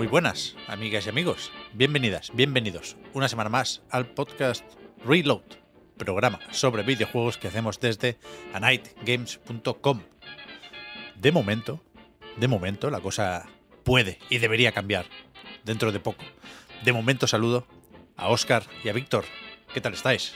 Muy 0.00 0.06
buenas, 0.06 0.56
amigas 0.66 1.04
y 1.04 1.10
amigos. 1.10 1.52
Bienvenidas, 1.74 2.30
bienvenidos 2.32 2.96
una 3.12 3.28
semana 3.28 3.50
más 3.50 3.82
al 3.90 4.06
podcast 4.06 4.64
Reload, 5.04 5.42
programa 5.98 6.38
sobre 6.52 6.82
videojuegos 6.82 7.36
que 7.36 7.48
hacemos 7.48 7.80
desde 7.80 8.16
anightgames.com. 8.54 10.00
De 11.16 11.32
momento, 11.32 11.82
de 12.38 12.48
momento 12.48 12.88
la 12.88 13.00
cosa 13.00 13.44
puede 13.84 14.18
y 14.30 14.38
debería 14.38 14.72
cambiar 14.72 15.04
dentro 15.66 15.92
de 15.92 16.00
poco. 16.00 16.24
De 16.82 16.94
momento 16.94 17.26
saludo 17.26 17.66
a 18.16 18.28
Oscar 18.28 18.62
y 18.82 18.88
a 18.88 18.94
Víctor. 18.94 19.26
¿Qué 19.74 19.82
tal 19.82 19.92
estáis? 19.92 20.34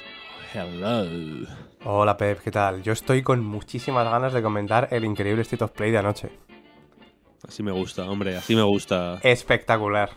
Hello. 0.53 1.49
Hola 1.85 2.19
Pep, 2.19 2.41
¿qué 2.41 2.51
tal? 2.51 2.83
Yo 2.83 2.93
estoy 2.93 3.23
con 3.23 3.43
muchísimas 3.43 4.05
ganas 4.05 4.35
de 4.35 4.43
comentar 4.43 4.89
el 4.91 5.07
increíble 5.07 5.41
State 5.41 5.65
of 5.65 5.71
Play 5.71 5.91
de 5.91 5.97
anoche. 5.97 6.45
Así 7.47 7.63
me 7.63 7.73
gusta, 7.73 8.09
hombre, 8.09 8.37
así 8.37 8.55
me 8.55 8.63
gusta. 8.63 9.21
Espectacular. 9.23 10.11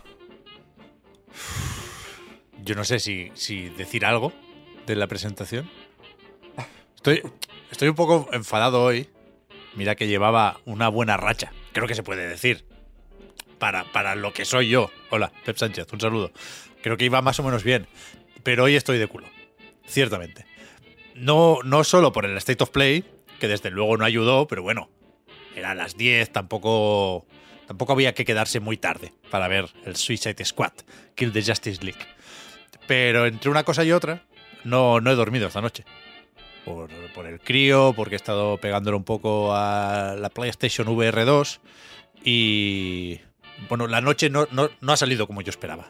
Yo 2.64 2.74
no 2.74 2.84
sé 2.84 2.98
si, 2.98 3.30
si 3.34 3.68
decir 3.70 4.04
algo 4.04 4.32
de 4.86 4.96
la 4.96 5.06
presentación. 5.06 5.70
Estoy, 6.96 7.22
estoy 7.70 7.88
un 7.88 7.94
poco 7.94 8.28
enfadado 8.32 8.82
hoy. 8.82 9.08
Mira 9.74 9.94
que 9.94 10.08
llevaba 10.08 10.60
una 10.64 10.88
buena 10.88 11.16
racha. 11.16 11.52
Creo 11.72 11.86
que 11.86 11.94
se 11.94 12.02
puede 12.02 12.26
decir. 12.26 12.66
Para, 13.58 13.84
para 13.92 14.14
lo 14.14 14.32
que 14.32 14.44
soy 14.44 14.68
yo. 14.68 14.90
Hola, 15.10 15.32
Pep 15.44 15.56
Sánchez, 15.56 15.86
un 15.92 16.00
saludo. 16.00 16.32
Creo 16.82 16.96
que 16.96 17.04
iba 17.04 17.22
más 17.22 17.38
o 17.40 17.42
menos 17.42 17.64
bien. 17.64 17.86
Pero 18.42 18.64
hoy 18.64 18.76
estoy 18.76 18.98
de 18.98 19.06
culo. 19.06 19.28
Ciertamente. 19.86 20.46
No, 21.14 21.58
no 21.64 21.84
solo 21.84 22.12
por 22.12 22.24
el 22.24 22.36
State 22.36 22.62
of 22.62 22.70
Play, 22.70 23.04
que 23.40 23.48
desde 23.48 23.70
luego 23.70 23.96
no 23.96 24.04
ayudó, 24.04 24.46
pero 24.46 24.62
bueno, 24.62 24.90
era 25.58 25.74
las 25.74 25.96
10, 25.96 26.32
tampoco, 26.32 27.26
tampoco 27.66 27.92
había 27.92 28.14
que 28.14 28.24
quedarse 28.24 28.60
muy 28.60 28.76
tarde 28.76 29.12
para 29.30 29.48
ver 29.48 29.66
el 29.84 29.96
Suicide 29.96 30.44
Squad, 30.44 30.72
Kill 31.14 31.32
the 31.32 31.42
Justice 31.42 31.84
League. 31.84 32.00
Pero 32.86 33.26
entre 33.26 33.50
una 33.50 33.64
cosa 33.64 33.84
y 33.84 33.92
otra, 33.92 34.24
no, 34.64 35.00
no 35.00 35.10
he 35.10 35.14
dormido 35.14 35.48
esta 35.48 35.60
noche. 35.60 35.84
Por, 36.64 36.90
por 37.14 37.26
el 37.26 37.40
crío, 37.40 37.94
porque 37.96 38.14
he 38.14 38.16
estado 38.16 38.58
pegándole 38.58 38.96
un 38.96 39.04
poco 39.04 39.54
a 39.54 40.16
la 40.18 40.28
PlayStation 40.28 40.88
VR 40.88 41.24
2 41.24 41.60
y... 42.24 43.20
Bueno, 43.68 43.88
la 43.88 44.00
noche 44.00 44.30
no, 44.30 44.46
no, 44.52 44.70
no 44.80 44.92
ha 44.92 44.96
salido 44.96 45.26
como 45.26 45.40
yo 45.40 45.50
esperaba. 45.50 45.88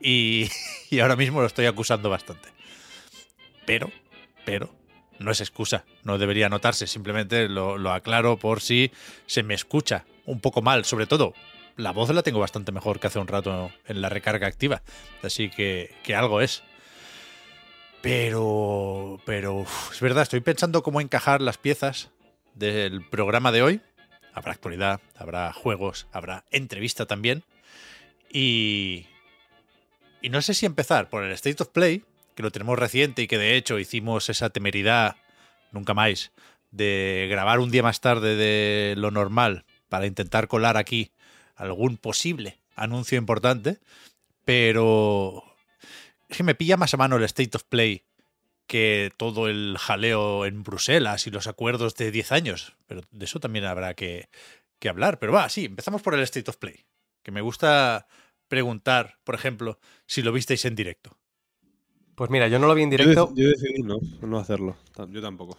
Y, 0.00 0.50
y 0.90 1.00
ahora 1.00 1.16
mismo 1.16 1.40
lo 1.40 1.46
estoy 1.46 1.66
acusando 1.66 2.10
bastante. 2.10 2.50
Pero, 3.64 3.90
pero, 4.44 4.70
no 5.18 5.30
es 5.30 5.40
excusa, 5.40 5.84
no 6.04 6.18
debería 6.18 6.48
notarse, 6.48 6.86
simplemente 6.86 7.48
lo, 7.48 7.92
aclaro 7.92 8.36
por 8.36 8.60
si 8.60 8.92
se 9.26 9.42
me 9.42 9.54
escucha 9.54 10.04
un 10.26 10.40
poco 10.40 10.62
mal, 10.62 10.84
sobre 10.84 11.06
todo. 11.06 11.34
La 11.76 11.92
voz 11.92 12.10
la 12.10 12.22
tengo 12.22 12.40
bastante 12.40 12.72
mejor 12.72 12.98
que 12.98 13.06
hace 13.06 13.18
un 13.18 13.28
rato 13.28 13.70
en 13.86 14.00
la 14.00 14.08
recarga 14.08 14.46
activa, 14.46 14.82
así 15.22 15.48
que, 15.48 15.94
que 16.02 16.14
algo 16.14 16.40
es. 16.40 16.62
Pero, 18.02 19.20
pero, 19.24 19.64
es 19.92 20.00
verdad, 20.00 20.22
estoy 20.22 20.40
pensando 20.40 20.82
cómo 20.82 21.00
encajar 21.00 21.40
las 21.40 21.58
piezas 21.58 22.10
del 22.54 23.04
programa 23.04 23.52
de 23.52 23.62
hoy. 23.62 23.80
Habrá 24.34 24.52
actualidad, 24.52 25.00
habrá 25.16 25.52
juegos, 25.52 26.06
habrá 26.12 26.44
entrevista 26.50 27.06
también. 27.06 27.44
Y, 28.30 29.06
y 30.20 30.30
no 30.30 30.42
sé 30.42 30.54
si 30.54 30.66
empezar 30.66 31.08
por 31.08 31.24
el 31.24 31.32
State 31.32 31.62
of 31.62 31.68
Play, 31.70 32.04
que 32.38 32.44
lo 32.44 32.52
tenemos 32.52 32.78
reciente 32.78 33.22
y 33.22 33.26
que 33.26 33.36
de 33.36 33.56
hecho 33.56 33.80
hicimos 33.80 34.28
esa 34.28 34.50
temeridad, 34.50 35.16
nunca 35.72 35.92
más, 35.92 36.30
de 36.70 37.26
grabar 37.28 37.58
un 37.58 37.72
día 37.72 37.82
más 37.82 38.00
tarde 38.00 38.36
de 38.36 38.94
lo 38.96 39.10
normal 39.10 39.64
para 39.88 40.06
intentar 40.06 40.46
colar 40.46 40.76
aquí 40.76 41.10
algún 41.56 41.96
posible 41.96 42.60
anuncio 42.76 43.18
importante, 43.18 43.80
pero 44.44 45.42
es 46.28 46.36
que 46.36 46.44
me 46.44 46.54
pilla 46.54 46.76
más 46.76 46.94
a 46.94 46.96
mano 46.96 47.16
el 47.16 47.24
State 47.24 47.56
of 47.56 47.64
Play 47.64 48.04
que 48.68 49.10
todo 49.16 49.48
el 49.48 49.76
jaleo 49.76 50.46
en 50.46 50.62
Bruselas 50.62 51.26
y 51.26 51.32
los 51.32 51.48
acuerdos 51.48 51.96
de 51.96 52.12
10 52.12 52.30
años, 52.30 52.76
pero 52.86 53.00
de 53.10 53.24
eso 53.24 53.40
también 53.40 53.64
habrá 53.64 53.94
que, 53.94 54.28
que 54.78 54.88
hablar. 54.88 55.18
Pero 55.18 55.32
va, 55.32 55.48
sí, 55.48 55.64
empezamos 55.64 56.02
por 56.02 56.14
el 56.14 56.20
State 56.20 56.48
of 56.48 56.58
Play, 56.58 56.84
que 57.24 57.32
me 57.32 57.40
gusta 57.40 58.06
preguntar, 58.46 59.18
por 59.24 59.34
ejemplo, 59.34 59.80
si 60.06 60.22
lo 60.22 60.30
visteis 60.30 60.64
en 60.66 60.76
directo. 60.76 61.18
Pues 62.18 62.30
mira, 62.30 62.48
yo 62.48 62.58
no 62.58 62.66
lo 62.66 62.74
vi 62.74 62.82
en 62.82 62.90
directo. 62.90 63.30
Yo, 63.32 63.48
decidí 63.48 63.80
no, 63.80 64.00
no 64.22 64.38
hacerlo. 64.40 64.76
Yo 65.08 65.22
tampoco. 65.22 65.56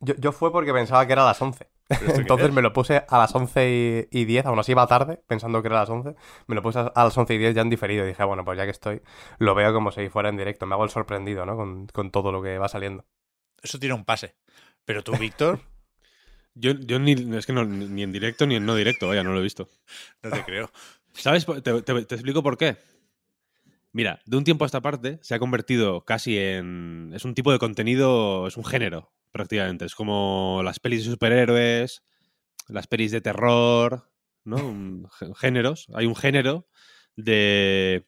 Yo, 0.00 0.16
yo, 0.16 0.32
fue 0.32 0.50
porque 0.50 0.72
pensaba 0.72 1.06
que 1.06 1.12
era 1.12 1.22
a 1.22 1.26
las 1.26 1.40
11. 1.40 1.68
Entonces 2.16 2.52
me 2.52 2.62
lo 2.62 2.72
puse 2.72 3.04
a 3.08 3.18
las 3.18 3.32
11 3.32 4.08
y 4.10 4.24
10, 4.24 4.46
aún 4.46 4.58
así 4.58 4.72
iba 4.72 4.84
tarde, 4.88 5.22
pensando 5.28 5.62
que 5.62 5.68
era 5.68 5.76
a 5.76 5.80
las 5.82 5.90
11. 5.90 6.16
Me 6.48 6.56
lo 6.56 6.62
puse 6.62 6.80
a 6.80 6.92
las 6.96 7.16
11 7.16 7.32
y 7.32 7.38
10 7.38 7.54
ya 7.54 7.62
en 7.62 7.70
diferido. 7.70 8.04
Y 8.04 8.08
dije, 8.08 8.24
bueno, 8.24 8.44
pues 8.44 8.58
ya 8.58 8.64
que 8.64 8.72
estoy, 8.72 9.02
lo 9.38 9.54
veo 9.54 9.72
como 9.72 9.92
si 9.92 10.08
fuera 10.08 10.30
en 10.30 10.36
directo. 10.36 10.66
Me 10.66 10.74
hago 10.74 10.82
el 10.82 10.90
sorprendido, 10.90 11.46
¿no? 11.46 11.54
Con, 11.54 11.86
con 11.86 12.10
todo 12.10 12.32
lo 12.32 12.42
que 12.42 12.58
va 12.58 12.68
saliendo. 12.68 13.06
Eso 13.62 13.78
tiene 13.78 13.94
un 13.94 14.04
pase. 14.04 14.34
Pero 14.84 15.04
tú, 15.04 15.12
Víctor. 15.16 15.60
yo, 16.54 16.72
yo 16.72 16.98
ni, 16.98 17.12
es 17.36 17.46
que 17.46 17.52
no, 17.52 17.64
ni 17.64 18.02
en 18.02 18.10
directo 18.10 18.48
ni 18.48 18.56
en 18.56 18.66
no 18.66 18.74
directo, 18.74 19.06
vaya, 19.06 19.22
no 19.22 19.32
lo 19.32 19.38
he 19.38 19.44
visto. 19.44 19.68
No 20.24 20.30
te 20.30 20.42
creo. 20.42 20.72
¿Sabes? 21.12 21.46
Te, 21.46 21.82
te, 21.82 22.04
te 22.04 22.14
explico 22.16 22.42
por 22.42 22.58
qué. 22.58 22.78
Mira, 23.92 24.20
de 24.24 24.36
un 24.36 24.44
tiempo 24.44 24.64
a 24.64 24.66
esta 24.66 24.80
parte 24.80 25.18
se 25.22 25.34
ha 25.34 25.38
convertido 25.38 26.04
casi 26.04 26.38
en. 26.38 27.10
Es 27.14 27.24
un 27.24 27.34
tipo 27.34 27.50
de 27.50 27.58
contenido, 27.58 28.46
es 28.46 28.56
un 28.56 28.64
género, 28.64 29.12
prácticamente. 29.32 29.84
Es 29.84 29.94
como 29.94 30.60
las 30.64 30.78
pelis 30.78 31.04
de 31.04 31.10
superhéroes, 31.10 32.04
las 32.68 32.86
pelis 32.86 33.10
de 33.10 33.20
terror, 33.20 34.10
¿no? 34.44 35.10
Géneros. 35.36 35.88
Hay 35.94 36.06
un 36.06 36.14
género 36.14 36.68
de 37.16 38.06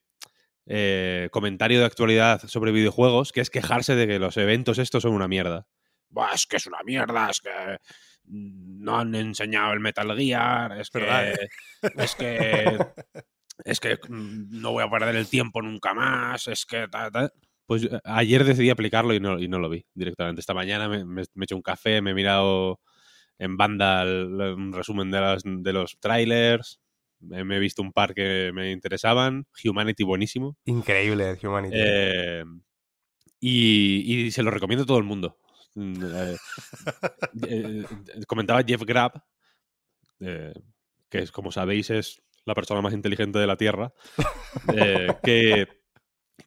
eh, 0.67 1.29
comentario 1.33 1.81
de 1.81 1.87
actualidad 1.87 2.41
sobre 2.47 2.71
videojuegos 2.71 3.33
que 3.33 3.41
es 3.41 3.51
quejarse 3.51 3.97
de 3.97 4.07
que 4.07 4.19
los 4.21 4.37
eventos 4.37 4.79
estos 4.79 5.03
son 5.03 5.13
una 5.13 5.27
mierda. 5.27 5.67
Buah, 6.09 6.35
es 6.35 6.47
que 6.47 6.59
es 6.59 6.67
una 6.67 6.83
mierda, 6.85 7.31
es 7.31 7.41
que 7.41 7.79
no 8.25 8.99
han 8.99 9.15
enseñado 9.15 9.73
el 9.73 9.81
Metal 9.81 10.17
Gear, 10.17 10.81
es 10.81 10.91
que. 10.91 11.49
Es 11.97 12.15
que 12.15 12.79
es 13.65 13.81
que 13.81 13.99
no 14.09 14.73
voy 14.73 14.85
a 14.85 14.91
perder 14.91 15.17
el 15.17 15.29
tiempo 15.29 15.63
nunca 15.63 15.95
más, 15.95 16.49
es 16.49 16.65
que... 16.67 16.89
Ta, 16.89 17.11
ta. 17.11 17.33
Pues 17.67 17.89
ayer 18.05 18.45
decidí 18.45 18.71
aplicarlo 18.71 19.15
y 19.15 19.21
no, 19.21 19.39
y 19.39 19.49
no 19.49 19.59
lo 19.59 19.71
vi 19.71 19.87
directamente. 19.95 20.41
Esta 20.41 20.53
mañana 20.53 20.89
me, 20.89 21.05
me, 21.05 21.23
me 21.35 21.43
he 21.43 21.45
hecho 21.45 21.57
un 21.57 21.63
café, 21.63 22.03
me 22.03 22.11
he 22.11 22.15
mirado 22.15 22.81
en 23.39 23.57
banda 23.57 24.03
el, 24.03 24.41
un 24.41 24.73
resumen 24.73 25.11
de, 25.11 25.21
las, 25.21 25.43
de 25.45 25.73
los 25.73 25.99
trailers, 25.99 26.81
me, 27.19 27.45
me, 27.45 27.57
he 27.57 27.61
visto 27.61 27.83
un 27.83 27.93
par 27.93 28.15
que 28.15 28.53
me 28.55 28.73
interesaban, 28.73 29.47
Humanity 29.65 30.05
buenísimo. 30.05 30.57
Increíble 30.65 31.39
Humanity. 31.43 31.75
Eh, 31.77 32.45
y, 33.41 34.27
y, 34.27 34.31
se 34.31 34.43
lo 34.43 34.51
recomiendo 34.51 34.85
a 34.85 34.87
todo 34.87 34.99
el 34.99 35.05
mundo. 35.05 35.39
Eh, 35.75 36.37
eh, 37.49 37.85
comentaba 38.27 38.63
Jeff 38.63 38.83
Grab, 38.83 39.25
que 40.19 41.19
es, 41.19 41.33
como 41.33 41.51
sabéis 41.51 41.89
es 41.89 42.23
la 42.45 42.55
persona 42.55 42.81
más 42.81 42.95
inteligente 42.95 43.39
de 43.39 43.47
la 43.47 43.57
Tierra, 43.57 43.93
eh, 44.77 45.09
que, 45.23 45.69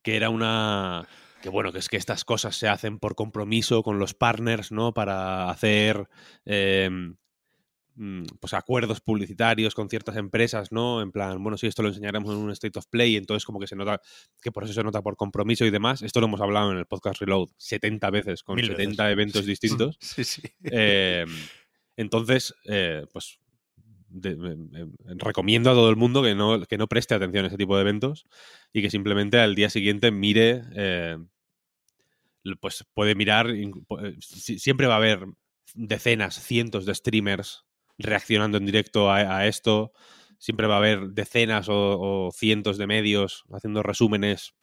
que, 0.04 0.16
era 0.16 0.30
una... 0.30 1.08
Que 1.42 1.50
bueno, 1.50 1.72
que 1.72 1.80
es 1.80 1.90
que 1.90 1.98
estas 1.98 2.26
cosas 2.26 2.56
se 2.56 2.68
hacen 2.68 2.98
por 2.98 3.16
compromiso 3.16 3.84
con 3.84 4.00
los 4.00 4.14
partners, 4.14 4.72
¿no? 4.72 4.94
Para 4.94 5.50
hacer 5.50 6.10
eh, 6.46 6.90
pues 8.40 8.54
acuerdos 8.54 9.00
publicitarios 9.00 9.74
con 9.74 9.90
ciertas 9.90 10.18
empresas, 10.18 10.72
¿no? 10.72 11.02
En 11.02 11.12
plan, 11.12 11.42
bueno, 11.42 11.58
si 11.58 11.68
esto 11.68 11.82
lo 11.82 11.90
enseñaremos 11.90 12.34
en 12.34 12.42
un 12.42 12.52
State 12.52 12.78
of 12.78 12.88
Play, 12.88 13.16
entonces 13.16 13.46
como 13.46 13.60
que 13.60 13.68
se 13.68 13.76
nota, 13.76 14.02
que 14.42 14.52
por 14.52 14.66
eso 14.66 14.74
se 14.74 14.84
nota 14.84 15.02
por 15.02 15.16
compromiso 15.16 15.66
y 15.66 15.70
demás. 15.70 16.02
Esto 16.02 16.20
lo 16.20 16.28
hemos 16.28 16.42
hablado 16.42 16.72
en 16.72 16.78
el 16.78 16.86
podcast 16.86 17.22
Reload 17.22 17.50
70 17.58 18.10
veces, 18.10 18.44
con 18.44 18.56
Mil 18.56 18.68
70 18.68 19.04
veces. 19.04 19.14
eventos 19.14 19.46
distintos. 19.46 19.98
sí, 20.02 20.24
sí. 20.24 20.42
Eh, 20.64 21.26
entonces, 21.96 22.54
eh, 22.66 23.06
pues 23.14 23.40
recomiendo 25.18 25.72
a 25.72 25.74
todo 25.74 25.90
el 25.90 25.96
mundo 25.96 26.24
que 26.24 26.36
no, 26.36 26.62
que 26.62 26.78
no 26.78 26.88
preste 26.88 27.16
atención 27.16 27.46
a 27.46 27.48
ese 27.48 27.58
tipo 27.58 27.76
de 27.76 27.82
eventos 27.82 28.26
y 28.74 28.82
que 28.82 28.90
simplemente 28.90 29.40
al 29.40 29.56
día 29.56 29.70
siguiente 29.70 30.12
mire 30.12 30.64
eh, 30.76 31.18
pues 32.60 32.86
puede 32.94 33.16
mirar, 33.16 33.50
eh, 33.50 33.72
siempre 34.20 34.88
va 34.88 34.96
a 34.96 34.98
haber 34.98 35.26
decenas, 35.74 36.40
cientos 36.40 36.86
de 36.86 36.94
streamers 36.94 37.66
reaccionando 37.98 38.58
en 38.58 38.66
directo 38.66 39.12
a, 39.12 39.48
esto, 39.48 39.94
siempre 40.38 40.68
va 40.68 40.76
a 40.76 40.80
haber 40.80 41.10
decenas 41.10 41.68
o, 41.70 42.30
cientos 42.34 42.78
de 42.78 42.88
medios 42.88 43.46
haciendo 43.52 43.84
resúmenes 43.84 44.54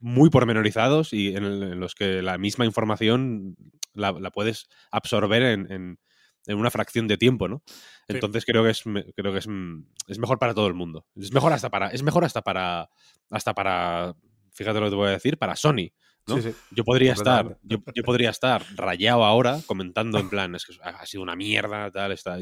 muy 0.00 0.30
pormenorizados 0.30 1.12
y 1.12 1.28
en, 1.28 1.78
los 1.78 1.94
que 1.94 2.22
la 2.22 2.38
misma 2.38 2.64
información 2.64 3.56
la, 3.94 4.12
puedes 4.30 4.68
absorber 4.90 5.42
en, 5.42 5.98
una 6.54 6.70
fracción 6.70 7.08
de 7.08 7.16
tiempo, 7.16 7.48
¿no? 7.48 7.62
Entonces 8.08 8.44
creo 8.44 8.64
que 8.64 8.70
es 8.70 8.82
creo 8.82 9.32
que 9.32 9.38
es, 9.38 9.48
es, 10.08 10.18
mejor 10.18 10.38
para 10.38 10.54
todo 10.54 10.66
el 10.66 10.74
mundo. 10.74 11.06
Es 11.16 11.32
mejor 11.32 11.52
hasta 11.52 11.70
para 11.70 11.88
es 11.88 12.02
mejor 12.02 12.24
hasta 12.24 12.42
para 12.42 12.90
hasta 13.30 13.54
para 13.54 14.14
fíjate 14.52 14.80
lo 14.80 14.86
que 14.86 14.90
te 14.90 14.96
voy 14.96 15.08
a 15.08 15.12
decir, 15.12 15.38
para 15.38 15.56
Sony. 15.56 15.92
Yo 16.70 16.84
podría 16.84 17.12
estar, 17.12 17.58
yo, 17.62 17.78
podría 18.04 18.30
estar 18.30 18.62
rayado 18.74 19.24
ahora 19.24 19.60
comentando 19.66 20.18
en 20.18 20.28
plan, 20.28 20.54
es 20.54 20.66
que 20.66 20.74
ha 20.82 21.06
sido 21.06 21.22
una 21.22 21.36
mierda, 21.36 21.90
tal, 21.90 22.12
está 22.12 22.38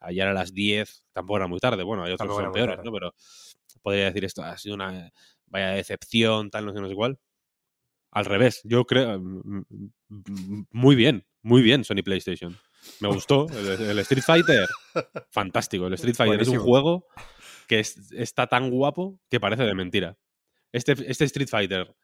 ayer 0.00 0.26
a 0.26 0.32
las 0.32 0.54
10, 0.54 1.04
tampoco 1.12 1.36
era 1.36 1.46
muy 1.46 1.58
tarde, 1.58 1.82
bueno, 1.82 2.04
hay 2.04 2.12
otros 2.12 2.34
que 2.34 2.42
son 2.42 2.52
peores, 2.52 2.78
¿no? 2.82 2.92
Pero 2.92 3.14
podría 3.82 4.06
decir 4.06 4.24
esto, 4.24 4.42
ha 4.42 4.56
sido 4.56 4.74
una 4.74 5.12
vaya 5.46 5.70
decepción, 5.70 6.50
tal, 6.50 6.64
no 6.64 6.72
sé, 6.72 6.80
no 6.80 6.88
sé 6.88 6.94
cuál. 6.94 7.18
Al 8.10 8.24
revés, 8.24 8.62
yo 8.64 8.86
creo 8.86 9.20
mm, 9.20 9.64
mm, 10.08 10.66
muy 10.70 10.96
bien, 10.96 11.26
muy 11.42 11.62
bien 11.62 11.84
Sony 11.84 12.02
PlayStation. 12.02 12.56
Me 13.00 13.08
gustó 13.08 13.46
el, 13.50 13.98
Street 14.00 14.22
Fighter. 14.22 14.68
Fantástico, 15.30 15.86
el 15.86 15.94
Street 15.94 16.14
Fighter 16.14 16.40
es 16.40 16.48
un 16.48 16.58
juego 16.58 17.06
que 17.66 17.80
está 17.80 18.46
tan 18.46 18.70
guapo 18.70 19.20
que 19.28 19.40
parece 19.40 19.64
de 19.64 19.74
mentira. 19.74 20.18
Este, 20.72 20.92
este 21.10 21.24
Street 21.24 21.48
Fighter 21.48 21.94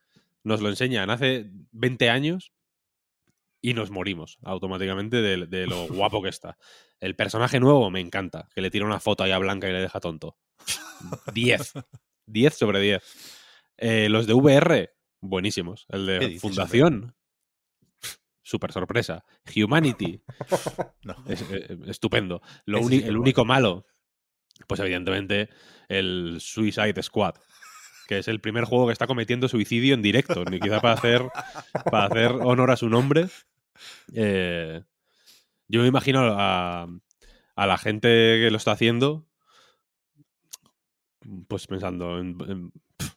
nos 0.45 0.61
lo 0.61 0.69
enseñan 0.69 1.11
hace 1.11 1.47
20 1.73 2.11
años 2.11 2.53
y 3.61 3.75
nos 3.75 3.91
morimos 3.91 4.39
automáticamente 4.43 5.23
de, 5.23 5.67
lo 5.67 5.87
guapo 5.89 6.23
que 6.23 6.29
está. 6.29 6.59
El 7.01 7.15
personaje 7.15 7.61
nuevo 7.61 7.91
me 7.91 8.01
encanta, 8.01 8.49
que 8.55 8.61
le 8.61 8.71
tira 8.71 8.85
una 8.85 9.01
foto 9.01 9.23
ahí 9.23 9.31
a 9.31 9.39
Blanca 9.39 9.69
y 9.69 9.73
le 9.73 9.81
deja 9.81 10.01
tonto. 10.01 10.37
10. 11.33 11.73
10 12.27 12.55
sobre 12.55 12.81
10. 12.81 13.03
Eh, 13.79 14.09
los 14.09 14.27
de 14.27 14.35
VR, 14.35 14.95
buenísimos. 15.21 15.87
El 15.89 16.07
de 16.07 16.39
Fundación, 16.41 17.15
super 18.43 18.73
sorpresa. 18.73 19.25
Humanity, 19.55 20.23
eh, 21.29 21.79
estupendo. 21.87 22.43
Lo 22.65 22.79
el 22.79 23.17
único 23.17 23.45
malo, 23.45 23.87
pues 24.67 24.81
evidentemente 24.81 25.49
el 25.89 26.39
Suicide 26.41 27.03
Squad 27.03 27.35
que 28.07 28.19
es 28.19 28.29
el 28.29 28.41
primer 28.41 28.65
juego 28.65 28.87
que 28.87 28.93
está 28.93 29.07
cometiendo 29.07 29.49
suicidio 29.49 29.95
en 29.95 30.03
directo, 30.03 30.45
ni 30.45 30.61
quizá 30.61 30.81
para 30.81 30.95
hacer, 30.95 31.23
para 31.91 32.07
hacer 32.07 32.33
honor 32.33 32.71
a 32.71 32.77
su 32.77 32.89
nombre. 32.89 33.29
Eh, 34.15 34.83
yo 35.69 35.81
me 35.81 35.89
imagino 35.89 36.21
a, 36.23 36.89
la 37.57 37.79
gente 37.79 38.09
que 38.09 38.51
lo 38.51 38.57
está 38.57 38.73
haciendo, 38.73 39.27
pues 41.49 41.67
pensando 41.67 42.19
en, 42.19 42.37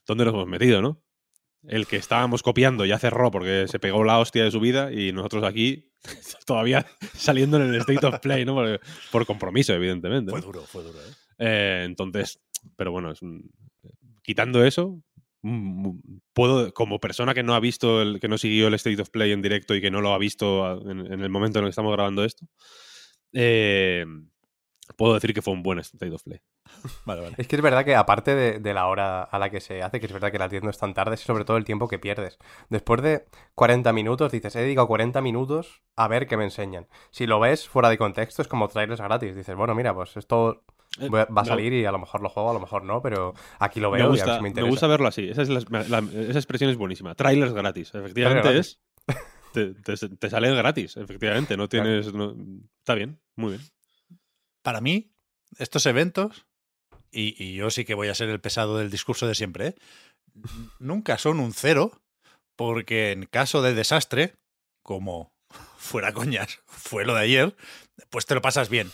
dónde 0.05 0.25
nos 0.25 0.33
hemos 0.33 0.47
metido, 0.47 0.81
¿no? 0.81 1.01
El 1.67 1.87
que 1.87 1.97
estábamos 1.97 2.43
copiando 2.43 2.85
ya 2.85 2.99
cerró 2.99 3.31
porque 3.31 3.67
se 3.67 3.79
pegó 3.79 4.03
la 4.03 4.19
hostia 4.19 4.43
de 4.43 4.51
su 4.51 4.59
vida 4.59 4.91
y 4.91 5.11
nosotros 5.11 5.43
aquí 5.43 5.91
todavía 6.45 6.85
saliendo 7.13 7.57
en 7.57 7.73
el 7.73 7.75
State 7.81 8.05
of 8.05 8.19
Play, 8.19 8.45
¿no? 8.45 8.55
Por, 9.11 9.25
compromiso, 9.25 9.73
evidentemente. 9.73 10.31
Fue 10.31 10.41
duro, 10.41 10.61
fue 10.61 10.83
duro, 10.83 10.99
¿eh? 10.99 11.13
¿eh? 11.39 11.83
entonces, 11.85 12.39
pero 12.75 12.91
bueno, 12.91 13.11
es 13.11 13.21
un, 13.21 13.49
quitando 14.21 14.63
eso, 14.65 15.01
mm, 15.43 15.87
mm, 15.87 16.01
puedo, 16.33 16.73
como 16.73 16.99
persona 16.99 17.33
que 17.33 17.43
no 17.43 17.55
ha 17.55 17.59
visto, 17.59 18.01
el, 18.01 18.19
que 18.19 18.27
no 18.27 18.37
siguió 18.37 18.67
el 18.67 18.73
State 18.73 19.01
of 19.01 19.09
Play 19.09 19.31
en 19.31 19.41
directo 19.41 19.75
y 19.75 19.81
que 19.81 19.91
no 19.91 20.01
lo 20.01 20.13
ha 20.13 20.17
visto 20.17 20.81
en, 20.89 21.21
el 21.21 21.29
momento 21.29 21.59
en 21.59 21.65
el 21.65 21.69
que 21.69 21.71
estamos 21.71 21.93
grabando 21.93 22.23
esto, 22.23 22.47
eh, 23.33 24.05
puedo 24.97 25.13
decir 25.13 25.33
que 25.33 25.41
fue 25.41 25.53
un 25.53 25.63
buen 25.63 25.79
State 25.79 26.11
of 26.11 26.23
Play. 26.23 26.39
Vale, 27.05 27.21
vale. 27.21 27.35
Es 27.37 27.47
que 27.47 27.55
es 27.55 27.61
verdad 27.61 27.85
que 27.85 27.95
aparte 27.95 28.35
de, 28.59 28.73
la 28.73 28.87
hora 28.87 29.23
a 29.23 29.39
la 29.39 29.49
que 29.49 29.59
se 29.59 29.81
hace, 29.81 29.99
que 29.99 30.05
es 30.05 30.11
verdad 30.11 30.31
que 30.31 30.39
la 30.39 30.49
tienda 30.49 30.69
es 30.69 30.77
tan 30.77 30.93
tarde, 30.93 31.15
es 31.15 31.21
sobre 31.21 31.45
todo 31.45 31.57
el 31.57 31.65
tiempo 31.65 31.87
que 31.87 31.99
pierdes. 31.99 32.37
Después 32.69 33.01
de 33.01 33.25
40 33.55 33.93
minutos, 33.93 34.31
dices, 34.31 34.55
he 34.55 34.61
dedicado 34.61 34.87
40 34.87 35.21
minutos 35.21 35.81
a 35.95 36.07
ver 36.07 36.27
qué 36.27 36.37
me 36.37 36.43
enseñan. 36.43 36.87
Si 37.11 37.27
lo 37.27 37.39
ves 37.39 37.67
fuera 37.67 37.89
de 37.89 37.97
contexto, 37.97 38.41
es 38.41 38.47
como 38.47 38.67
trailers 38.67 39.01
gratis. 39.01 39.35
Dices, 39.35 39.55
bueno, 39.55 39.75
mira, 39.75 39.93
pues 39.93 40.17
esto 40.17 40.63
eh, 40.99 41.09
va 41.09 41.41
a 41.41 41.45
salir 41.45 41.73
y 41.73 41.85
a 41.85 41.91
lo 41.91 41.99
mejor 41.99 42.21
lo 42.21 42.29
juego, 42.29 42.49
a 42.49 42.53
lo 42.53 42.59
mejor 42.59 42.83
no, 42.83 43.01
pero 43.01 43.33
aquí 43.59 43.79
lo 43.79 43.91
veo 43.91 44.05
me 44.05 44.09
gusta, 44.09 44.37
y 44.37 44.41
me 44.41 44.51
Me 44.51 44.63
gusta 44.63 44.87
verlo 44.87 45.07
así. 45.07 45.29
Esa, 45.29 45.43
expresión 45.43 46.69
es 46.69 46.77
buenísima. 46.77 47.15
Trailers 47.15 47.53
gratis. 47.53 47.93
Efectivamente 47.93 48.57
es. 48.57 48.79
Te, 49.53 50.29
salen 50.29 50.55
gratis, 50.55 50.97
efectivamente. 50.97 51.57
No 51.57 51.69
tienes. 51.69 52.07
está 52.79 52.95
bien, 52.95 53.19
muy 53.35 53.51
bien. 53.51 53.61
Para 54.61 54.81
mí, 54.81 55.13
estos 55.57 55.85
eventos, 55.85 56.45
y, 57.15 57.53
yo 57.53 57.69
sí 57.69 57.85
que 57.85 57.93
voy 57.93 58.09
a 58.09 58.15
ser 58.15 58.29
el 58.29 58.41
pesado 58.41 58.77
del 58.77 58.91
discurso 58.91 59.27
de 59.27 59.35
siempre, 59.35 59.67
¿eh? 59.67 59.75
nunca 60.79 61.17
son 61.17 61.39
un 61.39 61.53
cero, 61.53 62.01
porque 62.55 63.11
en 63.11 63.25
caso 63.25 63.61
de 63.61 63.73
desastre, 63.73 64.35
como 64.83 65.31
fuera 65.77 66.13
coñas, 66.13 66.59
fue 66.65 67.05
lo 67.05 67.15
de 67.15 67.21
ayer, 67.21 67.55
pues 68.09 68.25
te 68.25 68.35
lo 68.35 68.41
pasas 68.41 68.69
bien. 68.69 68.91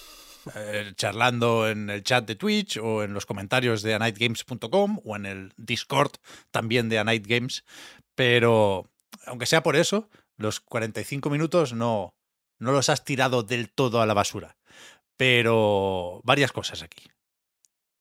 Eh, 0.55 0.93
charlando 0.95 1.69
en 1.69 1.91
el 1.91 2.03
chat 2.03 2.25
de 2.25 2.35
Twitch 2.35 2.77
o 2.77 3.03
en 3.03 3.13
los 3.13 3.27
comentarios 3.27 3.83
de 3.83 3.93
anightgames.com 3.93 4.99
o 5.05 5.15
en 5.15 5.27
el 5.27 5.53
Discord 5.57 6.13
también 6.49 6.89
de 6.89 6.97
Anightgames. 6.97 7.63
Pero, 8.15 8.89
aunque 9.27 9.45
sea 9.45 9.61
por 9.61 9.75
eso, 9.75 10.09
los 10.37 10.59
45 10.59 11.29
minutos 11.29 11.73
no, 11.73 12.15
no 12.57 12.71
los 12.71 12.89
has 12.89 13.05
tirado 13.05 13.43
del 13.43 13.69
todo 13.69 14.01
a 14.01 14.07
la 14.07 14.15
basura. 14.15 14.57
Pero 15.15 16.21
varias 16.23 16.51
cosas 16.51 16.81
aquí. 16.81 17.03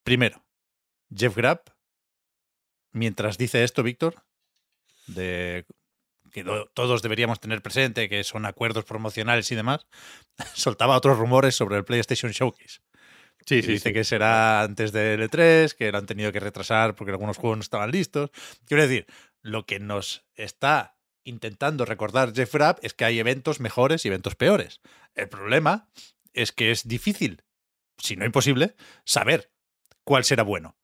Primero, 0.03 0.45
Jeff 1.15 1.37
Grapp, 1.37 1.69
mientras 2.93 3.39
dice 3.39 3.65
esto, 3.65 3.83
Víctor, 3.83 4.25
de 5.07 5.67
que 6.31 6.45
todos 6.75 7.03
deberíamos 7.03 7.41
tener 7.41 7.63
presente, 7.63 8.09
que 8.09 8.25
son 8.25 8.47
acuerdos 8.47 8.85
promocionales 8.85 9.51
y 9.51 9.57
demás, 9.57 9.87
soltaba 10.55 10.97
otros 10.97 11.19
rumores 11.19 11.55
sobre 11.55 11.77
el 11.77 11.85
PlayStation 11.85 12.33
Showcase. 12.33 12.81
Sí, 13.47 13.63
sí, 13.63 13.73
dice 13.73 13.93
que 13.93 14.05
será 14.05 14.63
antes 14.63 14.93
del 14.93 15.23
E3, 15.23 15.73
que 15.73 15.91
lo 15.91 15.99
han 15.99 16.07
tenido 16.07 16.31
que 16.31 16.41
retrasar 16.41 16.95
porque 16.95 17.13
algunos 17.13 17.39
juegos 17.39 17.57
no 17.59 17.63
estaban 17.63 17.91
listos. 17.91 18.31
Quiero 18.67 18.83
decir, 18.83 19.07
lo 19.43 19.65
que 19.65 19.81
nos 19.81 20.27
está 20.35 20.99
intentando 21.25 21.85
recordar 21.85 22.35
Jeff 22.35 22.55
Rapp 22.55 22.79
es 22.83 22.95
que 22.95 23.05
hay 23.05 23.19
eventos 23.19 23.61
mejores 23.61 24.05
y 24.05 24.09
eventos 24.09 24.35
peores. 24.35 24.81
El 25.15 25.29
problema 25.29 25.89
es 26.33 26.53
que 26.53 26.71
es 26.71 26.87
difícil, 26.87 27.43
si 27.97 28.17
no 28.17 28.27
imposible, 28.27 28.77
saber 29.05 29.51
cuál 30.05 30.25
será 30.25 30.43
bueno. 30.43 30.77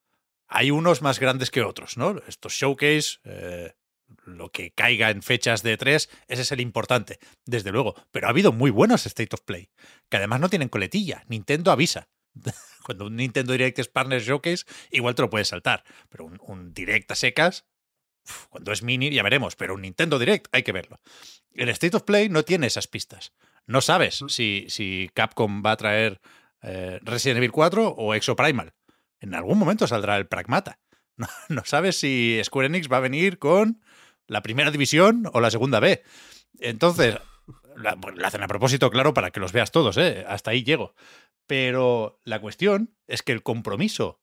Hay 0.49 0.71
unos 0.71 1.03
más 1.03 1.19
grandes 1.19 1.51
que 1.51 1.63
otros, 1.63 1.97
¿no? 1.97 2.21
Estos 2.29 2.53
showcase, 2.53 3.19
eh, 3.25 3.75
lo 4.25 4.51
que 4.51 4.71
caiga 4.73 5.11
en 5.11 5.23
fechas 5.23 5.63
de 5.63 5.77
3, 5.77 6.09
ese 6.29 6.43
es 6.43 6.53
el 6.53 6.61
importante, 6.61 7.19
desde 7.45 7.73
luego. 7.73 7.95
Pero 8.13 8.27
ha 8.27 8.31
habido 8.31 8.53
muy 8.53 8.71
buenos 8.71 9.07
State 9.07 9.35
of 9.35 9.43
Play, 9.43 9.71
que 10.09 10.17
además 10.17 10.41
no 10.41 10.49
tienen 10.49 10.69
coletilla. 10.69 11.25
Nintendo 11.29 11.73
avisa. 11.73 12.09
Cuando 12.85 13.07
un 13.07 13.17
Nintendo 13.17 13.53
Direct 13.53 13.79
es 13.81 13.89
Partner 13.89 14.23
Showcase, 14.23 14.65
igual 14.91 15.15
te 15.15 15.23
lo 15.23 15.31
puedes 15.31 15.49
saltar. 15.49 15.83
Pero 16.09 16.27
un, 16.27 16.73
Direct 16.73 17.11
a 17.11 17.17
secas, 17.17 17.67
cuando 18.49 18.73
es 18.73 18.83
mini, 18.83 19.11
ya 19.11 19.25
veremos. 19.25 19.57
Pero 19.57 19.75
un 19.75 19.83
Nintendo 19.83 20.19
Direct, 20.19 20.47
hay 20.53 20.63
que 20.63 20.73
verlo. 20.73 21.01
El 21.53 21.69
State 21.71 21.97
of 21.97 22.05
Play 22.05 22.29
no 22.29 22.45
tiene 22.45 22.69
esas 22.69 22.87
pistas. 22.87 23.33
No 23.67 23.81
sabes 23.81 24.23
si, 24.29 24.67
si 24.69 25.11
Capcom 25.15 25.65
va 25.65 25.73
a 25.73 25.77
traer 25.77 26.21
eh, 26.63 27.01
Resident 27.03 27.39
Evil 27.39 27.51
4 27.51 27.89
o 27.89 28.15
Exoprimal. 28.15 28.73
En 29.21 29.35
algún 29.35 29.59
momento 29.59 29.87
saldrá 29.87 30.17
el 30.17 30.27
Pragmata. 30.27 30.81
no 31.49 31.63
sabes 31.65 31.99
si 31.99 32.41
Square 32.45 32.67
Enix 32.67 32.91
va 32.91 32.99
a 32.99 33.01
venir 33.01 33.39
con 33.39 33.83
la 34.27 34.43
primera 34.43 34.71
división 34.71 35.29
o 35.33 35.41
la 35.41 35.51
segunda 35.51 35.81
B. 35.81 36.03
Entonces, 36.59 37.19
la, 37.77 37.99
hacen 38.25 38.43
a 38.43 38.49
propósito, 38.49 38.91
claro, 38.91 39.15
para 39.15 39.31
que 39.31 39.41
los 39.41 39.53
veas 39.53 39.71
todos, 39.71 39.97
¿eh? 39.97 40.25
hasta 40.29 40.51
ahí 40.51 40.65
llego. 40.65 40.95
Pero 41.47 42.21
la 42.25 42.41
cuestión 42.41 42.97
es 43.07 43.23
que 43.23 43.33
el 43.33 43.43
compromiso 43.43 44.21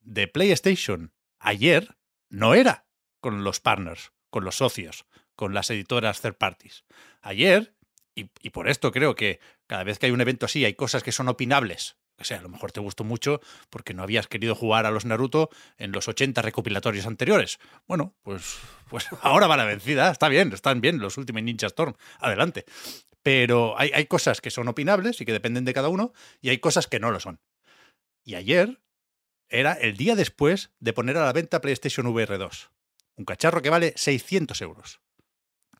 de 0.00 0.28
PlayStation 0.28 1.12
ayer 1.38 1.96
no 2.28 2.54
era 2.54 2.86
con 3.20 3.44
los 3.44 3.60
partners, 3.60 4.12
con 4.30 4.44
los 4.44 4.56
socios, 4.56 5.06
con 5.34 5.52
las 5.52 5.70
editoras 5.70 6.20
third 6.20 6.36
parties. 6.36 6.84
Ayer, 7.22 7.74
y 8.14 8.50
por 8.50 8.68
esto 8.68 8.92
creo 8.92 9.14
que 9.14 9.40
cada 9.66 9.84
vez 9.84 9.98
que 9.98 10.06
hay 10.06 10.12
un 10.12 10.20
evento 10.20 10.46
así 10.46 10.64
hay 10.64 10.74
cosas 10.74 11.02
que 11.02 11.12
son 11.12 11.28
opinables 11.28 11.99
que 12.20 12.26
sea, 12.26 12.38
a 12.38 12.42
lo 12.42 12.50
mejor 12.50 12.70
te 12.70 12.80
gustó 12.80 13.02
mucho 13.02 13.40
porque 13.70 13.94
no 13.94 14.02
habías 14.02 14.26
querido 14.26 14.54
jugar 14.54 14.84
a 14.84 14.90
los 14.90 15.06
Naruto 15.06 15.48
en 15.78 15.90
los 15.90 16.06
80 16.06 16.42
recopilatorios 16.42 17.06
anteriores. 17.06 17.58
Bueno, 17.88 18.14
pues, 18.22 18.58
pues 18.90 19.06
ahora 19.22 19.46
va 19.46 19.56
la 19.56 19.64
vencida, 19.64 20.10
está 20.10 20.28
bien, 20.28 20.52
están 20.52 20.82
bien 20.82 20.98
los 20.98 21.16
últimos 21.16 21.42
Ninja 21.42 21.66
Storm, 21.68 21.94
adelante. 22.18 22.66
Pero 23.22 23.78
hay, 23.78 23.90
hay 23.94 24.04
cosas 24.04 24.42
que 24.42 24.50
son 24.50 24.68
opinables 24.68 25.18
y 25.22 25.24
que 25.24 25.32
dependen 25.32 25.64
de 25.64 25.72
cada 25.72 25.88
uno, 25.88 26.12
y 26.42 26.50
hay 26.50 26.58
cosas 26.58 26.86
que 26.86 27.00
no 27.00 27.10
lo 27.10 27.20
son. 27.20 27.40
Y 28.22 28.34
ayer 28.34 28.82
era 29.48 29.72
el 29.72 29.96
día 29.96 30.14
después 30.14 30.72
de 30.78 30.92
poner 30.92 31.16
a 31.16 31.24
la 31.24 31.32
venta 31.32 31.62
PlayStation 31.62 32.06
VR 32.06 32.36
2, 32.36 32.70
un 33.16 33.24
cacharro 33.24 33.62
que 33.62 33.70
vale 33.70 33.94
600 33.96 34.60
euros. 34.60 35.00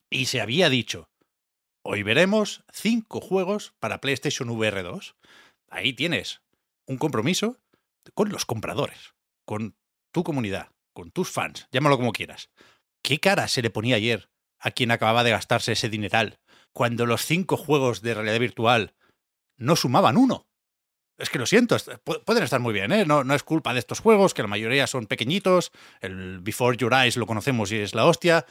Y 0.08 0.24
se 0.24 0.40
había 0.40 0.70
dicho, 0.70 1.10
hoy 1.82 2.02
veremos 2.02 2.64
cinco 2.72 3.20
juegos 3.20 3.74
para 3.78 4.00
PlayStation 4.00 4.48
VR 4.48 4.82
2. 4.82 5.16
Ahí 5.70 5.92
tienes 5.92 6.42
un 6.86 6.98
compromiso 6.98 7.60
con 8.14 8.30
los 8.30 8.44
compradores, 8.44 9.14
con 9.44 9.76
tu 10.12 10.24
comunidad, 10.24 10.70
con 10.92 11.10
tus 11.12 11.30
fans, 11.30 11.68
llámalo 11.70 11.96
como 11.96 12.12
quieras. 12.12 12.50
¿Qué 13.02 13.20
cara 13.20 13.48
se 13.48 13.62
le 13.62 13.70
ponía 13.70 13.96
ayer 13.96 14.28
a 14.58 14.72
quien 14.72 14.90
acababa 14.90 15.24
de 15.24 15.30
gastarse 15.30 15.72
ese 15.72 15.88
dineral 15.88 16.38
cuando 16.72 17.06
los 17.06 17.24
cinco 17.24 17.56
juegos 17.56 18.02
de 18.02 18.14
realidad 18.14 18.40
virtual 18.40 18.94
no 19.56 19.76
sumaban 19.76 20.16
uno? 20.16 20.48
Es 21.20 21.28
que 21.28 21.38
lo 21.38 21.46
siento, 21.46 21.76
pueden 22.24 22.42
estar 22.42 22.60
muy 22.60 22.72
bien, 22.72 22.92
¿eh? 22.92 23.04
No, 23.04 23.22
es 23.34 23.42
culpa 23.42 23.74
de 23.74 23.78
estos 23.78 24.00
juegos, 24.00 24.32
que 24.32 24.40
la 24.40 24.48
mayoría 24.48 24.86
son 24.86 25.06
pequeñitos. 25.06 25.70
El 26.00 26.40
Before 26.40 26.76
Your 26.78 26.94
Eyes 26.94 27.18
lo 27.18 27.26
conocemos 27.26 27.70
y 27.72 27.76
es 27.76 27.94
la 27.94 28.06
hostia. 28.06 28.46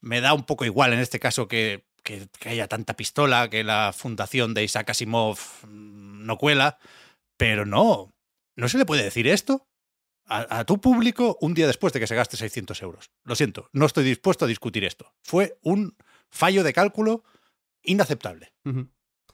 Me 0.00 0.20
da 0.20 0.34
un 0.34 0.44
poco 0.44 0.66
igual 0.66 0.92
en 0.92 0.98
este 0.98 1.18
caso 1.18 1.48
que, 1.48 1.86
que, 2.02 2.28
haya 2.44 2.68
tanta 2.68 2.94
pistola, 2.94 3.48
que 3.48 3.64
la 3.64 3.94
fundación 3.96 4.52
de 4.52 4.64
Isaac 4.64 4.90
Asimov 4.90 5.38
mm, 5.66 6.09
no 6.30 6.38
cuela. 6.38 6.78
Pero 7.36 7.66
no, 7.66 8.14
no 8.56 8.68
se 8.68 8.78
le 8.78 8.86
puede 8.86 9.02
decir 9.02 9.26
esto 9.26 9.66
a, 10.30 10.64
tu 10.64 10.80
público 10.80 11.36
un 11.40 11.54
día 11.54 11.66
después 11.66 11.92
de 11.92 11.98
que 11.98 12.06
se 12.06 12.14
gaste 12.14 12.36
600 12.36 12.80
euros. 12.82 13.10
Lo 13.24 13.34
siento, 13.34 13.68
no 13.72 13.86
estoy 13.86 14.04
dispuesto 14.04 14.44
a 14.44 14.48
discutir 14.48 14.84
esto. 14.84 15.12
Fue 15.22 15.58
un 15.62 15.96
fallo 16.30 16.62
de 16.62 16.72
cálculo 16.72 17.24
inaceptable. 17.82 18.52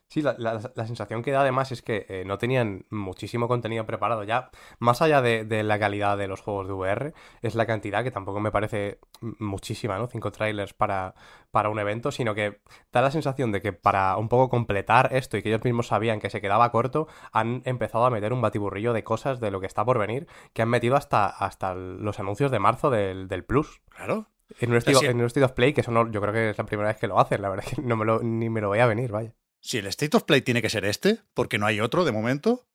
Sí, 0.09 0.23
la, 0.23 0.61
sensación 0.87 1.23
que 1.23 1.33
da 1.33 1.41
además 1.41 1.73
es 1.73 1.83
que 1.83 2.07
eh, 2.09 2.23
no 2.25 2.39
tenían 2.39 2.87
muchísimo 2.91 3.49
contenido 3.49 3.87
preparado. 3.87 4.23
Ya, 4.23 4.51
más 4.79 5.03
allá 5.03 5.21
de, 5.21 5.63
la 5.65 5.79
calidad 5.81 6.17
de 6.17 6.29
los 6.29 6.41
juegos 6.41 6.69
de 6.69 6.75
VR, 6.75 7.13
es 7.43 7.57
la 7.57 7.67
cantidad, 7.67 8.05
que 8.05 8.13
tampoco 8.13 8.39
me 8.39 8.53
parece 8.53 9.01
muchísima, 9.21 9.99
¿no? 9.99 10.07
Cinco 10.07 10.31
trailers 10.31 10.75
para, 10.75 11.17
para 11.51 11.71
un 11.71 11.81
evento, 11.81 12.13
sino 12.13 12.37
que 12.37 12.61
da 12.93 13.03
la 13.03 13.11
sensación 13.11 13.51
de 13.51 13.61
que 13.61 13.73
para 13.73 14.17
un 14.17 14.29
poco 14.29 14.49
completar 14.49 15.09
esto 15.13 15.37
y 15.37 15.43
que 15.43 15.49
ellos 15.49 15.65
mismos 15.65 15.89
sabían 15.89 16.21
que 16.21 16.31
se 16.31 16.41
quedaba 16.41 16.71
corto, 16.71 17.09
han 17.33 17.63
empezado 17.65 18.07
a 18.07 18.11
meter 18.11 18.33
un 18.33 18.41
batiburrillo 18.41 18.93
de 18.93 19.03
cosas 19.03 19.41
de 19.41 19.51
lo 19.51 19.61
que 19.61 19.67
está 19.67 19.85
por 19.85 19.99
venir, 19.99 20.29
que 20.53 20.63
han 20.63 20.69
metido 20.69 20.95
hasta, 20.95 21.27
hasta 21.27 21.75
los 21.75 22.21
anuncios 22.21 22.53
de 22.53 22.61
marzo 22.61 22.91
del, 22.91 23.45
Plus. 23.45 23.83
Claro. 23.91 24.29
En 24.61 24.71
un, 24.71 24.77
estilo, 24.77 25.03
en 25.03 25.21
un 25.21 25.27
State 25.27 25.45
of 25.45 25.53
Play, 25.53 25.73
que 25.73 25.81
eso 25.81 25.91
no, 25.91 26.09
yo 26.11 26.21
creo 26.21 26.33
que 26.33 26.51
es 26.51 26.59
la 26.59 26.65
primera 26.65 26.89
vez 26.89 26.99
que 26.99 27.09
lo 27.09 27.19
hacen, 27.19 27.43
la 27.43 27.49
verdad 27.49 27.67
es 27.69 27.75
que 27.75 27.83
no 27.83 27.97
me 27.97 28.05
lo, 28.05 28.21
ni 28.23 28.49
me 28.49 28.61
lo 28.61 28.69
voy 28.69 28.79
a 28.79 28.87
venir, 28.87 29.11
vaya. 29.11 29.35
Si 29.61 29.79
el 29.79 29.87
State 29.87 30.17
of 30.17 30.25
Play 30.25 30.43
tiene 30.43 30.63
que 30.63 30.71
ser 30.71 30.85
este, 30.85 31.21
porque 31.35 31.59
no 31.59 31.67
hay 31.67 31.81
otro 31.81 32.05
de 32.05 32.13
momento, 32.13 32.67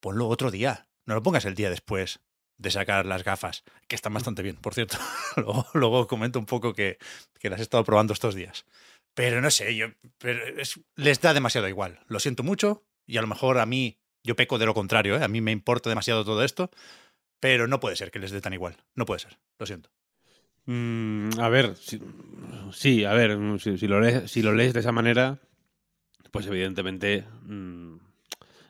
ponlo 0.00 0.28
otro 0.28 0.50
día. 0.50 0.88
No 1.06 1.14
lo 1.14 1.22
pongas 1.22 1.44
el 1.44 1.54
día 1.54 1.70
después 1.70 2.20
de 2.58 2.70
sacar 2.70 3.06
las 3.06 3.24
gafas, 3.24 3.64
que 3.88 3.96
están 3.96 4.12
bastante 4.12 4.42
bien, 4.42 4.56
por 4.56 4.74
cierto. 4.74 4.98
luego, 5.74 6.06
comento 6.06 6.38
un 6.38 6.46
poco 6.46 6.74
que, 6.74 6.98
las 7.42 7.58
he 7.58 7.62
estado 7.62 7.84
probando 7.84 8.12
estos 8.12 8.34
días. 8.34 8.66
Pero 9.14 9.40
no 9.40 9.50
sé, 9.50 9.74
yo, 9.74 9.88
les 10.96 11.20
da 11.20 11.32
demasiado 11.32 11.68
igual. 11.68 12.00
Lo 12.06 12.20
siento 12.20 12.42
mucho 12.42 12.84
y 13.06 13.16
a 13.16 13.22
lo 13.22 13.28
mejor 13.28 13.58
a 13.58 13.66
mí, 13.66 13.98
yo 14.22 14.36
peco 14.36 14.58
de 14.58 14.66
lo 14.66 14.74
contrario, 14.74 15.16
¿eh? 15.16 15.24
a 15.24 15.28
mí 15.28 15.40
me 15.40 15.52
importa 15.52 15.88
demasiado 15.88 16.24
todo 16.24 16.44
esto, 16.44 16.70
pero 17.40 17.66
no 17.66 17.80
puede 17.80 17.96
ser 17.96 18.10
que 18.10 18.18
les 18.18 18.30
dé 18.30 18.40
tan 18.42 18.52
igual. 18.52 18.76
No 18.94 19.06
puede 19.06 19.20
ser, 19.20 19.38
lo 19.58 19.66
siento. 19.66 19.90
Mm, 20.66 21.40
a 21.40 21.48
ver, 21.48 21.74
sí, 22.72 23.04
a 23.04 23.12
ver, 23.14 23.38
si, 23.58 23.88
lo 23.88 24.00
lees, 24.00 24.30
si 24.30 24.42
lo 24.42 24.52
lees 24.52 24.74
de 24.74 24.80
esa 24.80 24.92
manera, 24.92 25.40
pues 26.30 26.46
evidentemente 26.46 27.24
mm, 27.42 27.96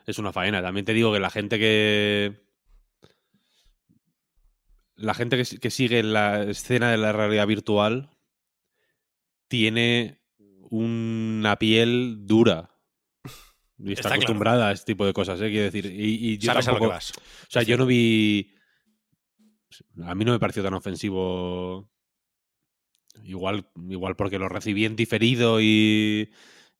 es 0.06 0.18
una 0.18 0.32
faena. 0.32 0.62
También 0.62 0.84
te 0.84 0.92
digo 0.92 1.12
que 1.12 1.20
la 1.20 1.30
gente 1.30 1.58
que. 1.58 2.48
La 4.96 5.14
gente 5.14 5.42
que, 5.42 5.70
sigue 5.70 6.02
la 6.02 6.42
escena 6.42 6.90
de 6.90 6.98
la 6.98 7.12
realidad 7.12 7.46
virtual 7.46 8.10
tiene 9.48 10.20
una 10.68 11.56
piel 11.58 12.26
dura. 12.26 12.70
Y 13.78 13.94
está, 13.94 14.12
acostumbrada 14.12 14.68
a 14.68 14.72
este 14.72 14.92
tipo 14.92 15.06
de 15.06 15.14
cosas, 15.14 15.40
¿eh? 15.40 15.48
Quiero 15.48 15.64
decir. 15.64 15.86
Y, 15.86 16.36
yo 16.36 16.52
Sabes 16.52 16.68
a 16.68 16.72
lo 16.72 16.80
que 16.80 16.86
vas. 16.86 17.12
O 17.12 17.50
sea, 17.50 17.62
yo 17.62 17.78
no 17.78 17.86
vi. 17.86 18.52
A 20.04 20.14
mí 20.14 20.26
no 20.26 20.32
me 20.32 20.38
pareció 20.38 20.62
tan 20.62 20.74
ofensivo. 20.74 21.90
Igual, 23.24 23.70
igual 23.88 24.16
porque 24.16 24.38
lo 24.38 24.48
recibí 24.48 24.84
en 24.84 24.96
diferido 24.96 25.60
y 25.62 26.30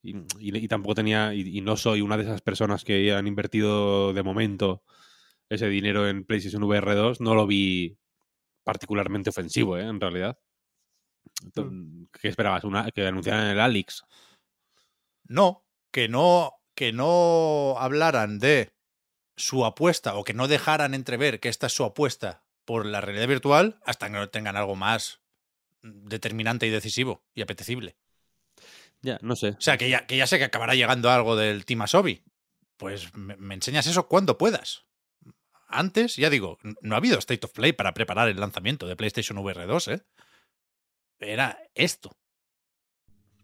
y, 0.03 0.69
tampoco 0.69 0.95
tenía, 0.95 1.35
y, 1.35 1.61
no 1.61 1.77
soy 1.77 2.01
una 2.01 2.17
de 2.17 2.25
esas 2.25 2.41
personas 2.41 2.85
que 2.85 3.13
han 3.13 3.27
invertido 3.27 4.13
de 4.13 4.23
momento 4.23 4.83
ese 5.49 5.69
dinero 5.69 6.09
en 6.09 6.25
PlayStation 6.25 6.63
VR 6.63 6.95
2, 6.95 7.21
no 7.21 7.35
lo 7.35 7.47
vi 7.47 7.99
particularmente 8.65 9.31
ofensivo, 9.31 9.77
¿eh? 9.77 9.83
en 9.83 10.01
realidad. 10.01 10.39
Mm. 11.57 12.05
¿Qué 12.21 12.29
esperabas? 12.29 12.65
Una, 12.65 12.91
¿Que 12.91 13.07
anunciaran 13.07 13.49
el 13.49 13.61
Alix? 13.61 14.05
No, 15.25 15.65
que 15.93 16.09
no, 16.09 16.53
que 16.75 16.93
no 16.93 17.77
hablaran 17.79 18.39
de 18.39 18.73
su 19.37 19.65
apuesta 19.65 20.17
o 20.17 20.25
que 20.25 20.35
no 20.35 20.49
dejaran 20.49 20.95
entrever 20.95 21.41
que 21.41 21.49
esta 21.49 21.67
es 21.67 21.73
su 21.73 21.85
apuesta 21.85 22.45
por 22.65 22.87
la 22.87 23.01
realidad 23.01 23.29
virtual 23.29 23.81
hasta 23.85 24.07
que 24.07 24.13
no 24.13 24.29
tengan 24.29 24.57
algo 24.57 24.77
más 24.77 25.21
determinante 25.83 26.67
y 26.67 26.71
decisivo 26.71 27.25
y 27.35 27.43
apetecible. 27.43 27.97
Ya, 29.03 29.19
no 29.23 29.37
sé. 29.37 29.51
O 29.51 29.61
sea, 29.61 29.79
que 29.79 29.89
ya, 29.89 30.07
que 30.07 30.17
ya 30.17 30.27
sé 30.27 30.39
que 30.39 30.45
acabará 30.45 30.75
llegando 30.75 31.11
algo 31.11 31.37
del 31.37 31.65
Team 31.65 31.83
Asobi. 31.83 32.23
Pues 32.77 33.15
me, 33.15 33.55
enseñas 33.55 33.87
eso 33.87 34.09
cuando 34.09 34.39
puedas. 34.39 34.87
Antes, 35.69 36.17
ya 36.17 36.31
digo, 36.31 36.59
no 36.81 36.95
ha 36.95 36.99
habido 36.99 37.19
State 37.19 37.45
of 37.45 37.53
Play 37.53 37.73
para 37.73 37.95
preparar 37.95 38.29
el 38.29 38.41
lanzamiento 38.41 38.87
de 38.87 38.97
PlayStation 38.97 39.39
VR 39.39 39.67
2, 39.67 39.89
¿eh? 39.89 40.03
Era 41.21 41.59
esto. 41.75 42.11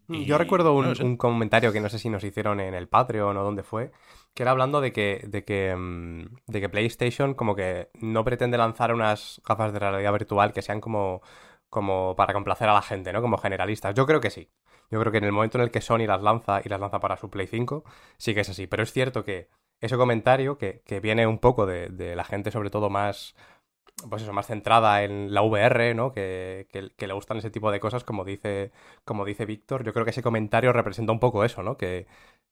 Mm, 0.08 0.22
yo 0.22 0.38
recuerdo 0.38 0.74
un, 0.74 1.16
comentario 1.16 1.72
que 1.72 1.80
no 1.80 1.88
sé 1.88 1.98
si 1.98 2.08
nos 2.08 2.24
hicieron 2.24 2.60
en 2.60 2.74
el 2.74 2.88
Patreon 2.88 3.36
o 3.36 3.42
dónde 3.44 3.62
fue, 3.62 3.92
que 4.34 4.42
era 4.42 4.52
hablando 4.52 4.80
de 4.80 4.92
que, 4.92 5.22
de 5.26 5.44
que, 5.44 5.74
mm, 5.76 6.36
de 6.46 6.60
que 6.60 6.68
PlayStation 6.68 7.34
como 7.34 7.54
que 7.54 7.90
no 7.94 8.24
pretende 8.24 8.56
lanzar 8.58 8.94
unas 8.94 9.40
gafas 9.46 9.72
de 9.72 9.78
realidad 9.78 10.12
virtual 10.12 10.52
que 10.52 10.62
sean 10.62 10.80
como, 10.80 11.22
como 11.68 12.14
para 12.16 12.32
complacer 12.32 12.68
a 12.68 12.74
la 12.74 12.82
gente, 12.82 13.12
¿no? 13.12 13.20
Como 13.20 13.38
generalistas. 13.38 13.94
Yo 13.94 14.06
creo 14.06 14.20
que 14.20 14.30
sí. 14.30 14.50
Yo 14.90 15.00
creo 15.00 15.12
que 15.12 15.18
en 15.18 15.24
el 15.24 15.32
momento 15.32 15.58
en 15.58 15.64
el 15.64 15.70
que 15.70 15.80
Sony 15.80 16.06
las 16.06 16.22
lanza 16.22 16.60
y 16.64 16.68
las 16.68 16.80
lanza 16.80 17.00
para 17.00 17.16
su 17.16 17.30
Play 17.30 17.46
5, 17.46 17.84
sí 18.16 18.34
que 18.34 18.40
es 18.40 18.48
así. 18.48 18.66
Pero 18.66 18.82
es 18.82 18.92
cierto 18.92 19.24
que 19.24 19.48
ese 19.80 19.96
comentario, 19.96 20.58
que, 20.58 20.82
viene 21.02 21.26
un 21.26 21.38
poco 21.38 21.66
de, 21.66 22.14
la 22.16 22.24
gente 22.24 22.50
sobre 22.50 22.70
todo 22.70 22.90
más, 22.90 23.34
pues 24.08 24.22
eso, 24.22 24.32
más 24.32 24.46
centrada 24.46 25.02
en 25.04 25.34
la 25.34 25.42
VR, 25.42 25.94
¿no? 25.94 26.12
Que, 26.12 26.68
que, 26.70 27.06
le 27.06 27.14
gustan 27.14 27.38
ese 27.38 27.50
tipo 27.50 27.70
de 27.70 27.80
cosas, 27.80 28.04
como 28.04 28.24
dice, 28.24 28.72
como 29.04 29.24
dice 29.24 29.46
Víctor, 29.46 29.84
yo 29.84 29.92
creo 29.92 30.04
que 30.04 30.10
ese 30.10 30.22
comentario 30.22 30.72
representa 30.72 31.12
un 31.12 31.20
poco 31.20 31.44
eso, 31.44 31.62
¿no? 31.62 31.76
Que, 31.76 32.06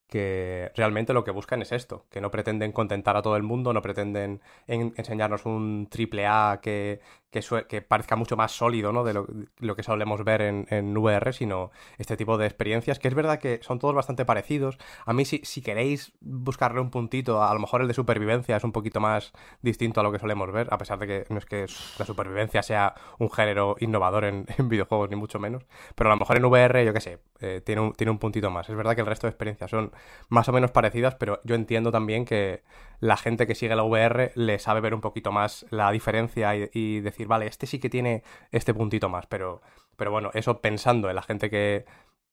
que 0.09 0.71
realmente 0.77 1.13
lo 1.13 1.25
que 1.25 1.31
buscan 1.31 1.63
es 1.63 1.73
esto, 1.73 2.07
que 2.11 2.21
no 2.21 2.31
pretenden 2.31 2.73
contentar 2.73 3.17
a 3.17 3.23
todo 3.23 3.37
el 3.37 3.43
mundo, 3.43 3.73
no 3.73 3.83
pretenden 3.83 4.41
enseñarnos 4.67 5.47
un 5.47 5.89
triple 5.91 6.27
A 6.27 6.61
que, 6.63 7.01
que, 7.41 7.83
parezca 7.83 8.17
mucho 8.17 8.37
más 8.37 8.53
sólido 8.53 8.93
¿no? 8.93 9.03
de 9.03 9.15
lo, 9.15 9.77
que 9.77 9.83
solemos 9.83 10.23
ver 10.25 10.43
en, 10.43 10.67
en, 10.71 10.97
VR, 10.97 11.33
sino 11.33 11.71
este 11.99 12.17
tipo 12.17 12.39
de 12.39 12.47
experiencias, 12.47 12.99
que 12.99 13.09
es 13.09 13.15
verdad 13.15 13.39
que 13.39 13.61
son 13.63 13.79
todos 13.79 13.95
bastante 13.95 14.25
parecidos. 14.25 14.79
A 15.05 15.13
mí, 15.13 15.25
si, 15.25 15.41
si 15.45 15.63
queréis 15.63 16.13
buscarle 16.21 16.81
un 16.81 16.91
puntito, 16.91 17.43
a 17.43 17.53
lo 17.53 17.61
mejor 17.61 17.81
el 17.83 17.89
de 17.89 17.95
supervivencia 17.95 18.57
es 18.57 18.65
un 18.65 18.73
poquito 18.73 19.01
más 19.01 19.33
distinto 19.63 20.01
a 20.01 20.03
lo 20.03 20.13
que 20.13 20.19
solemos 20.19 20.53
ver, 20.53 20.69
a 20.71 20.79
pesar 20.79 20.99
de 20.99 21.07
que 21.07 21.25
no 21.29 21.39
es 21.39 21.47
que 21.47 21.67
la 21.99 22.05
supervivencia 22.05 22.63
sea 22.63 22.95
un 23.19 23.31
género 23.31 23.77
innovador 23.81 24.25
en, 24.25 24.47
videojuegos, 24.69 25.11
ni 25.11 25.17
mucho 25.17 25.39
menos, 25.39 25.67
pero 25.95 26.11
a 26.11 26.15
lo 26.15 26.19
mejor 26.21 26.37
en 26.37 26.45
VR, 26.45 26.85
yo 26.85 26.93
qué 26.93 27.01
sé, 27.01 27.19
eh, 27.41 27.61
tiene, 27.65 27.81
un, 27.81 27.93
tiene 27.93 28.11
un 28.11 28.19
puntito 28.19 28.51
más. 28.51 28.69
Es 28.69 28.77
verdad 28.77 28.95
que 28.95 29.01
el 29.01 29.07
resto 29.07 29.27
de 29.27 29.31
experiencias 29.31 29.71
son 29.71 29.93
más 30.29 30.49
o 30.49 30.53
menos 30.53 30.71
parecidas, 30.71 31.17
pero 31.17 31.41
yo 31.45 31.55
entiendo 31.55 31.91
también 31.91 32.25
que 32.25 32.63
la 33.01 33.17
gente 33.17 33.47
que 33.47 33.55
sigue 33.55 33.75
la 33.75 33.83
VR 33.83 34.33
le 34.35 34.59
sabe 34.59 34.81
ver 34.81 34.95
un 34.95 35.01
poquito 35.01 35.33
más 35.33 35.67
la 35.71 35.91
diferencia 35.91 36.55
y 36.55 37.01
decir, 37.01 37.24
vale, 37.27 37.47
este 37.47 37.67
sí 37.67 37.79
que 37.79 37.91
tiene 37.91 38.23
este 38.51 38.75
puntito 38.75 39.09
más, 39.09 39.27
pero, 39.27 39.63
pero 39.97 40.11
bueno, 40.11 40.31
eso 40.35 40.61
pensando 40.61 41.09
en 41.09 41.17
la 41.17 41.23
gente 41.23 41.51
que, 41.51 41.85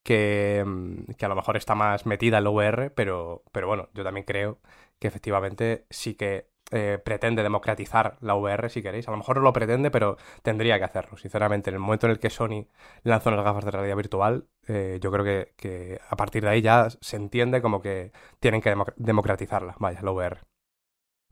que, 0.04 0.64
mm, 0.66 1.14
que, 1.18 1.26
a 1.26 1.30
lo 1.30 1.36
mejor 1.36 1.58
está 1.58 1.76
más 1.76 2.06
metida 2.06 2.40
en 2.40 2.44
la 2.46 2.50
VR, 2.52 2.92
pero, 2.92 3.44
pero 3.52 3.68
bueno, 3.68 3.90
yo 3.94 4.04
también 4.04 4.26
creo 4.26 4.60
que 5.00 5.08
efectivamente 5.08 5.86
sí 5.90 6.16
que 6.16 6.52
eh, 6.74 7.00
pretende 7.04 7.44
democratizar 7.44 8.18
la 8.22 8.36
VR, 8.36 8.70
si 8.70 8.82
queréis. 8.82 9.08
A 9.08 9.12
lo 9.12 9.18
mejor 9.18 9.38
no 9.38 9.44
lo 9.44 9.52
pretende, 9.54 9.92
pero 9.92 10.18
tendría 10.42 10.78
que 10.80 10.86
hacerlo, 10.86 11.18
sinceramente. 11.18 11.70
En 11.70 11.76
el 11.76 11.82
momento 11.82 12.08
en 12.08 12.12
el 12.12 12.20
que 12.20 12.30
Sony 12.30 12.68
lanzó 13.04 13.30
unas 13.30 13.44
gafas 13.44 13.66
de 13.66 13.72
realidad 13.72 13.98
virtual, 13.98 14.48
eh, 14.68 15.00
yo 15.02 15.12
creo 15.12 15.26
que, 15.26 15.54
que, 15.58 16.00
a 16.10 16.16
partir 16.16 16.44
de 16.44 16.50
ahí 16.50 16.62
ya 16.62 16.88
se 16.90 17.18
entiende 17.18 17.62
como 17.62 17.82
que 17.82 18.14
tienen 18.40 18.62
que 18.62 18.74
democratizarla, 18.96 19.76
vaya, 19.80 20.02
la 20.02 20.12
VR. 20.12 20.51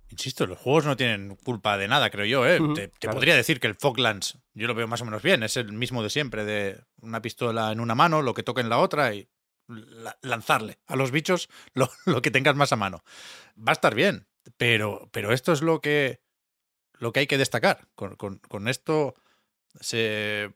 Insisto, 0.09 0.47
los 0.47 0.57
juegos 0.57 0.85
no 0.85 0.97
tienen 0.97 1.35
culpa 1.35 1.77
de 1.77 1.87
nada, 1.87 2.09
creo 2.09 2.25
yo. 2.25 2.47
¿eh? 2.47 2.59
te, 2.73 3.09
podría 3.09 3.35
decir 3.35 3.59
que 3.59 3.67
el 3.67 3.75
Foglands, 3.75 4.39
yo 4.53 4.67
lo 4.67 4.73
veo 4.73 4.87
más 4.87 5.01
o 5.01 5.05
menos 5.05 5.21
bien, 5.21 5.43
es 5.43 5.55
el 5.55 5.71
mismo 5.71 6.01
de 6.01 6.09
siempre, 6.09 6.45
de 6.45 6.83
una 7.01 7.21
pistola 7.21 7.71
en 7.71 7.79
una 7.79 7.95
mano, 7.95 8.21
lo 8.21 8.33
que 8.33 8.43
toque 8.43 8.61
en 8.61 8.69
la 8.69 8.79
otra 8.79 9.13
y 9.13 9.29
lanzarle 10.21 10.79
a 10.87 10.95
los 10.95 11.11
bichos 11.11 11.47
lo, 11.73 12.21
que 12.21 12.31
tengas 12.31 12.55
más 12.55 12.73
a 12.73 12.75
mano. 12.75 13.03
Va 13.55 13.71
a 13.71 13.73
estar 13.73 13.93
bien, 13.93 14.27
pero, 14.57 15.09
pero 15.11 15.31
esto 15.31 15.53
es 15.53 15.61
lo 15.61 15.79
que, 15.79 16.21
lo 16.93 17.13
que 17.13 17.21
hay 17.21 17.27
que 17.27 17.37
destacar. 17.37 17.87
Con, 17.93 18.15
con, 18.15 18.39
con 18.39 18.67
esto 18.67 19.13
se 19.79 20.53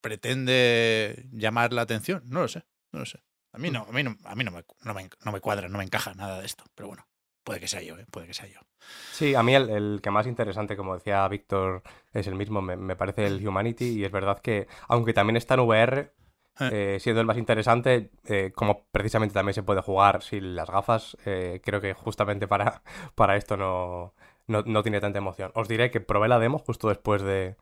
pretende 0.00 1.28
llamar 1.32 1.72
la 1.72 1.82
atención. 1.82 2.22
No 2.26 2.42
lo 2.42 2.48
sé, 2.48 2.64
no 2.92 3.00
lo 3.00 3.06
sé. 3.06 3.22
A 3.52 3.58
mí 3.58 3.70
no, 3.70 3.86
a 3.88 3.92
mí 3.92 4.02
no, 4.02 4.16
a 4.24 4.34
mí 4.36 4.44
no 4.44 4.52
me, 4.52 4.64
no 4.82 4.94
me, 4.94 5.10
no 5.24 5.32
me 5.32 5.40
cuadra, 5.40 5.68
no 5.68 5.78
me 5.78 5.84
encaja 5.84 6.14
nada 6.14 6.38
de 6.38 6.46
esto, 6.46 6.64
pero 6.74 6.88
bueno. 6.88 7.07
Puede 7.48 7.60
que 7.60 7.68
sea 7.68 7.82
yo, 7.82 7.94
¿eh? 7.98 8.06
puede 8.10 8.26
que 8.28 8.34
sea 8.34 8.46
yo. 8.46 8.60
Sí, 9.10 9.34
a 9.34 9.42
mí 9.42 9.54
el, 9.54 9.70
el 9.70 10.00
que 10.02 10.10
más 10.10 10.26
interesante, 10.26 10.76
como 10.76 10.94
decía 10.94 11.26
Víctor, 11.28 11.82
es 12.12 12.26
el 12.26 12.34
mismo, 12.34 12.60
me, 12.62 12.76
me 12.76 12.96
parece 12.96 13.26
el 13.26 13.46
Humanity, 13.46 13.86
y 13.98 14.04
es 14.04 14.12
verdad 14.12 14.38
que, 14.40 14.68
aunque 14.88 15.12
también 15.14 15.36
está 15.36 15.54
en 15.54 15.60
VR, 15.60 16.12
Eh. 16.60 16.94
eh, 16.96 16.98
siendo 17.00 17.20
el 17.20 17.26
más 17.26 17.38
interesante, 17.38 18.10
eh, 18.24 18.52
como 18.54 18.84
precisamente 18.90 19.32
también 19.34 19.54
se 19.54 19.62
puede 19.62 19.80
jugar 19.82 20.22
sin 20.22 20.56
las 20.56 20.68
gafas, 20.70 21.16
creo 21.62 21.80
que 21.80 21.94
justamente 21.94 22.48
para, 22.48 22.82
para 23.14 23.36
esto 23.36 23.56
no, 23.56 24.14
no, 24.46 24.62
no 24.66 24.82
tiene 24.82 25.00
tanta 25.00 25.18
emoción. 25.18 25.52
Os 25.54 25.68
diré 25.68 25.90
que 25.90 26.00
probé 26.00 26.28
la 26.28 26.38
demo 26.40 26.58
justo 26.58 26.88
después 26.88 27.22
de, 27.22 27.56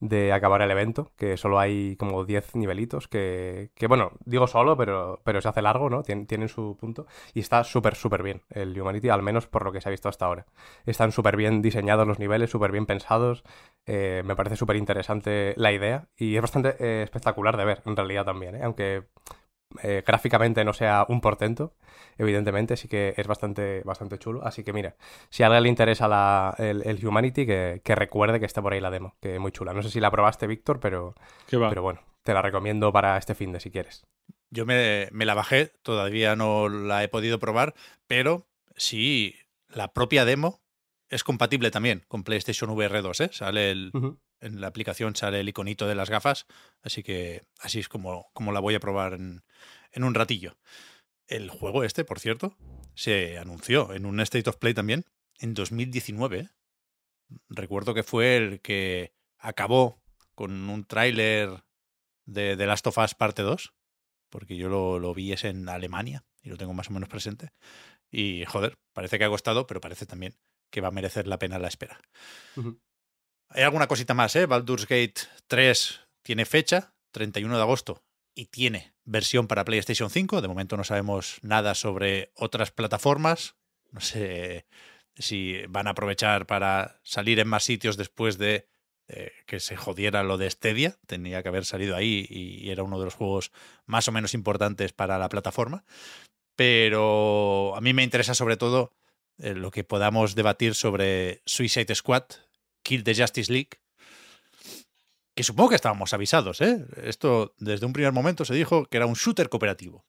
de 0.00 0.32
acabar 0.32 0.60
el 0.62 0.70
evento, 0.70 1.12
que 1.16 1.36
solo 1.36 1.58
hay 1.58 1.96
como 1.96 2.24
10 2.24 2.54
nivelitos, 2.54 3.08
que, 3.08 3.70
que 3.74 3.86
bueno, 3.86 4.12
digo 4.24 4.46
solo, 4.46 4.76
pero, 4.76 5.20
pero 5.24 5.40
se 5.40 5.48
hace 5.48 5.62
largo, 5.62 5.88
¿no? 5.88 6.02
Tien- 6.02 6.26
tienen 6.26 6.48
su 6.48 6.76
punto, 6.78 7.06
y 7.32 7.40
está 7.40 7.64
súper, 7.64 7.94
súper 7.94 8.22
bien 8.22 8.42
el 8.50 8.78
Humanity, 8.78 9.08
al 9.08 9.22
menos 9.22 9.46
por 9.46 9.64
lo 9.64 9.72
que 9.72 9.80
se 9.80 9.88
ha 9.88 9.90
visto 9.92 10.08
hasta 10.08 10.26
ahora. 10.26 10.46
Están 10.86 11.12
súper 11.12 11.36
bien 11.36 11.62
diseñados 11.62 12.06
los 12.06 12.18
niveles, 12.18 12.50
súper 12.50 12.72
bien 12.72 12.86
pensados, 12.86 13.44
eh, 13.86 14.22
me 14.24 14.36
parece 14.36 14.56
súper 14.56 14.76
interesante 14.76 15.54
la 15.56 15.72
idea, 15.72 16.08
y 16.16 16.36
es 16.36 16.42
bastante 16.42 16.76
eh, 16.80 17.02
espectacular 17.02 17.56
de 17.56 17.64
ver, 17.64 17.82
en 17.86 17.96
realidad 17.96 18.24
también, 18.24 18.56
¿eh? 18.56 18.60
Aunque 18.62 19.04
eh, 19.82 20.02
gráficamente 20.06 20.64
no 20.64 20.72
sea 20.72 21.04
un 21.08 21.20
portento, 21.20 21.74
evidentemente 22.18 22.76
sí 22.76 22.88
que 22.88 23.14
es 23.16 23.26
bastante, 23.26 23.82
bastante 23.84 24.18
chulo. 24.18 24.44
Así 24.44 24.62
que 24.64 24.72
mira, 24.72 24.94
si 25.30 25.42
a 25.42 25.46
alguien 25.46 25.62
le 25.64 25.68
interesa 25.68 26.06
la- 26.08 26.54
el, 26.58 26.82
el 26.86 27.04
Humanity, 27.06 27.46
que, 27.46 27.80
que 27.84 27.94
recuerde 27.94 28.38
que 28.40 28.46
está 28.46 28.62
por 28.62 28.72
ahí 28.72 28.80
la 28.80 28.90
demo, 28.90 29.16
que 29.20 29.34
es 29.34 29.40
muy 29.40 29.52
chula. 29.52 29.72
No 29.72 29.82
sé 29.82 29.90
si 29.90 30.00
la 30.00 30.10
probaste, 30.10 30.46
Víctor, 30.46 30.80
pero, 30.80 31.14
¿Qué 31.48 31.56
va? 31.56 31.68
pero 31.68 31.82
bueno, 31.82 32.00
te 32.22 32.34
la 32.34 32.42
recomiendo 32.42 32.92
para 32.92 33.16
este 33.16 33.34
fin 33.34 33.52
de 33.52 33.60
si 33.60 33.70
quieres. 33.70 34.04
Yo 34.50 34.64
me, 34.66 35.08
me 35.10 35.24
la 35.24 35.34
bajé, 35.34 35.72
todavía 35.82 36.36
no 36.36 36.68
la 36.68 37.02
he 37.02 37.08
podido 37.08 37.38
probar, 37.40 37.74
pero 38.06 38.46
sí, 38.76 39.34
la 39.68 39.92
propia 39.92 40.24
demo 40.24 40.60
es 41.08 41.24
compatible 41.24 41.70
también 41.70 42.04
con 42.08 42.22
PlayStation 42.24 42.70
VR 42.70 43.02
2, 43.02 43.20
¿eh? 43.20 43.30
Sale 43.32 43.70
el. 43.72 43.90
En 44.44 44.60
la 44.60 44.66
aplicación 44.66 45.16
sale 45.16 45.40
el 45.40 45.48
iconito 45.48 45.86
de 45.86 45.94
las 45.94 46.10
gafas, 46.10 46.46
así 46.82 47.02
que 47.02 47.46
así 47.58 47.80
es 47.80 47.88
como, 47.88 48.30
como 48.32 48.52
la 48.52 48.60
voy 48.60 48.74
a 48.74 48.80
probar 48.80 49.14
en, 49.14 49.42
en 49.92 50.04
un 50.04 50.14
ratillo. 50.14 50.56
El 51.26 51.48
juego 51.50 51.84
este, 51.84 52.04
por 52.04 52.20
cierto, 52.20 52.56
se 52.94 53.38
anunció 53.38 53.94
en 53.94 54.06
un 54.06 54.20
State 54.20 54.48
of 54.48 54.56
Play 54.56 54.74
también 54.74 55.04
en 55.38 55.54
2019. 55.54 56.38
¿eh? 56.38 56.48
Recuerdo 57.48 57.94
que 57.94 58.02
fue 58.02 58.36
el 58.36 58.60
que 58.60 59.14
acabó 59.38 60.02
con 60.34 60.68
un 60.68 60.84
tráiler 60.84 61.64
de 62.26 62.56
The 62.56 62.66
Last 62.66 62.86
of 62.86 62.98
Us 62.98 63.14
parte 63.14 63.42
2, 63.42 63.72
porque 64.30 64.56
yo 64.56 64.68
lo, 64.68 64.98
lo 64.98 65.14
vi 65.14 65.32
es 65.32 65.44
en 65.44 65.68
Alemania 65.68 66.24
y 66.42 66.50
lo 66.50 66.56
tengo 66.56 66.74
más 66.74 66.90
o 66.90 66.92
menos 66.92 67.08
presente. 67.08 67.52
Y 68.10 68.44
joder, 68.44 68.78
parece 68.92 69.18
que 69.18 69.24
ha 69.24 69.28
costado, 69.28 69.66
pero 69.66 69.80
parece 69.80 70.06
también 70.06 70.36
que 70.70 70.80
va 70.80 70.88
a 70.88 70.92
merecer 70.92 71.26
la 71.26 71.38
pena 71.38 71.58
la 71.58 71.68
espera. 71.68 72.00
Hay 73.48 73.62
alguna 73.62 73.86
cosita 73.86 74.14
más, 74.14 74.34
¿eh? 74.36 74.46
Baldur's 74.46 74.86
Gate 74.86 75.14
3 75.46 76.00
tiene 76.22 76.44
fecha, 76.44 76.94
31 77.12 77.56
de 77.56 77.62
agosto, 77.62 78.02
y 78.34 78.46
tiene 78.46 78.94
versión 79.04 79.46
para 79.46 79.64
PlayStation 79.64 80.10
5. 80.10 80.40
De 80.40 80.48
momento 80.48 80.76
no 80.76 80.84
sabemos 80.84 81.38
nada 81.42 81.74
sobre 81.74 82.32
otras 82.34 82.70
plataformas. 82.70 83.54
No 83.90 84.00
sé 84.00 84.66
si 85.16 85.62
van 85.68 85.86
a 85.86 85.90
aprovechar 85.90 86.46
para 86.46 86.98
salir 87.04 87.38
en 87.38 87.48
más 87.48 87.64
sitios 87.64 87.96
después 87.96 88.38
de 88.38 88.66
eh, 89.06 89.32
que 89.46 89.60
se 89.60 89.76
jodiera 89.76 90.24
lo 90.24 90.38
de 90.38 90.50
Stadia. 90.50 90.98
Tenía 91.06 91.42
que 91.42 91.48
haber 91.48 91.64
salido 91.64 91.94
ahí 91.94 92.26
y 92.28 92.70
era 92.70 92.82
uno 92.82 92.98
de 92.98 93.04
los 93.04 93.14
juegos 93.14 93.52
más 93.86 94.08
o 94.08 94.12
menos 94.12 94.34
importantes 94.34 94.92
para 94.92 95.18
la 95.18 95.28
plataforma. 95.28 95.84
Pero 96.56 97.74
a 97.76 97.80
mí 97.80 97.92
me 97.92 98.02
interesa 98.02 98.34
sobre 98.34 98.56
todo 98.56 98.92
eh, 99.38 99.54
lo 99.54 99.70
que 99.70 99.84
podamos 99.84 100.34
debatir 100.34 100.74
sobre 100.74 101.42
Suicide 101.44 101.94
Squad, 101.94 102.24
Kill 102.84 103.02
the 103.02 103.14
Justice 103.14 103.52
League. 103.52 103.80
Que 105.34 105.42
supongo 105.42 105.70
que 105.70 105.76
estábamos 105.76 106.12
avisados, 106.12 106.60
¿eh? 106.60 106.86
Esto 107.02 107.54
desde 107.58 107.86
un 107.86 107.92
primer 107.92 108.12
momento 108.12 108.44
se 108.44 108.54
dijo 108.54 108.86
que 108.86 108.98
era 108.98 109.06
un 109.06 109.14
shooter 109.14 109.48
cooperativo, 109.48 110.06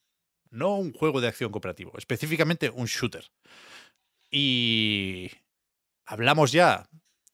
no 0.51 0.75
un 0.75 0.93
juego 0.93 1.19
de 1.19 1.27
acción 1.27 1.51
cooperativo, 1.51 1.93
específicamente 1.97 2.69
un 2.69 2.85
shooter. 2.85 3.25
Y 4.29 5.31
hablamos 6.05 6.51
ya 6.51 6.87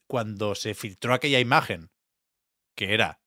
cuando 0.08 0.56
se 0.56 0.74
filtró 0.74 1.14
aquella 1.14 1.40
imagen 1.40 1.92
que 2.76 2.94
era 2.94 3.20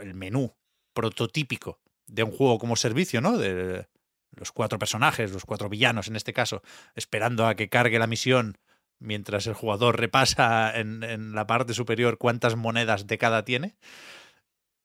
el 0.00 0.14
menú 0.14 0.56
prototípico 0.92 1.80
de 2.06 2.24
un 2.24 2.32
juego 2.32 2.58
como 2.58 2.74
servicio, 2.74 3.20
¿no? 3.20 3.38
De 3.38 3.86
los 4.30 4.52
cuatro 4.52 4.78
personajes, 4.78 5.32
los 5.32 5.44
cuatro 5.44 5.68
villanos 5.68 6.08
en 6.08 6.16
este 6.16 6.32
caso, 6.32 6.62
esperando 6.94 7.46
a 7.46 7.54
que 7.54 7.68
cargue 7.68 7.98
la 7.98 8.06
misión 8.06 8.58
mientras 8.98 9.46
el 9.46 9.54
jugador 9.54 9.98
repasa 9.98 10.76
en, 10.78 11.02
en, 11.02 11.32
la 11.32 11.46
parte 11.46 11.74
superior 11.74 12.18
cuántas 12.18 12.56
monedas 12.56 13.06
de 13.06 13.18
cada 13.18 13.44
tiene. 13.44 13.76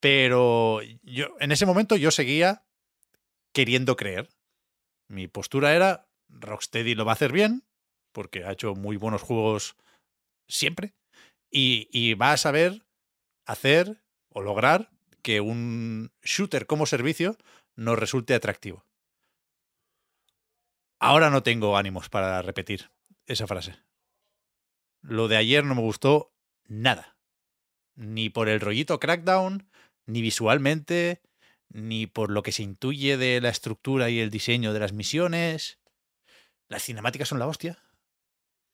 Pero 0.00 0.80
yo 1.02 1.36
en 1.38 1.52
ese 1.52 1.66
momento 1.66 1.96
yo 1.96 2.10
seguía 2.10 2.64
queriendo 3.52 3.96
creer. 3.96 4.28
Mi 5.08 5.28
postura 5.28 5.74
era 5.74 6.08
Rocksteady 6.28 6.94
lo 6.94 7.04
va 7.04 7.12
a 7.12 7.14
hacer 7.14 7.32
bien, 7.32 7.64
porque 8.12 8.44
ha 8.44 8.52
hecho 8.52 8.74
muy 8.74 8.96
buenos 8.96 9.22
juegos 9.22 9.76
siempre, 10.48 10.94
y, 11.50 11.88
y 11.92 12.14
va 12.14 12.32
a 12.32 12.36
saber 12.36 12.84
hacer 13.46 14.02
o 14.30 14.40
lograr 14.40 14.90
que 15.22 15.40
un 15.40 16.10
shooter 16.22 16.66
como 16.66 16.86
servicio 16.86 17.36
nos 17.76 17.98
resulte 17.98 18.34
atractivo. 18.34 18.84
Ahora 20.98 21.30
no 21.30 21.42
tengo 21.42 21.76
ánimos 21.76 22.08
para 22.08 22.42
repetir 22.42 22.90
esa 23.26 23.46
frase. 23.46 23.76
Lo 25.02 25.28
de 25.28 25.36
ayer 25.36 25.64
no 25.64 25.74
me 25.74 25.82
gustó 25.82 26.32
nada. 26.66 27.16
Ni 27.94 28.30
por 28.30 28.48
el 28.48 28.60
rollito 28.60 28.98
crackdown, 28.98 29.68
ni 30.06 30.22
visualmente, 30.22 31.20
ni 31.68 32.06
por 32.06 32.30
lo 32.30 32.42
que 32.42 32.52
se 32.52 32.62
intuye 32.62 33.16
de 33.16 33.40
la 33.40 33.48
estructura 33.48 34.10
y 34.10 34.20
el 34.20 34.30
diseño 34.30 34.72
de 34.72 34.80
las 34.80 34.92
misiones. 34.92 35.78
Las 36.68 36.84
cinemáticas 36.84 37.28
son 37.28 37.38
la 37.38 37.46
hostia. 37.46 37.78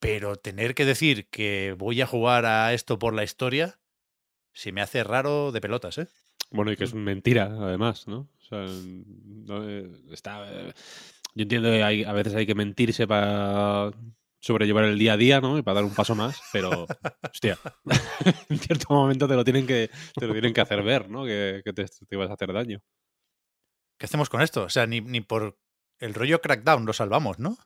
Pero 0.01 0.37
tener 0.37 0.75
que 0.75 0.85
decir 0.85 1.29
que 1.29 1.75
voy 1.77 2.01
a 2.01 2.07
jugar 2.07 2.47
a 2.47 2.73
esto 2.73 2.99
por 2.99 3.15
la 3.15 3.25
historia, 3.25 3.81
se 4.53 4.71
me 4.71 4.81
hace 4.81 5.03
raro 5.03 5.51
de 5.51 5.61
pelotas, 5.61 5.99
¿eh? 5.99 6.09
Bueno, 6.51 6.73
y 6.73 6.77
que 6.77 6.85
es 6.85 6.95
mentira, 6.95 7.45
además, 7.45 8.07
¿no? 8.07 8.29
O 8.39 8.45
sea, 8.49 8.65
no, 8.65 9.69
eh, 9.69 9.91
está. 10.11 10.47
eh, 10.51 10.73
yo 11.35 11.43
entiendo 11.43 11.69
que 11.71 11.83
hay, 11.83 12.05
a 12.05 12.13
veces 12.13 12.35
hay 12.35 12.47
que 12.47 12.55
mentirse 12.55 13.07
para 13.07 13.91
sobrellevar 14.41 14.85
el 14.85 14.99
día 14.99 15.15
a 15.15 15.17
día, 15.17 15.41
¿no? 15.41 15.59
Y 15.59 15.63
para 15.63 15.77
dar 15.77 15.85
un 15.85 15.95
paso 15.95 16.15
más, 16.15 16.41
pero, 16.53 16.87
hostia, 17.33 17.59
en 18.49 18.59
cierto 18.59 18.95
momento 18.95 19.27
te 19.29 19.35
lo 19.35 19.45
tienen 19.45 19.67
que, 19.67 19.91
te 20.15 20.27
lo 20.27 20.33
tienen 20.33 20.53
que 20.53 20.61
hacer 20.61 20.83
ver, 20.83 21.09
¿no? 21.09 21.25
Que, 21.25 21.63
que 21.65 21.73
te, 21.73 21.87
te, 21.87 22.17
vas 22.17 22.31
a 22.31 22.35
hacer 22.35 22.53
daño. 22.53 22.81
¿Qué 23.99 24.07
hacemos 24.07 24.29
con 24.29 24.43
esto? 24.43 24.65
O 24.65 24.69
sea, 24.69 24.87
ni, 24.87 25.01
ni 25.01 25.21
por 25.21 25.59
el 25.99 26.15
rollo 26.15 26.41
crackdown 26.41 26.87
lo 26.87 26.93
salvamos, 26.93 27.39
¿no? 27.39 27.59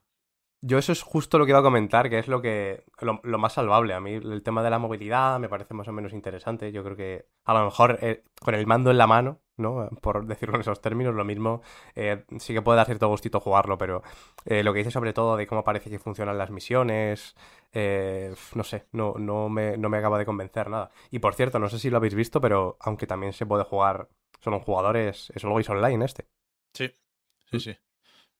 Yo 0.65 0.79
eso 0.79 0.93
es 0.93 1.03
justo 1.03 1.39
lo 1.39 1.45
que 1.45 1.51
iba 1.51 1.59
a 1.59 1.63
comentar, 1.63 2.09
que 2.09 2.21
es 2.21 2.29
lo 2.29 2.41
que 2.41 2.85
lo, 3.01 3.21
más 3.39 3.55
salvable. 3.55 3.95
A 3.95 4.01
mí 4.01 4.13
el 4.13 4.45
tema 4.45 4.63
de 4.63 4.71
la 4.71 4.79
movilidad 4.79 5.41
me 5.41 5.49
parece 5.49 5.75
más 5.75 5.89
o 5.89 5.93
menos 5.93 6.13
interesante. 6.13 6.71
Yo 6.71 6.85
creo 6.85 6.97
que 6.97 7.27
a 7.45 7.53
lo 7.53 7.65
mejor 7.65 7.99
eh, 8.01 8.23
con 8.41 8.55
el 8.55 8.65
mando 8.65 8.93
en 8.93 8.99
la 8.99 9.09
mano, 9.09 9.41
¿no? 9.57 9.89
Por 10.01 10.25
decirlo 10.25 10.55
en 10.55 10.61
esos 10.61 10.81
términos, 10.81 11.17
lo 11.17 11.25
mismo 11.25 11.63
eh, 11.97 12.25
sí 12.39 12.55
que 12.55 12.63
puede 12.63 12.77
dar 12.77 12.87
cierto 12.87 13.09
gustito 13.09 13.41
jugarlo, 13.41 13.77
pero 13.77 14.05
eh, 14.45 14.63
lo 14.63 14.73
que 14.73 14.79
dice 14.79 14.93
sobre 14.93 15.13
todo 15.13 15.37
de 15.37 15.49
cómo 15.49 15.65
parece 15.65 15.91
que 15.91 15.99
funcionan 15.99 16.39
las 16.39 16.53
misiones, 16.53 17.35
no 17.75 18.63
sé, 18.63 18.87
no, 18.93 19.15
no, 19.19 19.49
me, 19.49 19.77
no 19.77 19.89
me 19.89 19.99
acaba 19.99 20.17
de 20.17 20.27
convencer 20.27 20.71
nada. 20.71 20.93
Y 21.11 21.19
por 21.19 21.35
cierto, 21.35 21.59
no 21.59 21.69
sé 21.71 21.81
si 21.81 21.91
lo 21.91 21.97
habéis 21.97 22.15
visto, 22.15 22.41
pero 22.41 22.77
aunque 22.79 23.09
también 23.09 23.33
se 23.33 23.47
puede 23.47 23.65
jugar 23.65 24.11
solo 24.39 24.59
en 24.59 24.63
jugadores, 24.63 25.33
es 25.35 25.45
Always 25.45 25.69
Online 25.71 26.05
este. 26.05 26.29
Sí, 26.73 26.93
sí, 27.51 27.59
sí. 27.59 27.77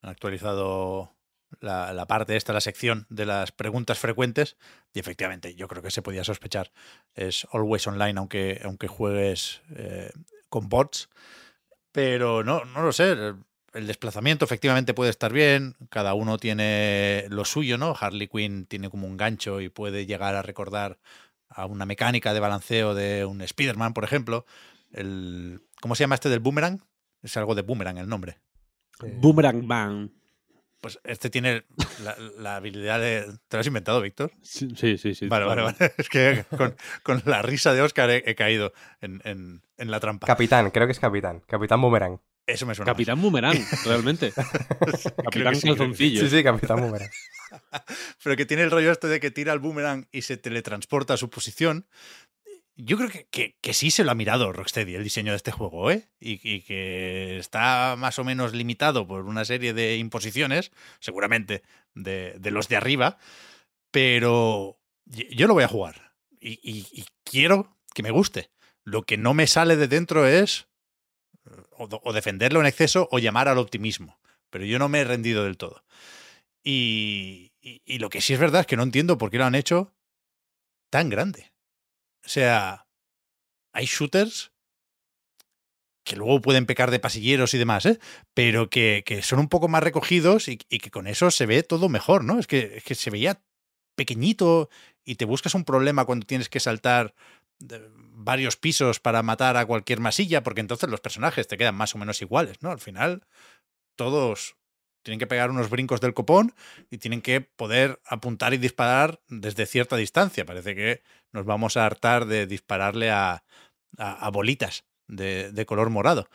Actualizado 0.03 1.17
la, 1.61 1.93
la, 1.93 2.07
parte 2.07 2.37
esta, 2.37 2.53
la 2.53 2.61
sección 2.61 3.07
de 3.09 3.27
las 3.27 3.53
preguntas 3.53 3.99
frecuentes, 3.99 4.57
y 4.93 5.01
efectivamente 5.01 5.55
yo 5.55 5.69
creo 5.69 5.83
que 5.83 5.91
se 5.91 6.03
podía 6.03 6.25
sospechar. 6.25 6.73
Es 7.15 7.47
always 7.53 7.87
online, 7.87 8.19
aunque, 8.19 8.61
aunque 8.65 8.89
juegues 8.89 9.63
eh, 9.77 10.11
con 10.49 10.69
bots. 10.69 11.09
Pero 11.93 12.43
no, 12.43 12.65
no 12.65 12.83
lo 12.83 12.93
sé. 12.93 13.13
El 13.75 13.87
desplazamiento 13.87 14.45
efectivamente 14.45 14.95
puede 14.95 15.11
estar 15.11 15.33
bien. 15.33 15.77
Cada 15.91 16.15
uno 16.15 16.39
tiene 16.39 17.27
lo 17.29 17.45
suyo, 17.45 17.79
¿no? 17.79 17.95
Harley 17.99 18.29
Quinn 18.29 18.67
tiene 18.67 18.91
como 18.91 19.07
un 19.07 19.17
gancho 19.17 19.61
y 19.61 19.69
puede 19.69 20.07
llegar 20.07 20.35
a 20.35 20.43
recordar 20.43 20.99
a 21.49 21.67
una 21.67 21.87
mecánica 21.87 22.33
de 22.33 22.41
balanceo 22.41 22.95
de 22.95 23.25
un 23.25 23.41
Spider-Man, 23.43 23.95
por 23.95 24.05
ejemplo. 24.05 24.47
El, 24.91 25.63
¿Cómo 25.81 25.95
se 25.95 26.05
llama 26.05 26.15
este 26.15 26.29
del 26.29 26.41
boomerang? 26.41 26.83
Es 27.23 27.37
algo 27.37 27.55
de 27.55 27.63
boomerang 27.63 27.99
el 27.99 28.09
nombre. 28.09 28.39
Boomerang 29.01 29.67
Bang. 29.67 30.11
Pues 30.83 30.99
este 31.05 31.31
tiene 31.31 31.65
la, 32.03 32.17
la 32.39 32.57
habilidad 32.57 32.99
de. 33.01 33.25
¿Te 33.49 33.57
lo 33.57 33.61
has 33.61 33.67
inventado, 33.69 34.01
Víctor? 34.03 34.33
Sí, 34.43 34.69
sí, 34.77 34.99
sí. 34.99 35.29
Vale, 35.29 35.45
vale, 35.45 35.63
vale. 35.63 35.77
Es 35.97 36.09
que 36.09 36.45
con, 36.59 36.75
con 37.05 37.23
la 37.25 37.41
risa 37.41 37.73
de 37.73 37.81
Oscar 37.83 38.11
he, 38.11 38.25
he 38.27 38.35
caído 38.35 38.73
en, 39.01 39.23
en- 39.25 39.63
en 39.79 39.91
la 39.93 40.01
trampa. 40.01 40.27
Capitán, 40.27 40.71
creo 40.73 40.87
que 40.89 40.93
es 40.93 40.99
capitán. 41.01 41.41
Capitán 41.47 41.81
Boomerang. 41.81 42.21
Eso 42.47 42.67
me 42.67 42.75
suena. 42.75 42.91
más. 42.91 42.95
Capitán 42.97 43.23
Boomerang, 43.23 43.57
realmente. 43.87 44.33
Capitán. 44.33 45.61
Calzoncillo. 45.61 46.21
Sí, 46.23 46.29
sí, 46.29 46.43
Capitán 46.43 46.81
Boomerang. 46.81 47.11
Pero 48.25 48.37
que 48.37 48.45
tiene 48.47 48.65
el 48.65 48.71
rollo 48.73 48.91
este 48.91 49.07
de 49.07 49.21
que 49.21 49.31
tira 49.31 49.53
el 49.53 49.61
boomerang 49.61 50.07
y 50.11 50.23
se 50.23 50.37
teletransporta 50.37 51.15
a 51.15 51.17
su 51.17 51.31
posición. 51.31 51.87
Yo 52.77 52.97
creo 52.97 53.11
que, 53.11 53.27
que- 53.31 53.57
que 53.61 53.75
sí 53.75 53.91
se 53.91 54.03
lo 54.05 54.11
ha 54.11 54.15
mirado 54.15 54.53
Rocksteady 54.53 54.95
el 54.95 55.05
diseño 55.05 55.33
de 55.33 55.37
este 55.37 55.51
juego, 55.53 55.91
¿eh? 55.91 56.09
Y, 56.21 56.39
que 56.63 57.37
está 57.39 57.97
más 57.99 58.19
o 58.19 58.25
menos 58.25 58.55
limitado 58.55 59.07
por 59.07 59.27
una 59.27 59.45
serie 59.45 59.75
de 59.75 59.97
imposiciones, 59.97 60.73
seguramente 61.01 61.63
de, 61.95 62.35
de 62.39 62.51
los 62.51 62.69
de 62.69 62.77
arriba, 62.77 63.19
pero 63.91 64.79
yo 65.07 65.47
lo 65.47 65.55
voy 65.55 65.65
a 65.65 65.69
jugar 65.69 66.15
y, 66.41 66.59
y- 66.63 67.05
quiero 67.25 67.77
que 67.95 68.03
me 68.03 68.11
guste. 68.11 68.51
Lo 68.85 69.03
que 69.05 69.17
no 69.19 69.35
me 69.35 69.47
sale 69.47 69.77
de 69.77 69.89
dentro 69.89 70.27
es 70.27 70.69
o, 71.73 71.89
o 72.03 72.13
defenderlo 72.13 72.61
en 72.61 72.67
exceso 72.67 73.09
o 73.11 73.19
llamar 73.19 73.49
al 73.49 73.59
optimismo, 73.59 74.19
pero 74.51 74.65
yo 74.65 74.79
no 74.79 74.89
me 74.89 75.01
he 75.01 75.05
rendido 75.05 75.45
del 75.45 75.57
todo. 75.59 75.85
Y 76.65 77.53
lo 77.99 78.09
que 78.11 78.21
sí 78.21 78.35
es 78.35 78.41
verdad 78.41 78.63
es 78.63 78.67
que 78.67 78.77
no 78.77 78.83
entiendo 78.83 79.19
por 79.19 79.31
qué 79.31 79.39
lo 79.39 79.45
han 79.45 79.55
hecho 79.55 79.95
tan 80.91 81.09
grande. 81.11 81.52
O 82.25 82.29
sea, 82.29 82.87
hay 83.73 83.87
shooters 83.87 84.53
que 86.05 86.17
luego 86.17 86.41
pueden 86.41 86.67
pecar 86.67 86.91
de 86.91 86.99
pasilleros 86.99 87.55
y 87.55 87.59
demás, 87.59 87.87
¿eh? 87.87 87.99
pero 88.35 88.69
que, 88.69 89.03
que 89.07 89.23
son 89.23 89.39
un 89.39 89.49
poco 89.49 89.69
más 89.69 89.83
recogidos 89.83 90.49
y, 90.49 90.59
y 90.69 90.79
que 90.79 90.91
con 90.91 91.07
eso 91.07 91.31
se 91.31 91.47
ve 91.47 91.63
todo 91.63 91.89
mejor, 91.89 92.25
¿no? 92.25 92.39
Es 92.39 92.47
que, 92.47 92.77
es 92.77 92.85
que 92.85 92.95
se 92.95 93.11
veía 93.11 93.41
pequeñito 93.95 94.69
y 95.05 95.17
te 95.17 95.25
buscas 95.25 95.55
un 95.55 95.65
problema 95.65 96.05
cuando 96.05 96.27
tienes 96.27 96.49
que 96.49 96.61
saltar 96.61 97.15
varios 97.61 98.57
pisos 98.57 98.99
para 98.99 99.23
matar 99.23 99.57
a 99.57 99.67
cualquier 99.67 100.01
masilla, 100.01 100.43
porque 100.43 100.61
entonces 100.61 100.89
los 100.89 101.01
personajes 101.01 101.47
te 101.47 101.57
quedan 101.57 101.77
más 101.77 101.95
o 101.95 101.99
menos 101.99 102.21
iguales, 102.21 102.63
¿no? 102.63 102.71
Al 102.71 102.81
final, 102.81 103.27
todos 103.97 104.57
tienen 105.03 105.19
que 105.19 105.27
pegar 105.27 105.51
unos 105.51 105.71
brincos 105.71 106.01
del 106.01 106.15
copón 106.15 106.55
y 106.91 106.99
tienen 106.99 107.23
que 107.23 107.41
poder 107.41 108.01
apuntar 108.07 108.55
y 108.55 108.59
disparar 108.59 109.21
desde 109.29 109.67
cierta 109.67 109.97
distancia. 109.97 110.45
Parece 110.47 110.75
que 110.75 111.03
nos 111.33 111.45
vamos 111.47 111.77
a 111.77 111.87
hartar 111.87 112.27
de 112.27 112.47
dispararle 112.47 113.11
a, 113.11 113.45
a- 113.99 114.27
a 114.27 114.31
bolitas 114.31 114.85
de, 115.09 115.53
de 115.53 115.67
color 115.67 115.91
morado. 115.91 116.29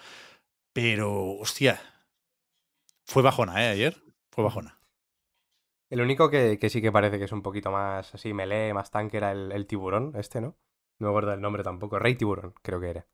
Pero, 0.74 1.32
hostia, 1.40 1.82
fue 3.06 3.24
bajona, 3.24 3.64
¿eh? 3.66 3.70
Ayer 3.70 3.98
fue 4.32 4.44
bajona. 4.44 4.78
El 5.90 6.02
único 6.02 6.30
que, 6.30 6.58
que 6.60 6.70
sí 6.70 6.82
que 6.82 6.92
parece 6.92 7.18
que 7.18 7.26
es 7.26 7.32
un 7.32 7.42
poquito 7.42 7.72
más 7.72 8.14
así 8.14 8.34
melee, 8.34 8.74
más 8.74 8.92
tanque, 8.92 9.18
era 9.18 9.32
el, 9.32 9.52
el 9.52 9.66
tiburón, 9.68 10.14
este, 10.18 10.42
¿no? 10.42 10.58
No 11.00 11.08
me 11.08 11.10
acuerdo 11.10 11.34
el 11.34 11.42
nombre 11.42 11.64
tampoco. 11.64 12.00
Rey 12.00 12.16
Tiburón, 12.16 12.54
creo 12.62 12.80
que 12.82 12.90
era. 12.90 13.08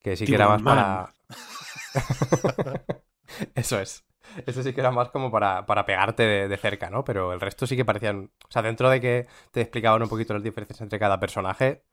Que 0.00 0.16
sí 0.16 0.28
que 0.28 0.34
era 0.34 0.48
más 0.48 0.62
para. 0.62 1.14
Eso 3.54 3.78
es. 3.80 4.04
Ese 4.46 4.62
sí 4.62 4.72
que 4.72 4.80
era 4.80 4.90
más 4.90 5.10
como 5.10 5.30
para, 5.30 5.66
para 5.66 5.84
pegarte 5.86 6.22
de, 6.22 6.48
de 6.48 6.56
cerca, 6.56 6.90
¿no? 6.90 7.04
Pero 7.04 7.32
el 7.32 7.40
resto 7.40 7.66
sí 7.66 7.76
que 7.76 7.84
parecían. 7.84 8.30
O 8.48 8.50
sea, 8.50 8.62
dentro 8.62 8.90
de 8.90 9.00
que 9.00 9.26
te 9.52 9.60
explicaban 9.60 10.02
un 10.02 10.08
poquito 10.08 10.34
las 10.34 10.42
diferencias 10.42 10.80
entre 10.80 10.98
cada 10.98 11.18
personaje, 11.20 11.84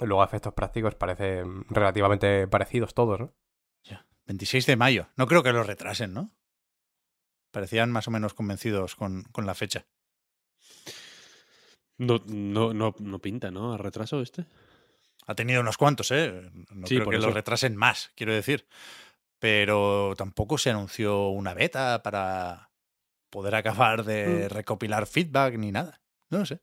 luego 0.00 0.22
a 0.22 0.26
efectos 0.26 0.54
prácticos 0.54 0.94
parecen 0.94 1.64
relativamente 1.70 2.46
parecidos 2.48 2.94
todos, 2.94 3.20
¿no? 3.20 3.34
26 4.26 4.64
de 4.64 4.76
mayo. 4.76 5.08
No 5.16 5.26
creo 5.26 5.42
que 5.42 5.52
lo 5.52 5.62
retrasen, 5.64 6.14
¿no? 6.14 6.30
Parecían 7.50 7.92
más 7.92 8.08
o 8.08 8.10
menos 8.10 8.32
convencidos 8.32 8.96
con, 8.96 9.24
con 9.24 9.44
la 9.44 9.54
fecha. 9.54 9.84
No, 11.98 12.20
no, 12.26 12.72
no, 12.74 12.94
no 12.98 13.18
pinta, 13.20 13.50
¿no? 13.50 13.72
¿A 13.74 13.76
retraso 13.78 14.20
este? 14.22 14.46
Ha 15.26 15.34
tenido 15.34 15.60
unos 15.60 15.76
cuantos, 15.76 16.10
¿eh? 16.10 16.50
No 16.70 16.86
Sí, 16.86 16.96
creo 16.96 17.08
que 17.10 17.18
lo 17.18 17.26
eso. 17.26 17.34
retrasen 17.34 17.76
más, 17.76 18.12
quiero 18.16 18.32
decir. 18.32 18.66
Pero 19.44 20.14
tampoco 20.16 20.56
se 20.56 20.70
anunció 20.70 21.28
una 21.28 21.52
beta 21.52 22.02
para 22.02 22.70
poder 23.28 23.54
acabar 23.56 24.02
de 24.02 24.48
Mm. 24.48 24.54
recopilar 24.54 25.06
feedback 25.06 25.58
ni 25.58 25.70
nada. 25.70 26.00
No 26.30 26.46
sé. 26.46 26.62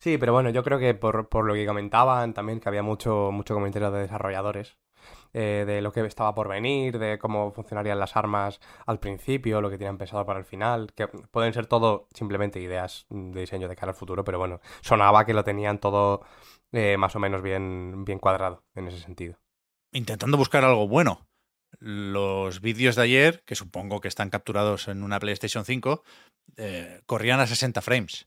Sí, 0.00 0.16
pero 0.16 0.32
bueno, 0.32 0.48
yo 0.48 0.64
creo 0.64 0.78
que 0.78 0.94
por, 0.94 1.28
por 1.28 1.44
lo 1.44 1.52
que 1.52 1.66
comentaban 1.66 2.32
también, 2.32 2.60
que 2.60 2.68
había 2.70 2.82
mucho, 2.82 3.28
mucho 3.30 3.52
comentario 3.52 3.90
de 3.90 4.00
desarrolladores, 4.00 4.78
eh, 5.34 5.64
de 5.66 5.82
lo 5.82 5.92
que 5.92 6.00
estaba 6.06 6.34
por 6.34 6.48
venir, 6.48 6.98
de 6.98 7.18
cómo 7.18 7.52
funcionarían 7.52 8.00
las 8.00 8.16
armas 8.16 8.58
al 8.86 9.00
principio, 9.00 9.60
lo 9.60 9.68
que 9.68 9.76
tenían 9.76 9.98
pensado 9.98 10.24
para 10.24 10.38
el 10.38 10.46
final, 10.46 10.94
que 10.94 11.08
pueden 11.08 11.52
ser 11.52 11.66
todo 11.66 12.08
simplemente 12.14 12.58
ideas 12.58 13.04
de 13.10 13.38
diseño 13.42 13.68
de 13.68 13.76
cara 13.76 13.90
al 13.92 13.96
futuro, 13.96 14.24
pero 14.24 14.38
bueno, 14.38 14.60
sonaba 14.80 15.26
que 15.26 15.34
lo 15.34 15.44
tenían 15.44 15.78
todo 15.78 16.22
eh, 16.72 16.96
más 16.96 17.14
o 17.16 17.18
menos 17.18 17.42
bien, 17.42 18.06
bien 18.06 18.18
cuadrado 18.18 18.64
en 18.74 18.88
ese 18.88 18.98
sentido. 19.00 19.36
Intentando 19.92 20.38
buscar 20.38 20.64
algo 20.64 20.88
bueno. 20.88 21.26
Los 21.80 22.60
vídeos 22.60 22.96
de 22.96 23.02
ayer, 23.02 23.42
que 23.44 23.54
supongo 23.54 24.00
que 24.00 24.08
están 24.08 24.30
capturados 24.30 24.88
en 24.88 25.02
una 25.02 25.20
PlayStation 25.20 25.64
5, 25.64 26.02
eh, 26.56 27.00
corrían 27.06 27.40
a 27.40 27.46
60 27.46 27.82
frames. 27.82 28.26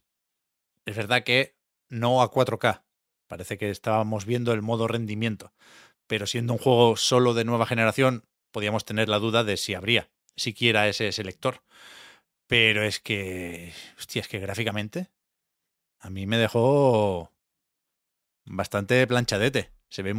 Es 0.86 0.96
verdad 0.96 1.24
que 1.24 1.56
no 1.88 2.22
a 2.22 2.30
4K. 2.30 2.82
Parece 3.26 3.58
que 3.58 3.70
estábamos 3.70 4.24
viendo 4.24 4.52
el 4.52 4.62
modo 4.62 4.88
rendimiento. 4.88 5.52
Pero 6.06 6.26
siendo 6.26 6.54
un 6.54 6.58
juego 6.58 6.96
solo 6.96 7.34
de 7.34 7.44
nueva 7.44 7.66
generación, 7.66 8.24
podíamos 8.50 8.84
tener 8.84 9.08
la 9.08 9.18
duda 9.18 9.44
de 9.44 9.56
si 9.56 9.74
habría 9.74 10.10
siquiera 10.36 10.88
ese 10.88 11.12
selector. 11.12 11.62
Pero 12.46 12.82
es 12.82 13.00
que, 13.00 13.72
hostia, 13.98 14.22
es 14.22 14.28
que 14.28 14.38
gráficamente 14.38 15.10
a 16.00 16.10
mí 16.10 16.26
me 16.26 16.38
dejó 16.38 17.32
bastante 18.46 19.06
planchadete. 19.06 19.70
Se 19.90 20.02
ve 20.02 20.14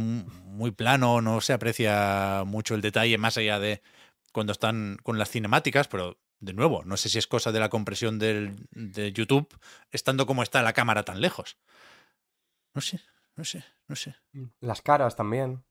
muy 0.60 0.72
plano, 0.72 1.22
no 1.22 1.40
se 1.40 1.54
aprecia 1.54 2.44
mucho 2.46 2.74
el 2.74 2.82
detalle 2.82 3.16
más 3.16 3.38
allá 3.38 3.58
de 3.58 3.80
cuando 4.30 4.52
están 4.52 4.98
con 5.02 5.18
las 5.18 5.30
cinemáticas, 5.30 5.88
pero 5.88 6.18
de 6.38 6.52
nuevo, 6.52 6.84
no 6.84 6.98
sé 6.98 7.08
si 7.08 7.16
es 7.16 7.26
cosa 7.26 7.50
de 7.50 7.60
la 7.60 7.70
compresión 7.70 8.18
del, 8.18 8.66
de 8.70 9.10
YouTube, 9.10 9.48
estando 9.90 10.26
como 10.26 10.42
está 10.42 10.62
la 10.62 10.74
cámara 10.74 11.02
tan 11.02 11.22
lejos. 11.22 11.56
No 12.74 12.82
sé, 12.82 13.00
no 13.36 13.44
sé, 13.44 13.64
no 13.88 13.96
sé. 13.96 14.14
Las 14.60 14.82
caras 14.82 15.16
también. 15.16 15.64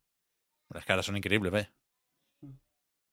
Las 0.69 0.86
caras 0.86 1.06
son 1.06 1.17
increíbles, 1.17 1.52
ve. 1.52 1.69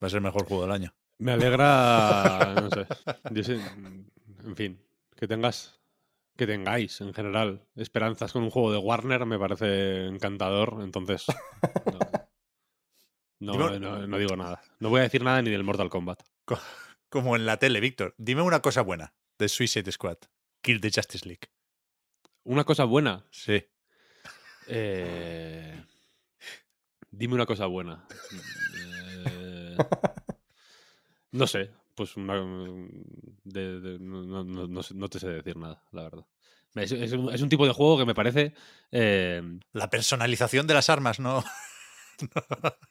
Va 0.03 0.07
a 0.07 0.09
ser 0.09 0.17
el 0.17 0.25
mejor 0.25 0.47
juego 0.47 0.63
del 0.63 0.73
año. 0.73 0.95
Me 1.19 1.33
alegra, 1.33 2.55
no 2.55 2.71
sé, 2.71 2.87
yo 3.33 3.45
sé, 3.45 3.61
en 4.45 4.57
fin, 4.57 4.83
que 5.15 5.29
tengas, 5.29 5.79
que 6.37 6.47
tengáis 6.47 7.01
en 7.01 7.13
general 7.15 7.67
esperanzas 7.75 8.33
con 8.33 8.43
un 8.45 8.51
juego 8.51 8.73
de 8.73 8.79
Warner 8.79 9.25
me 9.27 9.39
parece 9.39 10.07
encantador, 10.07 10.79
entonces 10.83 11.25
no, 11.87 11.99
no, 13.41 13.53
Digo- 13.53 13.79
no- 13.81 14.07
no 14.07 14.19
digo 14.19 14.37
nada. 14.37 14.63
No 14.81 14.91
voy 14.91 15.01
a 15.01 15.05
decir 15.05 15.23
nada 15.25 15.43
ni 15.43 15.51
del 15.51 15.65
Mortal 15.65 15.91
Kombat. 15.91 16.23
Co- 16.45 16.59
Como 17.09 17.37
en 17.37 17.47
la 17.47 17.59
tele, 17.59 17.81
Víctor. 17.81 18.15
Dime 18.19 18.43
una 18.43 18.61
cosa 18.61 18.83
buena 18.83 19.15
de 19.39 19.49
Suicide 19.49 19.91
Squad. 19.93 20.19
Kill 20.63 20.81
the 20.81 20.91
Justice 20.95 21.27
League. 21.27 21.49
Una 22.45 22.65
cosa 22.65 22.85
buena, 22.85 23.25
Sí. 23.31 23.65
eh, 24.69 25.85
dime 27.11 27.35
una 27.35 27.47
cosa 27.47 27.67
buena. 27.67 28.07
Eh, 29.29 29.77
no 31.33 31.47
sé, 31.47 31.71
pues 31.97 32.17
una, 32.17 32.35
de- 33.45 33.81
de- 33.81 33.99
no, 33.99 34.23
no- 34.45 34.45
no- 34.45 34.81
no 34.95 35.09
te 35.09 35.19
sé 35.19 35.29
decir 35.29 35.57
nada, 35.57 35.83
la 35.93 36.03
verdad. 36.05 36.27
Es, 36.77 36.93
es 36.93 37.13
un, 37.13 37.33
es 37.33 37.41
un 37.41 37.49
tipo 37.49 37.67
de 37.67 37.73
juego 37.73 37.97
que 37.99 38.05
me 38.05 38.15
parece... 38.15 38.53
eh, 38.93 39.43
La 39.73 39.89
personalización 39.91 40.67
de 40.67 40.75
las 40.75 40.91
armas, 40.91 41.19
¿no? 41.19 41.43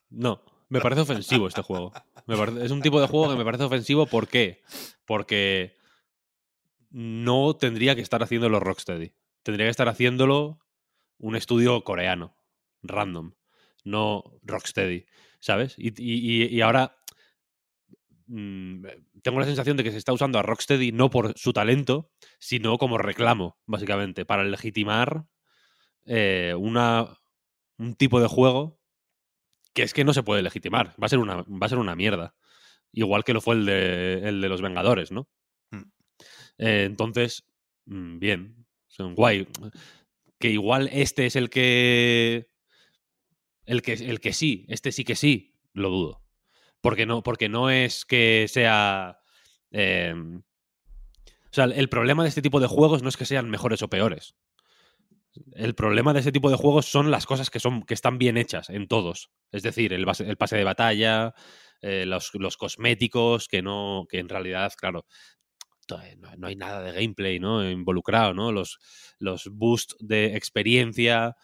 no, 0.10 0.42
me 0.70 0.82
parece 0.82 1.02
ofensivo 1.02 1.48
este 1.48 1.62
juego. 1.62 1.94
Me 2.26 2.36
parece- 2.36 2.66
es 2.66 2.72
un 2.72 2.82
tipo 2.82 3.00
de 3.00 3.08
juego 3.08 3.30
que 3.32 3.38
me 3.38 3.46
parece 3.46 3.64
ofensivo. 3.64 4.08
¿Por 4.08 4.28
qué? 4.28 4.64
Porque 5.06 5.78
no 6.90 7.56
tendría 7.56 7.96
que 7.96 8.02
estar 8.02 8.24
haciéndolo 8.24 8.60
Rocksteady. 8.60 9.14
Tendría 9.44 9.68
que 9.68 9.72
estar 9.72 9.90
haciéndolo 9.90 10.60
un 11.20 11.36
estudio 11.36 11.84
coreano, 11.84 12.36
random, 12.82 13.34
no 13.84 14.24
Rocksteady, 14.44 15.06
¿sabes? 15.40 15.76
Y- 15.78 15.94
y- 16.02 16.46
y 16.48 16.62
ahora 16.62 16.98
mm, 18.28 18.86
tengo 19.22 19.40
la 19.40 19.46
sensación 19.46 19.78
de 19.78 19.84
que 19.84 19.92
se 19.92 19.98
está 19.98 20.14
usando 20.14 20.40
a 20.40 20.44
Rocksteady 20.44 20.92
no 20.92 21.10
por 21.10 21.38
su 21.38 21.54
talento, 21.54 22.12
sino 22.40 22.78
como 22.78 22.98
reclamo, 22.98 23.58
básicamente, 23.66 24.26
para 24.26 24.44
legitimar 24.44 25.26
eh, 26.06 26.54
una, 26.58 27.20
un 27.78 27.96
tipo 27.96 28.22
de 28.22 28.28
juego 28.28 28.80
que 29.74 29.84
es 29.84 29.94
que 29.94 30.06
no 30.06 30.14
se 30.14 30.24
puede 30.24 30.42
legitimar. 30.42 30.96
Va 31.02 31.08
a 31.08 31.10
ser 31.10 31.20
una, 31.20 31.44
va 31.44 31.66
a 31.66 31.70
ser 31.70 31.78
una 31.78 31.96
mierda. 31.96 32.34
Igual 32.94 33.26
que 33.26 33.34
lo 33.34 33.42
fue 33.42 33.56
el 33.56 33.66
de, 33.66 34.28
el 34.28 34.42
de 34.42 34.50
los 34.50 34.62
Vengadores, 34.62 35.12
¿no? 35.12 35.28
Mm. 35.72 35.84
Eh, 36.60 36.84
entonces, 36.86 37.46
mm, 37.86 38.20
bien. 38.20 38.66
Son 38.88 39.14
guay. 39.16 39.48
Que 40.40 40.50
igual 40.50 40.90
este 40.94 41.26
es 41.26 41.36
el 41.36 41.50
que. 41.50 42.48
El 43.66 43.82
que, 43.82 43.94
el 43.94 44.22
que 44.22 44.32
sí, 44.32 44.66
este 44.70 44.92
sí 44.94 45.04
que 45.04 45.16
sí, 45.16 45.56
lo 45.74 45.90
dudo. 45.90 46.25
Porque 46.86 47.08
no, 47.08 47.24
porque 47.24 47.50
no 47.50 47.72
es 47.72 48.06
que 48.06 48.46
sea. 48.48 49.20
eh, 49.72 50.14
sea, 51.50 51.64
el 51.66 51.90
problema 51.90 52.22
de 52.22 52.30
este 52.30 52.44
tipo 52.44 52.60
de 52.60 52.68
juegos 52.68 53.02
no 53.02 53.10
es 53.10 53.18
que 53.18 53.26
sean 53.26 53.50
mejores 53.50 53.82
o 53.82 53.90
peores. 53.90 54.36
El 55.54 55.74
problema 55.74 56.14
de 56.14 56.20
este 56.20 56.32
tipo 56.32 56.52
de 56.52 56.58
juegos 56.58 56.86
son 56.86 57.10
las 57.10 57.26
cosas 57.26 57.50
que, 57.50 57.60
son, 57.60 57.82
que 57.82 57.96
están 57.96 58.20
bien 58.20 58.38
hechas 58.38 58.70
en 58.70 58.88
todos. 58.88 59.32
Es 59.52 59.64
decir, 59.64 59.94
el, 59.94 60.06
pase 60.06 60.58
de 60.58 60.64
batalla, 60.64 61.34
eh, 61.82 62.06
los, 62.06 62.30
los, 62.36 62.56
cosméticos, 62.56 63.48
que 63.48 63.64
no. 63.64 64.06
que 64.08 64.20
en 64.20 64.30
realidad, 64.30 64.72
claro. 64.78 65.08
No, 66.38 66.48
hay 66.48 66.56
nada 66.56 66.84
de 66.84 66.92
gameplay 66.92 67.40
¿no? 67.40 67.68
involucrado, 67.68 68.34
¿no? 68.36 68.52
Los, 68.52 68.78
los 69.18 69.48
boosts 69.52 69.96
de 70.00 70.36
experiencia 70.36 71.36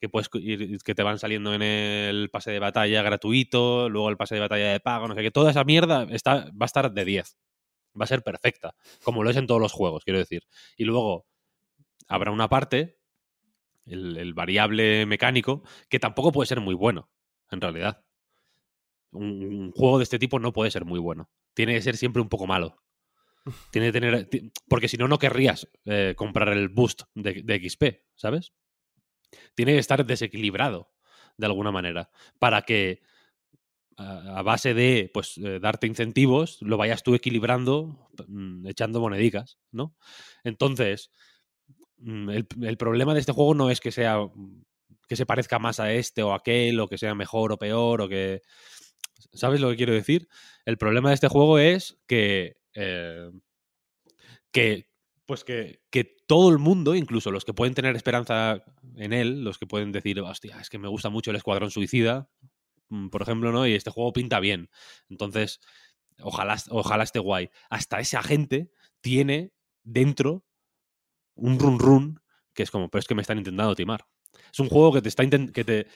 que, 0.00 0.08
puedes 0.08 0.28
que 0.28 0.94
te 0.94 1.02
van 1.02 1.18
saliendo 1.18 1.54
en 1.54 1.62
el 1.62 2.30
pase 2.30 2.50
de 2.50 2.58
batalla 2.58 3.02
gratuito, 3.02 3.88
luego 3.88 4.08
el 4.08 4.16
pase 4.16 4.36
de 4.36 4.40
batalla 4.40 4.72
de 4.72 4.80
pago, 4.80 5.08
no 5.08 5.14
sé 5.14 5.22
qué. 5.22 5.30
Toda 5.30 5.50
esa 5.50 5.64
mierda 5.64 6.06
está, 6.10 6.46
va 6.50 6.62
a 6.62 6.66
estar 6.66 6.92
de 6.92 7.04
10. 7.04 7.38
Va 8.00 8.04
a 8.04 8.06
ser 8.06 8.22
perfecta, 8.22 8.74
como 9.02 9.24
lo 9.24 9.30
es 9.30 9.36
en 9.36 9.46
todos 9.46 9.60
los 9.60 9.72
juegos, 9.72 10.04
quiero 10.04 10.18
decir. 10.18 10.42
Y 10.76 10.84
luego 10.84 11.26
habrá 12.06 12.30
una 12.30 12.48
parte 12.48 12.98
el, 13.86 14.34
variable 14.34 15.06
mecánico, 15.06 15.62
que 15.88 15.98
tampoco 15.98 16.32
puede 16.32 16.46
ser 16.46 16.60
muy 16.60 16.74
bueno, 16.74 17.10
en 17.50 17.60
realidad. 17.60 18.04
Un, 19.10 19.72
juego 19.72 19.98
de 19.98 20.04
este 20.04 20.18
tipo 20.18 20.38
no 20.38 20.52
puede 20.52 20.70
ser 20.70 20.84
muy 20.84 20.98
bueno. 20.98 21.30
Tiene 21.54 21.74
que 21.74 21.82
ser 21.82 21.96
siempre 21.96 22.22
un 22.22 22.28
poco 22.28 22.46
malo. 22.46 22.76
Tiene 23.72 23.88
que 23.88 23.92
tener. 23.92 24.28
Porque 24.68 24.88
si 24.88 24.96
no, 24.96 25.08
no 25.08 25.18
querrías 25.18 25.68
eh, 25.84 26.14
comprar 26.16 26.50
el 26.50 26.68
boost 26.68 27.02
de, 27.14 27.68
XP, 27.68 28.04
¿sabes? 28.14 28.52
Tiene 29.54 29.72
que 29.72 29.78
estar 29.78 30.04
desequilibrado 30.04 30.90
de 31.36 31.46
alguna 31.46 31.70
manera. 31.70 32.10
Para 32.38 32.62
que 32.62 33.00
a 33.96 34.42
base 34.42 34.74
de 34.74 35.10
pues 35.12 35.38
eh, 35.38 35.58
darte 35.60 35.88
incentivos, 35.88 36.58
lo 36.60 36.76
vayas 36.76 37.02
tú 37.02 37.16
equilibrando, 37.16 38.08
mm, 38.28 38.68
echando 38.68 39.00
monedicas, 39.00 39.58
¿no? 39.72 39.96
Entonces, 40.44 41.10
Mm, 42.00 42.30
el, 42.30 42.76
problema 42.76 43.12
de 43.12 43.20
este 43.20 43.32
juego 43.32 43.54
no 43.54 43.70
es 43.70 43.80
que 43.80 43.90
sea 43.92 44.18
mm, 44.18 44.64
que 45.08 45.16
se 45.16 45.26
parezca 45.26 45.58
más 45.58 45.80
a 45.80 45.92
este 45.92 46.22
o 46.22 46.32
aquel, 46.32 46.78
o 46.80 46.88
que 46.88 46.98
sea 46.98 47.14
mejor 47.14 47.52
o 47.52 47.58
peor, 47.58 48.02
o 48.02 48.08
que. 48.08 48.42
¿Sabes 49.32 49.60
lo 49.60 49.70
que 49.70 49.76
quiero 49.76 49.94
decir? 49.94 50.28
El 50.64 50.78
problema 50.78 51.10
de 51.10 51.16
este 51.16 51.28
juego 51.28 51.58
es 51.58 51.98
que. 52.06 52.56
Eh, 52.74 53.30
que. 54.52 54.87
Pues 55.28 55.44
que, 55.44 55.82
que, 55.90 56.04
todo 56.26 56.48
el 56.48 56.56
mundo, 56.56 56.94
incluso 56.94 57.30
los 57.30 57.44
que 57.44 57.52
pueden 57.52 57.74
tener 57.74 57.94
esperanza 57.94 58.64
en 58.96 59.12
él, 59.12 59.44
los 59.44 59.58
que 59.58 59.66
pueden 59.66 59.92
decir, 59.92 60.18
hostia, 60.20 60.58
es 60.58 60.70
que 60.70 60.78
me 60.78 60.88
gusta 60.88 61.10
mucho 61.10 61.30
el 61.30 61.36
Escuadrón 61.36 61.70
Suicida, 61.70 62.30
mm, 62.88 63.08
por 63.08 63.20
ejemplo, 63.20 63.52
¿no? 63.52 63.66
Y 63.66 63.74
este 63.74 63.90
juego 63.90 64.14
pinta 64.14 64.40
bien. 64.40 64.70
Entonces, 65.10 65.60
ojalá, 66.22 66.56
ojalá 66.70 67.04
esté 67.04 67.18
guay. 67.18 67.50
Hasta 67.68 68.00
esa 68.00 68.22
gente 68.22 68.70
tiene 69.02 69.52
dentro 69.82 70.46
un 71.34 71.58
run 71.58 71.78
run 71.78 72.20
que 72.54 72.62
es 72.62 72.70
como, 72.72 72.88
pero 72.88 73.00
es 73.00 73.06
que 73.06 73.14
me 73.14 73.22
están 73.22 73.38
intentando 73.38 73.74
timar. 73.74 74.06
Es 74.52 74.60
un 74.60 74.68
juego 74.68 74.92
que 74.92 75.02
te 75.02 75.08
está 75.08 75.24
que 75.28 75.64
te, 75.64 75.86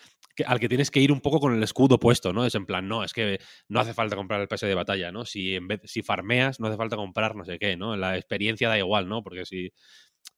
al 0.47 0.61
que 0.61 0.69
tienes 0.69 0.91
que 0.91 1.01
ir 1.01 1.13
un 1.13 1.21
poco 1.21 1.41
con 1.41 1.55
el 1.55 1.63
escudo 1.63 1.99
puesto, 1.99 2.33
¿no? 2.33 2.45
Es 2.47 2.55
en 2.55 2.67
plan, 2.67 2.89
no, 2.89 3.05
es 3.05 3.13
que 3.13 3.39
no 3.69 3.81
hace 3.81 3.95
falta 3.95 4.17
comprar 4.17 4.41
el 4.41 4.49
pase 4.49 4.67
de 4.67 4.75
batalla, 4.75 5.13
¿no? 5.13 5.25
Si 5.25 5.55
en 5.55 5.69
vez, 5.69 5.81
si 5.85 6.03
farmeas, 6.03 6.61
no 6.61 6.69
hace 6.69 6.77
falta 6.77 6.97
comprar 6.97 7.37
no 7.37 7.45
sé 7.45 7.59
qué, 7.59 7.77
¿no? 7.77 7.97
La 7.97 8.17
experiencia 8.17 8.69
da 8.69 8.79
igual, 8.79 9.09
¿no? 9.09 9.23
Porque 9.23 9.45
si, 9.45 9.71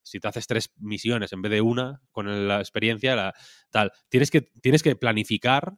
si 0.03 0.21
te 0.21 0.29
haces 0.29 0.47
tres 0.47 0.73
misiones 0.79 1.33
en 1.33 1.43
vez 1.43 1.53
de 1.53 1.61
una 1.61 2.01
con 2.11 2.49
la 2.49 2.59
experiencia, 2.59 3.15
la, 3.15 3.35
tal, 3.71 3.93
tienes 4.09 4.31
que, 4.31 4.43
tienes 4.63 4.83
que 4.83 4.97
planificar 4.97 5.75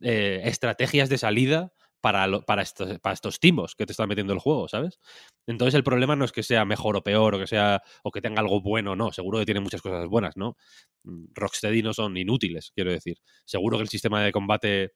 eh, 0.00 0.42
estrategias 0.44 1.08
de 1.08 1.18
salida 1.18 1.72
para, 2.00 2.40
para, 2.40 2.62
estos, 2.62 2.98
para 3.00 3.14
estos 3.14 3.40
timos 3.40 3.74
que 3.74 3.86
te 3.86 3.92
están 3.92 4.08
metiendo 4.08 4.32
el 4.32 4.38
juego, 4.38 4.68
¿sabes? 4.68 5.00
Entonces 5.46 5.74
el 5.74 5.84
problema 5.84 6.16
no 6.16 6.24
es 6.24 6.32
que 6.32 6.42
sea 6.42 6.64
mejor 6.64 6.96
o 6.96 7.02
peor 7.02 7.34
o 7.34 7.38
que 7.38 7.46
sea 7.46 7.82
o 8.02 8.10
que 8.10 8.20
tenga 8.20 8.40
algo 8.40 8.60
bueno, 8.60 8.94
no, 8.96 9.12
seguro 9.12 9.38
que 9.38 9.46
tiene 9.46 9.60
muchas 9.60 9.82
cosas 9.82 10.06
buenas, 10.06 10.36
¿no? 10.36 10.56
Mm, 11.04 11.26
Rocksteady 11.34 11.82
no 11.82 11.94
son 11.94 12.16
inútiles, 12.16 12.72
quiero 12.74 12.92
decir. 12.92 13.18
Seguro 13.44 13.78
que 13.78 13.82
el 13.82 13.88
sistema 13.88 14.22
de 14.22 14.32
combate 14.32 14.92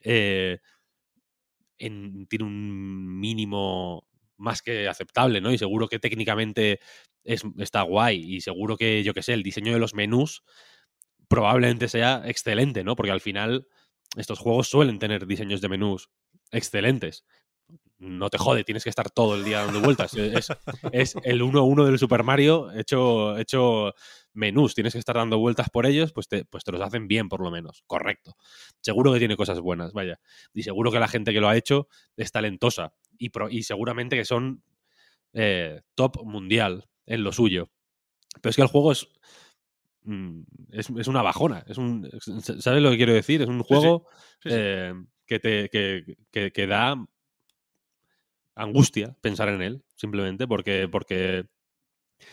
eh, 0.00 0.58
tiene 1.76 2.44
un 2.44 3.20
mínimo 3.20 4.06
más 4.36 4.62
que 4.62 4.88
aceptable, 4.88 5.40
¿no? 5.40 5.52
Y 5.52 5.58
seguro 5.58 5.88
que 5.88 5.98
técnicamente 5.98 6.80
es, 7.24 7.42
está 7.58 7.82
guay 7.82 8.36
y 8.36 8.40
seguro 8.40 8.76
que, 8.76 9.02
yo 9.02 9.14
qué 9.14 9.22
sé, 9.22 9.34
el 9.34 9.42
diseño 9.42 9.72
de 9.72 9.78
los 9.78 9.94
menús 9.94 10.42
probablemente 11.28 11.88
sea 11.88 12.22
excelente, 12.26 12.84
¿no? 12.84 12.96
Porque 12.96 13.12
al 13.12 13.20
final 13.20 13.66
estos 14.16 14.38
juegos 14.38 14.68
suelen 14.68 14.98
tener 14.98 15.26
diseños 15.26 15.60
de 15.60 15.68
menús 15.68 16.10
excelentes. 16.50 17.24
No 17.98 18.30
te 18.30 18.38
jode, 18.38 18.64
tienes 18.64 18.82
que 18.82 18.90
estar 18.90 19.10
todo 19.10 19.36
el 19.36 19.44
día 19.44 19.64
dando 19.64 19.80
vueltas. 19.80 20.12
Es, 20.92 21.14
el 21.22 21.40
1-1 21.40 21.84
del 21.84 21.98
Super 21.98 22.24
Mario 22.24 22.72
hecho, 22.72 23.38
hecho 23.38 23.94
menús. 24.32 24.74
Tienes 24.74 24.92
que 24.92 24.98
estar 24.98 25.16
dando 25.16 25.38
vueltas 25.38 25.70
por 25.70 25.86
ellos, 25.86 26.12
pues 26.12 26.26
te, 26.26 26.44
pues 26.44 26.64
te 26.64 26.72
los 26.72 26.80
hacen 26.80 27.06
bien, 27.06 27.28
por 27.28 27.40
lo 27.42 27.50
menos. 27.50 27.84
Correcto. 27.86 28.36
Seguro 28.80 29.12
que 29.12 29.20
tiene 29.20 29.36
cosas 29.36 29.60
buenas, 29.60 29.92
vaya. 29.92 30.20
Y 30.52 30.64
seguro 30.64 30.90
que 30.90 30.98
la 30.98 31.08
gente 31.08 31.32
que 31.32 31.40
lo 31.40 31.48
ha 31.48 31.56
hecho 31.56 31.88
es 32.16 32.32
talentosa. 32.32 32.92
Y, 33.18 33.30
y 33.50 33.62
seguramente 33.62 34.16
que 34.16 34.24
son 34.24 34.64
eh, 35.32 35.80
top 35.94 36.24
mundial 36.24 36.88
en 37.06 37.22
lo 37.22 37.32
suyo. 37.32 37.70
Pero 38.40 38.50
es 38.50 38.56
que 38.56 38.62
el 38.62 38.68
juego 38.68 38.92
es, 38.92 39.08
mm, 40.04 40.42
es, 40.70 41.08
una 41.08 41.22
bajona. 41.22 41.64
Es 41.66 41.78
un, 41.78 42.08
¿Sabes 42.20 42.82
lo 42.82 42.90
que 42.90 42.96
quiero 42.96 43.12
decir? 43.12 43.42
Es 43.42 43.48
un 43.48 43.62
juego 43.62 44.06
eh, 44.44 44.94
que, 45.26 45.38
te, 45.38 45.68
que, 45.70 46.66
da 46.66 46.96
angustia 48.54 49.16
pensar 49.20 49.48
en 49.48 49.62
él, 49.62 49.84
simplemente, 49.96 50.46
porque. 50.46 50.88
porque 50.90 51.46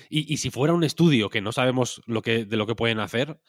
y, 0.10 0.38
si 0.38 0.52
fuera 0.52 0.74
un 0.74 0.84
estudio 0.84 1.30
que 1.30 1.42
no 1.42 1.52
sabemos 1.52 2.02
lo 2.06 2.22
que, 2.22 2.46
de 2.46 2.58
lo 2.58 2.68
que 2.68 2.76
pueden 2.76 3.00
hacer, 3.00 3.40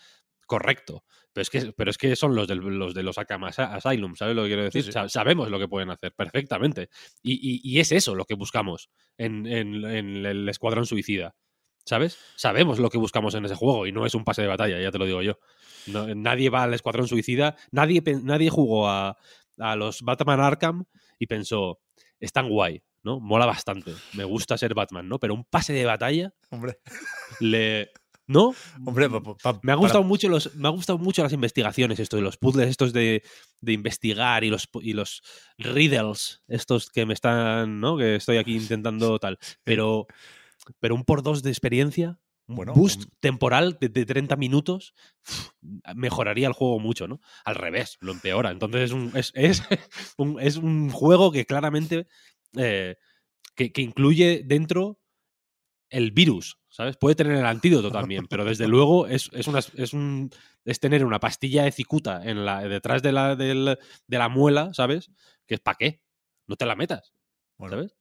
correcto. 0.46 1.04
Pero 1.32 1.42
es 1.42 1.50
que, 1.50 1.72
pero 1.72 1.90
es 1.90 1.98
que 1.98 2.16
son 2.16 2.34
los 2.34 2.48
de 2.48 2.56
los, 2.56 2.92
de 2.92 3.02
los 3.04 3.18
Asylum, 3.18 4.16
¿sabes 4.16 4.34
lo 4.34 4.42
que 4.42 4.48
quiero 4.48 4.64
decir? 4.64 4.92
Sabemos 5.08 5.48
lo 5.48 5.60
que 5.60 5.68
pueden 5.68 5.90
hacer 5.90 6.12
perfectamente. 6.12 6.88
Y, 7.22 7.78
es 7.78 7.92
eso 7.92 8.16
lo 8.16 8.24
que 8.24 8.34
buscamos 8.34 8.90
en, 9.16 9.46
en, 9.46 9.84
el 9.84 10.48
Escuadrón 10.48 10.86
Suicida. 10.86 11.36
¿Sabes? 11.84 12.18
Sabemos 12.36 12.78
lo 12.78 12.90
que 12.90 12.98
buscamos 12.98 13.34
en 13.34 13.44
ese 13.44 13.54
juego 13.54 13.86
y 13.86 13.92
no 13.92 14.06
es 14.06 14.14
un 14.14 14.24
pase 14.24 14.42
de 14.42 14.48
batalla, 14.48 14.80
ya 14.80 14.90
te 14.90 14.98
lo 14.98 15.06
digo 15.06 15.22
yo. 15.22 15.38
nadie 16.14 16.50
va 16.50 16.64
al 16.64 16.74
Escuadrón 16.74 17.08
Suicida, 17.08 17.56
nadie, 17.70 18.02
nadie 18.22 18.50
jugó 18.50 18.88
a, 18.88 19.16
a 19.58 19.76
los 19.76 20.02
Batman 20.02 20.40
Arkham 20.40 20.84
y 21.18 21.26
pensó, 21.26 21.80
es 22.18 22.32
tan 22.32 22.48
guay, 22.48 22.82
¿no? 23.02 23.20
Mola 23.20 23.46
bastante, 23.46 23.92
me 24.14 24.24
gusta 24.24 24.58
ser 24.58 24.74
Batman, 24.74 25.08
¿no? 25.08 25.18
Pero 25.18 25.34
un 25.34 25.44
pase 25.44 25.72
de 25.72 25.84
batalla. 25.84 26.32
Hombre. 26.50 26.78
Le. 27.40 27.90
¿No? 28.26 28.54
Hombre, 28.86 29.08
me 29.62 29.72
ha 29.72 29.74
gustado 29.74 30.04
mucho 30.04 30.28
los, 30.28 30.54
me 30.54 30.68
ha 30.68 30.70
gustado 30.70 31.00
mucho 31.00 31.20
las 31.24 31.32
investigaciones, 31.32 31.98
esto 31.98 32.14
de 32.14 32.22
los 32.22 32.36
puzzles, 32.36 32.68
estos 32.68 32.92
de, 32.92 33.24
de, 33.60 33.72
investigar 33.72 34.44
y 34.44 34.50
los 34.50 34.68
y 34.82 34.92
los 34.92 35.22
riddles, 35.58 36.40
estos 36.46 36.90
que 36.90 37.06
me 37.06 37.14
están, 37.14 37.80
¿no? 37.80 37.96
Que 37.96 38.14
estoy 38.14 38.36
aquí 38.36 38.54
intentando 38.54 39.18
tal. 39.18 39.36
Pero, 39.64 40.06
pero 40.78 40.94
un 40.94 41.04
por 41.04 41.22
dos 41.22 41.42
de 41.42 41.50
experiencia, 41.50 42.18
bueno, 42.46 42.74
boost 42.74 43.04
temporal 43.20 43.78
de, 43.80 43.88
30 44.04 44.36
minutos 44.36 44.94
mejoraría 45.94 46.48
el 46.48 46.52
juego 46.52 46.80
mucho, 46.80 47.06
¿no? 47.06 47.20
Al 47.44 47.54
revés, 47.54 47.96
lo 48.00 48.12
empeora. 48.12 48.50
Entonces 48.50 48.82
es 48.82 48.92
un, 48.92 49.12
es, 49.14 49.32
es, 49.34 49.62
un, 50.18 50.40
es 50.40 50.56
un 50.56 50.90
juego 50.90 51.30
que 51.30 51.46
claramente 51.46 52.08
eh, 52.56 52.96
que, 53.54 53.72
que, 53.72 53.82
incluye 53.82 54.42
dentro 54.44 55.00
el 55.90 56.12
virus, 56.12 56.58
¿sabes? 56.68 56.96
Puede 56.96 57.14
tener 57.14 57.36
el 57.36 57.46
antídoto 57.46 57.90
también, 57.90 58.26
pero 58.26 58.44
desde 58.44 58.68
luego 58.68 59.06
es, 59.06 59.30
es, 59.32 59.46
una, 59.46 59.58
es, 59.58 59.92
un, 59.92 60.30
es 60.64 60.80
tener 60.80 61.04
una 61.04 61.20
pastilla 61.20 61.64
de 61.64 61.72
cicuta 61.72 62.22
en 62.24 62.44
la, 62.44 62.62
detrás 62.62 63.02
de 63.02 63.12
la, 63.12 63.36
de 63.36 63.76
la 64.08 64.28
muela, 64.28 64.72
¿sabes? 64.72 65.10
Que 65.46 65.54
es 65.54 65.60
para 65.60 65.76
qué. 65.76 66.00
No 66.46 66.56
te 66.56 66.66
la 66.66 66.74
metas, 66.74 67.12
¿sabes? 67.58 67.96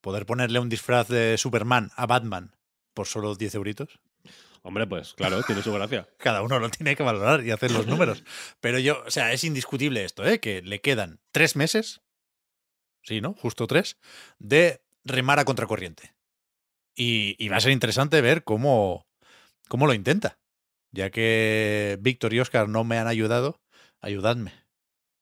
Poder 0.00 0.26
ponerle 0.26 0.60
un 0.60 0.68
disfraz 0.68 1.08
de 1.08 1.36
Superman 1.38 1.90
a 1.96 2.06
Batman 2.06 2.56
por 2.94 3.06
solo 3.06 3.34
10 3.34 3.54
euritos. 3.56 4.00
Hombre, 4.62 4.86
pues 4.86 5.14
claro, 5.14 5.42
tiene 5.42 5.62
su 5.62 5.72
gracia. 5.72 6.08
Cada 6.18 6.42
uno 6.42 6.58
lo 6.58 6.68
tiene 6.68 6.96
que 6.96 7.02
valorar 7.02 7.44
y 7.44 7.50
hacer 7.50 7.70
los 7.70 7.86
números. 7.86 8.24
Pero 8.60 8.78
yo, 8.78 9.02
o 9.06 9.10
sea, 9.10 9.32
es 9.32 9.44
indiscutible 9.44 10.04
esto, 10.04 10.26
¿eh? 10.26 10.40
Que 10.40 10.62
le 10.62 10.80
quedan 10.80 11.20
tres 11.32 11.56
meses, 11.56 12.00
sí, 13.02 13.20
¿no? 13.20 13.34
Justo 13.34 13.66
tres, 13.66 13.98
de 14.38 14.82
remar 15.04 15.38
a 15.38 15.44
contracorriente. 15.44 16.14
Y, 16.94 17.36
y 17.38 17.48
va 17.48 17.56
a 17.56 17.60
ser 17.60 17.72
interesante 17.72 18.20
ver 18.20 18.44
cómo, 18.44 19.06
cómo 19.68 19.86
lo 19.86 19.94
intenta. 19.94 20.38
Ya 20.90 21.10
que 21.10 21.98
Víctor 22.00 22.34
y 22.34 22.40
Oscar 22.40 22.68
no 22.68 22.82
me 22.84 22.98
han 22.98 23.06
ayudado, 23.06 23.60
ayudadme. 24.00 24.52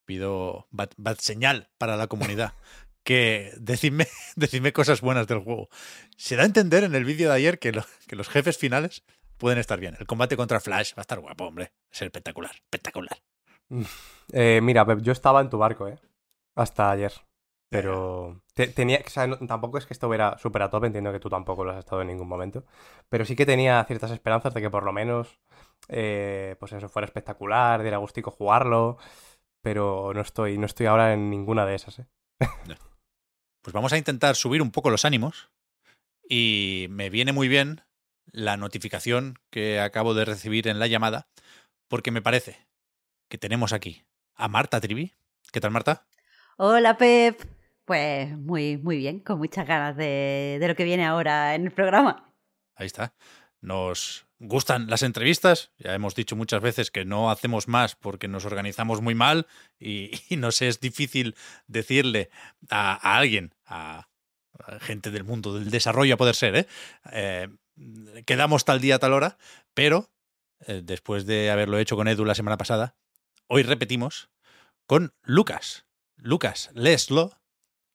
Pido 0.07 0.69
bad 0.71 1.19
señal 1.19 1.69
para 1.79 1.97
la 1.97 2.07
comunidad 2.07 2.55
que 3.07 3.55
decidme, 3.59 4.09
decidme 4.37 4.73
cosas 4.73 5.01
buenas 5.01 5.29
del 5.29 5.39
juego. 5.39 5.69
Se 6.17 6.35
da 6.35 6.43
a 6.43 6.47
entender 6.47 6.83
en 6.83 6.95
el 6.95 7.05
vídeo 7.05 7.31
de 7.31 7.37
ayer 7.37 7.59
que, 7.61 7.73
que 8.09 8.17
los 8.17 8.29
jefes 8.29 8.59
finales 8.59 9.05
pueden 9.39 9.59
estar 9.59 9.79
bien. 9.79 9.97
El 10.01 10.07
combate 10.07 10.37
contra 10.37 10.61
Flash 10.61 10.93
va 10.95 11.01
a 11.01 11.03
estar 11.03 11.21
guapo, 11.21 11.45
hombre. 11.45 11.73
Es 11.91 12.03
espectacular, 12.03 12.51
espectacular. 12.51 13.23
Eh, 14.33 14.61
mira, 14.61 14.85
yo 15.01 15.13
estaba 15.13 15.41
en 15.41 15.49
tu 15.49 15.57
barco, 15.57 15.87
¿eh? 15.87 15.99
Hasta 16.57 16.91
ayer. 16.91 17.13
Pero 17.69 18.43
tenía, 18.75 19.01
o 19.05 19.09
sea, 19.09 19.29
tampoco 19.47 19.79
es 19.79 19.87
que 19.87 19.93
estuviera 19.93 20.37
súper 20.39 20.63
a 20.63 20.71
tope, 20.71 20.89
entiendo 20.89 21.13
que 21.13 21.21
tú 21.21 21.29
tampoco 21.29 21.65
lo 21.65 21.73
has 21.73 21.79
estado 21.79 22.03
en 22.03 22.09
ningún 22.09 22.29
momento, 22.29 22.65
pero 23.09 23.25
sí 23.25 23.35
que 23.35 23.45
tenía 23.45 23.83
ciertas 23.85 24.13
esperanzas 24.13 24.55
de 24.55 24.61
que 24.61 24.71
por 24.71 24.85
lo 24.85 24.93
menos, 24.93 25.41
eh, 25.89 26.55
pues 26.61 26.73
eso 26.73 26.89
fuera 26.89 27.07
espectacular, 27.07 27.83
diera 27.83 27.99
gustico 27.99 28.31
jugarlo, 28.31 28.99
pero 29.63 30.13
no 30.15 30.21
estoy, 30.21 30.59
no 30.59 30.67
estoy 30.67 30.87
ahora 30.87 31.13
en 31.13 31.29
ninguna 31.29 31.67
de 31.67 31.75
esas. 31.75 31.99
¿eh? 31.99 32.07
Pues 33.67 33.75
vamos 33.75 33.93
a 33.93 33.99
intentar 33.99 34.37
subir 34.37 34.63
un 34.63 34.71
poco 34.71 34.91
los 34.91 35.05
ánimos 35.05 35.51
y 36.29 36.87
me 36.89 37.11
viene 37.11 37.33
muy 37.33 37.49
bien 37.49 37.81
la 38.27 38.57
notificación 38.57 39.41
que 39.51 39.81
acabo 39.81 40.15
de 40.15 40.25
recibir 40.25 40.69
en 40.69 40.79
la 40.79 40.87
llamada, 40.87 41.27
porque 41.89 42.13
me 42.13 42.23
parece 42.23 42.65
que 43.29 43.39
tenemos 43.39 43.73
aquí 43.73 44.07
a 44.37 44.47
Marta 44.47 44.81
Trivi. 44.81 45.15
¿Qué 45.51 45.61
tal, 45.61 45.73
Marta? 45.73 46.07
Hola, 46.59 46.97
Pep. 46.97 47.43
Pues 47.85 48.39
muy, 48.39 48.77
muy 48.77 48.99
bien, 48.99 49.19
con 49.19 49.39
muchas 49.39 49.67
ganas 49.67 49.97
de, 49.97 50.59
de 50.61 50.69
lo 50.69 50.77
que 50.77 50.85
viene 50.85 51.05
ahora 51.05 51.57
en 51.57 51.65
el 51.65 51.73
programa. 51.73 52.33
Ahí 52.77 52.87
está. 52.87 53.17
Nos 53.61 54.26
gustan 54.39 54.89
las 54.89 55.03
entrevistas. 55.03 55.73
Ya 55.79 55.95
hemos 55.95 56.15
dicho 56.15 56.37
muchas 56.37 56.61
veces 56.61 56.91
que 56.91 57.05
no 57.05 57.31
hacemos 57.31 57.69
más 57.69 57.97
porque 57.97 58.29
nos 58.29 58.45
organizamos 58.45 59.01
muy 59.01 59.15
mal 59.15 59.47
y, 59.79 60.11
y 60.29 60.37
nos 60.37 60.63
es 60.63 60.81
difícil 60.81 61.35
decirle 61.67 62.31
a, 62.71 63.17
alguien, 63.17 63.55
a, 63.65 64.09
a, 64.59 64.79
gente 64.81 65.11
del 65.11 65.25
mundo 65.25 65.55
del 65.55 65.71
desarrollo 65.71 66.15
a 66.15 66.19
poder 66.19 66.35
ser, 66.35 66.57
¿eh? 66.57 66.67
eh 67.13 67.49
quedamos 68.25 68.65
tal 68.65 68.81
día, 68.81 68.99
tal 68.99 69.13
hora, 69.13 69.39
pero 69.75 70.11
eh, 70.67 70.81
después 70.83 71.27
de 71.27 71.51
haberlo 71.51 71.79
hecho 71.79 71.97
con 71.97 72.09
Edu 72.09 72.25
la 72.25 72.35
semana 72.35 72.57
pasada, 72.57 72.97
hoy 73.47 73.63
repetimos 73.63 74.31
con 74.87 75.15
Lucas. 75.23 75.87
Lucas 76.17 76.71
Leslo, 76.75 77.39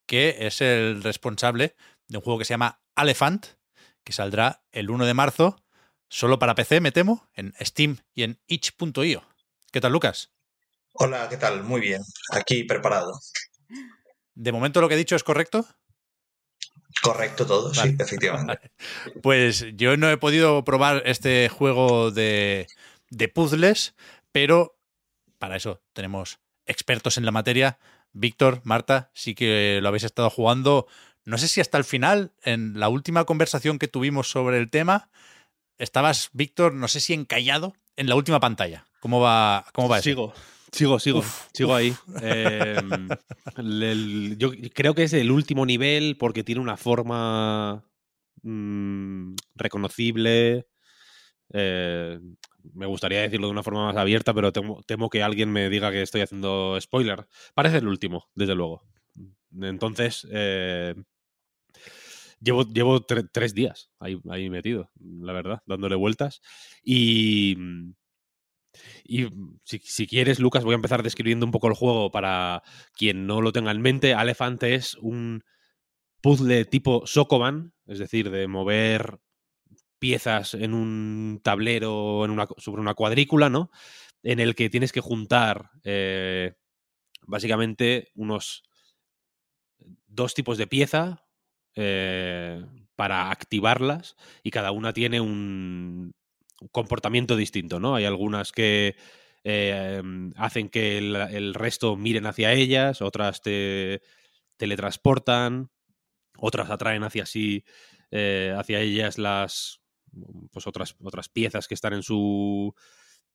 que 0.05 0.45
es 0.45 0.61
el 0.61 1.01
responsable 1.03 1.75
de 2.07 2.17
un 2.17 2.23
juego 2.23 2.39
que 2.39 2.45
se 2.45 2.53
llama 2.53 2.81
Elephant, 2.95 3.47
que 4.03 4.13
saldrá 4.13 4.63
el 4.71 4.89
1 4.89 5.05
de 5.05 5.13
marzo, 5.13 5.60
solo 6.11 6.37
para 6.37 6.55
PC, 6.55 6.81
me 6.81 6.91
temo, 6.91 7.29
en 7.33 7.53
Steam 7.61 7.97
y 8.13 8.23
en 8.23 8.39
itch.io. 8.47 9.23
¿Qué 9.71 9.79
tal, 9.81 9.93
Lucas? 9.93 10.29
Hola, 10.93 11.27
¿qué 11.29 11.37
tal? 11.37 11.63
Muy 11.63 11.79
bien, 11.79 12.01
aquí 12.31 12.65
preparado. 12.65 13.17
¿De 14.35 14.51
momento 14.51 14.81
lo 14.81 14.89
que 14.89 14.95
he 14.95 14.97
dicho 14.97 15.15
es 15.15 15.23
correcto? 15.23 15.65
Correcto 17.01 17.45
todo, 17.45 17.71
vale. 17.73 17.91
sí, 17.91 17.97
efectivamente. 17.99 18.71
Pues 19.23 19.65
yo 19.75 19.95
no 19.95 20.11
he 20.11 20.17
podido 20.17 20.65
probar 20.65 21.01
este 21.05 21.47
juego 21.47 22.11
de, 22.11 22.67
de 23.09 23.29
puzzles, 23.29 23.95
pero 24.33 24.77
para 25.39 25.55
eso 25.55 25.81
tenemos 25.93 26.39
expertos 26.65 27.17
en 27.17 27.25
la 27.25 27.31
materia. 27.31 27.79
Víctor, 28.11 28.59
Marta, 28.65 29.11
sí 29.13 29.33
que 29.33 29.79
lo 29.81 29.87
habéis 29.87 30.03
estado 30.03 30.29
jugando. 30.29 30.87
No 31.23 31.37
sé 31.37 31.47
si 31.47 31.61
hasta 31.61 31.77
el 31.77 31.85
final, 31.85 32.33
en 32.43 32.77
la 32.77 32.89
última 32.89 33.23
conversación 33.23 33.79
que 33.79 33.87
tuvimos 33.87 34.29
sobre 34.29 34.57
el 34.57 34.69
tema, 34.69 35.09
estabas, 35.81 36.29
Víctor, 36.33 36.73
no 36.73 36.87
sé 36.87 36.99
si 36.99 37.13
encallado 37.13 37.73
en 37.95 38.07
la 38.07 38.15
última 38.15 38.39
pantalla. 38.39 38.85
¿Cómo 38.99 39.19
va, 39.19 39.65
cómo 39.73 39.89
va 39.89 40.01
Sigo. 40.01 40.33
Eso? 40.33 40.43
Sigo, 40.71 40.99
sigo, 40.99 41.19
uf, 41.19 41.47
sigo 41.53 41.75
ahí. 41.75 41.93
Eh, 42.21 42.77
el, 43.57 43.83
el, 43.83 44.37
yo 44.37 44.51
creo 44.73 44.93
que 44.95 45.03
es 45.03 45.13
el 45.13 45.31
último 45.31 45.65
nivel 45.65 46.15
porque 46.17 46.43
tiene 46.43 46.61
una 46.61 46.77
forma 46.77 47.83
mmm, 48.43 49.33
reconocible. 49.55 50.67
Eh, 51.53 52.19
me 52.73 52.85
gustaría 52.85 53.21
decirlo 53.21 53.47
de 53.47 53.51
una 53.51 53.63
forma 53.63 53.87
más 53.87 53.97
abierta, 53.97 54.33
pero 54.33 54.53
temo, 54.53 54.81
temo, 54.85 55.09
que 55.09 55.23
alguien 55.23 55.51
me 55.51 55.69
diga 55.69 55.91
que 55.91 56.01
estoy 56.01 56.21
haciendo 56.21 56.79
spoiler. 56.79 57.27
Parece 57.53 57.77
el 57.77 57.87
último, 57.87 58.29
desde 58.35 58.55
luego. 58.55 58.83
Entonces, 59.59 60.25
eh, 60.31 60.95
llevo, 62.41 62.63
llevo 62.63 63.01
tre 63.01 63.23
tres 63.23 63.53
días 63.53 63.91
ahí, 63.99 64.19
ahí 64.29 64.49
metido, 64.49 64.91
la 64.99 65.33
verdad, 65.33 65.61
dándole 65.65 65.95
vueltas. 65.95 66.41
Y 66.83 67.57
y 69.03 69.27
si, 69.63 69.79
si, 69.79 70.07
quieres, 70.07 70.39
Lucas, 70.39 70.63
voy 70.63 70.73
a 70.73 70.75
empezar 70.75 71.03
describiendo 71.03 71.45
un 71.45 71.51
poco 71.51 71.67
el 71.67 71.73
juego 71.73 72.11
para 72.11 72.63
quien 72.93 73.27
no 73.27 73.41
lo 73.41 73.51
tenga 73.51 73.71
en 73.71 73.81
mente. 73.81 74.11
Elephant 74.11 74.63
es 74.63 74.95
un 74.95 75.43
puzzle 76.21 76.65
tipo 76.65 77.05
Sokoban, 77.05 77.73
es 77.87 77.99
decir, 77.99 78.29
de 78.31 78.47
mover 78.47 79.19
piezas 79.99 80.53
en 80.53 80.73
un 80.73 81.41
tablero 81.43 82.25
en 82.25 82.31
una, 82.31 82.47
sobre 82.57 82.81
una 82.81 82.93
cuadrícula, 82.93 83.49
¿no? 83.49 83.71
En 84.23 84.39
el 84.39 84.55
que 84.55 84.69
tienes 84.69 84.91
que 84.91 85.01
juntar 85.01 85.71
eh, 85.83 86.53
básicamente 87.21 88.09
unos 88.15 88.63
dos 90.07 90.33
tipos 90.33 90.57
de 90.57 90.67
pieza 90.67 91.20
eh, 91.75 92.63
para 92.95 93.31
activarlas 93.31 94.15
y 94.43 94.51
cada 94.51 94.71
una 94.71 94.93
tiene 94.93 95.21
un, 95.21 96.13
comportamiento 96.71 97.35
distinto, 97.35 97.79
¿no? 97.79 97.95
Hay 97.95 98.05
algunas 98.05 98.51
que 98.51 98.95
eh, 99.43 100.01
hacen 100.35 100.69
que 100.69 100.99
el, 100.99 101.53
resto 101.55 101.95
miren 101.95 102.27
hacia 102.27 102.53
ellas, 102.53 103.01
otras 103.01 103.41
te 103.41 104.01
teletransportan, 104.57 105.71
otras 106.37 106.69
atraen 106.69 107.03
hacia 107.03 107.25
sí, 107.25 107.65
eh, 108.11 108.53
hacia 108.55 108.79
ellas 108.79 109.17
las 109.17 109.81
pues 110.51 110.67
otras, 110.67 110.95
otras 111.01 111.29
piezas 111.29 111.67
que 111.67 111.73
están 111.73 111.93
en 111.93 112.03
su 112.03 112.75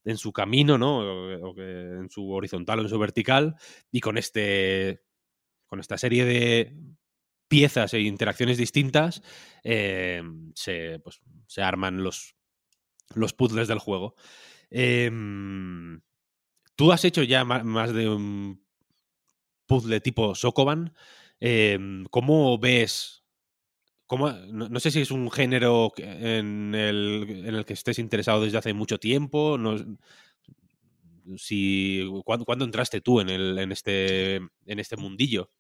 en 0.07 0.19
su 0.19 0.33
camino, 0.33 0.79
¿no? 0.79 0.99
O, 0.99 1.61
en 1.61 2.09
su 2.11 2.31
horizontal 2.31 2.79
o 2.79 2.83
en 2.83 2.89
su 2.89 2.99
vertical. 2.99 3.57
Y 3.91 4.01
con 4.01 4.17
este. 4.17 5.03
Con 5.67 5.81
esta 5.81 5.99
serie 5.99 6.25
de 6.25 6.77
piezas 7.49 7.95
e 7.95 8.01
interacciones 8.01 8.59
distintas. 8.59 9.23
Eh, 9.65 10.23
se, 10.55 10.99
pues, 11.01 11.21
se 11.47 11.63
arman 11.63 12.03
los, 12.03 12.35
los 13.15 13.33
puzzles 13.33 13.69
del 13.69 13.79
juego. 13.79 14.15
Eh, 14.71 15.11
Tú 16.77 16.93
has 16.93 17.05
hecho 17.07 17.23
ya 17.23 17.45
más 17.45 17.93
de 17.95 18.09
un 18.09 18.63
puzzle 19.67 20.01
tipo 20.01 20.35
Sokoban. 20.35 20.95
Eh, 21.41 21.79
¿Cómo 22.11 22.59
ves? 22.59 23.25
Cómo, 24.07 24.31
no, 24.31 24.69
no, 24.69 24.79
sé 24.79 24.91
si 24.91 25.01
es 25.01 25.11
un 25.11 25.31
género 25.31 25.93
en 25.97 26.75
el, 26.75 27.45
en 27.47 27.55
el, 27.55 27.65
que 27.65 27.73
estés 27.73 27.99
interesado 27.99 28.43
desde 28.43 28.59
hace 28.59 28.75
mucho 28.75 28.99
tiempo. 28.99 29.57
No, 29.59 29.77
si, 31.39 32.05
¿cuándo, 32.25 32.45
¿cuándo, 32.45 32.65
entraste 32.67 33.01
tú 33.01 33.21
en, 33.21 33.31
el, 33.31 33.59
en, 33.59 33.73
este, 33.73 34.37
en 34.37 34.79
este 34.79 34.97
mundillo? 34.97 35.51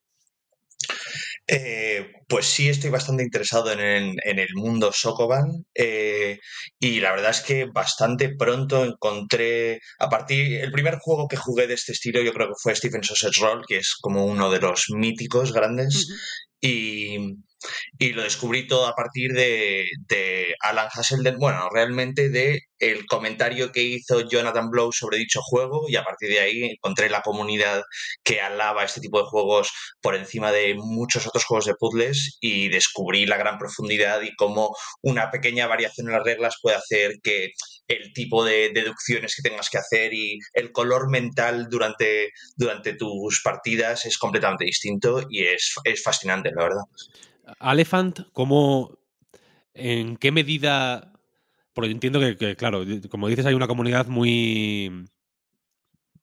Eh, 1.48 2.10
pues 2.28 2.46
sí, 2.46 2.68
estoy 2.68 2.90
bastante 2.90 3.22
interesado 3.22 3.70
en 3.70 3.78
el, 3.80 4.16
en 4.24 4.38
el 4.40 4.48
mundo 4.54 4.90
Sokoban 4.92 5.64
eh, 5.74 6.40
y 6.80 6.98
la 6.98 7.12
verdad 7.12 7.30
es 7.30 7.40
que 7.40 7.66
bastante 7.66 8.34
pronto 8.36 8.84
encontré, 8.84 9.80
a 10.00 10.08
partir, 10.08 10.60
el 10.60 10.72
primer 10.72 10.98
juego 10.98 11.28
que 11.28 11.36
jugué 11.36 11.68
de 11.68 11.74
este 11.74 11.92
estilo 11.92 12.20
yo 12.20 12.32
creo 12.32 12.48
que 12.48 12.54
fue 12.60 12.74
Stephen 12.74 13.04
Sausage 13.04 13.40
Roll, 13.40 13.64
que 13.66 13.76
es 13.78 13.94
como 14.00 14.26
uno 14.26 14.50
de 14.50 14.60
los 14.60 14.86
míticos 14.90 15.52
grandes 15.52 15.94
uh 15.94 16.12
-huh. 16.12 16.68
y, 16.68 17.36
y, 17.98 18.12
lo 18.12 18.22
descubrí 18.22 18.66
todo 18.66 18.86
a 18.86 18.94
partir 18.94 19.32
de, 19.32 19.88
de 20.08 20.54
Alan 20.60 20.88
Hasselden, 20.92 21.38
bueno, 21.38 21.68
realmente 21.70 22.28
de 22.28 22.60
el 22.78 23.06
comentario 23.06 23.72
que 23.72 23.82
hizo 23.82 24.28
Jonathan 24.28 24.70
Blow 24.70 24.92
sobre 24.92 25.18
dicho 25.18 25.40
juego 25.42 25.86
y 25.88 25.96
a 25.96 26.04
partir 26.04 26.30
de 26.30 26.40
ahí 26.40 26.64
encontré 26.64 27.08
la 27.08 27.22
comunidad 27.22 27.82
que 28.22 28.40
alaba 28.40 28.84
este 28.84 29.00
tipo 29.00 29.18
de 29.18 29.26
juegos 29.28 29.70
por 30.00 30.14
encima 30.14 30.52
de 30.52 30.74
muchos 30.74 31.26
otros 31.26 31.44
juegos 31.44 31.66
de 31.66 31.74
puzzles 31.74 32.36
y 32.40 32.68
descubrí 32.68 33.26
la 33.26 33.36
gran 33.36 33.58
profundidad 33.58 34.22
y 34.22 34.34
cómo 34.36 34.76
una 35.02 35.30
pequeña 35.30 35.66
variación 35.66 36.08
en 36.08 36.14
las 36.14 36.24
reglas 36.24 36.56
puede 36.60 36.76
hacer 36.76 37.14
que 37.22 37.52
el 37.88 38.12
tipo 38.12 38.44
de 38.44 38.70
deducciones 38.74 39.34
que 39.34 39.48
tengas 39.48 39.70
que 39.70 39.78
hacer 39.78 40.12
y 40.12 40.38
el 40.52 40.72
color 40.72 41.10
mental 41.10 41.68
durante, 41.70 42.30
durante 42.56 42.94
tus 42.94 43.40
partidas 43.42 44.04
es 44.06 44.18
completamente 44.18 44.64
distinto 44.64 45.24
y 45.30 45.44
es, 45.44 45.74
es 45.84 46.02
fascinante, 46.02 46.50
la 46.54 46.64
verdad. 46.64 46.82
Elephant, 47.60 48.20
¿cómo, 48.32 48.98
¿en 49.74 50.16
qué 50.16 50.32
medida 50.32 51.16
porque 51.76 51.90
entiendo 51.90 52.20
que, 52.20 52.56
claro, 52.56 52.84
como 53.10 53.28
dices, 53.28 53.44
hay 53.44 53.52
una 53.52 53.66
comunidad 53.66 54.06
muy 54.06 55.04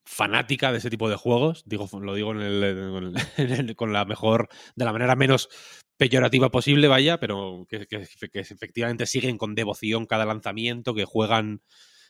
fanática 0.04 0.72
de 0.72 0.78
ese 0.78 0.90
tipo 0.90 1.08
de 1.08 1.14
juegos. 1.14 1.62
Digo, 1.64 1.88
lo 2.00 2.12
digo 2.14 2.32
con 3.76 3.92
la 3.92 4.04
mejor, 4.04 4.48
de 4.74 4.84
la 4.84 4.92
manera 4.92 5.14
menos 5.14 5.48
peyorativa 5.96 6.50
posible, 6.50 6.88
vaya, 6.88 7.20
pero 7.20 7.68
que 7.68 7.86
efectivamente 8.32 9.06
siguen 9.06 9.38
con 9.38 9.54
devoción 9.54 10.06
cada 10.06 10.24
lanzamiento, 10.24 10.92
que 10.92 11.04
juegan 11.04 11.62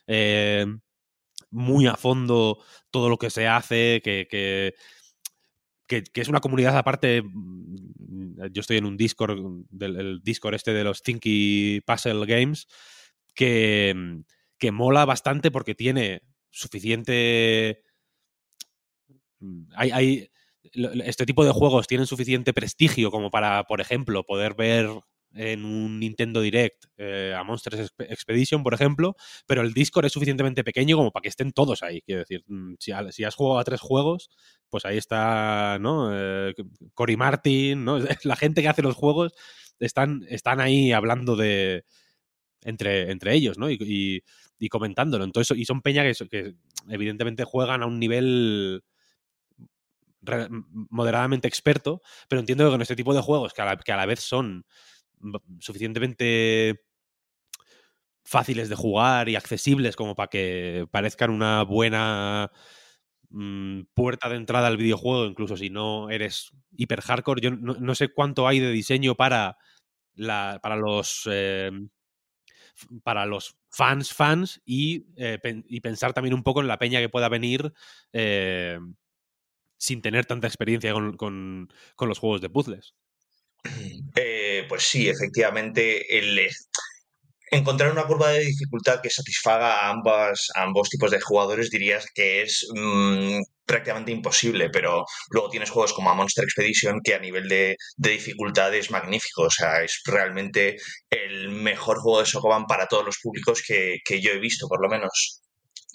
eh, 0.07 0.65
muy 1.51 1.85
a 1.85 1.97
fondo 1.97 2.63
todo 2.89 3.09
lo 3.09 3.19
que 3.19 3.29
se 3.29 3.47
hace, 3.47 4.01
que, 4.03 4.73
que, 5.87 6.03
es 6.13 6.27
una 6.27 6.41
comunidad 6.41 6.77
aparte. 6.77 7.23
Yo 8.51 8.61
estoy 8.61 8.77
en 8.77 8.85
un 8.85 8.97
Discord, 8.97 9.39
del 9.69 9.95
el 9.97 10.21
Discord 10.23 10.55
este 10.55 10.73
de 10.73 10.83
los 10.83 11.01
Thinky 11.01 11.81
Puzzle 11.85 12.25
Games, 12.25 12.67
que, 13.33 14.23
que 14.57 14.71
mola 14.71 15.05
bastante 15.05 15.51
porque 15.51 15.75
tiene 15.75 16.21
suficiente... 16.49 17.83
Hay, 19.75 19.91
hay, 19.91 20.29
este 21.03 21.25
tipo 21.25 21.45
de 21.45 21.51
juegos 21.51 21.87
tienen 21.87 22.07
suficiente 22.07 22.53
prestigio 22.53 23.11
como 23.11 23.29
para, 23.29 23.63
por 23.65 23.81
ejemplo, 23.81 24.25
poder 24.25 24.55
ver 24.55 24.89
en 25.35 25.65
un 25.65 25.99
Nintendo 25.99 26.39
Direct 26.41 26.85
eh, 26.97 27.35
a 27.37 27.43
Monsters 27.43 27.93
Expedition, 27.99 28.63
por 28.63 28.73
ejemplo, 28.73 29.15
pero 29.45 29.61
el 29.61 29.73
Discord 29.73 30.05
es 30.05 30.13
suficientemente 30.13 30.63
pequeño 30.63 30.95
como 30.95 31.11
para 31.11 31.23
que 31.23 31.29
estén 31.29 31.51
todos 31.51 31.83
ahí. 31.83 32.01
Quiero 32.01 32.19
decir, 32.19 32.43
mm, 32.47 32.75
si, 32.79 32.91
has 33.23 33.35
jugado 33.35 33.59
a 33.59 33.63
tres 33.65 33.81
juegos, 33.81 34.29
pues 34.69 34.85
ahí 34.85 34.97
está, 34.97 35.77
¿no? 35.79 36.09
Eh, 36.13 36.53
Cory 36.93 37.17
Martin, 37.17 37.83
¿no? 37.83 37.99
La 38.23 38.35
gente 38.37 38.61
que 38.61 38.69
hace 38.69 38.81
los 38.81 38.95
juegos 38.95 39.33
están, 39.79 40.25
están 40.29 40.61
ahí 40.61 40.91
hablando 40.93 41.35
de. 41.35 41.83
Entre, 42.63 43.11
entre 43.11 43.35
ellos, 43.35 43.59
¿no? 43.59 43.69
Y, 43.69 44.23
comentándolo. 44.71 45.23
Entonces, 45.25 45.55
y 45.55 45.65
son 45.65 45.81
peña 45.81 46.03
que, 46.03 46.55
evidentemente 46.89 47.43
juegan 47.43 47.83
a 47.83 47.85
un 47.85 47.99
nivel 47.99 48.83
moderadamente 50.89 51.47
experto, 51.47 52.01
pero 52.27 52.39
entiendo 52.39 52.65
que 52.65 52.71
con 52.71 52.81
este 52.81 52.95
tipo 52.95 53.13
de 53.13 53.21
juegos 53.21 53.53
que 53.53 53.61
que 53.85 53.91
a 53.91 53.97
la 53.97 54.07
vez 54.07 54.21
son 54.21 54.65
suficientemente 55.59 56.85
fáciles 58.25 58.69
de 58.69 58.75
jugar 58.75 59.29
y 59.29 59.35
accesibles 59.35 59.95
como 59.95 60.15
para 60.15 60.29
que 60.29 60.87
parezcan 60.91 61.29
una 61.29 61.63
buena 61.63 62.51
mm, 63.29 63.83
puerta 63.93 64.29
de 64.29 64.35
entrada 64.35 64.67
al 64.67 64.77
videojuego, 64.77 65.25
incluso 65.25 65.55
si 65.55 65.69
no 65.69 66.09
eres 66.09 66.51
hiper 66.75 67.01
hardcore. 67.01 67.41
Yo 67.41 67.51
no, 67.51 67.95
sé 67.95 68.09
cuánto 68.09 68.47
hay 68.47 68.59
de 68.59 68.71
diseño 68.71 69.15
para, 69.15 69.57
la, 70.15 70.59
para 70.61 70.75
los... 70.75 71.29
Em, 71.31 71.89
para 73.03 73.25
los 73.25 73.57
fans, 73.69 74.13
fans 74.13 74.61
y, 74.65 75.05
eh, 75.15 75.39
y, 75.69 75.79
pensar 75.79 76.11
también 76.11 76.33
un 76.33 76.43
poco 76.43 76.59
en 76.59 76.67
la 76.67 76.77
peña 76.77 76.99
que 76.99 77.07
pueda 77.07 77.29
venir 77.29 77.73
em, 78.11 78.95
sin 79.77 80.01
tener 80.01 80.25
tanta 80.25 80.47
experiencia 80.47 80.93
con 80.93 81.69
los 82.01 82.19
juegos 82.19 82.41
de 82.41 82.49
puzzles. 82.49 82.95
Eh, 84.15 84.65
pues 84.67 84.83
sí, 84.83 85.09
efectivamente, 85.09 86.17
el 86.17 86.49
encontrar 87.51 87.91
una 87.91 88.05
curva 88.05 88.31
de 88.31 88.45
dificultad 88.45 89.01
que 89.01 89.09
satisfaga 89.09 89.79
a, 89.79 89.89
ambas, 89.89 90.49
ambos 90.55 90.89
tipos 90.89 91.11
de 91.11 91.21
jugadores 91.21 91.69
dirías 91.69 92.05
que 92.13 92.41
es 92.41 92.67
mm, 92.75 93.39
prácticamente 93.65 94.11
imposible, 94.11 94.69
pero 94.69 95.05
luego 95.29 95.49
tienes 95.49 95.69
juegos 95.69 95.93
como 95.93 96.09
a 96.09 96.13
Monster 96.15 96.43
Expedition 96.43 96.99
que 97.03 97.15
a 97.15 97.19
nivel 97.19 97.47
de, 97.47 97.77
dificultad 97.97 98.73
es 98.73 98.91
magnífico, 98.91 99.43
o 99.43 99.49
sea, 99.49 99.83
es 99.83 100.01
realmente 100.05 100.77
el 101.09 101.49
mejor 101.49 101.99
juego 101.99 102.19
de 102.19 102.25
Sokoban 102.25 102.65
para 102.65 102.87
todos 102.87 103.05
los 103.05 103.17
públicos 103.21 103.63
que, 103.65 103.99
yo 104.21 104.31
he 104.31 104.39
visto, 104.39 104.67
por 104.67 104.81
lo 104.81 104.89
menos 104.89 105.41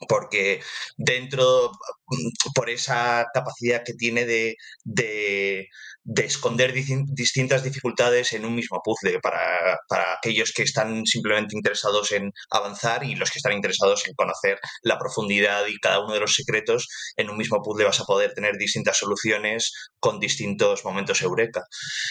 porque 0.09 0.61
dentro, 0.97 1.71
mm, 2.09 2.53
por 2.55 2.71
esa 2.71 3.27
capacidad 3.33 3.83
que 3.85 3.95
tiene 3.95 4.25
de, 4.27 4.57
de 4.85 6.25
esconder 6.25 6.73
distintas 6.73 7.63
dificultades 7.63 8.33
en 8.33 8.45
un 8.45 8.55
mismo 8.55 8.81
puzzle 8.83 9.21
para, 9.21 9.79
aquellos 10.21 10.53
que 10.53 10.63
están 10.63 11.05
simplemente 11.07 11.57
interesados 11.57 12.13
en 12.13 12.31
avanzar 12.51 13.05
y 13.05 13.15
los 13.15 13.31
que 13.31 13.39
están 13.39 13.53
interesados 13.53 14.07
en 14.07 14.15
conocer 14.15 14.59
la 14.83 14.99
profundidad 14.99 15.67
y 15.67 15.79
cada 15.79 16.01
uno 16.01 16.15
de 16.15 16.21
los 16.21 16.35
secretos. 16.35 16.89
En 17.17 17.31
un 17.31 17.37
mismo 17.37 17.63
puzzle 17.63 17.85
vas 17.85 18.01
a 18.01 18.05
poder 18.05 18.33
tener 18.33 18.57
distintas 18.57 18.99
soluciones 18.99 19.73
con 19.99 20.21
distintos 20.21 20.85
momentos 20.85 21.23
eureka. 21.23 21.63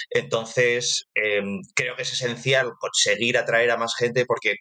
Entonces, 0.10 1.06
em, 1.14 1.60
creo 1.76 1.96
que 1.96 2.04
es 2.04 2.14
esencial 2.14 2.72
conseguir 2.80 3.38
atraer 3.38 3.72
a 3.72 3.78
más 3.78 3.94
gente 3.98 4.26
porque 4.26 4.56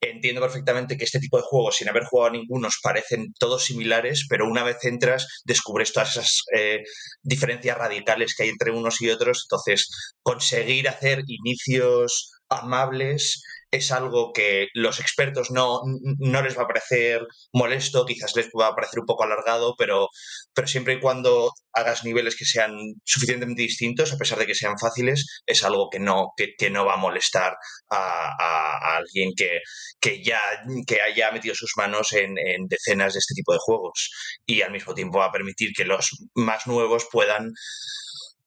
entiendo 0.00 0.40
perfectamente 0.40 0.96
que 0.96 1.04
este 1.04 1.20
tipo 1.20 1.38
de 1.38 1.44
juegos, 1.44 1.76
sin 1.76 1.88
haber 1.88 2.04
jugado 2.04 2.30
a 2.30 2.32
ninguno, 2.32 2.68
parecen 2.82 3.32
todos 3.38 3.64
similares, 3.64 4.26
pero 4.28 4.46
una 4.46 4.64
vez 4.64 4.78
entras, 4.84 5.26
descubres 5.44 5.92
todas 5.92 6.10
esas 6.10 6.42
eh, 6.56 6.82
diferencias 7.22 7.76
radicales 7.76 8.34
que 8.34 8.44
hay 8.44 8.48
entre 8.50 8.70
unos 8.72 9.00
y 9.00 9.10
otros. 9.10 9.46
Entonces, 9.46 9.88
conseguir 10.22 10.88
hacer 10.88 11.22
inicios 11.26 12.37
amables 12.48 13.42
es 13.70 13.92
algo 13.92 14.32
que 14.32 14.68
los 14.72 15.00
expertos 15.00 15.50
no, 15.50 15.82
no 16.18 16.42
les 16.42 16.56
va 16.56 16.62
a 16.62 16.68
parecer 16.68 17.26
molesto, 17.52 18.06
quizás 18.06 18.34
les 18.34 18.48
va 18.58 18.68
a 18.68 18.74
parecer 18.74 19.00
un 19.00 19.06
poco 19.06 19.24
alargado, 19.24 19.74
pero, 19.76 20.08
pero 20.54 20.66
siempre 20.66 20.94
y 20.94 21.00
cuando 21.00 21.52
hagas 21.74 22.04
niveles 22.04 22.34
que 22.36 22.46
sean 22.46 22.72
suficientemente 23.04 23.62
distintos, 23.62 24.12
a 24.12 24.16
pesar 24.16 24.38
de 24.38 24.46
que 24.46 24.54
sean 24.54 24.78
fáciles, 24.78 25.42
es 25.46 25.64
algo 25.64 25.88
que 25.90 26.00
no, 26.00 26.28
que, 26.36 26.70
no 26.70 26.86
va 26.86 26.94
a 26.94 26.98
molestar 26.98 27.56
a, 27.90 28.96
alguien 28.96 29.32
que, 29.36 29.60
que, 30.00 30.22
ya 30.22 30.40
que 30.86 31.02
haya 31.02 31.30
metido 31.30 31.54
sus 31.54 31.72
manos 31.76 32.12
en 32.12 32.34
decenas 32.68 33.12
de 33.12 33.18
este 33.18 33.34
tipo 33.34 33.52
de 33.52 33.58
juegos. 33.60 34.10
Y 34.46 34.62
al 34.62 34.72
mismo 34.72 34.94
tiempo 34.94 35.18
va 35.18 35.26
a 35.26 35.32
permitir 35.32 35.72
que 35.76 35.84
los 35.84 36.10
más 36.34 36.66
nuevos 36.66 37.06
puedan 37.12 37.52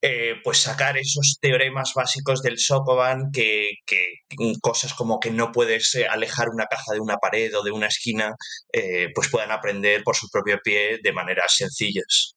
eh, 0.03 0.35
pues 0.43 0.57
sacar 0.57 0.97
esos 0.97 1.37
teoremas 1.39 1.93
básicos 1.95 2.41
del 2.41 2.57
Sokoban, 2.57 3.31
que, 3.31 3.69
cosas 4.59 4.95
como 4.95 5.19
que 5.19 5.29
no 5.29 5.51
puedes 5.51 5.93
eh, 5.93 6.07
alejar 6.07 6.49
una 6.49 6.65
caja 6.65 6.93
de 6.93 6.99
una 6.99 7.17
pared 7.17 7.55
o 7.55 7.61
de 7.63 7.71
una 7.71 7.85
esquina, 7.85 8.33
eh, 8.73 9.09
pues 9.13 9.29
puedan 9.29 9.51
aprender 9.51 10.03
por 10.03 10.15
su 10.15 10.27
propio 10.29 10.57
pie 10.63 10.97
de 11.03 11.13
maneras 11.13 11.53
sencillas. 11.55 12.33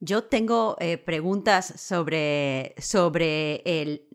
Yo 0.00 0.24
tengo 0.24 0.76
preguntas 1.06 1.72
sobre, 1.80 2.74
sobre 2.76 3.62
el 3.64 4.06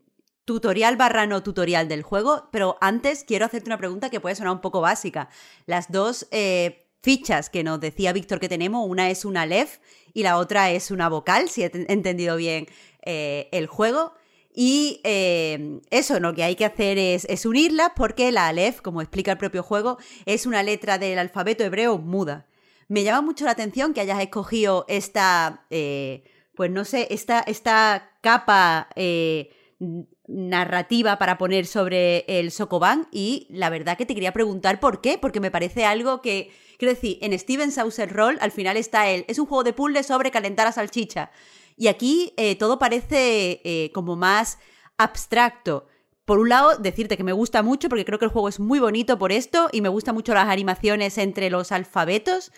tutorial 0.45 0.95
barra 0.95 1.25
no 1.25 1.41
tutorial 1.41 1.87
del 1.87 2.03
juego, 2.03 2.49
pero 2.51 2.77
antes 2.79 3.23
quiero 3.23 3.45
hacerte 3.45 3.69
una 3.69 3.79
pregunta 3.79 4.11
que 4.11 4.19
puede 4.19 4.35
sonar 4.35 4.53
un 4.53 4.61
poco 4.61 4.81
básica. 4.81 5.29
Las 5.65 5.91
dos 5.91 6.27
fichas 7.01 7.49
que 7.49 7.63
nos 7.63 7.79
decía 7.79 8.13
Víctor 8.13 8.39
que 8.39 8.49
tenemos, 8.49 8.87
una 8.87 9.09
es 9.09 9.25
una 9.25 9.45
LEF 9.45 9.79
y 10.13 10.23
la 10.23 10.37
otra 10.37 10.71
es 10.71 10.91
una 10.91 11.09
vocal, 11.09 11.49
si 11.49 11.63
he 11.63 11.71
entendido 11.73 12.37
bien 12.37 12.67
eh, 13.03 13.49
el 13.51 13.67
juego. 13.67 14.13
Y 14.53 14.99
eh, 15.05 15.79
eso 15.91 16.19
lo 16.19 16.33
que 16.33 16.43
hay 16.43 16.55
que 16.55 16.65
hacer 16.65 16.97
es, 16.97 17.45
unirlas 17.45 17.91
porque 17.95 18.31
la 18.33 18.47
Aleph, 18.47 18.81
como 18.81 19.01
explica 19.01 19.31
el 19.31 19.37
propio 19.37 19.63
juego, 19.63 19.97
es 20.25 20.45
una 20.45 20.61
letra 20.61 20.97
del 20.97 21.19
alfabeto 21.19 21.63
hebreo 21.63 21.97
muda. 21.97 22.47
Me 22.89 23.03
llama 23.03 23.21
mucho 23.21 23.45
la 23.45 23.51
atención 23.51 23.93
que 23.93 24.01
hayas 24.01 24.19
escogido 24.19 24.83
esta, 24.89 25.65
eh, 25.69 26.25
pues 26.53 26.69
no 26.69 26.83
sé, 26.83 27.07
esta, 27.11 27.39
esta 27.39 28.11
capa 28.19 28.89
narrativa 30.31 31.17
para 31.17 31.37
poner 31.37 31.65
sobre 31.65 32.25
el 32.27 32.51
Sokoban 32.51 33.07
y 33.11 33.47
la 33.49 33.69
verdad 33.69 33.97
que 33.97 34.05
te 34.05 34.13
quería 34.13 34.33
preguntar 34.33 34.79
por 34.79 35.01
qué, 35.01 35.17
porque 35.17 35.39
me 35.39 35.51
parece 35.51 35.85
algo 35.85 36.21
que, 36.21 36.51
quiero 36.77 36.93
decir, 36.93 37.17
en 37.21 37.37
Steven 37.37 37.71
Saucer 37.71 38.11
Roll 38.11 38.37
al 38.41 38.51
final 38.51 38.77
está 38.77 39.09
él, 39.09 39.25
es 39.27 39.39
un 39.39 39.45
juego 39.45 39.63
de 39.63 39.73
puzzle 39.73 40.03
sobre 40.03 40.31
calentar 40.31 40.67
a 40.67 40.71
salchicha 40.71 41.31
y 41.77 41.87
aquí 41.87 42.33
eh, 42.37 42.55
todo 42.55 42.79
parece 42.79 43.61
eh, 43.63 43.91
como 43.93 44.15
más 44.15 44.59
abstracto. 44.97 45.87
Por 46.25 46.39
un 46.39 46.49
lado, 46.49 46.77
decirte 46.77 47.17
que 47.17 47.23
me 47.23 47.33
gusta 47.33 47.63
mucho 47.63 47.89
porque 47.89 48.05
creo 48.05 48.19
que 48.19 48.25
el 48.25 48.31
juego 48.31 48.49
es 48.49 48.59
muy 48.59 48.79
bonito 48.79 49.17
por 49.17 49.31
esto 49.31 49.69
y 49.71 49.81
me 49.81 49.89
gustan 49.89 50.15
mucho 50.15 50.33
las 50.33 50.47
animaciones 50.47 51.17
entre 51.17 51.49
los 51.49 51.71
alfabetos, 51.71 52.51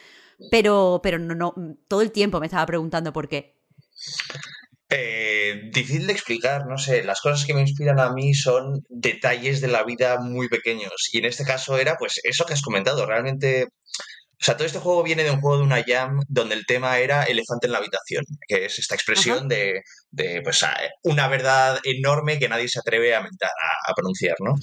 pero, 0.52 1.00
pero 1.02 1.20
no, 1.20 1.36
no, 1.36 1.56
todo 1.88 2.02
el 2.02 2.12
tiempo 2.12 2.40
me 2.40 2.48
estaba 2.48 2.66
preguntando 2.66 3.14
por 3.14 3.30
qué. 3.30 3.56
Eh, 4.96 5.72
difícil 5.74 6.06
de 6.06 6.14
explicar, 6.14 6.68
no 6.68 6.78
sé, 6.78 7.04
las 7.04 7.20
cosas 7.20 7.46
que 7.46 7.56
me 7.56 7.62
inspiran 7.62 8.00
a 8.00 8.12
mí 8.14 8.36
son 8.36 8.84
detalles 8.90 9.60
de 9.60 9.68
la 9.68 9.84
vida 9.84 10.20
muy 10.20 10.50
pequeños. 10.50 11.10
Y 11.12 11.18
en 11.18 11.26
este 11.26 11.44
caso 11.46 11.80
era 11.80 11.96
pues 11.98 12.20
eso 12.24 12.46
que 12.46 12.54
has 12.54 12.62
comentado, 12.62 13.06
realmente 13.08 13.70
o 14.44 14.46
sea, 14.46 14.58
todo 14.58 14.68
este 14.68 14.80
juego 14.80 15.04
viene 15.04 15.24
de 15.24 15.32
un 15.32 15.40
juego 15.40 15.60
de 15.60 15.64
una 15.64 15.82
jam 15.88 16.20
donde 16.28 16.56
el 16.56 16.66
tema 16.66 17.00
era 17.00 17.24
elefante 17.24 17.68
en 17.68 17.72
la 17.72 17.78
habitación, 17.78 18.26
que 18.46 18.66
es 18.66 18.78
esta 18.78 18.94
expresión 18.94 19.48
de, 19.48 19.82
pues, 20.44 20.66
una 21.04 21.30
verdad 21.30 21.80
enorme 21.86 22.40
que 22.40 22.50
nadie 22.50 22.68
se 22.68 22.80
atreve 22.80 23.16
a, 23.16 23.22
mentar, 23.22 23.52
a, 23.88 23.94
pronunciar, 23.94 24.36
¿no? 24.42 24.56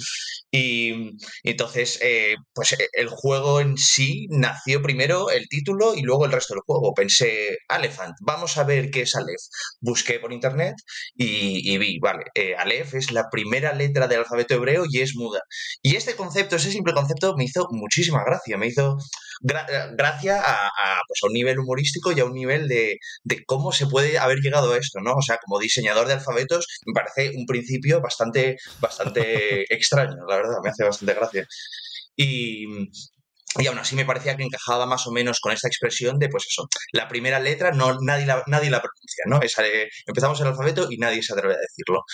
Y, 0.51 1.13
entonces, 1.45 1.99
eh, 2.03 2.35
pues 2.53 2.73
e, 2.73 2.89
el 2.93 3.09
juego 3.09 3.63
en 3.63 3.79
sí 3.79 4.27
nació 4.29 4.83
primero 4.83 5.31
el 5.31 5.49
título 5.49 5.95
y 5.95 6.03
luego 6.03 6.27
el 6.27 6.33
resto 6.33 6.53
del 6.53 6.63
juego. 6.67 6.93
Pensé, 6.93 7.57
Elephant, 7.75 8.17
vamos 8.21 8.59
a 8.59 8.65
ver 8.65 8.91
qué 8.91 9.03
es 9.03 9.17
Aleph. 9.17 9.41
Busqué 9.81 10.21
por 10.21 10.35
internet 10.35 10.75
y, 11.15 11.79
vi, 11.79 11.99
vale, 12.01 12.25
eh, 12.35 12.55
Aleph 12.55 12.97
es 12.97 13.13
la 13.13 13.31
primera 13.31 13.73
letra 13.73 14.09
del 14.09 14.19
alfabeto 14.19 14.57
hebreo 14.57 14.85
y 14.87 15.01
es 15.01 15.17
muda. 15.17 15.41
Y 15.81 15.97
este 15.97 16.17
concepto, 16.17 16.57
ese 16.57 16.71
simple 16.71 16.93
concepto, 16.93 17.35
me 17.39 17.45
hizo 17.45 17.67
muchísima 17.71 18.23
gracia, 18.27 18.59
me 18.59 18.67
hizo 18.67 18.99
gracia 19.41 20.41
a, 20.41 21.01
pues 21.07 21.21
a 21.23 21.27
un 21.27 21.33
nivel 21.33 21.59
humorístico 21.59 22.13
y 22.13 22.21
a 22.21 22.25
un 22.25 22.35
nivel 22.35 22.69
de, 22.69 22.99
de, 23.25 23.45
cómo 23.45 23.73
se 23.73 23.87
puede 23.87 24.19
haber 24.19 24.39
llegado 24.39 24.73
a 24.73 24.77
esto, 24.77 25.01
¿no? 25.01 25.15
O 25.15 25.23
sea, 25.23 25.39
como 25.45 25.59
diseñador 25.59 26.07
de 26.07 26.15
alfabetos, 26.15 26.67
me 26.87 26.93
parece 26.93 27.37
un 27.37 27.47
principio 27.47 28.01
bastante, 28.01 28.57
bastante 28.81 29.65
extraño, 29.75 30.17
la 30.29 30.37
verdad, 30.37 30.59
me 30.63 30.71
hace 30.71 30.85
bastante 30.85 31.15
gracia. 31.15 31.47
Y, 32.17 32.67
y 33.59 33.67
aún 33.67 33.79
así 33.79 33.97
me 33.97 34.05
parecía 34.05 34.37
que 34.37 34.45
encajaba 34.45 34.87
más 34.87 35.07
o 35.09 35.11
menos 35.11 35.41
con 35.41 35.53
esta 35.53 35.67
expresión 35.67 36.19
de, 36.19 36.29
pues 36.29 36.45
eso, 36.49 36.69
la 36.93 37.09
primera 37.09 37.41
letra 37.41 37.73
no, 37.73 37.99
nadie, 38.01 38.27
la, 38.27 38.45
nadie 38.47 38.71
la 38.71 38.81
pronuncia, 38.81 39.25
¿no? 39.27 39.41
empezamos 40.07 40.41
el 40.41 40.47
alfabeto 40.47 40.87
y 40.89 40.99
nadie 40.99 41.23
se 41.23 41.33
atreve 41.33 41.55
a 41.55 41.59
decirlo. 41.59 42.05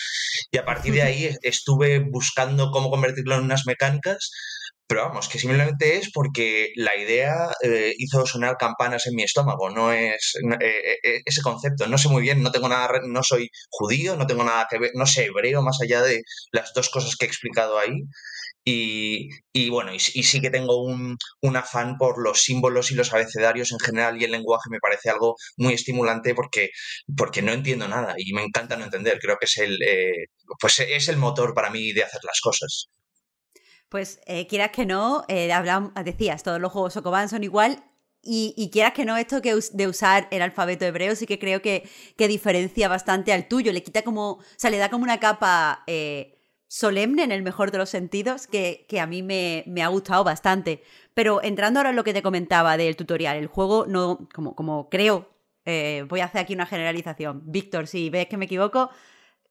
Y 0.51 0.59
a 0.59 0.65
partir 0.65 0.95
de 0.95 1.03
ahí 1.03 1.37
estuve 1.43 1.99
buscando 1.99 2.71
cómo 2.71 2.89
convertirlo 2.91 3.35
en 3.35 3.43
unas 3.43 3.67
mecánicas 3.67 4.31
pero 4.87 5.03
vamos, 5.03 5.29
que 5.29 5.39
simplemente 5.39 5.97
es 5.97 6.11
porque 6.13 6.73
la 6.77 6.97
idea 6.97 7.51
eh, 7.63 7.93
hizo 7.99 8.25
sonar 8.27 8.57
campanas 8.57 9.07
en 9.07 9.17
mi 9.17 9.25
estómago, 9.25 9.71
no 9.71 9.93
es 9.93 10.35
eh, 10.61 10.97
eh, 11.03 11.23
ese 11.25 11.43
concepto, 11.43 11.87
no 11.89 11.99
sé 11.99 12.09
muy 12.09 12.23
bien, 12.23 12.43
no 12.43 12.53
tengo 12.53 12.69
nada, 12.69 13.01
no 13.05 13.23
soy 13.23 13.51
judío, 13.69 14.17
no 14.17 14.27
tengo 14.27 14.45
nada 14.45 14.67
que 14.71 14.79
ver, 14.79 14.93
no 14.95 15.07
sé 15.07 15.25
hebreo 15.27 15.63
más 15.63 15.81
allá 15.83 16.03
de 16.03 16.23
las 16.53 16.73
dos 16.75 16.89
cosas 16.91 17.17
que 17.17 17.27
he 17.27 17.29
explicado 17.29 17.79
ahí. 17.79 18.03
Y, 18.69 19.29
y 19.53 19.71
bueno, 19.71 19.95
y, 19.95 20.01
sí 20.01 20.41
que 20.41 20.51
tengo 20.51 20.83
un, 20.83 21.17
un, 21.41 21.57
afán 21.57 21.97
por 21.99 22.21
los 22.23 22.43
símbolos 22.43 22.91
y 22.91 22.97
los 22.97 23.13
abecedarios 23.13 23.71
en 23.73 23.79
general 23.79 24.21
y 24.21 24.25
el 24.25 24.33
lenguaje 24.33 24.71
me 24.71 24.81
parece 24.81 25.09
algo 25.09 25.37
muy 25.57 25.75
estimulante 25.75 26.35
porque, 26.35 26.71
porque 27.17 27.43
no 27.43 27.53
entiendo 27.53 27.87
nada 27.89 28.15
y 28.19 28.33
me 28.33 28.43
encanta 28.43 28.77
no 28.77 28.85
entender. 28.85 29.19
Creo 29.21 29.37
que 29.39 29.47
es 29.47 29.57
el, 29.59 29.79
pues 30.61 30.81
es 30.81 31.09
el 31.09 31.17
motor 31.17 31.55
para 31.55 31.71
mí 31.71 31.93
de 31.93 32.05
hacer 32.05 32.21
las 32.25 32.41
cosas. 32.41 32.89
Pues 33.89 34.21
eh, 34.27 34.47
quieras 34.47 34.71
que 34.71 34.85
no, 34.85 35.25
eh, 35.29 35.53
decías, 36.05 36.43
todos 36.43 36.61
los 36.61 36.73
juegos 36.73 36.95
Sokoban 36.95 37.29
son 37.29 37.45
igual. 37.45 37.85
Y, 38.29 38.71
quieras 38.73 38.93
que 38.93 39.05
no, 39.05 39.17
esto 39.17 39.41
que 39.41 39.55
de 39.73 39.87
usar 39.87 40.27
el 40.33 40.43
alfabeto 40.43 40.85
hebreo 40.85 41.15
sí 41.15 41.27
que 41.27 41.39
creo 41.39 41.63
que, 41.63 41.89
que, 42.17 42.27
diferencia 42.27 42.89
bastante 42.89 43.33
al 43.33 43.47
tuyo. 43.47 43.73
Le 43.73 43.85
quita 43.85 44.03
como, 44.03 44.33
o 44.33 44.43
sea, 44.57 44.71
le 44.71 44.79
da 44.79 44.91
como 44.91 45.05
una 45.05 45.21
capa 45.21 45.85
eh, 45.87 46.37
solemne 46.67 47.23
en 47.23 47.31
el 47.31 47.43
mejor 47.43 47.71
de 47.71 47.79
los 47.79 47.91
sentidos 47.91 48.49
que, 48.49 48.85
que 48.89 48.99
a 48.99 49.07
mí 49.07 49.23
me, 49.23 49.63
me, 49.69 49.83
ha 49.83 49.89
gustado 49.89 50.25
bastante. 50.25 50.83
Pero 51.15 51.41
entrando 51.43 51.79
ahora 51.79 51.91
en 51.91 51.97
lo 51.97 52.03
que 52.03 52.13
te 52.13 52.23
comentaba 52.23 52.77
del 52.77 52.97
tutorial, 52.97 53.37
el 53.37 53.47
juego 53.47 53.87
no, 53.87 54.29
como, 54.35 54.57
como 54.57 54.89
creo, 54.91 55.31
eh, 55.65 56.05
voy 56.09 56.19
a 56.21 56.25
hacer 56.25 56.41
aquí 56.41 56.55
una 56.55 56.67
generalización. 56.67 57.43
Víctor, 57.47 57.87
si 57.87 58.11
ves 58.11 58.27
que 58.27 58.37
me 58.37 58.47
equivoco, 58.47 58.91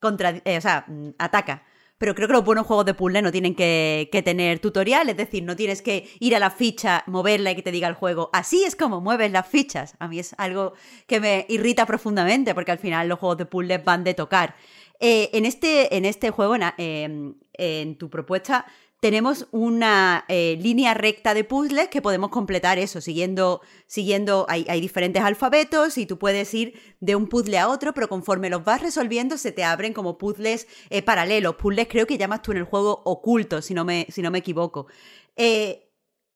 contra, 0.00 0.30
o 0.30 0.60
sea, 0.60 0.84
mm, 0.86 1.10
ataca 1.18 1.64
pero 1.98 2.14
creo 2.14 2.28
que 2.28 2.34
los 2.34 2.44
buenos 2.44 2.66
juegos 2.66 2.84
de 2.84 2.94
puzzle 2.94 3.22
no 3.22 3.32
tienen 3.32 3.54
que, 3.54 4.08
tener 4.24 4.58
tutorial, 4.58 5.08
es 5.08 5.16
decir, 5.16 5.42
no 5.42 5.56
tienes 5.56 5.82
que 5.82 6.08
ir 6.20 6.36
a 6.36 6.38
la 6.38 6.50
ficha, 6.50 7.04
moverla 7.06 7.52
y 7.52 7.56
que 7.56 7.62
te 7.62 7.72
diga 7.72 7.88
el 7.88 7.94
juego, 7.94 8.30
así 8.32 8.64
es 8.64 8.76
como 8.76 9.00
mueves 9.00 9.32
las 9.32 9.46
fichas. 9.46 9.94
A 9.98 10.08
mí 10.08 10.18
es 10.18 10.34
algo 10.38 10.74
que 11.06 11.20
me 11.20 11.46
irrita 11.48 11.86
profundamente 11.86 12.54
porque 12.54 12.72
al 12.72 12.78
final 12.78 13.08
los 13.08 13.18
juegos 13.18 13.38
de 13.38 13.46
puzzle 13.46 13.78
van 13.78 14.04
de 14.04 14.14
tocar. 14.14 14.56
Eh, 14.98 15.30
en, 15.34 15.44
este, 15.44 15.96
en 15.96 16.04
este 16.04 16.30
juego, 16.30 16.56
en, 16.78 17.36
en 17.52 17.96
tu 17.96 18.08
propuesta, 18.08 18.66
tenemos 19.00 19.46
una 19.50 20.24
eh, 20.28 20.58
línea 20.60 20.94
recta 20.94 21.34
de 21.34 21.44
puzzles 21.44 21.88
que 21.88 22.00
podemos 22.00 22.30
completar 22.30 22.78
eso, 22.78 23.00
siguiendo, 23.00 23.60
siguiendo 23.86 24.46
hay, 24.48 24.80
diferentes 24.80 25.22
alfabetos 25.22 25.98
y 25.98 26.06
tú 26.06 26.18
puedes 26.18 26.52
ir 26.54 26.80
de 27.00 27.14
un 27.14 27.28
puzzle 27.28 27.58
a 27.58 27.68
otro, 27.68 27.92
pero 27.92 28.08
conforme 28.08 28.48
los 28.48 28.64
vas 28.64 28.80
resolviendo 28.80 29.36
se 29.36 29.52
te 29.52 29.64
abren 29.64 29.92
como 29.92 30.16
puzzles 30.16 30.66
eh, 30.88 31.02
paralelos, 31.02 31.56
puzzles 31.56 31.88
creo 31.88 32.06
que 32.06 32.16
llamas 32.16 32.42
tú 32.42 32.52
en 32.52 32.58
el 32.58 32.64
juego 32.64 33.02
ocultos, 33.04 33.66
si 33.66 33.74
no 33.74 33.84
me, 33.84 34.06
si 34.10 34.22
no 34.22 34.30
me 34.30 34.38
equivoco. 34.38 34.86
Eh, 35.36 35.82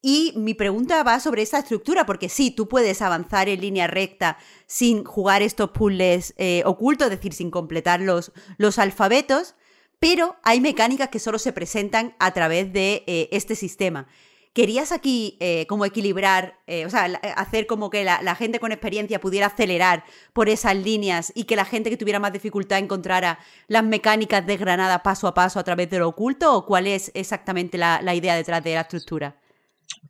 y 0.02 0.32
mi 0.36 0.54
pregunta 0.54 1.02
va 1.02 1.20
sobre 1.20 1.42
esa 1.42 1.58
estructura, 1.58 2.06
porque 2.06 2.28
sí, 2.28 2.50
tú 2.50 2.68
puedes 2.68 3.02
avanzar 3.02 3.48
en 3.48 3.60
línea 3.60 3.86
recta 3.86 4.38
sin 4.66 5.04
jugar 5.04 5.42
estos 5.42 5.70
puzzles 5.70 6.34
ocultos, 6.64 7.06
es 7.08 7.18
decir, 7.18 7.34
sin 7.34 7.50
completar 7.50 8.00
los 8.00 8.78
alfabetos, 8.78 9.56
pero 10.00 10.36
hay 10.42 10.60
mecánicas 10.60 11.10
que 11.10 11.20
solo 11.20 11.38
se 11.38 11.52
presentan 11.52 12.14
a 12.18 12.32
través 12.32 12.72
de 12.72 13.04
eh, 13.06 13.28
este 13.30 13.54
sistema. 13.54 14.08
¿Querías 14.54 14.90
aquí 14.90 15.36
eh, 15.38 15.66
como 15.68 15.84
equilibrar, 15.84 16.58
eh, 16.66 16.84
o 16.84 16.90
sea, 16.90 17.04
hacer 17.36 17.68
como 17.68 17.88
que 17.88 18.02
la, 18.02 18.34
gente 18.34 18.58
con 18.58 18.72
experiencia 18.72 19.20
pudiera 19.20 19.46
acelerar 19.46 20.02
por 20.32 20.48
esas 20.48 20.74
líneas 20.74 21.30
y 21.36 21.44
que 21.44 21.54
la 21.54 21.64
gente 21.64 21.88
que 21.88 21.96
tuviera 21.96 22.18
más 22.18 22.32
dificultad 22.32 22.78
encontrara 22.78 23.38
las 23.68 23.84
mecánicas 23.84 24.44
desgranadas 24.44 25.02
paso 25.02 25.28
a 25.28 25.34
paso 25.34 25.60
a 25.60 25.64
través 25.64 25.88
de 25.88 26.00
lo 26.00 26.08
oculto? 26.08 26.52
¿O 26.56 26.66
cuál 26.66 26.88
es 26.88 27.12
exactamente 27.14 27.78
la 27.78 28.14
idea 28.14 28.34
detrás 28.34 28.64
de 28.64 28.74
la 28.74 28.80
estructura? 28.80 29.36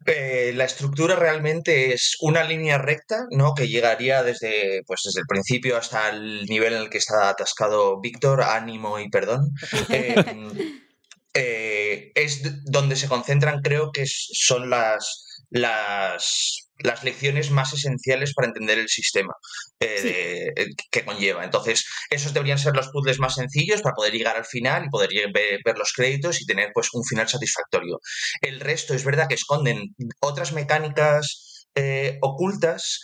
Eh, 0.07 0.53
la 0.55 0.65
estructura 0.65 1.15
realmente 1.15 1.93
es 1.93 2.17
una 2.21 2.43
línea 2.43 2.79
recta, 2.79 3.27
¿no? 3.31 3.55
Que 3.55 3.69
llegaría 3.69 4.23
desde, 4.23 4.83
pues 4.87 5.03
desde 5.05 5.21
el 5.21 5.27
principio 5.27 5.77
hasta 5.77 6.09
el 6.09 6.47
nivel 6.47 6.73
en 6.73 6.83
el 6.83 6.91
que 6.91 6.99
está 6.99 7.29
atascado 7.29 8.01
Víctor, 8.01 8.43
ánimo 8.43 8.99
y 8.99 9.11
perdón. 9.11 9.51
Em, 9.89 10.51
eh, 11.35 12.13
es 12.15 12.43
donde 12.65 12.97
se 12.97 13.09
concentran, 13.09 13.61
creo 13.61 13.93
que 13.93 14.05
son 14.07 14.71
las, 14.71 15.45
las 15.51 16.70
las 16.83 17.05
lecciones 17.05 17.51
más 17.51 17.73
esenciales 17.73 18.35
para 18.35 18.49
entender 18.49 18.79
el 18.79 18.89
sistema 18.89 19.35
eh, 19.81 20.53
eh, 20.57 20.67
que 20.91 21.05
conlleva. 21.05 21.45
Entonces, 21.45 21.87
esos 22.11 22.33
deberían 22.33 22.59
ser 22.59 22.75
los 22.75 22.89
puzzles 22.89 23.19
más 23.19 23.35
sencillos 23.35 23.83
para 23.83 23.95
poder 23.95 24.13
llegar 24.13 24.37
al 24.37 24.45
final 24.45 24.85
y 24.87 24.91
poder 24.91 25.11
ver, 25.33 25.79
los 25.79 25.93
créditos 25.93 26.41
y 26.41 26.47
tener 26.47 26.71
pues 26.75 26.89
un 26.93 27.05
final 27.05 27.29
satisfactorio. 27.29 28.01
El 28.41 28.61
resto 28.61 28.95
es 28.95 29.05
verdad 29.05 29.29
que 29.29 29.35
esconden 29.35 29.95
otras 30.21 30.53
mecánicas 30.53 31.67
eh, 31.75 32.19
ocultas 32.23 33.01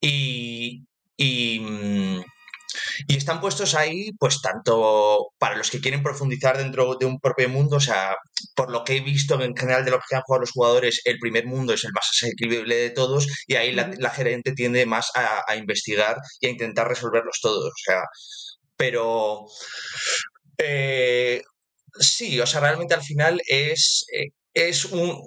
y, 0.00 0.84
y 1.16 1.60
mm, 1.60 2.20
y 3.06 3.16
están 3.16 3.40
puestos 3.40 3.74
ahí, 3.74 4.12
pues 4.18 4.40
tanto 4.40 5.28
para 5.38 5.56
los 5.56 5.70
que 5.70 5.80
quieren 5.80 6.02
profundizar 6.02 6.58
dentro 6.58 6.96
de 6.96 7.06
un 7.06 7.18
propio 7.20 7.48
mundo, 7.48 7.76
o 7.76 7.80
sea, 7.80 8.16
por 8.54 8.70
lo 8.70 8.84
que 8.84 8.96
he 8.96 9.00
visto 9.00 9.40
en 9.40 9.56
general 9.56 9.84
de 9.84 9.90
lo 9.92 9.98
que 9.98 10.16
han 10.16 10.22
jugado 10.22 10.42
los 10.42 10.52
jugadores, 10.52 11.02
el 11.04 11.18
primer 11.18 11.46
mundo 11.46 11.74
es 11.74 11.84
el 11.84 11.92
más 11.92 12.08
asequible 12.10 12.74
de 12.74 12.90
todos 12.90 13.26
y 13.46 13.54
ahí 13.56 13.72
la, 13.72 14.10
gerente 14.10 14.52
tiende 14.52 14.86
más 14.86 15.10
a, 15.14 15.54
investigar 15.56 16.16
y 16.40 16.46
a 16.46 16.50
intentar 16.50 16.88
resolverlos 16.88 17.38
todos. 17.40 17.66
O 17.66 17.82
sea, 17.84 18.02
pero... 18.76 19.46
Eh, 20.58 21.42
sí, 21.98 22.40
o 22.40 22.46
sea, 22.46 22.60
realmente 22.60 22.94
al 22.94 23.02
final 23.02 23.40
es, 23.46 24.04
eh, 24.12 24.30
es, 24.54 24.84
un, 24.86 25.20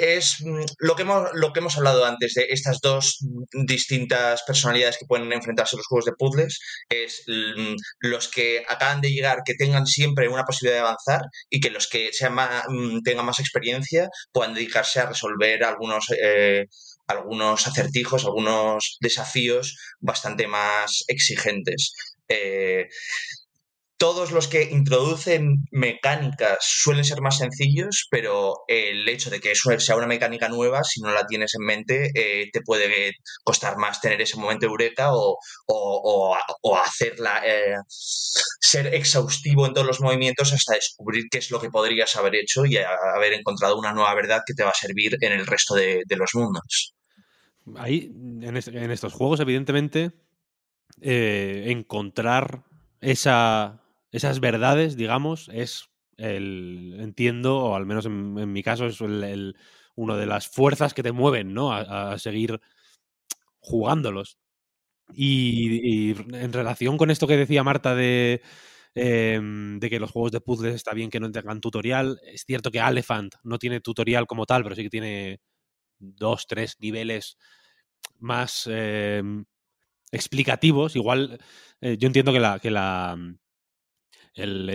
es 0.00 0.40
mm, 0.40 0.64
lo, 0.78 0.96
que 0.96 1.02
hemos, 1.02 1.30
lo 1.34 1.52
que 1.52 1.60
hemos 1.60 1.76
hablado 1.76 2.04
antes 2.04 2.34
de 2.34 2.46
estas 2.50 2.80
dos 2.80 3.18
distintas 3.52 4.42
personalidades 4.42 4.98
que 4.98 5.06
pueden 5.06 5.32
enfrentarse 5.32 5.76
a 5.76 5.78
los 5.78 5.86
juegos 5.86 6.06
de 6.06 6.12
puzzles, 6.18 6.60
es 6.88 7.22
mm, 7.26 7.74
los 8.00 8.28
que 8.28 8.64
acaban 8.68 9.00
de 9.00 9.12
llegar, 9.12 9.38
que 9.44 9.54
tengan 9.54 9.86
siempre 9.86 10.28
una 10.28 10.44
posibilidad 10.44 10.78
de 10.78 10.86
avanzar 10.88 11.22
y 11.50 11.60
que 11.60 11.70
los 11.70 11.86
que 11.86 12.12
sean 12.12 12.34
mm, 12.34 13.02
tengan 13.02 13.26
más 13.26 13.38
experiencia 13.40 14.08
puedan 14.32 14.54
dedicarse 14.54 15.00
a 15.00 15.06
resolver 15.06 15.62
algunos, 15.64 16.06
eh, 16.20 16.66
algunos 17.06 17.66
acertijos, 17.66 18.24
algunos 18.24 18.96
desafíos 19.00 19.76
bastante 20.00 20.46
más 20.46 21.04
exigentes. 21.08 21.92
Eh, 22.28 22.88
todos 23.98 24.30
los 24.30 24.46
que 24.46 24.64
introducen 24.64 25.64
mecánicas 25.70 26.58
suelen 26.60 27.04
ser 27.04 27.22
más 27.22 27.38
sencillos, 27.38 28.06
pero 28.10 28.64
el 28.68 29.08
hecho 29.08 29.30
de 29.30 29.40
que 29.40 29.52
eso 29.52 29.78
sea 29.80 29.96
una 29.96 30.06
mecánica 30.06 30.48
nueva, 30.48 30.84
si 30.84 31.00
no 31.00 31.12
la 31.12 31.26
tienes 31.26 31.54
en 31.54 31.64
mente, 31.64 32.10
eh, 32.14 32.50
te 32.52 32.60
puede 32.60 33.12
costar 33.42 33.78
más 33.78 34.00
tener 34.00 34.20
ese 34.20 34.36
momento 34.36 34.66
eureka 34.66 35.14
o, 35.14 35.38
o, 35.66 36.76
hacerla 36.76 37.40
eh, 37.46 37.76
ser 37.88 38.94
exhaustivo 38.94 39.66
en 39.66 39.72
todos 39.72 39.86
los 39.86 40.00
movimientos 40.00 40.52
hasta 40.52 40.74
descubrir 40.74 41.24
qué 41.30 41.38
es 41.38 41.50
lo 41.50 41.60
que 41.60 41.70
podrías 41.70 42.14
haber 42.16 42.34
hecho 42.34 42.66
y 42.66 42.76
haber 42.76 43.32
encontrado 43.32 43.78
una 43.78 43.92
nueva 43.92 44.14
verdad 44.14 44.42
que 44.46 44.54
te 44.54 44.62
va 44.62 44.70
a 44.70 44.74
servir 44.74 45.16
en 45.20 45.32
el 45.32 45.46
resto 45.46 45.74
de, 45.74 46.04
los 46.10 46.34
mundos. 46.34 46.94
Ahí, 47.76 48.10
en, 48.42 48.56
estos 48.56 49.12
juegos, 49.12 49.40
evidentemente, 49.40 50.12
eh, 51.00 51.64
encontrar 51.66 52.64
esa 53.00 53.85
esas 54.16 54.40
verdades, 54.40 54.96
digamos, 54.96 55.50
es 55.52 55.90
el, 56.16 56.96
entiendo, 57.00 57.58
o 57.58 57.74
al 57.74 57.86
menos 57.86 58.06
en, 58.06 58.52
mi 58.52 58.62
caso, 58.62 58.86
es 58.86 59.00
el, 59.00 59.56
una 59.94 60.16
de 60.16 60.26
las 60.26 60.48
fuerzas 60.48 60.94
que 60.94 61.02
te 61.02 61.12
mueven, 61.12 61.52
¿no? 61.52 61.72
A, 61.72 62.18
seguir 62.18 62.60
jugándolos. 63.60 64.38
Y, 65.14 66.12
en 66.34 66.52
relación 66.52 66.96
con 66.98 67.10
esto 67.10 67.26
que 67.26 67.36
decía 67.36 67.62
Marta 67.62 67.94
de, 67.94 68.42
em, 68.94 69.78
de 69.78 69.90
que 69.90 70.00
los 70.00 70.10
juegos 70.10 70.32
de 70.32 70.40
puzzles 70.40 70.74
está 70.74 70.94
bien 70.94 71.10
que 71.10 71.20
no 71.20 71.30
tengan 71.30 71.60
tutorial, 71.60 72.18
es 72.24 72.44
cierto 72.46 72.70
que 72.70 72.78
Elephant 72.78 73.34
no 73.44 73.58
tiene 73.58 73.80
tutorial 73.80 74.26
como 74.26 74.46
tal, 74.46 74.62
pero 74.62 74.74
sí 74.74 74.82
que 74.82 74.90
tiene 74.90 75.40
dos, 75.98 76.46
tres 76.46 76.76
niveles 76.80 77.36
más 78.18 78.66
em, 78.68 79.44
explicativos. 80.12 80.96
Igual, 80.96 81.38
eh, 81.80 81.96
yo 81.98 82.06
entiendo 82.06 82.32
que 82.32 82.40
la, 82.40 82.58
que 82.60 82.70
la 82.70 83.16
el, 84.36 84.68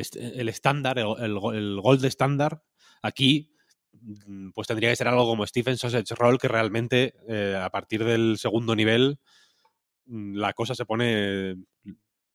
estándar, 0.49 0.99
el, 0.99 1.38
el, 1.53 1.80
gold 1.80 2.03
estándar, 2.03 2.64
aquí 3.01 3.53
mm, 4.01 4.49
pues 4.51 4.68
tendría 4.68 4.89
que 4.89 4.95
ser 4.95 5.07
algo 5.07 5.26
como 5.26 5.45
Stephen 5.45 5.78
Sausage 5.78 6.16
Roll, 6.16 6.39
que 6.39 6.47
realmente 6.47 7.14
eh, 7.28 7.59
a 7.62 7.70
partir 7.70 8.03
del 8.03 8.38
segundo 8.38 8.76
nivel 8.76 9.20
mm, 10.05 10.36
la 10.36 10.53
cosa 10.53 10.76
se 10.76 10.86
pone 10.86 11.55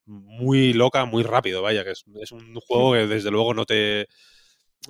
muy 0.06 0.72
loca 0.72 1.04
muy 1.04 1.24
rápido, 1.24 1.62
vaya, 1.62 1.84
que 1.84 1.90
es, 1.90 2.04
un 2.32 2.54
juego 2.60 2.92
que 2.92 3.06
desde 3.06 3.30
luego 3.30 3.54
no 3.54 3.64
te... 3.64 4.06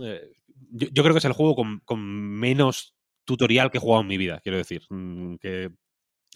Eh, 0.03 0.31
yo, 0.71 1.03
creo 1.03 1.15
que 1.15 1.19
es 1.19 1.25
el 1.25 1.33
juego 1.33 1.55
con, 1.55 1.81
con, 1.85 2.01
menos 2.01 2.95
tutorial 3.25 3.71
que 3.71 3.79
he 3.79 3.81
jugado 3.81 4.03
en 4.03 4.09
mi 4.09 4.19
vida, 4.19 4.41
quiero 4.43 4.59
decir. 4.59 4.83
Mm, 4.91 5.37
que 5.37 5.71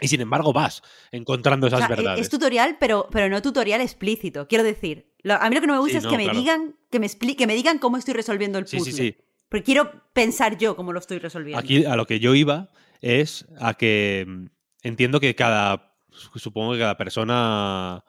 y 0.01 0.09
sin 0.09 0.21
embargo 0.21 0.53
vas 0.53 0.83
encontrando 1.13 1.67
esas 1.67 1.85
e-, 1.85 1.89
verdades. 1.89 2.21
Es 2.21 2.29
tutorial, 2.29 2.77
pero, 2.79 3.09
pero 3.11 3.29
no 3.29 3.43
tutorial 3.43 3.81
explícito. 3.81 4.49
Quiero 4.49 4.65
decir, 4.65 5.13
a 5.29 5.49
mí 5.49 5.55
lo 5.55 5.61
que 5.61 5.67
no 5.67 5.75
me 5.75 5.81
gusta 5.81 5.99
es 5.99 6.07
que 6.07 6.17
me 6.17 6.29
digan, 6.29 6.77
que 6.91 6.99
me 6.99 7.09
que 7.09 7.47
me 7.47 7.55
digan 7.55 7.79
cómo 7.79 7.97
estoy 7.97 8.15
resolviendo 8.15 8.59
el 8.59 8.65
puzzle. 8.65 8.81
Sí, 8.81 8.93
sí. 8.93 9.17
Porque 9.49 9.65
quiero 9.65 9.91
pensar 10.13 10.57
yo 10.59 10.77
cómo 10.77 10.93
lo 10.93 11.01
estoy 11.01 11.19
resolviendo. 11.19 11.59
Aquí 11.59 11.85
a 11.85 11.97
lo 11.97 12.07
que 12.07 12.21
yo 12.21 12.35
iba 12.35 12.71
es 13.01 13.47
a 13.59 13.75
que 13.75 14.25
mm, 14.27 14.47
entiendo 14.83 15.21
que 15.21 15.35
cada, 15.35 15.97
supongo 16.37 16.73
que 16.73 16.79
cada 16.79 16.97
persona 16.97 18.05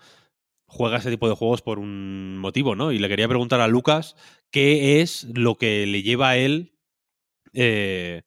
juega 0.68 0.98
ese 0.98 1.10
tipo 1.10 1.28
de 1.28 1.36
juegos 1.36 1.62
por 1.62 1.80
un 1.80 2.38
motivo, 2.38 2.76
¿no? 2.76 2.92
Y 2.92 3.00
le 3.00 3.10
quería 3.10 3.28
preguntar 3.28 3.60
a 3.60 3.68
Lucas 3.68 4.16
qué 4.52 5.02
es 5.02 5.28
lo 5.34 5.58
que 5.58 5.86
le 5.86 6.04
lleva 6.04 6.30
a 6.30 6.38
él 6.38 6.78
eh, 7.54 8.22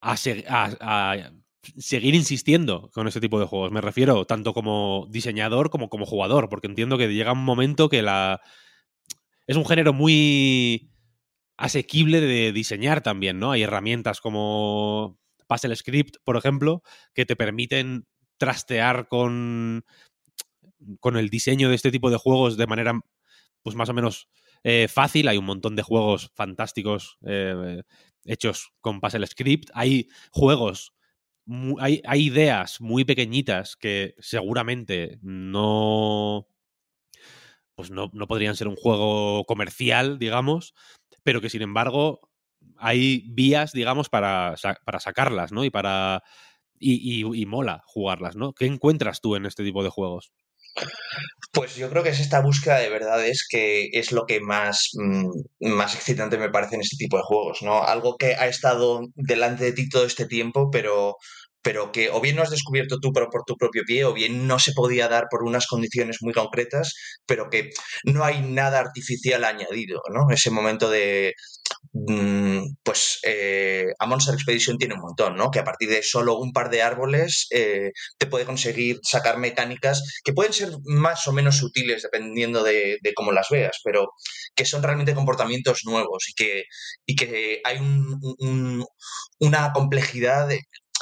a, 0.00 1.16
seguir 1.78 2.14
insistiendo 2.14 2.90
con 2.92 3.06
este 3.06 3.20
tipo 3.20 3.38
de 3.38 3.46
juegos. 3.46 3.70
Me 3.72 3.80
refiero 3.80 4.24
tanto 4.24 4.54
como 4.54 5.06
diseñador 5.10 5.70
como 5.70 5.88
como 5.88 6.06
jugador, 6.06 6.48
porque 6.48 6.66
entiendo 6.66 6.98
que 6.98 7.08
llega 7.08 7.32
un 7.32 7.44
momento 7.44 7.88
que 7.88 8.02
la... 8.02 8.40
Es 9.46 9.56
un 9.56 9.66
género 9.66 9.92
muy 9.92 10.90
asequible 11.56 12.20
de 12.20 12.52
diseñar 12.52 13.02
también, 13.02 13.38
¿no? 13.38 13.50
Hay 13.52 13.62
herramientas 13.62 14.20
como 14.20 15.18
Puzzle 15.48 15.74
Script, 15.74 16.16
por 16.24 16.36
ejemplo, 16.36 16.82
que 17.14 17.26
te 17.26 17.34
permiten 17.34 18.06
trastear 18.36 19.08
con, 19.08 19.84
con 21.00 21.16
el 21.16 21.28
diseño 21.28 21.68
de 21.68 21.74
este 21.74 21.90
tipo 21.90 22.10
de 22.10 22.16
juegos 22.16 22.56
de 22.56 22.66
manera, 22.66 23.00
pues 23.62 23.74
más 23.74 23.88
o 23.88 23.94
menos 23.94 24.28
eh, 24.62 24.86
fácil. 24.88 25.28
Hay 25.28 25.38
un 25.38 25.46
montón 25.46 25.74
de 25.76 25.82
juegos 25.82 26.30
fantásticos 26.34 27.18
eh, 27.26 27.82
hechos 28.24 28.72
con 28.80 29.00
Puzzle 29.00 29.26
Script. 29.26 29.70
Hay 29.74 30.08
juegos, 30.30 30.92
hay, 31.80 32.02
ideas 32.14 32.80
muy 32.80 33.04
pequeñitas 33.04 33.76
que 33.76 34.14
seguramente 34.18 35.18
no 35.22 36.46
pues 37.74 37.90
no, 37.90 38.10
no, 38.12 38.26
podrían 38.26 38.56
ser 38.56 38.66
un 38.66 38.74
juego 38.74 39.44
comercial, 39.44 40.18
digamos, 40.18 40.74
pero 41.22 41.40
que 41.40 41.48
sin 41.48 41.62
embargo 41.62 42.28
hay 42.76 43.24
vías, 43.28 43.72
digamos, 43.72 44.08
para, 44.08 44.56
para 44.84 45.00
sacarlas, 45.00 45.52
¿no? 45.52 45.64
Y 45.64 45.70
para. 45.70 46.22
Y, 46.80 47.24
y, 47.24 47.46
mola 47.46 47.82
jugarlas, 47.86 48.36
¿no? 48.36 48.52
¿Qué 48.52 48.66
encuentras 48.66 49.20
tú 49.20 49.34
en 49.34 49.46
este 49.46 49.64
tipo 49.64 49.82
de 49.82 49.90
juegos? 49.90 50.32
Pues 51.52 51.76
yo 51.76 51.88
creo 51.90 52.02
que 52.02 52.10
es 52.10 52.20
esta 52.20 52.40
búsqueda 52.40 52.78
de 52.78 52.90
verdades 52.90 53.46
que 53.48 53.88
es 53.92 54.12
lo 54.12 54.26
que 54.26 54.40
más, 54.40 54.90
mm, 54.94 55.30
más 55.60 55.94
excitante 55.94 56.38
me 56.38 56.50
parece 56.50 56.76
en 56.76 56.82
este 56.82 56.96
tipo 56.96 57.16
de 57.16 57.22
juegos, 57.24 57.62
¿no? 57.62 57.82
Algo 57.82 58.16
que 58.16 58.34
ha 58.34 58.46
estado 58.48 59.00
delante 59.14 59.64
de 59.64 59.72
ti 59.72 59.88
todo 59.88 60.04
este 60.04 60.26
tiempo, 60.26 60.70
pero 60.70 61.16
pero 61.62 61.92
que 61.92 62.08
o 62.10 62.20
bien 62.20 62.36
no 62.36 62.42
has 62.42 62.50
descubierto 62.50 62.98
tú 63.00 63.12
por, 63.12 63.28
por 63.30 63.42
tu 63.44 63.56
propio 63.56 63.82
pie, 63.86 64.04
o 64.04 64.14
bien 64.14 64.46
no 64.46 64.58
se 64.58 64.72
podía 64.72 65.08
dar 65.08 65.26
por 65.30 65.42
unas 65.42 65.66
condiciones 65.66 66.18
muy 66.22 66.32
concretas, 66.32 66.94
pero 67.26 67.50
que 67.50 67.70
no 68.04 68.24
hay 68.24 68.40
nada 68.42 68.78
artificial 68.78 69.44
añadido, 69.44 70.00
¿no? 70.12 70.30
Ese 70.30 70.50
momento 70.50 70.88
de, 70.88 71.34
pues, 72.82 73.20
eh, 73.24 73.86
a 73.98 74.06
Monster 74.06 74.34
Expedition 74.34 74.78
tiene 74.78 74.94
un 74.94 75.00
montón, 75.00 75.36
¿no? 75.36 75.50
Que 75.50 75.58
a 75.58 75.64
partir 75.64 75.88
de 75.88 76.02
solo 76.02 76.38
un 76.38 76.52
par 76.52 76.70
de 76.70 76.82
árboles 76.82 77.46
eh, 77.50 77.92
te 78.18 78.26
puede 78.26 78.44
conseguir 78.44 79.00
sacar 79.02 79.38
mecánicas 79.38 80.20
que 80.24 80.32
pueden 80.32 80.52
ser 80.52 80.70
más 80.84 81.26
o 81.28 81.32
menos 81.32 81.56
sutiles 81.56 82.02
dependiendo 82.02 82.62
de, 82.62 82.98
cómo 83.14 83.32
las 83.32 83.48
veas, 83.50 83.80
pero 83.84 84.08
que 84.54 84.64
son 84.64 84.82
realmente 84.82 85.14
comportamientos 85.14 85.80
nuevos 85.84 86.28
y 86.28 86.34
que, 86.34 86.64
y 87.06 87.16
que 87.16 87.60
hay 87.64 87.78
una 89.40 89.72
complejidad 89.72 90.50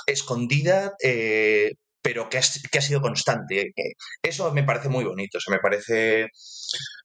escondida, 0.06 0.94
eh, 1.02 1.72
pero 2.06 2.28
que 2.28 2.38
ha, 2.38 2.80
sido 2.80 3.00
constante. 3.00 3.72
Eso 4.22 4.52
me 4.52 4.62
parece 4.62 4.88
muy 4.88 5.04
bonito, 5.04 5.38
o 5.38 5.50
me 5.50 5.58
parece 5.58 6.28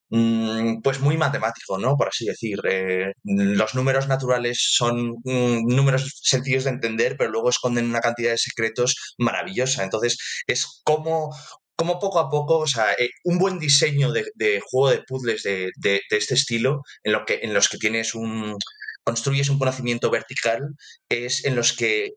mm, 0.09 0.81
pues 0.83 0.99
muy 0.99 1.17
matemático, 1.17 1.79
¿no? 1.79 1.95
Por 1.97 2.09
así 2.09 2.25
decir. 2.25 2.59
Eh, 2.69 3.11
los 3.23 3.73
números 3.73 4.07
naturales 4.07 4.59
son 4.61 5.15
mm, 5.23 5.65
números 5.75 6.19
sencillos 6.21 6.65
de 6.65 6.71
entender, 6.71 7.15
pero 7.17 7.31
luego 7.31 7.49
esconden 7.49 7.85
una 7.89 7.99
cantidad 7.99 8.31
de 8.31 8.37
secretos 8.37 9.15
maravillosa. 9.17 9.83
Entonces, 9.83 10.17
es 10.45 10.81
como 10.83 11.35
como 11.75 11.99
poco 11.99 12.19
a 12.19 12.29
poco, 12.29 12.59
o 12.59 12.67
sea, 12.67 12.93
eh, 12.93 13.09
un 13.23 13.39
buen 13.39 13.57
diseño 13.57 14.11
de, 14.11 14.61
juego 14.69 14.91
de 14.91 15.01
puzzles 15.07 15.41
de, 15.41 15.71
de, 15.77 16.01
este 16.11 16.35
estilo, 16.35 16.81
en, 17.03 17.13
lo 17.13 17.25
que, 17.25 17.39
en 17.41 17.55
los 17.55 17.69
que 17.69 17.79
tienes 17.79 18.13
un, 18.13 18.55
construyes 19.03 19.49
un 19.49 19.57
conocimiento 19.57 20.11
vertical, 20.11 20.61
es 21.09 21.43
en 21.45 21.55
los 21.55 21.73
que 21.73 22.11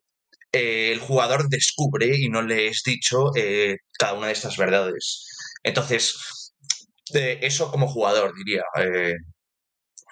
eh, 0.54 0.92
el 0.92 1.00
jugador 1.00 1.48
descubre 1.48 2.16
y 2.16 2.28
no 2.28 2.40
le 2.40 2.68
es 2.68 2.82
dicho 2.84 3.30
eh, 3.36 3.78
cada 3.98 4.14
una 4.14 4.28
de 4.28 4.34
estas 4.34 4.56
verdades. 4.56 5.26
Entonces, 5.64 6.14
eso 7.12 7.70
como 7.70 7.88
jugador, 7.88 8.32
diría. 8.36 8.62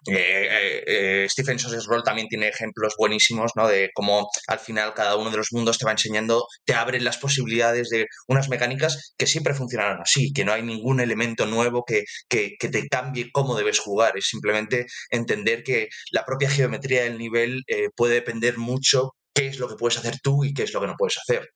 Eh, 0.09 1.29
Stephen 1.31 1.61
Sosa's 1.61 1.87
Roll 1.87 2.03
también 2.03 2.27
tiene 2.27 2.49
ejemplos 2.49 2.95
buenísimos, 2.99 3.53
¿no? 3.55 3.69
De 3.69 3.91
cómo 3.95 4.29
al 4.49 4.59
final 4.59 4.95
cada 4.95 5.17
uno 5.17 5.31
de 5.31 5.37
los 5.37 5.53
mundos 5.53 5.79
te 5.79 5.85
va 5.85 5.93
enseñando, 5.93 6.45
te 6.65 6.75
abre 6.75 7.01
las 7.01 7.19
posibilidades 7.19 7.89
de 7.89 8.07
unas 8.27 8.49
mecánicas 8.49 9.15
que 9.17 9.29
siempre 9.29 9.55
funcionaron 9.55 10.01
así, 10.03 10.33
que 10.33 10.45
no 10.45 10.53
hay 10.53 10.63
ningún 10.63 10.99
elemento 11.01 11.47
nuevo 11.47 11.85
que, 11.87 12.03
que 12.29 12.57
te 12.69 12.89
cambie 12.89 13.31
cómo 13.33 13.57
debes 13.57 13.79
jugar. 13.79 14.19
Es 14.19 14.27
simplemente 14.27 14.87
entender 15.11 15.63
que 15.63 15.89
la 16.11 16.25
propia 16.25 16.51
geometría 16.51 17.05
del 17.05 17.19
nivel 17.19 17.63
puede 17.95 18.15
depender 18.15 18.59
mucho 18.59 19.13
qué 19.35 19.49
es 19.49 19.59
lo 19.59 19.69
que 19.69 19.77
puedes 19.77 19.99
hacer 19.99 20.21
tú 20.23 20.45
y 20.45 20.55
qué 20.55 20.65
es 20.65 20.73
lo 20.73 20.81
que 20.81 20.87
no 20.87 20.97
puedes 20.97 21.19
hacer. 21.19 21.51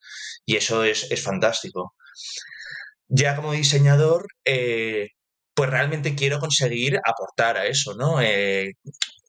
Y 0.45 0.55
eso 0.55 0.83
es, 0.83 1.07
fantástico. 1.23 1.95
Ya 3.07 3.35
como 3.35 3.53
diseñador, 3.53 4.27
eh, 4.45 5.09
pues 5.57 5.71
realmente 5.71 6.13
quiero 6.13 6.39
conseguir 6.39 6.99
aportar 7.03 7.57
a 7.57 7.65
eso, 7.65 7.95
¿no? 7.95 8.21
Eh, 8.21 8.73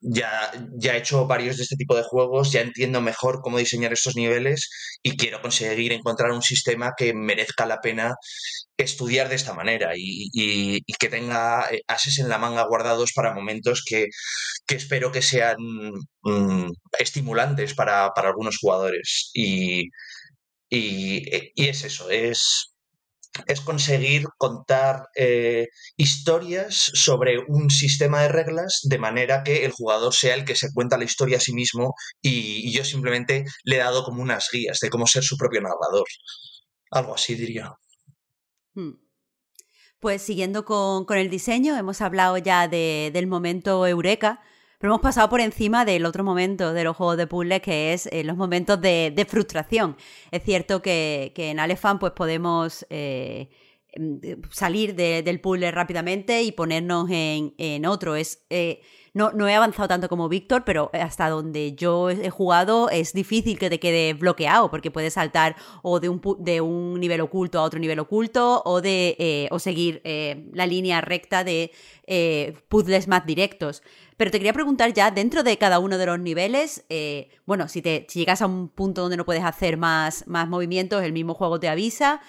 ya, 0.02 0.52
ya 0.76 0.94
he 0.94 0.98
hecho 0.98 1.26
varios 1.26 1.56
de 1.56 1.62
este 1.62 1.76
tipo 1.76 1.96
de 1.96 2.02
juegos, 2.02 2.52
ya 2.52 2.60
entiendo 2.60 3.00
mejor 3.00 3.40
cómo 3.42 3.56
diseñar 3.56 3.94
estos 3.94 4.14
niveles 4.14 4.68
y 5.02 5.16
quiero 5.16 5.40
conseguir 5.40 5.90
encontrar 5.92 6.32
un 6.32 6.42
sistema 6.42 6.92
que 6.98 7.14
merezca 7.14 7.64
la 7.64 7.80
pena 7.80 8.14
estudiar 8.76 9.30
de 9.30 9.36
esta 9.36 9.54
manera 9.54 9.92
y, 9.96 10.82
que 10.98 11.08
tenga 11.08 11.66
eh, 11.72 11.80
ases 11.88 12.18
en 12.18 12.28
la 12.28 12.36
manga 12.36 12.66
guardados 12.68 13.12
para 13.14 13.32
momentos 13.32 13.82
que, 13.86 14.08
espero 14.68 15.10
que 15.10 15.22
sean 15.22 15.56
mm, 16.24 16.70
estimulantes 16.98 17.74
para, 17.74 18.06
algunos 18.14 18.58
jugadores. 18.58 19.30
Y, 19.32 19.88
y, 20.68 21.24
es 21.56 21.84
eso, 21.84 22.10
es 22.10 22.74
es 23.46 23.60
conseguir 23.60 24.26
contar 24.36 25.08
eh, 25.14 25.68
historias 25.96 26.90
sobre 26.94 27.38
un 27.46 27.70
sistema 27.70 28.22
de 28.22 28.28
reglas 28.28 28.80
de 28.84 28.98
manera 28.98 29.42
que 29.44 29.64
el 29.64 29.72
jugador 29.72 30.14
sea 30.14 30.34
el 30.34 30.44
que 30.44 30.56
se 30.56 30.72
cuenta 30.72 30.98
la 30.98 31.04
historia 31.04 31.38
a 31.38 31.40
sí 31.40 31.52
mismo 31.52 31.94
y, 32.22 32.72
yo 32.72 32.84
simplemente 32.84 33.44
le 33.64 33.76
he 33.76 33.78
dado 33.78 34.04
como 34.04 34.22
unas 34.22 34.48
guías 34.52 34.78
de 34.80 34.90
cómo 34.90 35.06
ser 35.06 35.22
su 35.22 35.36
propio 35.36 35.60
narrador. 35.60 36.06
Algo 36.90 37.14
así 37.14 37.34
diría. 37.34 37.72
Hmm. 38.74 38.92
Pues 40.00 40.22
siguiendo 40.22 40.64
con, 40.64 41.06
el 41.16 41.28
diseño, 41.28 41.76
hemos 41.76 42.00
hablado 42.00 42.38
ya 42.38 42.68
del 42.68 43.26
momento 43.26 43.86
eureka, 43.86 44.40
pero 44.78 44.92
hemos 44.92 45.02
pasado 45.02 45.28
por 45.28 45.40
encima 45.40 45.84
del 45.84 46.06
otro 46.06 46.22
momento 46.22 46.72
de 46.72 46.84
los 46.84 46.96
juegos 46.96 47.16
de 47.16 47.26
puzzles, 47.26 47.60
que 47.60 47.92
es 47.92 48.06
eh, 48.06 48.22
los 48.24 48.36
momentos 48.36 48.80
de, 48.80 49.26
frustración. 49.28 49.96
Es 50.30 50.44
cierto 50.44 50.80
que, 50.80 51.32
en 51.36 51.58
Alefan 51.58 51.98
pues 51.98 52.12
podemos 52.12 52.86
eh, 52.88 53.50
em, 53.92 54.20
salir 54.50 54.94
del 54.94 55.40
puzzle 55.40 55.70
rápidamente 55.72 56.42
y 56.42 56.52
ponernos 56.52 57.08
en, 57.10 57.86
otro. 57.86 58.14
Es, 58.14 58.44
eh, 58.50 58.80
no, 59.14 59.32
no, 59.32 59.48
he 59.48 59.54
avanzado 59.54 59.88
tanto 59.88 60.08
como 60.08 60.28
Víctor, 60.28 60.64
pero 60.64 60.90
hasta 60.92 61.28
donde 61.28 61.74
yo 61.74 62.10
he 62.10 62.30
jugado 62.30 62.90
es 62.90 63.12
difícil 63.12 63.58
que 63.58 63.70
te 63.70 63.80
quede 63.80 64.14
bloqueado, 64.14 64.70
porque 64.70 64.90
puedes 64.90 65.14
saltar 65.14 65.56
o 65.82 66.00
de 66.00 66.08
un, 66.08 66.20
de 66.38 66.60
un 66.60 67.00
nivel 67.00 67.20
oculto 67.20 67.58
a 67.58 67.62
otro 67.62 67.78
nivel 67.78 67.98
oculto 67.98 68.62
o, 68.64 68.80
de, 68.80 69.48
o 69.50 69.58
seguir 69.58 70.02
la 70.52 70.66
línea 70.66 71.00
recta 71.00 71.44
de 71.44 71.72
puzzles 72.68 73.08
más 73.08 73.26
directos. 73.26 73.82
Pero 74.18 74.32
te 74.32 74.38
quería 74.38 74.52
preguntar 74.52 74.92
ya, 74.92 75.12
dentro 75.12 75.44
de 75.44 75.56
cada 75.58 75.78
uno 75.78 75.96
de 75.96 76.04
los 76.04 76.18
niveles, 76.18 76.84
eh, 76.88 77.28
bueno, 77.46 77.68
si, 77.68 77.82
te, 77.82 78.04
llegas 78.12 78.42
a 78.42 78.46
un 78.46 78.68
punto 78.68 79.02
donde 79.02 79.16
no 79.16 79.24
puedes 79.24 79.44
hacer 79.44 79.76
más, 79.76 80.26
más 80.26 80.48
movimientos, 80.48 81.04
el 81.04 81.12
mismo 81.12 81.34
juego 81.34 81.60
te 81.60 81.68
avisa. 81.68 82.20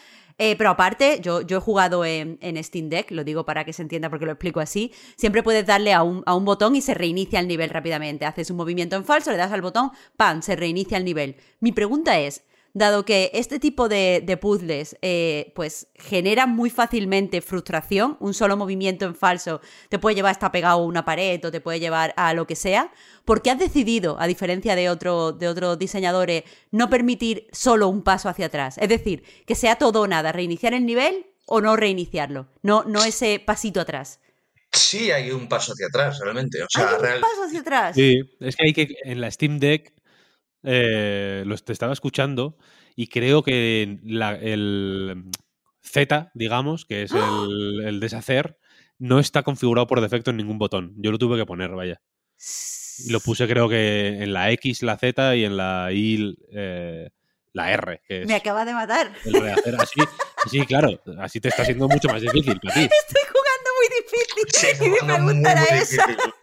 Eh, 0.41 0.55
pero 0.55 0.69
aparte, 0.69 1.19
yo, 1.21 1.41
yo 1.41 1.57
he 1.57 1.59
jugado 1.59 2.05
en, 2.05 2.39
Steam 2.63 2.87
Deck, 2.87 3.11
lo 3.11 3.25
digo 3.25 3.45
para 3.45 3.65
que 3.65 3.73
se 3.73 3.81
entienda 3.81 4.09
porque 4.09 4.25
lo 4.25 4.31
explico 4.31 4.61
así. 4.61 4.93
Siempre 5.17 5.43
puedes 5.43 5.65
darle 5.65 5.91
a 5.93 6.01
un, 6.01 6.23
a 6.25 6.33
un, 6.33 6.45
botón 6.45 6.77
y 6.77 6.81
se 6.81 6.93
reinicia 6.93 7.41
el 7.41 7.47
nivel 7.49 7.69
rápidamente. 7.69 8.25
Haces 8.25 8.49
un 8.49 8.55
movimiento 8.55 8.95
en 8.95 9.03
falso, 9.03 9.31
le 9.31 9.37
das 9.37 9.51
al 9.51 9.61
botón, 9.61 9.91
¡pam! 10.15 10.41
Se 10.41 10.55
reinicia 10.55 10.97
el 10.97 11.03
nivel. 11.03 11.35
Mi 11.59 11.73
pregunta 11.73 12.17
es: 12.19 12.45
dado 12.79 13.05
que 13.05 13.29
este 13.35 13.59
tipo 13.59 13.87
de, 13.87 14.37
puzzles 14.41 14.97
eh, 15.03 15.51
pues 15.55 15.87
generan 15.95 16.49
muy 16.49 16.71
fácilmente 16.71 17.41
frustración, 17.41 18.17
un 18.19 18.33
solo 18.33 18.57
movimiento 18.57 19.05
en 19.05 19.13
falso 19.13 19.61
te 19.89 19.99
puede 19.99 20.15
llevar 20.15 20.31
hasta 20.31 20.51
pegado 20.51 20.79
a 20.79 20.85
una 20.85 21.05
pared 21.05 21.45
o 21.45 21.51
te 21.51 21.61
puede 21.61 21.79
llevar 21.79 22.15
a 22.17 22.33
lo 22.33 22.47
que 22.47 22.55
sea, 22.55 22.91
¿por 23.25 23.43
qué 23.43 23.51
has 23.51 23.59
decidido, 23.59 24.19
a 24.19 24.25
diferencia 24.25 24.75
de, 24.75 24.89
otro, 24.89 25.31
de 25.31 25.47
otros 25.47 25.77
diseñadores, 25.77 26.43
no 26.71 26.89
permitir 26.89 27.47
solo 27.51 27.87
un 27.87 28.01
paso 28.01 28.27
hacia 28.29 28.47
atrás? 28.47 28.79
Es 28.79 28.89
decir, 28.89 29.23
que 29.45 29.53
sea 29.53 29.75
todo 29.75 30.01
o 30.01 30.07
nada, 30.07 30.31
reiniciar 30.31 30.73
el 30.73 30.87
nivel 30.87 31.27
o 31.45 31.61
no 31.61 31.75
reiniciarlo, 31.75 32.47
no, 32.63 32.83
no 32.85 33.03
ese 33.03 33.39
pasito 33.39 33.79
atrás. 33.81 34.19
Sí, 34.71 35.11
hay 35.11 35.31
un 35.31 35.47
paso 35.47 35.73
hacia 35.73 35.87
atrás, 35.87 36.19
realmente. 36.19 36.61
O 36.61 36.67
Hay 36.75 36.95
un 36.95 37.01
real- 37.01 37.19
paso 37.21 37.43
hacia 37.47 37.59
atrás. 37.61 37.95
Sí, 37.95 38.19
es 38.39 38.55
que 38.55 38.67
hay 38.67 38.73
que. 38.73 38.87
En 39.03 39.19
la 39.19 39.31
Steam 39.31 39.57
Deck 39.59 39.93
eh, 40.63 41.43
lo 41.45 41.57
te 41.57 41.73
estaba 41.73 41.93
escuchando 41.93 42.57
y 42.95 43.07
creo 43.07 43.43
que 43.43 43.99
la- 44.03 44.35
el 44.35 45.23
Z, 45.81 46.31
digamos, 46.33 46.85
que 46.85 47.03
es 47.03 47.11
el, 47.13 47.81
el 47.85 47.99
deshacer, 47.99 48.57
no 48.97 49.19
está 49.19 49.43
configurado 49.43 49.87
por 49.87 50.01
defecto 50.01 50.31
en 50.31 50.37
ningún 50.37 50.57
botón. 50.59 50.93
Yo 50.97 51.11
lo 51.11 51.17
tuve 51.17 51.37
que 51.37 51.45
poner, 51.45 51.71
vaya. 51.71 52.01
Y 53.05 53.11
lo 53.11 53.19
puse, 53.21 53.47
creo 53.47 53.69
que 53.69 54.21
en 54.23 54.33
la 54.33 54.51
X, 54.51 54.83
la 54.83 54.97
Z 54.97 55.35
y 55.37 55.45
en 55.45 55.55
la 55.55 55.89
Y, 55.93 56.37
eh, 56.53 57.09
la 57.53 57.71
R, 57.71 58.01
que 58.05 58.21
es 58.21 58.27
Me 58.27 58.35
acaba 58.35 58.65
de 58.65 58.73
matar. 58.73 59.11
el 59.25 59.33
rehacer. 59.33 59.75
Así, 59.79 59.99
sí, 60.51 60.65
claro, 60.65 61.01
así 61.19 61.39
te 61.39 61.47
está 61.47 61.63
siendo 61.63 61.87
mucho 61.87 62.09
más 62.09 62.21
difícil 62.21 62.59
para 62.59 62.75
ti. 62.75 62.81
Estoy 62.81 63.23
jugando 63.31 63.69
muy 63.77 63.87
difícil. 64.01 64.45
Sí, 64.53 64.67
y 64.85 65.81
esa. 65.81 66.05
difícil. 66.05 66.33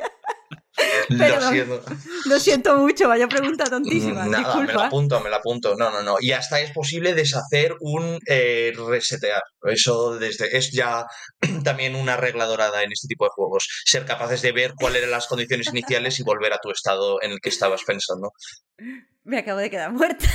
Pero- 1.18 1.40
Lo 1.40 1.50
siento. 1.50 1.82
Lo 2.26 2.40
siento 2.40 2.76
mucho, 2.78 3.08
vaya 3.08 3.28
pregunta 3.28 3.64
tontísima. 3.64 4.26
Nada, 4.26 4.56
me 4.60 4.72
la 4.72 4.86
apunto, 4.86 5.20
me 5.20 5.30
la 5.30 5.36
apunto. 5.36 5.74
No, 5.76 5.90
no, 5.90 6.02
no. 6.02 6.16
Y 6.20 6.32
hasta 6.32 6.60
es 6.60 6.70
posible 6.72 7.14
deshacer 7.14 7.74
un 7.80 8.18
eh, 8.26 8.72
resetear. 8.88 9.42
Eso 9.64 10.18
desde 10.18 10.56
es 10.56 10.70
ya 10.72 11.06
también 11.64 11.94
una 11.94 12.16
regla 12.16 12.46
dorada 12.46 12.82
en 12.82 12.92
este 12.92 13.08
tipo 13.08 13.24
de 13.24 13.30
juegos. 13.34 13.68
Ser 13.84 14.04
capaces 14.04 14.42
de 14.42 14.52
ver 14.52 14.72
cuáles 14.74 14.98
eran 14.98 15.10
las 15.12 15.26
condiciones 15.26 15.68
iniciales 15.68 16.18
y 16.18 16.22
volver 16.22 16.52
a 16.52 16.58
tu 16.58 16.70
estado 16.70 17.22
en 17.22 17.32
el 17.32 17.40
que 17.40 17.48
estabas 17.50 17.82
pensando. 17.84 18.32
Me 19.24 19.38
acabo 19.38 19.58
de 19.58 19.70
quedar 19.70 19.92
muerta. 19.92 20.26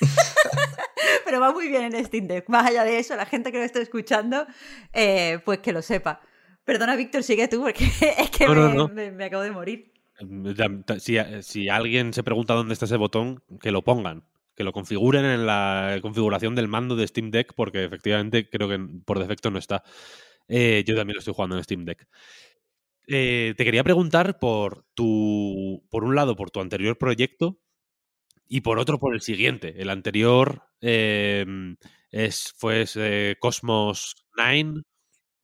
Pero 1.24 1.40
va 1.40 1.52
muy 1.52 1.68
bien 1.68 1.94
en 1.94 2.04
Steam 2.04 2.26
Deck. 2.28 2.48
Más 2.48 2.66
allá 2.66 2.84
de 2.84 2.98
eso, 2.98 3.16
la 3.16 3.26
gente 3.26 3.50
que 3.52 3.58
lo 3.58 3.64
esté 3.64 3.82
escuchando, 3.82 4.46
eh, 4.92 5.40
pues 5.44 5.58
que 5.58 5.72
lo 5.72 5.82
sepa. 5.82 6.20
Perdona, 6.64 6.96
Víctor, 6.96 7.22
sigue 7.22 7.48
tú, 7.48 7.62
porque 7.62 7.84
es 8.18 8.30
que 8.30 8.46
No, 8.46 8.54
me, 8.54 8.60
no, 8.60 8.68
no. 8.74 8.88
me- 8.88 9.10
me 9.12 9.24
acabo 9.26 9.42
de 9.42 9.50
morir. 9.52 9.92
Ta- 10.86 10.98
Si, 11.00 11.16
si 11.42 11.68
alguien 11.68 12.12
se 12.12 12.22
pregunta 12.22 12.54
dónde 12.54 12.72
está 12.74 12.86
ese 12.86 12.96
botón, 12.96 13.42
que 13.60 13.70
lo 13.72 13.82
pongan. 13.84 14.24
Que 14.54 14.64
lo 14.64 14.72
configuren 14.72 15.24
en 15.26 15.44
la 15.46 15.98
configuración 16.00 16.54
del 16.54 16.68
mando 16.68 16.96
de 16.96 17.06
Steam 17.06 17.30
Deck, 17.30 17.52
porque 17.54 17.84
efectivamente 17.84 18.48
creo 18.48 18.68
que 18.68 18.78
por 19.04 19.18
defecto 19.18 19.50
no 19.50 19.58
está. 19.58 19.82
Eh, 20.48 20.84
yo 20.86 20.96
también 20.96 21.16
lo 21.16 21.18
estoy 21.20 21.34
jugando 21.34 21.56
en 21.56 21.64
Steam 21.64 21.84
Deck. 21.84 22.06
Eh, 23.08 23.54
te 23.56 23.64
quería 23.64 23.84
preguntar 23.84 24.38
por 24.38 24.84
tu. 24.94 25.84
Por 25.90 26.04
un 26.04 26.14
lado, 26.14 26.36
por 26.36 26.50
tu 26.50 26.60
anterior 26.60 26.98
proyecto. 26.98 27.58
Y 28.48 28.62
por 28.62 28.78
otro, 28.78 28.98
por 28.98 29.14
el 29.14 29.22
siguiente. 29.22 29.74
El 29.82 29.90
anterior 29.90 30.62
eh, 30.80 31.46
es, 32.10 32.54
fue 32.58 32.82
ese 32.82 33.36
Cosmos 33.40 34.16
9. 34.36 34.82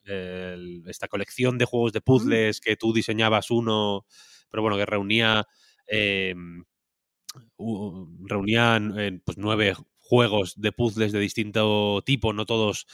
el- 0.04 0.82
esta 0.88 1.08
colección 1.08 1.58
de 1.58 1.64
juegos 1.66 1.92
de 1.92 2.00
puzzles 2.02 2.60
que 2.60 2.76
tú 2.76 2.92
diseñabas 2.92 3.50
uno, 3.50 4.06
pero 4.52 4.62
bueno, 4.62 4.78
que 4.78 4.86
reunía. 4.86 5.46
u- 7.56 8.06
reunían 8.26 9.20
pues 9.24 9.38
nueve 9.38 9.74
juegos 9.98 10.54
de 10.60 10.72
puzzles 10.72 11.12
de 11.12 11.20
distinto 11.20 12.02
tipo, 12.04 12.32
no 12.32 12.46
todos 12.46 12.86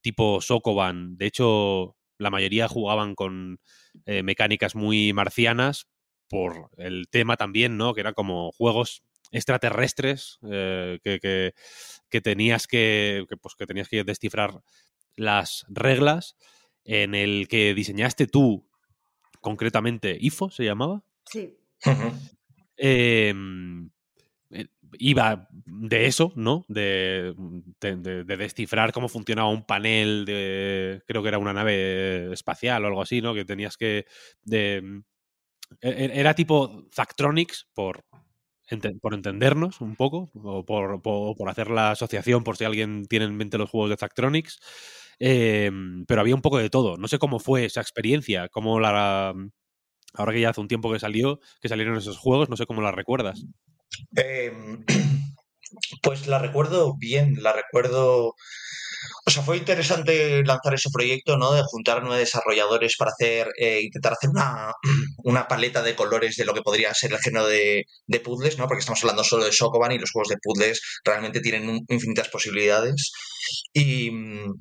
tipo 0.00 0.40
Sokoban. 0.40 1.16
De 1.16 1.26
hecho, 1.26 1.96
la 2.18 2.30
mayoría 2.30 2.68
jugaban 2.68 3.14
con 3.14 3.60
eh, 4.06 4.22
mecánicas 4.22 4.74
muy 4.74 5.12
marcianas 5.12 5.88
por 6.28 6.70
el 6.78 7.08
tema 7.10 7.36
también, 7.36 7.76
¿no? 7.76 7.94
Que 7.94 8.00
eran 8.00 8.14
como 8.14 8.52
juegos 8.52 9.02
extraterrestres 9.32 10.38
eh, 10.50 10.98
que, 11.02 11.18
que- 11.20 11.52
que 12.10 12.20
tenías 12.20 12.66
que, 12.66 13.24
pues, 13.40 13.54
que 13.56 13.66
tenías 13.66 13.88
que 13.88 14.04
descifrar 14.04 14.60
las 15.16 15.64
reglas 15.68 16.36
en 16.84 17.14
el 17.14 17.48
que 17.48 17.74
diseñaste 17.74 18.26
tú 18.26 18.68
concretamente 19.42 20.16
IFO 20.18 20.50
se 20.50 20.64
llamaba 20.64 21.02
Sí. 21.26 21.54
Ujú. 21.84 22.12
eh, 22.78 23.34
eh, 24.50 24.66
iba 24.98 25.48
de 25.66 26.06
eso, 26.06 26.32
¿no? 26.36 26.64
De, 26.68 27.34
de- 27.80 27.96
de- 27.96 28.24
de 28.24 28.36
descifrar 28.36 28.92
cómo 28.92 29.08
funcionaba 29.08 29.48
un 29.50 29.64
panel 29.66 30.24
de. 30.24 31.02
Creo 31.06 31.22
que 31.22 31.28
era 31.28 31.38
una 31.38 31.52
nave 31.52 32.32
espacial 32.32 32.84
o 32.84 32.88
algo 32.88 33.02
así, 33.02 33.20
¿no? 33.22 33.34
Que 33.34 33.44
tenías 33.44 33.76
que. 33.76 34.06
de- 34.44 35.02
e- 35.80 35.88
e- 35.90 36.20
era 36.20 36.34
tipo 36.34 36.86
Zactronics, 36.94 37.66
por, 37.74 38.04
por 39.00 39.14
entendernos 39.14 39.80
un 39.80 39.96
poco, 39.96 40.30
o 40.34 40.64
por, 40.64 41.00
por- 41.02 41.36
por 41.36 41.48
hacer 41.48 41.70
la 41.70 41.92
asociación, 41.92 42.44
por 42.44 42.56
si 42.56 42.64
alguien 42.64 43.06
tiene 43.06 43.24
en 43.26 43.36
mente 43.36 43.58
los 43.58 43.70
juegos 43.70 43.90
de 43.90 43.96
Zactronics. 43.96 44.60
Eh, 45.24 45.70
pero 46.08 46.20
había 46.20 46.34
un 46.34 46.42
poco 46.42 46.58
de 46.58 46.68
todo. 46.68 46.96
No 46.96 47.06
sé 47.06 47.20
cómo 47.20 47.38
fue 47.38 47.64
esa 47.64 47.80
experiencia, 47.80 48.48
cómo 48.48 48.80
la. 48.80 49.32
Ahora 50.14 50.32
que 50.32 50.40
ya 50.40 50.50
hace 50.50 50.60
un 50.60 50.66
tiempo 50.66 50.92
que 50.92 50.98
salió, 50.98 51.38
que 51.60 51.68
salieron 51.68 51.96
esos 51.96 52.18
juegos, 52.18 52.50
no 52.50 52.56
sé 52.56 52.66
cómo 52.66 52.82
la 52.82 52.90
recuerdas. 52.90 53.44
Eh, 54.16 54.52
pues 56.02 56.26
la 56.26 56.40
recuerdo 56.40 56.96
bien, 56.98 57.36
la 57.40 57.52
recuerdo. 57.52 58.34
O 59.24 59.30
sea, 59.30 59.44
fue 59.44 59.58
interesante 59.58 60.42
lanzar 60.44 60.74
ese 60.74 60.90
proyecto, 60.92 61.36
¿no? 61.38 61.52
De 61.52 61.62
juntar 61.66 62.02
nueve 62.02 62.18
desarrolladores 62.18 62.96
para 62.98 63.12
hacer, 63.12 63.46
eh, 63.56 63.80
intentar 63.82 64.14
hacer 64.14 64.30
una, 64.30 64.72
una 65.18 65.46
paleta 65.46 65.82
de 65.82 65.94
colores 65.94 66.34
de 66.34 66.44
lo 66.44 66.52
que 66.52 66.62
podría 66.62 66.92
ser 66.94 67.12
el 67.12 67.20
género 67.20 67.46
de, 67.46 67.84
de 68.08 68.20
puzzles, 68.20 68.58
¿no? 68.58 68.66
Porque 68.66 68.80
estamos 68.80 69.00
hablando 69.04 69.22
solo 69.22 69.44
de 69.44 69.52
Sokoban 69.52 69.92
y 69.92 69.98
los 70.00 70.10
juegos 70.10 70.30
de 70.30 70.38
puzzles 70.42 70.80
realmente 71.04 71.40
tienen 71.40 71.80
infinitas 71.88 72.28
posibilidades. 72.28 73.12
Y, 73.72 74.10
mm, 74.10 74.52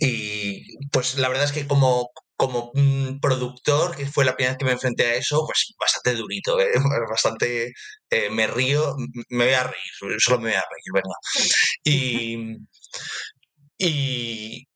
y 0.00 0.76
pues 0.88 1.18
la 1.18 1.28
verdad 1.28 1.44
es 1.46 1.52
que 1.52 1.66
como, 1.66 2.10
como 2.36 2.70
mm, 2.74 3.20
productor, 3.20 3.96
que 3.96 4.06
fue 4.06 4.24
la 4.24 4.36
primera 4.36 4.52
vez 4.52 4.58
que 4.58 4.64
me 4.64 4.72
enfrenté 4.72 5.06
a 5.06 5.14
eso, 5.16 5.44
pues 5.46 5.74
bastante 5.78 6.14
durito, 6.14 6.60
¿eh? 6.60 6.70
bastante 7.10 7.72
eh, 8.10 8.30
me 8.30 8.46
río, 8.46 8.94
m- 8.98 9.08
me 9.30 9.44
voy 9.46 9.54
a 9.54 9.64
reír, 9.64 10.20
solo 10.20 10.38
me 10.38 10.50
voy 10.50 10.54
a 10.58 10.62
reír, 10.62 10.92
venga. 10.94 11.14
Y, 11.84 12.56
y, 13.78 14.66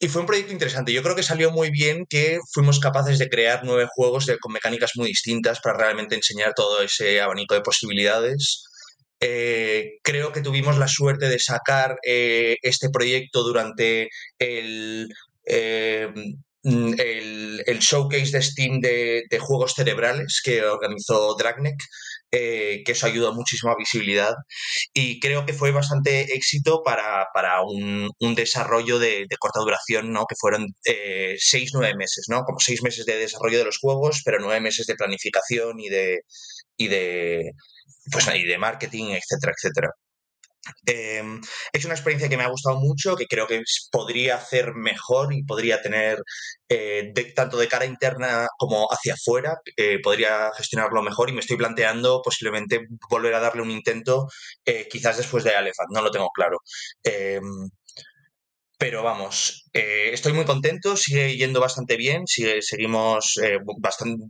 y 0.00 0.08
fue 0.08 0.22
un 0.22 0.28
proyecto 0.28 0.52
interesante. 0.52 0.92
Yo 0.92 1.02
creo 1.04 1.16
que 1.16 1.22
salió 1.24 1.50
muy 1.52 1.70
bien 1.70 2.06
que 2.08 2.40
fuimos 2.52 2.80
capaces 2.80 3.18
de 3.20 3.30
crear 3.30 3.62
nueve 3.64 3.88
juegos 3.94 4.26
de- 4.26 4.38
con 4.38 4.52
mecánicas 4.52 4.92
muy 4.96 5.08
distintas 5.08 5.60
para 5.60 5.78
realmente 5.78 6.16
enseñar 6.16 6.54
todo 6.54 6.82
ese 6.82 7.20
abanico 7.20 7.54
de 7.54 7.62
posibilidades. 7.62 8.64
Eh, 9.24 10.00
creo 10.02 10.32
que 10.32 10.40
tuvimos 10.40 10.78
la 10.78 10.88
suerte 10.88 11.28
de 11.28 11.38
sacar 11.38 11.96
eh, 12.04 12.56
este 12.62 12.90
proyecto 12.90 13.44
durante 13.44 14.08
el, 14.36 15.08
eh, 15.46 16.08
mm, 16.64 16.94
el, 16.98 17.62
el 17.64 17.78
showcase 17.78 18.32
de 18.32 18.42
Steam 18.42 18.80
de, 18.80 19.24
juegos 19.40 19.74
cerebrales 19.74 20.40
que 20.44 20.62
organizó 20.64 21.36
Dragneck, 21.36 21.80
eh, 22.32 22.82
que 22.84 22.92
eso 22.92 23.06
ayudó 23.06 23.28
a 23.28 23.76
visibilidad 23.76 24.34
y 24.92 25.20
creo 25.20 25.46
que 25.46 25.52
fue 25.52 25.70
bastante 25.70 26.34
éxito 26.34 26.82
para, 26.82 27.26
para 27.32 27.62
un, 27.62 28.10
un 28.18 28.34
desarrollo 28.34 28.98
de, 28.98 29.26
de 29.28 29.36
corta 29.38 29.60
duración, 29.60 30.12
¿no? 30.12 30.26
que 30.26 30.34
fueron 30.40 30.66
seis, 31.38 31.70
nueve 31.74 31.94
meses, 31.96 32.26
¿no? 32.28 32.42
como 32.42 32.58
seis 32.58 32.82
meses 32.82 33.06
de 33.06 33.18
desarrollo 33.18 33.58
de 33.58 33.66
los 33.66 33.78
juegos, 33.78 34.22
pero 34.24 34.38
nueve 34.40 34.60
meses 34.60 34.86
de 34.86 34.96
planificación 34.96 35.78
y 35.78 35.88
de, 35.90 36.22
y 36.76 36.88
de, 36.88 37.52
pues, 38.10 38.26
y 38.34 38.44
de 38.44 38.58
marketing, 38.58 39.06
etcétera, 39.10 39.52
etcétera. 39.56 39.90
Eh, 40.86 41.22
es 41.72 41.84
una 41.84 41.94
experiencia 41.94 42.28
que 42.28 42.36
me 42.36 42.44
ha 42.44 42.48
gustado 42.48 42.78
mucho, 42.78 43.16
que 43.16 43.26
creo 43.26 43.46
que 43.48 43.62
podría 43.90 44.36
hacer 44.36 44.74
mejor 44.74 45.34
y 45.34 45.42
podría 45.44 45.82
tener, 45.82 46.18
eh, 46.68 47.12
tanto 47.34 47.56
de 47.56 47.66
cara 47.68 47.84
interna 47.84 48.46
como 48.58 48.86
hacia 48.90 49.14
afuera, 49.14 49.56
eh, 49.76 49.98
podría 50.02 50.52
gestionarlo 50.56 51.02
mejor 51.02 51.30
y 51.30 51.32
me 51.32 51.40
estoy 51.40 51.56
planteando 51.56 52.22
posiblemente 52.22 52.86
volver 53.10 53.34
a 53.34 53.40
darle 53.40 53.62
un 53.62 53.70
intento, 53.72 54.28
eh, 54.64 54.86
quizás 54.90 55.16
después 55.16 55.42
de 55.44 55.50
Elephant, 55.50 55.90
no 55.92 56.02
lo 56.02 56.10
tengo 56.12 56.30
claro. 56.32 56.58
Eh, 57.04 57.40
pero 58.78 59.02
vamos, 59.02 59.68
estoy 59.72 60.32
muy 60.32 60.44
contento, 60.44 60.96
sigue 60.96 61.36
yendo 61.36 61.60
bastante 61.60 61.96
bien, 61.96 62.26
sigue, 62.26 62.62
seguimos 62.62 63.34
bastante, 63.78 64.24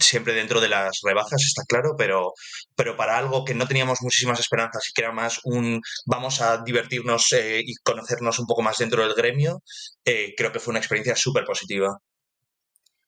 siempre 0.00 0.34
dentro 0.34 0.60
de 0.60 0.68
las 0.68 1.00
rebajas, 1.02 1.42
está 1.44 1.62
claro, 1.68 1.94
pero, 1.96 2.32
pero 2.76 2.96
para 2.96 3.18
algo 3.18 3.44
que 3.44 3.54
no 3.54 3.66
teníamos 3.66 3.98
muchísimas 4.02 4.40
esperanzas 4.40 4.88
y 4.88 4.92
que 4.92 5.02
era 5.02 5.12
más 5.12 5.40
un 5.44 5.80
vamos 6.06 6.40
a 6.40 6.58
divertirnos 6.62 7.32
eh, 7.32 7.60
y 7.64 7.74
conocernos 7.76 8.38
un 8.38 8.46
poco 8.46 8.62
más 8.62 8.78
dentro 8.78 9.02
del 9.04 9.14
gremio, 9.14 9.62
eh, 10.04 10.34
creo 10.36 10.52
que 10.52 10.60
fue 10.60 10.72
una 10.72 10.80
experiencia 10.80 11.16
súper 11.16 11.44
positiva. 11.44 11.98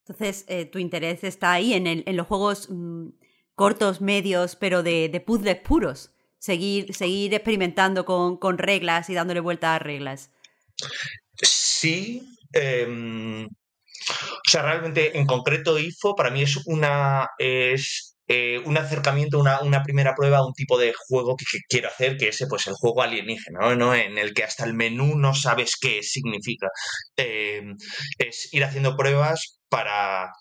Entonces, 0.06 0.44
eh, 0.48 0.66
tu 0.66 0.78
interés 0.78 1.24
está 1.24 1.52
ahí 1.52 1.74
en, 1.74 1.86
el- 1.86 2.04
en 2.06 2.16
los 2.16 2.26
juegos 2.26 2.68
mm, 2.70 3.08
cortos, 3.54 4.00
medios, 4.00 4.56
pero 4.56 4.82
de, 4.82 5.08
de 5.08 5.20
puzzles 5.20 5.56
puros. 5.60 6.12
Seguir, 6.38 6.94
seguir 6.94 7.34
experimentando 7.34 8.04
con, 8.04 8.36
con 8.36 8.58
reglas 8.58 9.10
y 9.10 9.14
dándole 9.14 9.40
vuelta 9.40 9.74
a 9.74 9.78
reglas. 9.78 10.30
Sí, 11.42 12.22
em, 12.52 13.48
o 14.10 14.50
sea, 14.50 14.62
realmente 14.62 15.18
en 15.18 15.26
concreto 15.26 15.78
IFO 15.78 16.14
para 16.14 16.30
mí 16.30 16.42
es 16.42 16.56
una 16.66 17.30
es 17.38 18.16
eh, 18.28 18.58
un 18.64 18.76
acercamiento, 18.76 19.38
una, 19.38 19.60
una 19.60 19.84
primera 19.84 20.14
prueba 20.16 20.38
a 20.38 20.46
un 20.46 20.52
tipo 20.52 20.78
de 20.78 20.92
juego 21.08 21.36
que, 21.36 21.44
quiero 21.68 21.88
hacer, 21.88 22.16
que 22.16 22.28
es 22.28 22.44
pues 22.48 22.66
el 22.66 22.74
juego 22.74 23.02
alienígena, 23.02 23.76
¿no? 23.76 23.94
En 23.94 24.18
el 24.18 24.34
que 24.34 24.42
hasta 24.42 24.64
el 24.64 24.74
menú 24.74 25.16
no 25.16 25.32
sabes 25.34 25.76
qué 25.80 26.02
significa. 26.02 26.68
Em, 27.16 27.76
es 28.18 28.52
ir 28.52 28.64
haciendo 28.64 28.96
pruebas 28.96 29.60
para, 29.68 30.32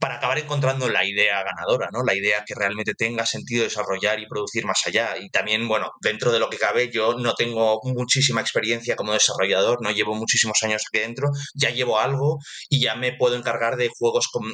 para 0.00 0.16
acabar 0.16 0.38
encontrando 0.38 0.88
la 0.88 1.04
idea 1.04 1.42
ganadora, 1.44 1.90
¿no? 1.92 2.02
La 2.02 2.14
idea 2.14 2.42
que 2.46 2.54
realmente 2.54 2.94
tenga 2.94 3.26
sentido 3.26 3.64
desarrollar 3.64 4.18
y 4.18 4.26
producir 4.26 4.64
más 4.64 4.80
allá. 4.86 5.16
Y 5.20 5.28
también, 5.28 5.68
bueno, 5.68 5.90
dentro 6.00 6.32
de 6.32 6.38
lo 6.38 6.48
que 6.48 6.56
cabe, 6.58 6.90
yo 6.90 7.14
no 7.18 7.34
tengo 7.34 7.80
muchísima 7.84 8.40
experiencia 8.40 8.96
como 8.96 9.12
desarrollador, 9.12 9.82
no 9.82 9.90
llevo 9.90 10.14
muchísimos 10.14 10.62
años 10.62 10.82
aquí 10.88 11.00
dentro, 11.02 11.28
ya 11.54 11.70
llevo 11.70 11.98
algo 11.98 12.38
y 12.70 12.80
ya 12.80 12.94
me 12.96 13.12
puedo 13.12 13.36
encargar 13.36 13.76
de 13.76 13.90
juegos 13.94 14.28
con, 14.32 14.44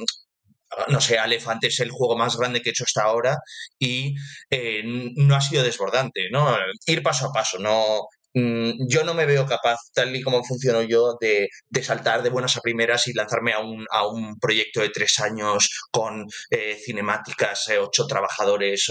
no 0.89 1.01
sé, 1.01 1.19
Aleph 1.19 1.47
es 1.63 1.81
el 1.81 1.91
juego 1.91 2.17
más 2.17 2.37
grande 2.37 2.61
que 2.61 2.71
he 2.71 2.73
hecho 2.73 2.85
hasta 2.85 3.05
ahora 3.05 3.37
y 3.79 4.15
eh, 4.51 4.83
no 4.85 5.37
ha 5.37 5.41
sido 5.41 5.63
desbordante, 5.63 6.29
¿no? 6.33 6.57
Ir 6.87 7.03
paso 7.05 7.27
a 7.27 7.33
paso, 7.33 7.59
no, 7.61 8.09
yo 8.37 9.03
no 9.05 9.15
me 9.15 9.25
veo 9.25 9.47
capaz, 9.47 9.79
tal 9.95 10.15
y 10.15 10.23
como 10.23 10.45
funciono 10.45 10.83
yo, 10.83 11.17
de, 11.21 11.49
saltar 11.83 12.23
de 12.23 12.31
buenas 12.31 12.57
a 12.57 12.61
primeras 12.61 13.09
y 13.09 13.15
lanzarme 13.15 13.53
a 13.53 13.61
un, 13.61 13.87
a 13.91 14.07
un 14.07 14.39
proyecto 14.39 14.81
de 14.81 14.91
tres 14.91 15.19
años 15.21 15.71
con 15.91 16.27
eh, 16.51 16.77
cinemáticas, 16.85 17.69
eh, 17.69 17.79
ocho 17.79 18.07
trabajadores. 18.07 18.87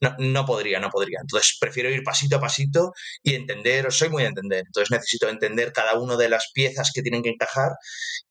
no, 0.00 0.16
no, 0.18 0.46
podría, 0.46 0.80
no 0.80 0.88
podría. 0.90 1.18
Entonces 1.20 1.56
prefiero 1.60 1.90
ir 1.90 2.02
pasito 2.02 2.36
a 2.36 2.40
pasito 2.40 2.92
y 3.22 3.34
entender, 3.34 3.92
soy 3.92 4.08
muy 4.08 4.22
de 4.22 4.30
entender, 4.30 4.64
entonces 4.66 4.90
necesito 4.90 5.28
entender 5.28 5.72
cada 5.72 5.98
una 5.98 6.16
de 6.16 6.28
las 6.30 6.50
piezas 6.54 6.90
que 6.94 7.02
tienen 7.02 7.22
que 7.22 7.30
encajar 7.30 7.72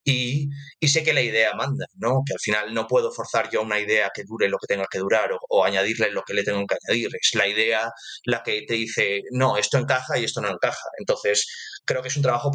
y, 0.09 0.49
sé 0.87 1.03
que 1.03 1.13
la 1.13 1.21
idea 1.21 1.53
manda, 1.53 1.85
¿no? 1.97 2.21
Que 2.25 2.33
al 2.33 2.39
final 2.39 2.73
no 2.73 2.87
puedo 2.87 3.11
forzar 3.11 3.49
yo 3.51 3.61
una 3.61 3.79
idea 3.79 4.09
que 4.13 4.23
dure 4.25 4.47
lo 4.47 4.57
que 4.57 4.67
tenga 4.67 4.85
que 4.89 4.99
durar 4.99 5.31
o, 5.49 5.65
añadirle 5.65 6.11
lo 6.11 6.23
que 6.23 6.33
le 6.33 6.43
tengo 6.43 6.65
que 6.65 6.77
añadir. 6.87 7.09
Es 7.21 7.35
la 7.35 7.45
idea 7.47 7.91
la 8.23 8.41
que 8.41 8.61
te 8.65 8.75
dice, 8.75 9.21
no, 9.31 9.57
esto 9.57 9.77
encaja 9.77 10.17
y 10.17 10.23
esto 10.23 10.39
no 10.41 10.49
encaja. 10.49 10.87
Entonces, 10.99 11.45
creo 11.85 12.01
que 12.01 12.07
es 12.07 12.15
un 12.15 12.23
trabajo 12.23 12.51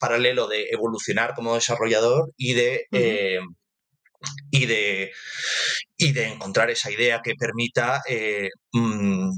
paralelo 0.00 0.48
de 0.48 0.66
evolucionar 0.70 1.34
como 1.34 1.54
desarrollador 1.54 2.32
y 2.36 2.54
de... 2.54 2.86
Eh, 2.92 3.38
y 4.50 4.66
de, 4.66 5.12
y 5.96 6.12
de 6.12 6.26
encontrar 6.28 6.70
esa 6.70 6.90
idea 6.90 7.20
que 7.22 7.34
permita 7.36 8.02
eh, 8.08 8.48
mm, 8.72 9.30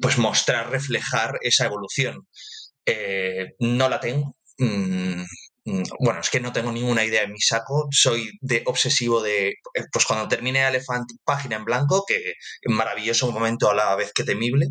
pues 0.00 0.16
mostrar, 0.18 0.70
reflejar 0.70 1.38
esa 1.42 1.66
evolución. 1.66 2.26
Eh, 2.86 3.54
no 3.58 3.88
la 3.88 4.00
tengo. 4.00 4.36
Mm, 5.66 5.82
bueno, 5.98 6.20
es 6.20 6.28
que 6.30 6.40
no 6.40 6.52
tengo 6.52 6.70
ninguna 6.72 7.04
idea 7.04 7.22
en 7.22 7.32
mi 7.32 7.40
saco, 7.40 7.88
soy 7.90 8.30
de 8.42 8.62
obsesivo 8.66 9.22
de, 9.22 9.48
eh, 9.48 9.54
pues 9.92 10.04
cuando 10.04 10.28
termine 10.28 10.66
Elephant, 10.66 11.06
página 11.24 11.56
en 11.56 11.64
blanco, 11.64 12.04
que 12.06 12.34
maravilloso 12.66 13.30
momento 13.32 13.70
a 13.70 13.74
la 13.74 13.96
vez 13.96 14.12
que 14.14 14.24
temible, 14.24 14.66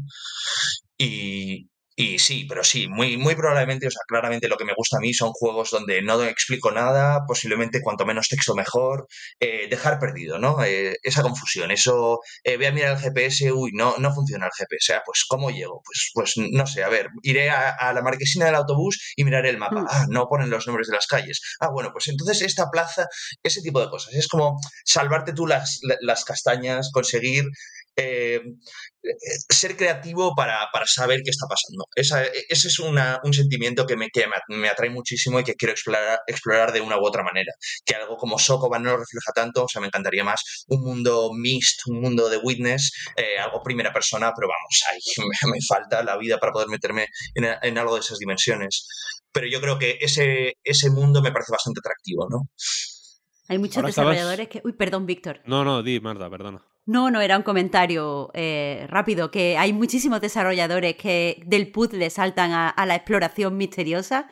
y, 0.98 1.70
y 1.96 2.18
sí, 2.20 2.46
pero 2.50 2.64
sí, 2.64 2.88
muy, 2.88 3.18
muy 3.18 3.36
probablemente, 3.36 3.88
o 3.88 3.92
sea, 3.92 4.02
claramente 4.08 4.48
lo 4.48 4.58
que 4.58 4.66
me 4.66 4.74
gusta 4.76 4.98
a 4.98 5.00
mí 5.00 5.14
son 5.14 5.32
juegos 5.32 5.70
donde 5.72 6.02
no 6.02 6.24
explico 6.24 6.72
nada, 6.72 7.22
posiblemente 7.28 7.82
cuanto 7.82 8.06
menos 8.06 8.30
texto 8.30 8.56
mejor, 8.56 9.08
eh, 9.40 9.68
dejar 9.70 10.00
perdido, 10.00 10.40
¿no? 10.40 10.64
Eh, 10.64 10.96
esa 11.04 11.22
confusión, 11.22 11.70
eso, 11.72 12.20
eh, 12.44 12.58
voy 12.58 12.66
a 12.66 12.72
mirar 12.72 12.96
el 12.96 13.00
GPS, 13.00 13.52
uy, 13.52 13.72
no, 13.74 13.96
no 14.00 14.14
funciona 14.14 14.48
el 14.48 14.52
GPS, 14.58 14.94
ah, 14.94 15.04
pues 15.06 15.26
¿cómo 15.28 15.52
llego? 15.52 15.82
Pues, 15.86 16.12
pues 16.14 16.34
no 16.52 16.66
sé, 16.66 16.84
a 16.84 16.90
ver, 16.90 17.10
iré 17.22 17.50
a, 17.52 17.94
la 17.94 18.02
marquesina 18.02 18.46
del 18.46 18.56
autobús 18.56 19.14
y 19.16 19.24
miraré 19.24 19.50
el 19.50 19.58
mapa, 19.58 19.82
mm. 19.82 19.88
ah, 19.90 20.06
no 20.10 20.28
ponen 20.28 20.50
los 20.50 20.66
nombres 20.66 20.88
de 20.88 20.96
las 20.96 21.06
calles, 21.06 21.42
ah, 21.60 21.70
bueno, 21.72 21.92
pues 21.92 22.08
entonces 22.08 22.42
esta 22.42 22.70
plaza, 22.72 23.08
ese 23.44 23.62
tipo 23.62 23.80
de 23.80 23.90
cosas, 23.90 24.14
es 24.16 24.28
como 24.28 24.60
salvarte 24.84 25.34
tú 25.34 25.46
las, 25.46 25.80
las 26.02 26.26
castañas, 26.26 26.90
conseguir 26.92 27.46
eh, 27.96 28.42
ser 29.50 29.76
creativo 29.76 30.34
para, 30.36 30.68
saber 30.86 31.22
qué 31.24 31.30
está 31.30 31.46
pasando. 31.48 31.86
ese 31.96 32.68
es 32.68 32.80
un 32.80 33.34
sentimiento 33.34 33.86
que, 33.86 33.96
me, 33.96 34.08
me, 34.48 34.70
atrae 34.70 34.90
muchísimo 34.90 35.40
y 35.40 35.44
que 35.44 35.56
quiero 35.56 35.74
explorar, 35.74 36.20
explorar 36.28 36.72
de 36.72 36.82
una 36.82 36.98
u 36.98 37.06
otra 37.06 37.24
manera. 37.24 37.52
Que 37.86 37.96
algo 37.96 38.18
como 38.18 38.40
Sokoban 38.40 38.84
no 38.84 38.92
lo 38.92 38.98
refleja 38.98 39.32
tanto, 39.36 39.66
o 39.66 39.68
sea, 39.68 39.82
me 39.82 39.88
encantaría 39.88 40.24
más 40.24 40.66
un 40.68 40.82
mundo 40.82 41.32
mixed, 41.34 41.80
un 41.88 42.02
mundo 42.02 42.30
de 42.30 42.38
witness, 42.38 42.92
eh, 43.18 43.38
algo 43.40 43.62
primera 43.62 43.94
persona, 43.94 44.32
pero 44.36 44.48
vamos, 44.48 44.84
ahí 44.90 45.00
me, 45.52 45.58
falta 45.68 46.04
la 46.04 46.18
vida 46.18 46.40
para 46.40 46.52
poder 46.52 46.70
meterme 46.70 47.08
en, 47.36 47.78
algo 47.78 47.96
de 47.96 48.02
esas 48.02 48.20
dimensiones. 48.20 48.88
Pero 49.32 49.48
yo 49.48 49.60
creo 49.62 49.80
que 49.80 49.98
ese, 50.00 50.54
ese 50.64 50.90
mundo 50.92 51.22
me 51.22 51.32
parece 51.32 51.52
bastante 51.52 51.80
atractivo, 51.80 52.28
¿no? 52.30 52.50
Hay 53.48 53.58
muchos 53.58 53.84
desarrolladores 53.84 54.48
que... 54.48 54.62
Uy, 54.64 54.74
perdón, 54.74 55.06
Víctor. 55.06 55.42
No, 55.46 55.64
no, 55.64 55.84
di, 55.84 56.00
Marta, 56.00 56.30
perdona. 56.30 56.62
No, 56.86 57.10
no, 57.10 57.22
era 57.22 57.38
un 57.38 57.44
comentario 57.44 58.30
eh, 58.34 58.86
rápido, 58.90 59.32
que 59.32 59.58
hay 59.58 59.72
muchísimos 59.72 60.20
desarrolladores 60.20 60.96
que 60.96 61.42
del 61.46 61.72
puzzle 61.72 62.10
saltan 62.10 62.52
a, 62.52 62.86
la 62.86 62.96
exploración 62.96 63.56
misteriosa, 63.56 64.30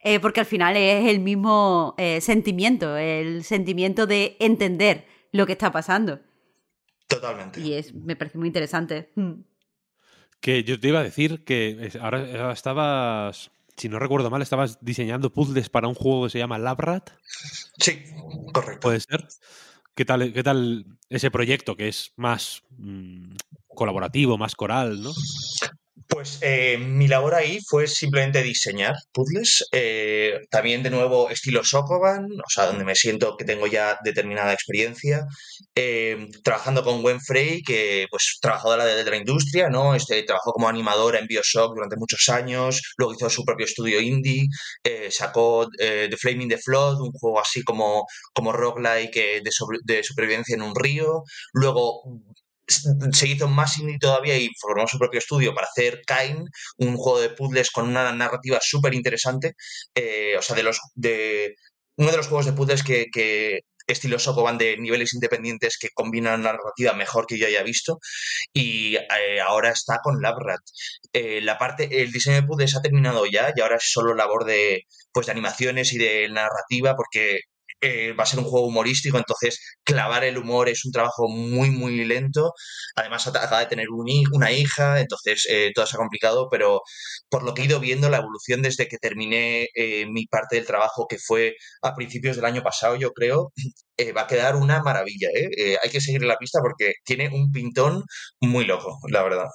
eh, 0.00 0.20
porque 0.20 0.40
al 0.40 0.46
final 0.46 0.76
es 0.76 1.08
el 1.08 1.20
mismo 1.20 1.94
eh, 1.96 2.20
sentimiento, 2.20 2.96
el 2.98 3.44
sentimiento 3.44 4.06
de 4.06 4.36
entender 4.40 5.06
lo 5.32 5.46
que 5.46 5.52
está 5.52 5.72
pasando. 5.72 6.20
Totalmente. 7.06 7.60
Y 7.60 7.72
es, 7.74 7.94
me 7.94 8.14
parece 8.14 8.36
muy 8.36 8.48
interesante. 8.48 9.10
Mm. 9.14 9.32
Que 10.40 10.64
yo 10.64 10.78
te 10.78 10.88
iba 10.88 11.00
a 11.00 11.04
decir 11.04 11.44
que 11.44 11.90
ahora 12.00 12.52
estabas, 12.52 13.50
si 13.76 13.88
no 13.88 13.98
recuerdo 13.98 14.30
mal, 14.30 14.42
estabas 14.42 14.78
diseñando 14.80 15.32
puzzles 15.32 15.68
para 15.68 15.88
un 15.88 15.94
juego 15.94 16.24
que 16.24 16.30
se 16.30 16.38
llama 16.38 16.58
Labrat. 16.58 17.10
Sí, 17.78 18.04
correcto. 18.52 18.80
Puede 18.80 19.00
ser. 19.00 19.26
¿Qué 19.94 20.04
tal, 20.04 20.32
qué 20.32 20.42
tal 20.42 20.86
ese 21.08 21.30
proyecto 21.30 21.76
que 21.76 21.88
es 21.88 22.12
más 22.16 22.62
mm, 22.76 23.34
colaborativo, 23.68 24.36
más 24.36 24.54
coral, 24.54 25.02
¿no? 25.02 25.12
Pues 26.08 26.38
eh, 26.42 26.76
mi 26.78 27.08
labor 27.08 27.34
ahí 27.34 27.58
fue 27.66 27.86
simplemente 27.86 28.42
diseñar 28.42 28.94
puzzles, 29.12 29.64
eh, 29.72 30.40
también 30.50 30.82
de 30.82 30.90
nuevo 30.90 31.30
estilo 31.30 31.64
Sokoban, 31.64 32.26
o 32.32 32.48
sea, 32.48 32.66
donde 32.66 32.84
me 32.84 32.94
siento 32.94 33.36
que 33.36 33.46
tengo 33.46 33.66
ya 33.66 33.98
determinada 34.04 34.52
experiencia, 34.52 35.24
eh, 35.74 36.28
trabajando 36.44 36.84
con 36.84 37.00
Gwen 37.02 37.20
Frey, 37.20 37.62
que 37.62 38.06
pues 38.10 38.38
trabajadora 38.40 38.84
de, 38.84 39.04
de 39.04 39.10
la 39.10 39.16
industria, 39.16 39.68
¿no? 39.70 39.94
Este, 39.94 40.22
trabajó 40.22 40.52
como 40.52 40.68
animadora 40.68 41.18
en 41.18 41.26
Bioshock 41.26 41.74
durante 41.74 41.96
muchos 41.96 42.28
años, 42.28 42.80
luego 42.98 43.14
hizo 43.14 43.30
su 43.30 43.44
propio 43.44 43.64
estudio 43.64 44.00
indie, 44.00 44.46
sacó 45.10 45.66
The 45.78 46.16
Flaming 46.18 46.48
the 46.48 46.58
Flood, 46.58 47.00
un 47.00 47.12
juego 47.12 47.40
así 47.40 47.62
como, 47.62 48.06
como 48.34 48.52
roguelike 48.52 49.42
de, 49.42 49.50
de 49.84 50.02
supervivencia 50.04 50.54
en 50.54 50.62
un 50.62 50.74
río, 50.74 51.22
luego 51.52 52.02
se 52.66 53.28
hizo 53.28 53.48
más 53.48 53.78
indie 53.78 53.98
todavía 53.98 54.36
y 54.36 54.50
formó 54.60 54.86
su 54.88 54.98
propio 54.98 55.18
estudio 55.18 55.54
para 55.54 55.68
hacer 55.68 56.02
Kain, 56.06 56.44
un 56.78 56.96
juego 56.96 57.20
de 57.20 57.30
puzzles 57.30 57.70
con 57.70 57.88
una 57.88 58.12
narrativa 58.12 58.58
súper 58.60 58.94
interesante. 58.94 59.54
Eh, 59.94 60.36
o 60.38 60.42
sea, 60.42 60.56
de 60.56 60.62
los 60.62 60.80
de 60.94 61.54
uno 61.96 62.10
de 62.10 62.16
los 62.16 62.28
juegos 62.28 62.46
de 62.46 62.52
puzzles 62.52 62.82
que, 62.82 63.06
que 63.12 63.60
estilo 63.86 64.18
Sokoban 64.18 64.58
de 64.58 64.76
niveles 64.78 65.14
independientes 65.14 65.78
que 65.78 65.90
combinan 65.94 66.42
la 66.42 66.52
narrativa 66.52 66.92
mejor 66.94 67.26
que 67.26 67.38
yo 67.38 67.46
haya 67.46 67.62
visto 67.62 67.98
y 68.52 68.96
eh, 68.96 69.40
ahora 69.40 69.70
está 69.70 70.00
con 70.02 70.20
Labrat. 70.20 70.60
Eh, 71.12 71.40
la 71.40 71.58
parte, 71.58 72.02
el 72.02 72.12
diseño 72.12 72.36
de 72.36 72.42
puzzles 72.46 72.76
ha 72.76 72.82
terminado 72.82 73.26
ya 73.26 73.52
y 73.54 73.60
ahora 73.60 73.76
es 73.76 73.90
solo 73.90 74.14
labor 74.14 74.44
de, 74.44 74.82
pues, 75.12 75.26
de 75.26 75.32
animaciones 75.32 75.92
y 75.92 75.98
de 75.98 76.28
narrativa 76.28 76.94
porque 76.96 77.40
eh, 77.80 78.14
va 78.18 78.24
a 78.24 78.26
ser 78.26 78.38
un 78.38 78.46
juego 78.46 78.66
humorístico, 78.66 79.18
entonces 79.18 79.60
clavar 79.84 80.24
el 80.24 80.38
humor 80.38 80.68
es 80.68 80.84
un 80.84 80.92
trabajo 80.92 81.28
muy, 81.28 81.70
muy 81.70 82.04
lento. 82.04 82.52
Además, 82.96 83.26
acaba 83.26 83.60
de 83.60 83.66
tener 83.66 83.88
un, 83.90 84.06
una 84.32 84.50
hija, 84.52 85.00
entonces 85.00 85.46
eh, 85.50 85.72
todo 85.74 85.86
se 85.86 85.96
ha 85.96 85.98
complicado, 85.98 86.48
pero 86.50 86.80
por 87.28 87.42
lo 87.42 87.54
que 87.54 87.62
he 87.62 87.64
ido 87.66 87.80
viendo, 87.80 88.08
la 88.08 88.18
evolución 88.18 88.62
desde 88.62 88.88
que 88.88 88.96
terminé 88.98 89.68
eh, 89.74 90.06
mi 90.06 90.26
parte 90.26 90.56
del 90.56 90.66
trabajo, 90.66 91.06
que 91.06 91.18
fue 91.18 91.54
a 91.82 91.94
principios 91.94 92.36
del 92.36 92.46
año 92.46 92.62
pasado, 92.62 92.96
yo 92.96 93.12
creo, 93.12 93.52
va 94.16 94.22
a 94.22 94.26
quedar 94.26 94.56
una 94.56 94.82
maravilla. 94.82 95.28
hay 95.82 95.90
que 95.90 96.00
seguir 96.00 96.22
la 96.22 96.36
pista 96.38 96.60
porque 96.62 96.94
tiene 97.04 97.28
un 97.28 97.50
pintón 97.52 98.04
muy 98.40 98.64
loco, 98.64 98.98
la 99.10 99.22
verdad. 99.22 99.48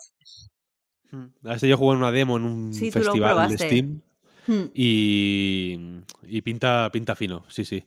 Hmm. 1.11 1.27
Este 1.49 1.67
yo 1.67 1.77
jugué 1.77 1.93
en 1.93 1.99
una 1.99 2.11
demo 2.11 2.37
en 2.37 2.43
un 2.43 2.73
festival 2.73 3.49
de 3.49 3.57
Steam. 3.57 4.01
Hmm. 4.47 4.65
Y, 4.73 5.77
y, 6.23 6.41
pinta, 6.41 6.89
pinta 6.91 7.15
fino, 7.15 7.43
sí, 7.47 7.65
sí. 7.65 7.85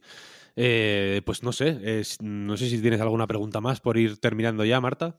Eh, 0.56 1.20
pues 1.24 1.42
no 1.42 1.52
sé, 1.52 2.02
no 2.20 2.56
sé 2.56 2.68
si 2.68 2.80
tienes 2.80 3.00
alguna 3.00 3.26
pregunta 3.26 3.60
más 3.60 3.80
por 3.80 3.96
ir 3.96 4.18
terminando 4.18 4.64
ya, 4.64 4.80
Marta. 4.80 5.18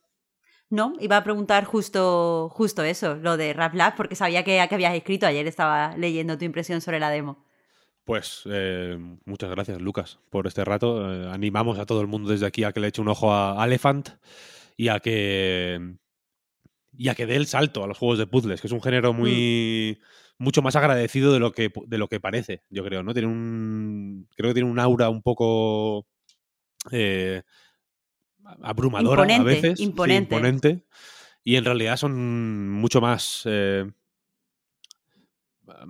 No, 0.70 0.94
iba 1.00 1.18
a 1.18 1.24
preguntar 1.24 1.66
justo, 1.66 2.50
justo 2.52 2.84
eso, 2.84 3.16
lo 3.16 3.38
de 3.38 3.54
Rap 3.54 3.76
Lab, 3.76 3.96
porque 3.96 4.16
sabía 4.16 4.44
que, 4.44 4.66
que 4.68 4.76
habías 4.76 4.96
escrito. 4.96 5.28
Ayer 5.28 5.46
estaba 5.46 5.96
leyendo 5.98 6.38
tu 6.38 6.46
impresión 6.46 6.82
sobre 6.82 7.00
la 7.00 7.10
demo. 7.10 7.46
Pues 8.04 8.44
eh, 8.46 8.98
muchas 9.26 9.50
gracias, 9.50 9.82
Lucas, 9.82 10.20
por 10.30 10.48
este 10.48 10.64
rato. 10.64 11.12
Eh, 11.12 11.30
animamos 11.32 11.78
a 11.80 11.86
todo 11.86 12.02
el 12.02 12.08
mundo 12.08 12.30
desde 12.30 12.46
aquí 12.46 12.64
a 12.64 12.72
que 12.72 12.80
le 12.80 12.88
eche 12.88 13.02
un 13.02 13.10
ojo 13.10 13.34
a 13.34 13.64
Elephant 13.66 14.10
y 14.78 14.88
a 14.88 15.00
que. 15.00 15.96
y 16.98 17.10
a 17.10 17.16
que 17.16 17.26
dé 17.26 17.36
el 17.36 17.48
salto 17.48 17.84
a 17.84 17.88
los 17.88 17.98
juegos 17.98 18.18
de 18.18 18.28
puzzles, 18.28 18.62
que 18.62 18.68
es 18.68 18.74
un 18.74 18.82
género 18.82 19.14
muy. 19.14 20.00
Mm 20.00 20.25
mucho 20.38 20.62
más 20.62 20.76
agradecido 20.76 21.34
de 21.34 21.40
lo 21.40 21.52
que, 21.52 21.72
de 21.88 21.98
lo 21.98 22.08
que 22.08 22.20
parece, 22.20 22.64
yo 22.70 22.84
creo, 22.84 23.04
¿no? 23.04 23.14
Tiene 23.14 23.28
un. 23.28 24.28
Creo 24.36 24.50
que 24.50 24.56
tiene 24.56 24.70
un 24.70 24.80
aura 24.80 25.10
un 25.10 25.22
poco. 25.22 26.08
Eh, 26.92 27.42
abrumadora 28.62 29.24
a 29.24 29.44
veces. 29.44 29.80
Imponente. 29.80 30.86
Y 31.44 31.56
en 31.56 31.66
realidad 31.66 31.98
son 31.98 32.70
mucho 32.72 33.02
más. 33.02 33.44
Eh, 33.46 33.90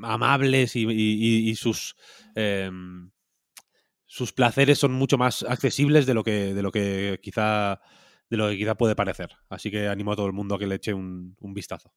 amables 0.04 0.76
y, 0.76 1.56
sus. 1.56 1.96
Em, 2.36 3.12
sus 4.06 4.32
placeres 4.32 4.80
son 4.80 4.93
mucho 4.93 5.18
más 5.18 5.43
accesibles 5.43 6.06
de 6.06 6.14
lo 6.14 6.24
que, 6.24 6.54
de 6.54 6.62
lo 6.62 6.72
que 6.72 7.20
quizá 7.22 7.82
de 8.30 8.38
lo 8.38 8.50
que 8.50 8.58
quizá 8.58 8.76
puede 8.76 8.96
parecer. 8.96 9.32
Así 9.50 9.70
que 9.70 9.88
animo 9.88 10.14
a 10.14 10.16
todo 10.16 10.28
el 10.28 10.34
mundo 10.34 10.56
a 10.56 10.60
que 10.60 10.68
le 10.68 10.76
eche 10.76 10.93
un, 10.93 11.36
un 11.39 11.54
vistazo. 11.54 11.93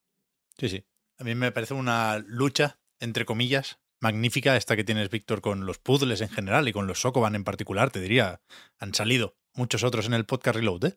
Sí, 0.57 0.69
sí. 0.69 0.83
A 1.19 1.25
mí 1.25 1.35
me 1.35 1.51
parece 1.51 1.73
una 1.73 2.17
lucha, 2.25 2.79
entre 3.01 3.25
comillas, 3.25 3.79
magnífica 3.99 4.55
esta 4.55 4.77
que 4.77 4.85
tienes, 4.85 5.09
Víctor, 5.09 5.41
con 5.41 5.65
los 5.65 5.77
puzzles 5.77 6.21
en 6.21 6.29
general 6.29 6.69
y 6.69 6.73
con 6.73 6.87
los 6.87 7.01
Sokoban 7.01 7.35
en 7.35 7.43
particular, 7.43 7.91
te 7.91 7.99
diría. 7.99 8.41
Han 8.77 8.93
salido 8.93 9.35
muchos 9.53 9.83
otros 9.83 10.05
en 10.05 10.13
el 10.13 10.25
podcast 10.25 10.55
Reload, 10.55 10.85
¿eh? 10.85 10.95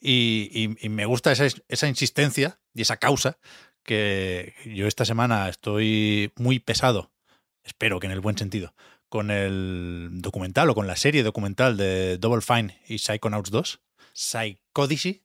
y, 0.00 0.88
me 0.88 1.06
gusta 1.06 1.32
esa, 1.32 1.46
esa 1.68 1.88
insistencia 1.88 2.60
y 2.72 2.82
esa 2.82 2.98
causa 2.98 3.38
que 3.82 4.54
yo 4.64 4.86
esta 4.86 5.04
semana 5.04 5.48
estoy 5.48 6.32
muy 6.36 6.60
pesado, 6.60 7.12
espero 7.64 7.98
que 7.98 8.06
en 8.06 8.12
el 8.12 8.20
buen 8.20 8.38
sentido, 8.38 8.76
con 9.08 9.32
el 9.32 10.10
documental 10.12 10.70
o 10.70 10.74
con 10.76 10.86
la 10.86 10.96
serie 10.96 11.24
documental 11.24 11.76
de 11.76 12.16
Double 12.18 12.42
Fine 12.42 12.80
y 12.86 12.98
Psychonauts 12.98 13.50
2, 13.50 13.80
Psychodicy, 14.12 15.23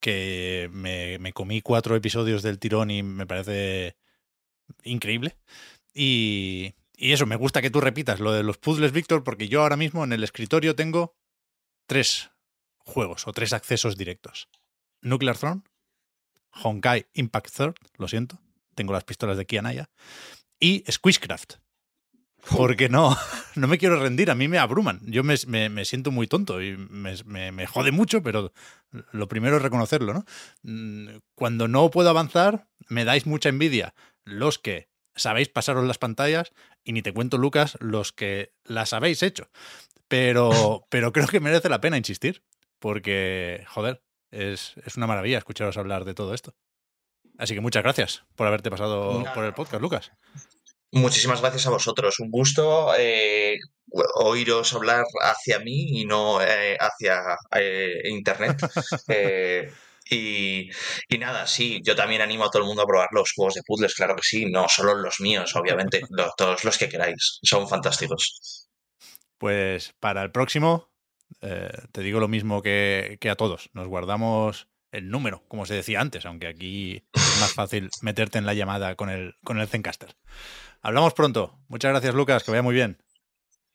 que 0.00 0.68
me, 0.72 1.18
me 1.18 1.32
comí 1.32 1.60
cuatro 1.60 1.94
episodios 1.94 2.42
del 2.42 2.58
tirón 2.58 2.90
y 2.90 3.02
me 3.02 3.26
parece 3.26 3.96
increíble. 4.82 5.36
Y, 5.94 6.74
y 6.96 7.12
eso, 7.12 7.26
me 7.26 7.36
gusta 7.36 7.62
que 7.62 7.70
tú 7.70 7.80
repitas 7.80 8.20
lo 8.20 8.32
de 8.32 8.42
los 8.42 8.58
puzzles, 8.58 8.92
Víctor, 8.92 9.22
porque 9.24 9.48
yo 9.48 9.62
ahora 9.62 9.76
mismo 9.76 10.04
en 10.04 10.12
el 10.12 10.24
escritorio 10.24 10.74
tengo 10.74 11.14
tres 11.86 12.30
juegos 12.78 13.26
o 13.26 13.32
tres 13.32 13.52
accesos 13.52 13.96
directos. 13.96 14.48
Nuclear 15.02 15.36
Throne, 15.36 15.62
Honkai 16.62 17.06
Impact 17.14 17.50
Third, 17.54 17.74
lo 17.96 18.08
siento, 18.08 18.38
tengo 18.74 18.92
las 18.92 19.04
pistolas 19.04 19.36
de 19.36 19.46
Kianaya, 19.46 19.90
y 20.58 20.84
Squishcraft. 20.90 21.54
Porque 22.56 22.88
no, 22.88 23.16
no 23.54 23.66
me 23.68 23.78
quiero 23.78 24.00
rendir, 24.00 24.30
a 24.30 24.34
mí 24.34 24.48
me 24.48 24.58
abruman. 24.58 25.00
Yo 25.04 25.22
me, 25.22 25.36
me, 25.46 25.84
siento 25.84 26.10
muy 26.10 26.26
tonto 26.26 26.62
y 26.62 26.76
me, 26.76 27.52
me, 27.52 27.66
jode 27.66 27.92
mucho, 27.92 28.22
pero 28.22 28.52
lo 29.12 29.28
primero 29.28 29.56
es 29.56 29.62
reconocerlo, 29.62 30.14
¿no? 30.14 30.24
Mm, 30.62 31.18
cuando 31.34 31.68
no 31.68 31.90
puedo 31.90 32.10
avanzar, 32.10 32.66
me 32.88 33.04
dais 33.04 33.26
mucha 33.26 33.48
envidia 33.48 33.94
los 34.24 34.58
que 34.58 34.88
sabéis 35.14 35.48
pasaros 35.48 35.86
las 35.86 35.98
pantallas 35.98 36.52
y 36.84 36.92
ni 36.92 37.02
te 37.02 37.12
cuento, 37.12 37.36
Lucas, 37.36 37.76
los 37.80 38.12
que 38.12 38.54
las 38.64 38.92
habéis 38.92 39.22
hecho. 39.22 39.50
Pero, 40.08 40.50
pero 40.88 41.12
creo 41.12 41.26
que 41.26 41.40
merece 41.40 41.68
la 41.68 41.80
pena 41.80 41.98
insistir, 41.98 42.42
porque, 42.78 43.64
joder, 43.68 44.02
es, 44.30 44.74
es 44.84 44.96
una 44.96 45.06
maravilla 45.06 45.38
escucharos 45.38 45.76
hablar 45.76 46.04
de 46.04 46.14
todo 46.14 46.34
esto. 46.34 46.54
Así 47.38 47.54
que 47.54 47.60
muchas 47.60 47.82
gracias 47.82 48.24
por 48.36 48.46
haberte 48.46 48.70
pasado 48.70 49.24
por 49.34 49.44
el 49.44 49.54
podcast, 49.54 49.80
Lucas. 49.80 50.12
Muchísimas 50.92 51.40
gracias 51.40 51.66
a 51.66 51.70
vosotros. 51.70 52.18
Un 52.18 52.30
gusto 52.30 52.92
eh, 52.98 53.56
oíros 54.16 54.72
hablar 54.74 55.04
hacia 55.22 55.60
mí 55.60 56.00
y 56.00 56.04
no 56.04 56.42
eh, 56.42 56.76
hacia 56.78 57.36
eh, 57.54 58.02
Internet. 58.04 58.58
y, 60.10 60.68
y, 61.08 61.18
nada, 61.18 61.46
sí, 61.46 61.80
yo 61.84 61.94
también 61.94 62.22
animo 62.22 62.44
a 62.44 62.50
todo 62.50 62.62
el 62.62 62.68
mundo 62.68 62.82
a 62.82 62.86
probar 62.86 63.08
los 63.12 63.32
juegos 63.32 63.54
de 63.54 63.62
puzzles, 63.64 63.94
claro 63.94 64.16
que 64.16 64.22
sí, 64.24 64.46
no 64.46 64.68
solo 64.68 64.94
los 64.96 65.20
míos, 65.20 65.54
obviamente, 65.54 66.00
todos 66.36 66.64
los 66.64 66.76
que 66.76 66.88
queráis, 66.88 67.38
son 67.42 67.68
fantásticos. 67.68 68.68
Pues 69.38 69.94
para 70.00 70.22
el 70.22 70.32
próximo, 70.32 70.90
te 71.40 72.02
digo 72.02 72.18
lo 72.18 72.28
mismo 72.28 72.62
que, 72.62 73.16
que 73.20 73.30
a 73.30 73.36
todos, 73.36 73.70
nos 73.72 73.86
guardamos 73.86 74.69
el 74.92 75.10
número, 75.10 75.44
como 75.48 75.66
se 75.66 75.74
decía 75.74 76.00
antes, 76.00 76.26
aunque 76.26 76.46
aquí 76.46 77.04
es 77.12 77.40
más 77.40 77.52
fácil 77.52 77.90
meterte 78.02 78.38
en 78.38 78.46
la 78.46 78.54
llamada 78.54 78.96
con 78.96 79.10
el, 79.10 79.34
con 79.44 79.58
el 79.60 79.68
Zencaster. 79.68 80.16
Hablamos 80.82 81.14
pronto. 81.14 81.58
Muchas 81.68 81.90
gracias, 81.90 82.14
Lucas. 82.14 82.42
Que 82.42 82.50
vaya 82.50 82.62
muy 82.62 82.74
bien. 82.74 83.02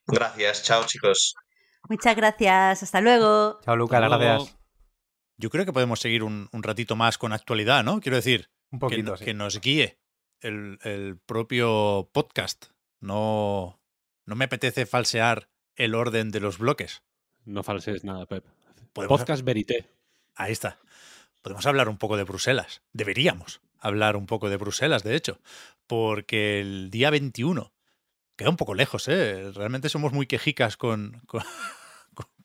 Gracias. 0.08 0.64
Chao, 0.64 0.86
chicos. 0.86 1.36
Muchas 1.90 2.16
gracias. 2.16 2.84
Hasta 2.84 3.02
luego. 3.02 3.60
Chao, 3.64 3.76
Lucas. 3.76 4.02
Gracias. 4.02 4.58
Yo 5.38 5.50
creo 5.50 5.66
que 5.66 5.74
podemos 5.74 6.00
seguir 6.00 6.24
un, 6.24 6.50
ratito 6.54 6.96
más 6.96 7.18
con 7.18 7.34
actualidad, 7.34 7.84
¿no? 7.84 8.00
Quiero 8.00 8.16
decir, 8.16 8.50
un 8.72 8.80
poquito, 8.80 9.16
que, 9.16 9.34
nos 9.34 9.60
guíe 9.60 10.00
el, 10.40 11.20
propio 11.26 12.10
podcast. 12.14 12.68
No, 13.02 13.82
no 14.26 14.36
me 14.36 14.46
apetece 14.46 14.86
falsear 14.86 15.50
el 15.76 15.94
orden 15.94 16.32
de 16.32 16.40
los 16.40 16.58
bloques. 16.58 17.04
No 17.44 17.64
falsees 17.64 18.04
nada, 18.04 18.26
Pep. 18.26 18.46
Podcast 18.94 19.44
Verité. 19.44 19.90
Ahí 20.36 20.54
está. 20.54 20.80
Podemos 21.46 21.68
hablar 21.68 21.90
un 21.90 22.00
poco 22.00 22.18
de 22.18 22.24
Bruselas. 22.24 22.82
Deberíamos 22.92 23.62
hablar 23.78 24.16
un 24.16 24.26
poco 24.26 24.50
de 24.50 24.58
Bruselas, 24.58 25.04
de 25.04 25.16
hecho, 25.16 25.40
porque 25.86 26.60
el 26.60 26.90
día 26.90 27.12
21 27.12 27.72
queda 28.36 28.50
un 28.50 28.58
poco 28.58 28.74
lejos, 28.74 29.08
¿eh? 29.10 29.52
Realmente 29.54 29.90
somos 29.90 30.12
muy 30.12 30.26
quejicas 30.26 30.76
con, 30.76 31.22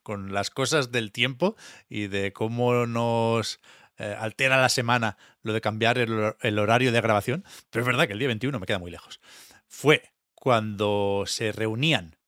con, 0.03 0.35
las 0.35 0.51
cosas 0.51 0.93
del 0.93 1.13
tiempo 1.13 1.57
y 1.89 2.09
de 2.09 2.35
cómo 2.35 2.85
nos 2.85 3.61
eh, 3.97 4.15
altera 4.19 4.61
la 4.61 4.69
semana 4.69 5.17
lo 5.41 5.55
de 5.55 5.63
cambiar 5.63 5.97
el, 5.97 6.35
el 6.43 6.59
horario 6.59 6.93
de 6.93 7.01
grabación, 7.01 7.43
pero 7.71 7.85
es 7.85 7.87
verdad 7.87 8.07
que 8.07 8.13
el 8.13 8.19
día 8.19 8.29
21 8.29 8.61
me 8.61 8.67
queda 8.67 8.79
muy 8.79 8.91
lejos. 8.91 9.19
Fue 9.67 10.13
cuando 10.35 11.25
se 11.27 11.53
reunían 11.53 12.19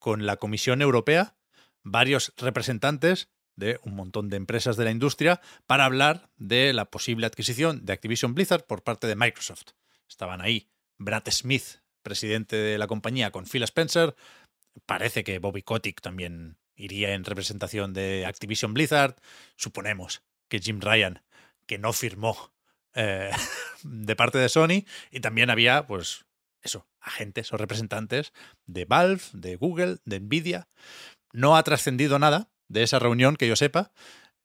con 0.00 0.26
la 0.26 0.38
Comisión 0.38 0.82
Europea 0.82 1.36
varios 1.84 2.32
representantes 2.36 3.30
de 3.56 3.80
un 3.82 3.94
montón 3.94 4.28
de 4.28 4.36
empresas 4.36 4.76
de 4.76 4.84
la 4.84 4.90
industria 4.90 5.40
para 5.66 5.84
hablar 5.84 6.30
de 6.36 6.72
la 6.72 6.84
posible 6.84 7.26
adquisición 7.26 7.84
de 7.84 7.92
Activision 7.92 8.34
Blizzard 8.34 8.66
por 8.66 8.82
parte 8.82 9.06
de 9.06 9.16
Microsoft. 9.16 9.72
Estaban 10.08 10.40
ahí 10.40 10.68
Brad 10.98 11.24
Smith, 11.30 11.80
presidente 12.02 12.56
de 12.56 12.78
la 12.78 12.86
compañía, 12.86 13.30
con 13.30 13.46
Phil 13.46 13.62
Spencer. 13.64 14.14
Parece 14.84 15.24
que 15.24 15.38
Bobby 15.38 15.62
Kotick 15.62 16.00
también 16.00 16.58
iría 16.76 17.14
en 17.14 17.24
representación 17.24 17.92
de 17.92 18.26
Activision 18.26 18.74
Blizzard. 18.74 19.16
Suponemos 19.56 20.22
que 20.48 20.60
Jim 20.60 20.80
Ryan, 20.80 21.22
que 21.66 21.78
no 21.78 21.92
firmó 21.92 22.52
eh, 22.94 23.30
de 23.82 24.16
parte 24.16 24.38
de 24.38 24.48
Sony. 24.48 24.84
Y 25.10 25.20
también 25.20 25.50
había, 25.50 25.86
pues, 25.86 26.26
eso, 26.62 26.86
agentes 27.00 27.52
o 27.52 27.56
representantes 27.56 28.32
de 28.66 28.84
Valve, 28.84 29.22
de 29.32 29.56
Google, 29.56 29.98
de 30.04 30.20
Nvidia. 30.20 30.68
No 31.32 31.56
ha 31.56 31.62
trascendido 31.62 32.18
nada, 32.18 32.48
de 32.68 32.82
esa 32.82 32.98
reunión, 32.98 33.36
que 33.36 33.48
yo 33.48 33.56
sepa. 33.56 33.92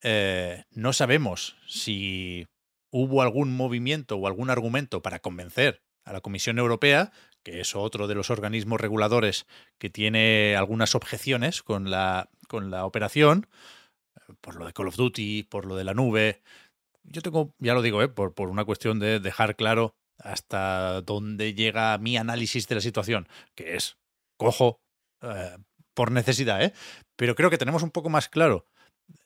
Eh, 0.03 0.63
no 0.71 0.93
sabemos 0.93 1.55
si 1.67 2.47
hubo 2.91 3.21
algún 3.21 3.55
movimiento 3.55 4.15
o 4.17 4.27
algún 4.27 4.49
argumento 4.49 5.01
para 5.01 5.19
convencer 5.19 5.83
a 6.03 6.13
la 6.13 6.21
Comisión 6.21 6.59
Europea, 6.59 7.11
que 7.43 7.61
es 7.61 7.75
otro 7.75 8.07
de 8.07 8.15
los 8.15 8.29
organismos 8.29 8.81
reguladores 8.81 9.45
que 9.77 9.89
tiene 9.89 10.55
algunas 10.55 10.95
objeciones 10.95 11.63
con 11.63 11.89
la, 11.89 12.29
con 12.47 12.71
la 12.71 12.85
operación, 12.85 13.47
por 14.41 14.55
lo 14.55 14.65
de 14.65 14.73
Call 14.73 14.87
of 14.87 14.95
Duty, 14.95 15.43
por 15.43 15.65
lo 15.65 15.75
de 15.75 15.83
la 15.83 15.93
nube. 15.93 16.41
Yo 17.03 17.21
tengo, 17.21 17.53
ya 17.59 17.73
lo 17.73 17.81
digo, 17.81 18.01
¿eh? 18.01 18.07
por, 18.07 18.33
por 18.33 18.49
una 18.49 18.65
cuestión 18.65 18.99
de 18.99 19.19
dejar 19.19 19.55
claro 19.55 19.95
hasta 20.17 21.01
dónde 21.01 21.53
llega 21.53 21.97
mi 21.97 22.17
análisis 22.17 22.67
de 22.67 22.75
la 22.75 22.81
situación, 22.81 23.27
que 23.55 23.75
es 23.75 23.97
cojo 24.37 24.79
eh, 25.21 25.57
por 25.93 26.11
necesidad, 26.11 26.63
¿eh? 26.63 26.73
pero 27.15 27.35
creo 27.35 27.49
que 27.49 27.57
tenemos 27.57 27.83
un 27.83 27.91
poco 27.91 28.09
más 28.09 28.29
claro 28.29 28.67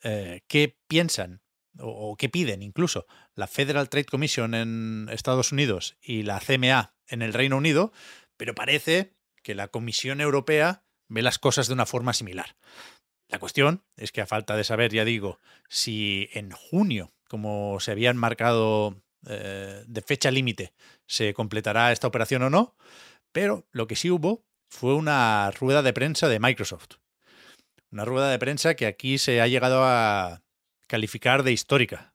eh, 0.02 0.42
qué 0.48 0.78
piensan 0.88 1.40
o, 1.78 2.16
qué 2.16 2.28
piden 2.28 2.62
incluso 2.62 3.06
la 3.34 3.46
Federal 3.46 3.88
Trade 3.88 4.06
Commission 4.06 4.54
en 4.54 5.08
Estados 5.10 5.52
Unidos 5.52 5.96
y 6.00 6.22
la 6.22 6.40
CMA 6.40 6.94
en 7.08 7.22
el 7.22 7.32
Reino 7.32 7.56
Unido, 7.56 7.92
pero 8.36 8.54
parece 8.54 9.14
que 9.42 9.54
la 9.54 9.68
Comisión 9.68 10.20
Europea 10.20 10.84
ve 11.08 11.22
las 11.22 11.38
cosas 11.38 11.68
de 11.68 11.74
una 11.74 11.86
forma 11.86 12.12
similar. 12.12 12.56
La 13.28 13.38
cuestión 13.38 13.84
es 13.96 14.12
que 14.12 14.20
a 14.20 14.26
falta 14.26 14.56
de 14.56 14.64
saber, 14.64 14.92
ya 14.92 15.04
digo, 15.04 15.38
si 15.68 16.28
en 16.32 16.50
junio, 16.50 17.12
como 17.28 17.78
se 17.80 17.90
habían 17.90 18.16
marcado 18.16 19.02
eh, 19.26 19.84
de 19.86 20.00
fecha 20.02 20.30
límite, 20.30 20.72
se 21.06 21.34
completará 21.34 21.92
esta 21.92 22.06
operación 22.06 22.42
o 22.44 22.50
no, 22.50 22.76
pero 23.32 23.66
lo 23.72 23.86
que 23.86 23.96
sí 23.96 24.10
hubo 24.10 24.45
fue 24.68 24.94
una 24.94 25.50
rueda 25.52 25.82
de 25.82 25.92
prensa 25.92 26.28
de 26.28 26.40
Microsoft. 26.40 26.96
Una 27.90 28.04
rueda 28.04 28.30
de 28.30 28.38
prensa 28.38 28.74
que 28.74 28.86
aquí 28.86 29.18
se 29.18 29.40
ha 29.40 29.46
llegado 29.46 29.84
a 29.84 30.42
calificar 30.86 31.42
de 31.42 31.52
histórica. 31.52 32.14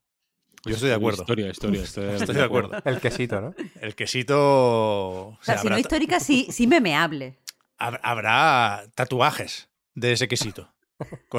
Yo 0.65 0.75
estoy 0.75 0.89
de 0.89 0.95
acuerdo. 0.95 1.23
Historia, 1.23 1.49
historia, 1.49 1.81
estoy, 1.81 2.35
de 2.35 2.43
acuerdo. 2.43 2.81
El 2.85 2.99
quesito, 2.99 3.41
¿no? 3.41 3.55
El 3.79 3.95
quesito. 3.95 5.39
si 5.41 5.67
no 5.67 5.77
histórica, 5.77 6.19
sí, 6.19 6.47
sí 6.51 6.67
memeable. 6.67 7.37
Habrá 7.77 8.83
tatuajes 8.93 9.69
de 9.95 10.11
ese 10.11 10.27
quesito. 10.27 10.71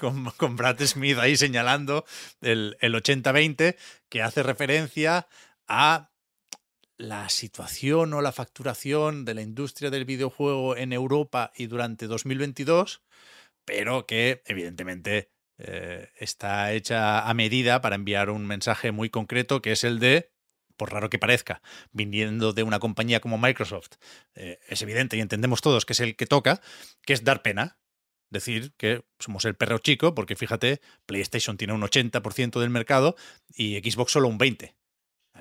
Con, 0.00 0.30
con, 0.38 0.56
Brad 0.56 0.80
Smith 0.86 1.18
ahí 1.18 1.36
señalando 1.36 2.06
el, 2.40 2.78
el 2.80 2.94
80-20, 2.94 3.76
que 4.08 4.22
hace 4.22 4.42
referencia 4.42 5.28
a 5.68 6.11
la 7.02 7.28
situación 7.28 8.14
o 8.14 8.22
la 8.22 8.30
facturación 8.30 9.24
de 9.24 9.34
la 9.34 9.42
industria 9.42 9.90
del 9.90 10.04
videojuego 10.04 10.76
en 10.76 10.92
Europa 10.92 11.52
y 11.56 11.66
durante 11.66 12.06
2022, 12.06 13.02
pero 13.64 14.06
que 14.06 14.42
evidentemente 14.46 15.30
eh, 15.58 16.10
está 16.16 16.72
hecha 16.72 17.28
a 17.28 17.34
medida 17.34 17.80
para 17.80 17.96
enviar 17.96 18.30
un 18.30 18.46
mensaje 18.46 18.92
muy 18.92 19.10
concreto 19.10 19.60
que 19.60 19.72
es 19.72 19.82
el 19.82 19.98
de, 19.98 20.30
por 20.76 20.92
raro 20.92 21.10
que 21.10 21.18
parezca, 21.18 21.60
viniendo 21.90 22.52
de 22.52 22.62
una 22.62 22.78
compañía 22.78 23.20
como 23.20 23.36
Microsoft, 23.36 23.96
eh, 24.36 24.60
es 24.68 24.80
evidente 24.82 25.16
y 25.16 25.20
entendemos 25.20 25.60
todos 25.60 25.84
que 25.84 25.94
es 25.94 26.00
el 26.00 26.14
que 26.14 26.26
toca, 26.26 26.60
que 27.04 27.14
es 27.14 27.24
dar 27.24 27.42
pena 27.42 27.78
decir 28.30 28.72
que 28.76 29.04
somos 29.18 29.44
el 29.44 29.56
perro 29.56 29.78
chico, 29.78 30.14
porque 30.14 30.36
fíjate, 30.36 30.80
PlayStation 31.04 31.56
tiene 31.56 31.74
un 31.74 31.82
80% 31.82 32.60
del 32.60 32.70
mercado 32.70 33.16
y 33.48 33.78
Xbox 33.78 34.12
solo 34.12 34.28
un 34.28 34.38
20%. 34.38 34.72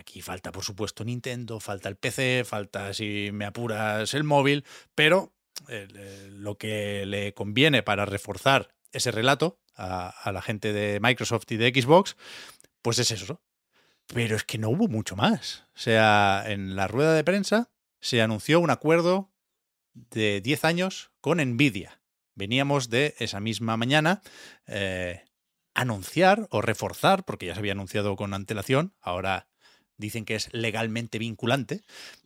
Aquí 0.01 0.23
falta, 0.23 0.51
por 0.51 0.63
supuesto, 0.63 1.03
Nintendo, 1.03 1.59
falta 1.59 1.87
el 1.87 1.95
PC, 1.95 2.43
falta, 2.43 2.91
si 2.91 3.29
me 3.31 3.45
apuras, 3.45 4.15
el 4.15 4.23
móvil, 4.23 4.65
pero 4.95 5.31
eh, 5.69 6.27
lo 6.31 6.57
que 6.57 7.05
le 7.05 7.35
conviene 7.35 7.83
para 7.83 8.07
reforzar 8.07 8.73
ese 8.91 9.11
relato 9.11 9.59
a, 9.75 10.31
la 10.33 10.41
gente 10.41 10.73
de 10.73 10.99
Microsoft 10.99 11.51
y 11.51 11.57
de 11.57 11.69
Xbox, 11.69 12.17
pues 12.81 12.97
es 12.97 13.11
eso. 13.11 13.43
Pero 14.07 14.35
es 14.35 14.43
que 14.43 14.57
no 14.57 14.69
hubo 14.69 14.87
mucho 14.87 15.15
más. 15.15 15.67
O 15.75 15.79
sea, 15.79 16.45
en 16.47 16.75
la 16.75 16.87
rueda 16.87 17.13
de 17.13 17.23
prensa 17.23 17.69
se 17.99 18.23
anunció 18.23 18.59
un 18.59 18.71
acuerdo 18.71 19.31
de 19.93 20.41
10 20.41 20.65
años 20.65 21.11
con 21.21 21.37
Nvidia. 21.37 22.01
Veníamos 22.33 22.89
de 22.89 23.13
esa 23.19 23.39
misma 23.39 23.77
mañana 23.77 24.23
eh, 24.65 25.25
anunciar 25.75 26.47
o 26.49 26.59
reforzar, 26.59 27.23
porque 27.23 27.45
ya 27.45 27.53
se 27.53 27.59
había 27.59 27.73
anunciado 27.73 28.15
con 28.15 28.33
antelación, 28.33 28.95
ahora 28.99 29.50
dicen 30.01 30.25
que 30.25 30.35
es 30.35 30.49
legalmente 30.51 31.17
vinculante, 31.17 31.83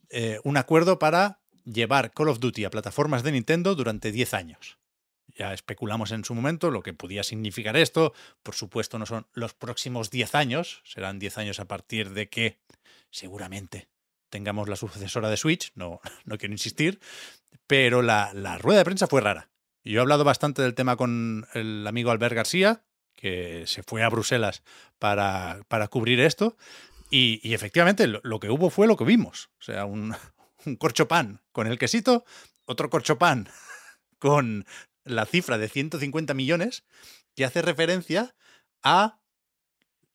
eh, 0.09 0.39
un 0.43 0.57
acuerdo 0.57 0.97
para 0.97 1.39
llevar 1.63 2.11
Call 2.11 2.29
of 2.29 2.39
Duty 2.39 2.65
a 2.65 2.69
plataformas 2.71 3.21
de 3.23 3.33
Nintendo 3.33 3.75
durante 3.75 4.11
10 4.11 4.33
años. 4.33 4.79
Ya 5.37 5.53
especulamos 5.53 6.11
en 6.11 6.23
su 6.23 6.33
momento 6.33 6.71
lo 6.71 6.81
que 6.81 6.93
podía 6.93 7.23
significar 7.23 7.75
esto. 7.75 8.13
Por 8.41 8.55
supuesto, 8.55 8.97
no 8.97 9.05
son 9.05 9.27
los 9.33 9.53
próximos 9.53 10.09
10 10.09 10.33
años, 10.35 10.81
serán 10.85 11.19
10 11.19 11.37
años 11.37 11.59
a 11.59 11.65
partir 11.65 12.11
de 12.11 12.29
que 12.29 12.57
seguramente 13.11 13.89
tengamos 14.29 14.69
la 14.69 14.75
sucesora 14.75 15.29
de 15.29 15.37
Switch, 15.37 15.71
no, 15.75 15.99
no 16.25 16.37
quiero 16.37 16.53
insistir, 16.53 16.99
pero 17.67 18.01
la, 18.01 18.31
la 18.33 18.57
rueda 18.57 18.79
de 18.79 18.85
prensa 18.85 19.07
fue 19.07 19.21
rara. 19.21 19.49
Yo 19.83 19.99
he 19.99 20.01
hablado 20.01 20.23
bastante 20.23 20.61
del 20.61 20.73
tema 20.73 20.95
con 20.95 21.45
el 21.53 21.85
amigo 21.85 22.09
Albert 22.09 22.35
García, 22.35 22.83
que 23.15 23.63
se 23.67 23.83
fue 23.83 24.03
a 24.03 24.09
Bruselas 24.09 24.63
para, 24.99 25.61
para 25.67 25.87
cubrir 25.87 26.19
esto, 26.19 26.57
y, 27.09 27.39
y 27.47 27.53
efectivamente 27.53 28.07
lo, 28.07 28.21
lo, 28.23 28.39
que 28.39 28.49
hubo 28.49 28.69
fue 28.69 28.87
lo 28.87 28.97
que 28.97 29.05
vimos. 29.05 29.49
O 29.59 29.63
sea, 29.63 29.85
un, 29.85 30.15
un 30.65 30.75
corcho 30.75 31.07
pan 31.07 31.41
con 31.51 31.67
el 31.67 31.77
quesito, 31.77 32.25
otro 32.65 32.89
corcho 32.89 33.17
pan 33.17 33.47
con 34.19 34.65
la 35.03 35.25
cifra 35.25 35.57
de 35.57 35.69
150 35.69 36.33
millones, 36.33 36.83
que 37.35 37.45
hace 37.45 37.61
referencia 37.61 38.35
a 38.83 39.19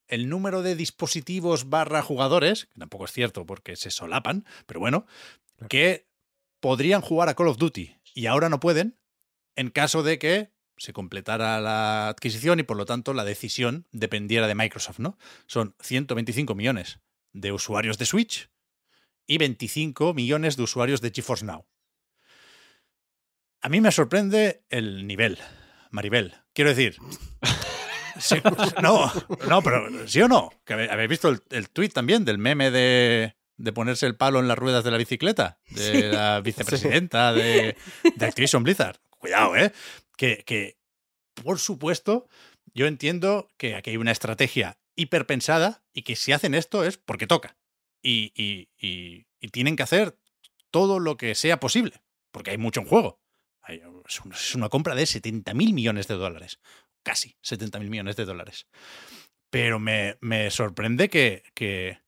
el 0.09 0.29
número 0.29 0.63
de 0.63 0.75
dispositivos 0.75 1.71
barra 1.71 2.03
jugadores, 2.03 2.67
que 2.67 2.81
tampoco 2.81 3.05
es 3.05 3.13
cierto 3.13 3.47
porque 3.47 3.77
se 3.77 3.93
solapan, 3.93 4.45
pero 4.67 4.81
bueno, 4.81 5.07
que 5.69 6.09
podrían 6.59 7.01
jugar 7.01 7.29
a 7.29 7.35
Call 7.35 7.49
of 7.49 7.59
Duty 7.59 7.97
y 8.15 8.27
ahora 8.27 8.49
no 8.49 8.59
pueden 8.59 8.99
en 9.55 9.71
caso 9.71 10.03
de 10.03 10.19
que 10.19 10.51
se 10.81 10.95
completara 10.95 11.61
la 11.61 12.09
adquisición 12.09 12.59
y 12.59 12.63
por 12.63 12.79
lo 12.79 12.87
tanto 12.87 13.13
la 13.13 13.25
decisión 13.25 13.87
dependiera 13.93 14.49
de 14.49 14.55
Microsoft, 14.55 14.99
¿no? 14.99 15.19
Son 15.47 15.77
125 15.81 16.55
millones 16.55 17.01
de 17.35 17.53
usuarios 17.53 17.99
de 17.99 18.07
Switch 18.07 18.49
y 19.27 19.37
25 19.37 20.15
millones 20.15 20.57
de 20.57 20.63
usuarios 20.63 21.03
de 21.03 21.11
GeForce 21.11 21.45
Now. 21.45 21.67
A 23.61 23.69
mí 23.69 23.83
me 23.83 23.93
sorprende 23.93 24.65
el 24.71 25.07
nivel, 25.07 25.39
Maribel. 25.91 26.35
Quiero 26.55 26.71
decir, 26.71 26.97
sí, 28.19 28.37
no, 28.81 29.13
no, 29.51 29.63
pero 29.63 30.09
sí 30.09 30.23
o 30.23 30.29
no, 30.29 30.49
que 30.65 30.73
habéis 30.73 31.11
visto 31.11 31.29
el, 31.29 31.43
el 31.51 31.69
tuit 31.69 31.93
también 31.93 32.25
del 32.25 32.39
meme 32.39 32.71
de, 32.71 33.37
de, 33.59 33.73
ponerse 33.75 34.07
el 34.07 34.17
palo 34.17 34.41
en 34.41 34.49
las 34.49 34.59
ruedas 34.59 34.83
de 34.83 34.91
la 34.93 34.97
bicicleta, 34.97 35.59
de 35.69 35.93
sí. 35.93 36.03
la 36.05 36.41
vicepresidenta 36.41 37.35
sí. 37.35 37.41
de, 37.41 37.77
de, 38.17 38.27
Activision 38.27 38.63
Blizzard. 38.63 38.97
Cuidado, 39.11 39.55
¿eh? 39.55 39.75
Que, 40.21 40.77
por 41.33 41.59
supuesto, 41.59 42.29
yo 42.75 42.87
entiendo 42.87 43.49
que 43.57 43.75
aquí 43.75 43.91
hay 43.91 43.97
una 43.97 44.13
estrategia 44.13 44.79
hiperpensada 44.95 45.83
y 45.95 46.03
que 46.03 46.15
si 46.15 46.33
hacen 46.33 46.55
esto 46.55 46.85
es 46.85 46.99
porque 46.99 47.27
toca. 47.27 47.57
Y, 48.03 48.69
tienen 49.51 49.77
que 49.77 49.83
hacer 49.83 50.19
todo 50.71 51.01
lo 51.01 51.17
que 51.17 51.35
sea 51.35 51.59
posible, 51.59 52.03
porque 52.33 52.51
hay 52.51 52.59
mucho 52.59 52.81
en 52.81 52.87
juego. 52.87 53.23
Es 54.07 54.55
una 54.55 54.69
compra 54.69 54.95
de 54.95 55.07
70 55.07 55.55
mil 55.55 55.73
millones 55.73 56.07
de 56.07 56.17
dólares. 56.17 56.61
Casi 57.03 57.39
70 57.41 57.79
mil 57.79 57.89
millones 57.89 58.17
de 58.17 58.27
dólares. 58.27 58.67
Pero 59.49 59.79
me, 59.79 60.19
me 60.21 60.51
sorprende 60.51 61.09
que, 61.09 61.45
que, 61.55 61.99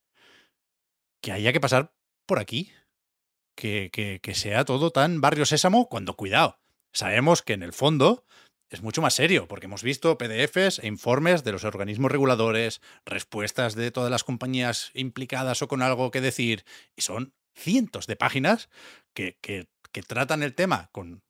que, 1.22 1.32
haya 1.32 1.52
que 1.54 1.60
pasar 1.60 1.94
por 2.26 2.38
aquí. 2.38 2.70
Que, 3.54 3.90
que, 3.90 4.20
que 4.20 4.34
sea 4.34 4.64
todo 4.64 4.90
tan 4.90 5.20
barrio 5.20 5.44
sésamo 5.44 5.88
cuando, 5.88 6.14
cuidado, 6.14 6.61
sabemos 6.92 7.42
que 7.42 7.54
en 7.54 7.62
el 7.62 7.72
fondo 7.72 8.24
es 8.72 8.82
mucho 8.82 9.02
más 9.02 9.14
serio, 9.14 9.46
porque 9.48 9.66
hemos 9.66 9.82
visto 9.82 10.16
PDFs 10.16 10.78
e 10.78 10.86
informes 10.86 11.44
de 11.44 11.52
los 11.52 11.64
organismos 11.64 12.10
reguladores, 12.10 12.80
respuestas 13.04 13.74
de 13.74 13.90
todas 13.90 14.10
las 14.10 14.24
compañías 14.24 14.90
implicadas 14.94 15.60
o 15.60 15.68
con 15.68 15.82
algo 15.82 16.10
que 16.10 16.22
decir, 16.22 16.64
y 16.96 17.02
son 17.02 17.34
cientos 17.54 18.06
de 18.06 18.16
páginas 18.16 18.70
que, 19.14 19.36
que, 19.42 19.68
tratan 20.06 20.42
el 20.42 20.54
tema 20.54 20.88
con 20.90 21.22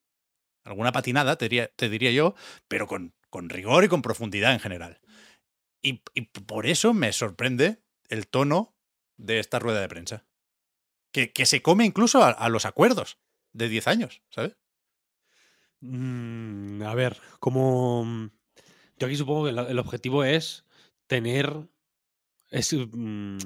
alguna 0.64 0.92
patinada, 0.92 1.36
te 1.36 1.48
diría, 1.88 2.12
yo, 2.12 2.36
pero 2.68 2.86
con, 2.86 3.12
con, 3.28 3.48
rigor 3.48 3.82
y 3.82 3.88
con 3.88 4.02
profundidad 4.02 4.52
en 4.52 4.60
general. 4.60 5.00
Y, 5.82 5.94
por 6.46 6.66
eso 6.66 6.94
me 6.94 7.12
sorprende 7.12 7.82
el 8.08 8.28
tono 8.28 8.76
de 9.18 9.40
esta 9.40 9.58
rueda 9.58 9.80
de 9.80 9.88
prensa. 9.88 10.24
Que, 11.12 11.32
que 11.32 11.44
se 11.44 11.60
come 11.60 11.84
incluso 11.84 12.22
a, 12.22 12.30
a, 12.30 12.48
los 12.48 12.64
acuerdos 12.66 13.18
de 13.52 13.68
10 13.68 13.88
años, 13.88 14.22
¿sabes? 14.30 14.56
Mm, 15.82 16.82
a 16.82 16.94
ver, 16.94 17.20
como... 17.38 18.30
Yo 18.98 19.06
aquí 19.06 19.16
supongo 19.16 19.44
que 19.44 19.50
el, 19.50 19.78
objetivo 19.78 20.24
es 20.24 20.64
tener... 21.06 21.68
Es, 22.50 22.72
mm, 22.72 23.36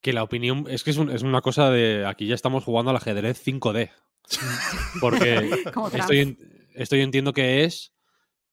que 0.00 0.12
la 0.12 0.22
opinión... 0.22 0.66
Es 0.68 0.84
que 0.84 0.90
es, 0.90 0.98
un, 0.98 1.10
es 1.10 1.22
una 1.22 1.40
cosa 1.40 1.70
de... 1.70 2.04
Aquí 2.06 2.26
ya 2.26 2.34
estamos 2.34 2.64
jugando 2.64 2.90
al 2.90 2.96
ajedrez 2.96 3.42
5D. 3.44 3.90
Porque 5.00 5.50
estoy, 5.94 6.38
estoy 6.74 7.00
entiendo 7.00 7.32
que 7.32 7.64
es 7.64 7.92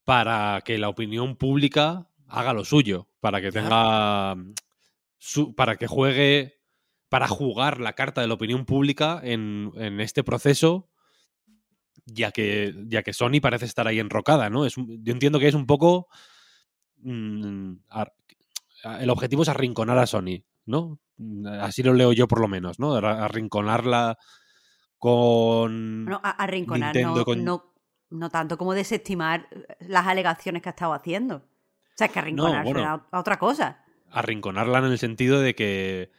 para 0.03 0.61
que 0.65 0.77
la 0.77 0.89
opinión 0.89 1.35
pública 1.35 2.09
haga 2.27 2.53
lo 2.53 2.65
suyo, 2.65 3.07
para 3.19 3.41
que 3.41 3.51
tenga 3.51 4.35
su, 5.17 5.53
para 5.55 5.77
que 5.77 5.87
juegue 5.87 6.59
para 7.09 7.27
jugar 7.27 7.79
la 7.79 7.93
carta 7.93 8.21
de 8.21 8.27
la 8.27 8.35
opinión 8.35 8.65
pública 8.65 9.19
en, 9.23 9.71
en, 9.75 9.99
este 9.99 10.23
proceso, 10.23 10.88
ya 12.13 12.31
que, 12.31 12.73
ya 12.87 13.03
que 13.03 13.13
Sony 13.13 13.39
parece 13.41 13.65
estar 13.65 13.87
ahí 13.87 13.99
enrocada, 13.99 14.49
¿no? 14.49 14.65
Es 14.65 14.77
un, 14.77 15.03
yo 15.03 15.13
entiendo 15.13 15.39
que 15.39 15.47
es 15.47 15.55
un 15.55 15.65
poco. 15.65 16.07
Mmm, 17.01 17.73
ar, 17.89 18.13
el 18.99 19.09
objetivo 19.09 19.43
es 19.43 19.49
arrinconar 19.49 19.97
a 19.97 20.07
Sony, 20.07 20.43
¿no? 20.65 20.99
Así 21.61 21.83
lo 21.83 21.93
leo 21.93 22.13
yo, 22.13 22.27
por 22.27 22.39
lo 22.39 22.47
menos, 22.47 22.79
¿no? 22.79 22.95
Arrinconarla 22.95 24.17
con. 24.97 26.05
No, 26.05 26.21
arrinconar, 26.23 26.95
Nintendo, 26.95 27.19
no, 27.19 27.25
con... 27.25 27.43
no, 27.43 27.73
no, 28.09 28.29
tanto 28.29 28.57
como 28.57 28.73
desestimar 28.73 29.47
las 29.79 30.07
alegaciones 30.07 30.61
que 30.61 30.69
ha 30.69 30.71
estado 30.71 30.93
haciendo. 30.93 31.37
O 31.37 31.95
sea, 31.95 32.07
es 32.07 32.13
que 32.13 32.19
arrinconar 32.19 32.65
no, 32.65 32.71
bueno, 32.71 33.07
a 33.11 33.19
otra 33.19 33.37
cosa. 33.37 33.83
Arrinconarla 34.11 34.79
en 34.79 34.85
el 34.85 34.97
sentido 34.97 35.41
de 35.41 35.55
que, 35.55 36.11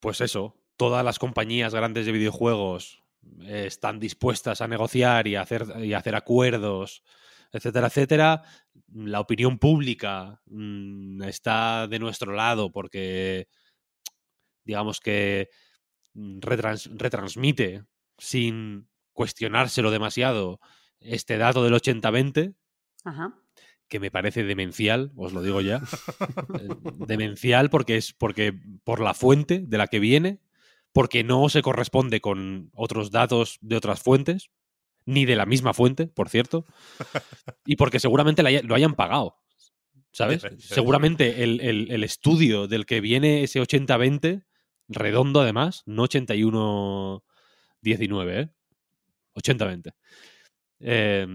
pues 0.00 0.20
eso, 0.20 0.56
todas 0.76 1.04
las 1.04 1.18
compañías 1.18 1.74
grandes 1.74 2.06
de 2.06 2.12
videojuegos 2.12 2.98
eh, 2.98 3.01
están 3.46 3.98
dispuestas 3.98 4.60
a 4.60 4.68
negociar 4.68 5.26
y 5.26 5.36
a 5.36 5.42
hacer, 5.42 5.66
y 5.82 5.92
a 5.92 5.98
hacer 5.98 6.14
acuerdos, 6.14 7.02
etcétera, 7.52 7.88
etcétera. 7.88 8.42
La 8.92 9.20
opinión 9.20 9.58
pública 9.58 10.40
mmm, 10.46 11.22
está 11.22 11.86
de 11.88 11.98
nuestro 11.98 12.32
lado 12.32 12.72
porque, 12.72 13.48
digamos 14.64 15.00
que 15.00 15.48
mm, 16.14 16.40
retrans 16.40 16.90
retransmite 16.92 17.84
sin 18.18 18.88
cuestionárselo 19.12 19.90
demasiado 19.90 20.60
este 21.00 21.36
dato 21.36 21.64
del 21.64 21.74
80-20, 21.74 22.54
que 23.88 24.00
me 24.00 24.10
parece 24.10 24.44
demencial, 24.44 25.12
os 25.16 25.32
lo 25.32 25.42
digo 25.42 25.60
ya. 25.60 25.82
Eh, 26.60 26.68
demencial 27.06 27.70
porque 27.70 27.96
es 27.96 28.12
porque 28.12 28.52
por 28.84 29.00
la 29.00 29.14
fuente 29.14 29.64
de 29.66 29.78
la 29.78 29.86
que 29.86 30.00
viene, 30.00 30.40
porque 30.92 31.24
no 31.24 31.48
se 31.48 31.62
corresponde 31.62 32.20
con 32.20 32.70
otros 32.74 33.10
datos 33.10 33.58
de 33.60 33.76
otras 33.76 34.00
fuentes, 34.00 34.50
ni 35.04 35.24
de 35.24 35.36
la 35.36 35.46
misma 35.46 35.74
fuente, 35.74 36.06
por 36.06 36.28
cierto, 36.28 36.64
y 37.66 37.76
porque 37.76 38.00
seguramente 38.00 38.42
lo 38.42 38.74
hayan 38.74 38.94
pagado. 38.94 39.36
¿Sabes? 40.12 40.42
Seguramente 40.58 41.42
el, 41.42 41.60
el, 41.62 41.90
el 41.90 42.04
estudio 42.04 42.68
del 42.68 42.84
que 42.84 43.00
viene 43.00 43.44
ese 43.44 43.62
80-20, 43.62 44.44
redondo 44.88 45.40
además, 45.40 45.84
no 45.86 46.02
81 46.02 47.24
19, 47.82 48.40
¿eh? 48.40 48.48
80-20. 49.34 49.94
Eh, 50.80 51.26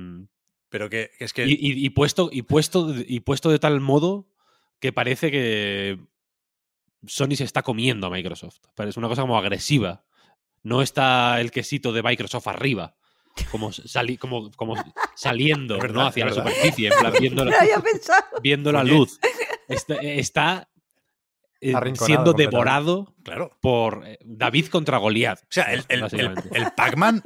Pero 0.69 0.89
que, 0.89 1.11
que, 1.17 1.25
es 1.25 1.33
que. 1.33 1.45
Y, 1.45 1.53
y, 1.53 1.85
y, 1.85 1.89
puesto, 1.89 2.29
y, 2.31 2.43
puesto, 2.43 2.93
y 3.05 3.19
puesto 3.21 3.49
de 3.49 3.59
tal 3.59 3.79
modo 3.81 4.29
que 4.79 4.93
parece 4.93 5.31
que 5.31 5.99
Sony 7.05 7.35
se 7.35 7.43
está 7.43 7.61
comiendo 7.61 8.07
a 8.07 8.09
Microsoft. 8.09 8.57
Parece 8.75 8.99
una 8.99 9.07
cosa 9.07 9.21
como 9.21 9.37
agresiva. 9.37 10.03
No 10.63 10.81
está 10.81 11.39
el 11.39 11.51
quesito 11.51 11.93
de 11.93 12.03
Microsoft 12.03 12.47
arriba. 12.47 12.95
como, 13.51 13.71
sali- 13.71 14.17
como, 14.17 14.51
como 14.53 14.73
saliendo 15.15 15.75
Es 15.75 15.81
verdad, 15.81 16.01
¿no? 16.01 16.07
hacia 16.07 16.25
la 16.25 16.31
es 16.31 16.37
superficie, 16.37 16.87
en 16.89 16.99
plan, 16.99 17.13
viendo, 17.19 17.45
la, 17.45 17.55
viendo 18.41 18.71
la 18.71 18.83
luz. 18.83 19.19
Está, 19.67 19.93
está, 20.01 20.69
eh, 21.61 21.73
siendo 21.95 22.33
devorado 22.33 23.13
Claro. 23.23 23.55
por 23.61 24.03
eh, 24.07 24.17
David 24.25 24.67
contra 24.67 24.97
Goliat. 24.97 25.39
O 25.43 25.45
sea, 25.49 25.65
el, 25.71 25.83
el- 25.89 26.03
el- 26.53 26.71
Pac-Man 26.75 27.21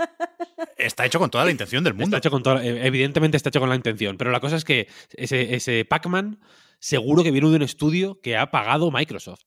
está 0.77 1.06
hecho 1.06 1.19
con 1.19 1.30
toda 1.30 1.45
la 1.45 1.52
intención 1.52 1.84
del 1.84 1.93
Está 1.93 2.03
mundo. 2.03 2.18
hecho 2.18 2.30
con 2.31 2.43
toda- 2.43 2.64
eh, 2.64 2.85
evidentemente 2.85 3.38
está 3.38 3.49
hecho 3.49 3.60
con 3.61 3.69
la 3.69 3.76
intención, 3.76 4.18
pero 4.18 4.31
la 4.31 4.39
cosa 4.41 4.57
es 4.57 4.65
que 4.65 4.88
ese, 5.14 5.56
ese 5.56 5.85
Pac-Man 5.85 6.39
seguro 6.80 7.23
que 7.23 7.31
viene 7.31 7.49
de 7.49 7.56
un 7.56 7.61
estudio 7.61 8.19
que 8.22 8.35
ha 8.38 8.52
pagado 8.52 8.91
Microsoft. 8.91 9.43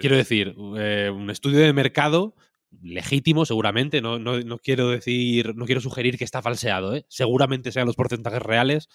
Quiero 0.00 0.16
decir, 0.16 0.54
eh, 0.78 1.10
un 1.12 1.30
estudio 1.30 1.60
de 1.60 1.72
mercado 1.72 2.34
legítimo, 2.82 3.44
seguramente. 3.44 4.00
No, 4.00 4.18
no, 4.18 4.38
no 4.40 4.58
quiero 4.58 4.88
decir, 4.90 5.54
no 5.56 5.66
quiero 5.66 5.80
sugerir 5.80 6.16
que 6.18 6.24
está 6.24 6.42
falseado, 6.42 6.94
¿eh? 6.94 7.04
Seguramente 7.08 7.72
sean 7.72 7.86
los 7.86 7.96
porcentajes 7.96 8.42
reales. 8.42 8.88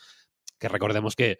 Que 0.59 0.69
recordemos 0.69 1.15
que 1.15 1.39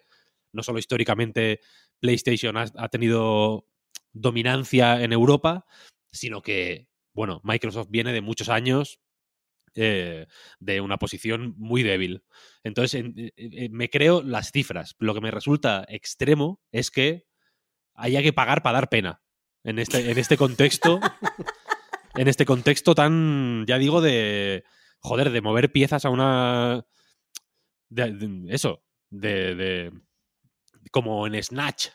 no 0.52 0.62
solo 0.62 0.78
históricamente 0.78 1.60
PlayStation 2.00 2.56
ha, 2.56 2.88
tenido 2.88 3.66
dominancia 4.12 5.02
en 5.02 5.12
Europa, 5.12 5.66
sino 6.12 6.42
que, 6.42 6.88
bueno, 7.14 7.40
Microsoft 7.44 7.88
viene 7.90 8.12
de 8.12 8.20
muchos 8.20 8.48
años 8.48 9.00
eh, 9.74 10.26
de 10.58 10.80
una 10.80 10.98
posición 10.98 11.54
muy 11.58 11.82
débil. 11.82 12.24
Entonces, 12.64 12.94
en- 13.00 13.14
eh, 13.36 13.68
me 13.70 13.90
creo 13.90 14.22
las 14.22 14.50
cifras. 14.50 14.96
Lo 14.98 15.14
que 15.14 15.20
me 15.20 15.30
resulta 15.30 15.84
extremo 15.88 16.60
es 16.72 16.90
que 16.90 17.26
haya 17.94 18.22
que 18.22 18.32
pagar 18.32 18.62
para 18.62 18.78
dar 18.78 18.88
pena. 18.88 19.22
En 19.66 19.78
este, 19.78 20.10
en 20.10 20.16
este 20.18 20.36
contexto. 20.36 21.00
en 22.14 22.28
este 22.28 22.46
contexto 22.46 22.94
tan, 22.94 23.64
ya 23.66 23.78
digo, 23.78 24.00
de. 24.00 24.64
Joder, 25.00 25.30
de 25.30 25.40
mover 25.42 25.70
piezas 25.72 26.04
a 26.04 26.10
una. 26.10 26.84
de- 27.88 28.12
de- 28.12 28.54
eso. 28.54 28.82
De, 29.10 29.54
de- 29.54 29.92
Como 30.90 31.26
en 31.26 31.42
Snatch. 31.42 31.88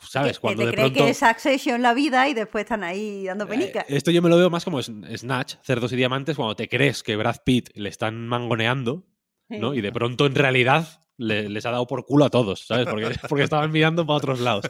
¿Sabes? 0.00 0.32
Que- 0.32 0.34
que 0.36 0.40
Cuando 0.40 0.60
te 0.62 0.66
de 0.66 0.72
cree 0.72 0.84
pronto. 0.86 1.04
que 1.04 1.10
es 1.10 1.22
Accession 1.22 1.80
la 1.80 1.94
vida 1.94 2.28
y 2.28 2.34
después 2.34 2.64
están 2.64 2.84
ahí 2.84 3.24
dando 3.24 3.48
penica. 3.48 3.80
Eh, 3.88 3.96
Esto 3.96 4.10
yo 4.10 4.20
me 4.20 4.28
lo 4.28 4.36
veo 4.36 4.50
más 4.50 4.62
como 4.64 4.80
Sn- 4.80 5.16
Snatch, 5.16 5.54
Cerdos 5.62 5.92
y 5.92 5.96
Diamantes, 5.96 6.36
cuando 6.36 6.54
te 6.56 6.68
crees 6.68 7.02
que 7.02 7.16
Brad 7.16 7.36
Pitt 7.44 7.70
le 7.74 7.88
están 7.88 8.26
mangoneando, 8.28 9.06
¿no? 9.48 9.72
Y 9.74 9.80
de 9.80 9.92
pronto 9.92 10.26
en 10.26 10.34
realidad 10.34 11.00
le- 11.16 11.48
les 11.48 11.64
ha 11.64 11.70
dado 11.70 11.86
por 11.86 12.04
culo 12.04 12.26
a 12.26 12.30
todos, 12.30 12.66
¿sabes? 12.66 12.86
Porque, 12.86 13.06
porque 13.30 13.44
estaban 13.44 13.70
mirando 13.72 14.04
para 14.06 14.16
otros 14.18 14.40
lados. 14.40 14.66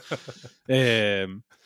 Eh, 0.69 1.27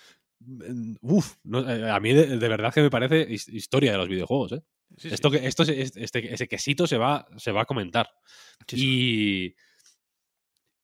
uf, 1.03 1.37
no, 1.45 1.69
eh, 1.69 1.91
a 1.91 2.01
mí 2.01 2.13
de, 2.13 2.39
de 2.39 2.49
verdad 2.49 2.73
que 2.73 2.83
me 2.83 2.91
parece 2.91 3.27
his- 3.29 3.49
historia 3.49 3.93
de 3.93 3.99
los 3.99 4.09
videojuegos, 4.09 4.53
¿eh? 4.53 4.63
Sí, 4.97 5.09
sí. 5.09 5.15
Esto 5.15 5.31
que, 5.31 5.47
este, 5.47 6.33
ese 6.35 6.49
quesito 6.49 6.87
se 6.87 6.97
va, 6.97 7.27
se 7.37 7.53
va 7.53 7.63
a 7.63 7.67
comentar. 7.67 8.09
Y, 8.73 9.55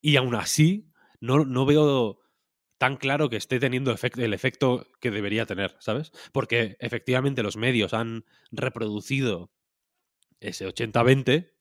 y 0.00 0.16
aún 0.16 0.34
así, 0.34 0.90
no, 1.20 1.44
no 1.44 1.64
veo 1.66 2.20
tan 2.78 2.96
claro 2.96 3.30
que 3.30 3.36
esté 3.36 3.58
teniendo 3.58 3.94
el 4.16 4.34
efecto 4.34 4.86
que 5.00 5.10
debería 5.10 5.46
tener, 5.46 5.76
¿sabes? 5.80 6.12
Porque 6.32 6.76
efectivamente 6.80 7.42
los 7.42 7.56
medios 7.56 7.94
han 7.94 8.24
reproducido 8.50 9.52
ese 10.40 10.66
80-20, 10.66 11.54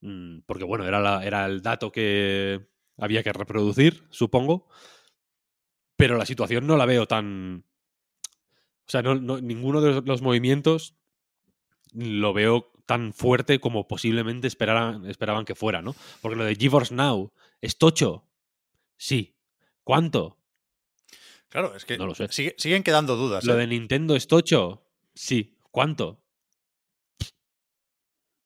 mm, 0.00 0.40
porque 0.46 0.64
bueno, 0.64 0.86
era, 0.86 1.00
la- 1.00 1.24
era 1.24 1.46
el 1.46 1.62
dato 1.62 1.92
que 1.92 2.68
había 2.98 3.22
que 3.22 3.32
reproducir, 3.32 4.06
supongo, 4.10 4.68
pero 6.00 6.16
la 6.16 6.26
situación 6.26 6.66
no 6.66 6.76
la 6.76 6.86
veo 6.86 7.06
tan... 7.06 7.64
O 8.86 8.90
sea, 8.90 9.02
no, 9.02 9.14
no- 9.14 9.40
ninguno 9.40 9.80
de 9.80 9.92
los, 9.92 10.04
los 10.06 10.22
movimientos 10.22 10.94
lo 11.92 12.32
veo 12.32 12.72
tan 12.86 13.12
fuerte 13.12 13.60
como 13.60 13.86
posiblemente 13.86 14.48
esperaran, 14.48 15.06
esperaban 15.06 15.44
que 15.44 15.54
fuera, 15.54 15.80
¿no? 15.82 15.94
Porque 16.20 16.36
lo 16.36 16.44
de 16.44 16.56
GeForce 16.56 16.94
Now 16.94 17.32
es 17.60 17.78
tocho. 17.78 18.24
Sí. 18.96 19.36
¿Cuánto? 19.84 20.38
Claro, 21.48 21.74
es 21.76 21.84
que 21.84 21.98
No 21.98 22.06
lo 22.06 22.14
sé. 22.14 22.26
sigue- 22.28 22.54
siguen 22.58 22.82
quedando 22.82 23.16
dudas. 23.16 23.44
Lo 23.44 23.54
¿eh? 23.54 23.58
de 23.58 23.66
Nintendo 23.68 24.16
es 24.16 24.26
tocho. 24.26 24.82
Sí. 25.14 25.56
¿Cuánto? 25.70 26.20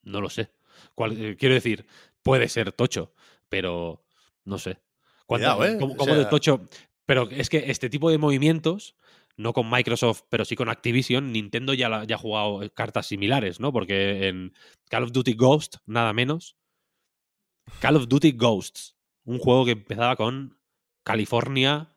No 0.03 0.21
lo 0.21 0.29
sé. 0.29 0.51
Eh, 1.11 1.37
quiero 1.39 1.55
decir, 1.55 1.87
puede 2.23 2.49
ser 2.49 2.73
tocho, 2.73 3.13
pero 3.49 4.05
no 4.45 4.59
sé. 4.59 4.79
¿Cuánto- 5.27 5.57
Cuidado, 5.57 5.65
¿eh? 5.65 5.79
¿Cómo, 5.79 5.95
O 5.99 6.07
de 6.07 6.25
tocho? 6.27 6.69
Pero 7.07 7.29
es 7.31 7.49
que 7.51 7.71
este 7.71 7.91
tipo 7.91 8.11
de 8.11 8.19
movimientos, 8.19 8.97
no 9.37 9.53
con 9.53 9.69
Microsoft, 9.71 10.23
pero 10.29 10.45
sí 10.45 10.57
con 10.57 10.69
Activision, 10.69 11.33
Nintendo 11.33 11.75
ya, 11.75 11.89
la- 11.89 12.05
ya 12.05 12.15
ha 12.17 12.19
jugado 12.19 12.63
eh, 12.63 12.71
cartas 12.71 13.07
similares, 13.07 13.61
¿no? 13.61 13.73
Porque 13.73 14.29
en 14.29 14.53
Call 14.89 15.05
of 15.05 15.13
Duty 15.13 15.35
Ghost, 15.35 15.77
nada 15.87 16.13
menos. 16.13 16.57
Call 17.81 17.97
of 17.97 18.09
Duty 18.09 18.33
Ghosts, 18.33 18.97
un 19.25 19.39
juego 19.39 19.65
que 19.65 19.73
empezaba 19.73 20.17
con 20.17 20.59
California 21.03 21.91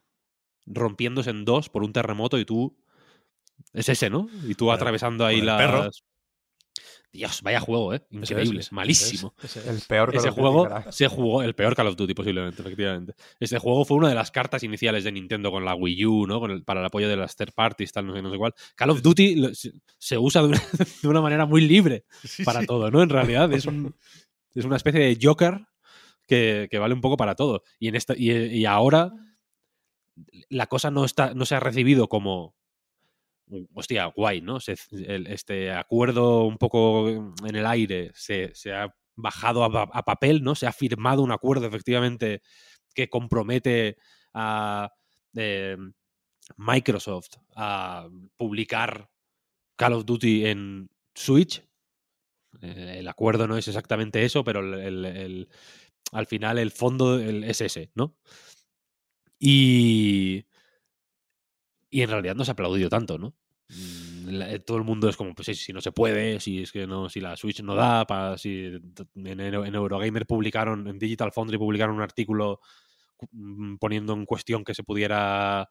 rompiéndose 0.65 1.29
en 1.29 1.45
dos 1.45 1.69
por 1.69 1.83
un 1.83 1.93
terremoto 1.93 2.37
y 2.39 2.45
tú. 2.45 2.77
Es 3.73 3.89
ese, 3.89 4.09
¿no? 4.09 4.29
Y 4.47 4.55
tú 4.55 4.71
atravesando 4.71 5.25
ahí 5.25 5.41
las. 5.41 5.57
perro. 5.57 5.89
Dios, 7.11 7.41
vaya 7.41 7.59
juego, 7.59 7.93
¿eh? 7.93 8.05
Increíble, 8.11 8.59
es, 8.59 8.71
malísimo. 8.71 9.33
es. 9.41 9.57
El 9.57 9.81
peor 9.87 10.09
Call 10.11 10.19
Ese 10.19 10.29
of 10.29 10.35
Duty, 10.35 10.41
juego 10.41 10.91
se 10.91 11.07
jugó, 11.07 11.41
el 11.41 11.55
peor 11.55 11.75
Call 11.75 11.87
of 11.87 11.95
Duty 11.95 12.13
posiblemente, 12.13 12.61
efectivamente. 12.61 13.13
Ese 13.39 13.57
juego 13.59 13.85
fue 13.85 13.97
una 13.97 14.09
de 14.09 14.15
las 14.15 14.29
cartas 14.29 14.61
iniciales 14.63 15.03
de 15.03 15.11
Nintendo 15.11 15.49
con 15.49 15.65
la 15.65 15.73
Wii 15.73 16.05
U, 16.05 16.27
¿no? 16.27 16.39
Con 16.39 16.51
el- 16.51 16.63
para 16.63 16.81
el 16.81 16.85
apoyo 16.85 17.07
de 17.09 17.15
las 17.17 17.35
third 17.35 17.53
parties, 17.53 17.91
tal, 17.91 18.05
no 18.07 18.13
sé, 18.13 18.21
no 18.21 18.29
sé 18.29 18.37
cuál. 18.37 18.53
Call 18.75 18.89
of 18.91 19.01
Duty 19.01 19.35
lo- 19.35 19.53
se, 19.55 19.71
se 19.97 20.17
usa 20.17 20.41
de 20.41 20.49
una, 20.49 20.61
de 21.01 21.07
una 21.07 21.21
manera 21.21 21.45
muy 21.45 21.61
libre 21.61 22.05
Sí, 22.23 22.43
para 22.43 22.59
sí. 22.61 22.67
todo, 22.67 22.91
¿no? 22.91 23.01
En 23.01 23.09
realidad 23.09 23.51
es, 23.53 23.65
un- 23.65 23.95
es 24.53 24.65
una 24.65 24.75
especie 24.75 24.99
de 24.99 25.17
Joker 25.19 25.65
que, 26.27 26.67
que 26.69 26.77
vale 26.77 26.93
un 26.93 27.01
poco 27.01 27.15
para 27.17 27.35
todo. 27.35 27.63
Y, 27.79 27.87
en 27.87 27.95
esta, 27.95 28.13
y, 28.17 28.31
y 28.31 28.65
ahora 28.65 29.11
la 30.49 30.67
cosa 30.67 30.91
no, 30.91 31.05
está, 31.05 31.33
no 31.33 31.45
se 31.45 31.55
ha 31.55 31.59
recibido 31.59 32.09
como 32.09 32.55
hostia, 33.73 34.05
guay, 34.07 34.41
¿no? 34.41 34.57
Este 34.57 35.71
acuerdo 35.71 36.43
un 36.45 36.57
poco 36.57 37.09
en 37.09 37.55
el 37.55 37.65
aire 37.65 38.11
se, 38.13 38.53
se 38.53 38.73
ha 38.73 38.93
bajado 39.15 39.63
a, 39.63 39.71
pa- 39.71 39.89
a 39.91 40.03
papel, 40.03 40.43
¿no? 40.43 40.55
Se 40.55 40.67
ha 40.67 40.71
firmado 40.73 41.23
un 41.23 41.31
acuerdo 41.31 41.65
efectivamente 41.67 42.41
que 42.93 43.09
compromete 43.09 43.97
a 44.33 44.91
eh, 45.35 45.77
Microsoft 46.57 47.35
a 47.55 48.07
publicar 48.37 49.09
Call 49.75 49.93
of 49.93 50.05
Duty 50.05 50.45
en 50.45 50.89
Switch. 51.15 51.63
El 52.61 53.07
acuerdo 53.07 53.47
no 53.47 53.57
es 53.57 53.67
exactamente 53.67 54.23
eso, 54.23 54.43
pero 54.43 54.61
al 54.61 56.25
final 56.27 56.57
el 56.57 56.71
fondo 56.71 57.19
es 57.19 57.61
ese, 57.61 57.91
¿no? 57.93 58.15
Y, 59.39 60.46
y 61.89 62.01
en 62.01 62.09
realidad 62.09 62.35
no 62.35 62.45
se 62.45 62.51
ha 62.51 62.53
aplaudido 62.53 62.89
tanto, 62.89 63.17
¿no? 63.17 63.35
Mm, 63.69 64.41
eh, 64.41 64.59
todo 64.59 64.77
el 64.77 64.83
mundo 64.83 65.09
es 65.09 65.17
como, 65.17 65.33
pues 65.35 65.47
si- 65.57 65.73
no 65.73 65.81
se 65.81 65.91
puede, 65.91 66.39
si 66.39 66.61
es 66.63 66.71
que 66.71 66.87
no, 66.87 67.09
si 67.09 67.19
la 67.21 67.35
Switch 67.37 67.61
no 67.61 67.75
da, 67.75 68.05
si 68.37 68.71
t- 68.95 69.03
en, 69.15 69.39
Euro- 69.41 69.65
en 69.65 69.75
Eurogamer 69.75 70.25
publicaron, 70.25 70.87
en 70.87 70.99
Digital 70.99 71.31
Foundry 71.33 71.57
publicaron 71.57 71.95
un 71.95 72.01
artículo 72.01 72.59
cu- 73.17 73.27
mm, 73.31 73.77
poniendo 73.77 74.13
en 74.13 74.25
cuestión 74.25 74.63
que 74.63 74.73
se 74.75 74.83
pudiera 74.83 75.69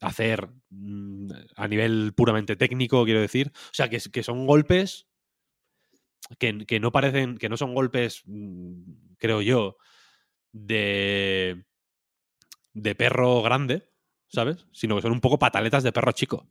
hacer 0.00 0.48
mm, 0.70 1.28
a 1.56 1.68
nivel 1.68 2.12
puramente 2.14 2.56
técnico, 2.56 3.04
quiero 3.04 3.20
decir. 3.20 3.52
O 3.54 3.74
sea, 3.74 3.88
que, 3.88 4.00
son 4.22 4.46
golpes 4.46 5.06
que, 6.38 6.66
que 6.66 6.80
no 6.80 6.92
parecen, 6.92 7.36
que 7.38 7.48
no 7.48 7.56
son 7.56 7.74
golpes, 7.74 8.22
creo 9.18 9.42
yo, 9.42 9.76
de, 10.52 11.64
de 12.74 12.94
perro 12.94 13.42
grande, 13.42 13.90
¿sabes? 14.34 14.66
Sino 14.72 14.96
que 14.96 15.02
son 15.02 15.12
un 15.12 15.20
poco 15.20 15.38
pataletas 15.38 15.82
de 15.82 15.92
perro 15.92 16.12
chico. 16.12 16.46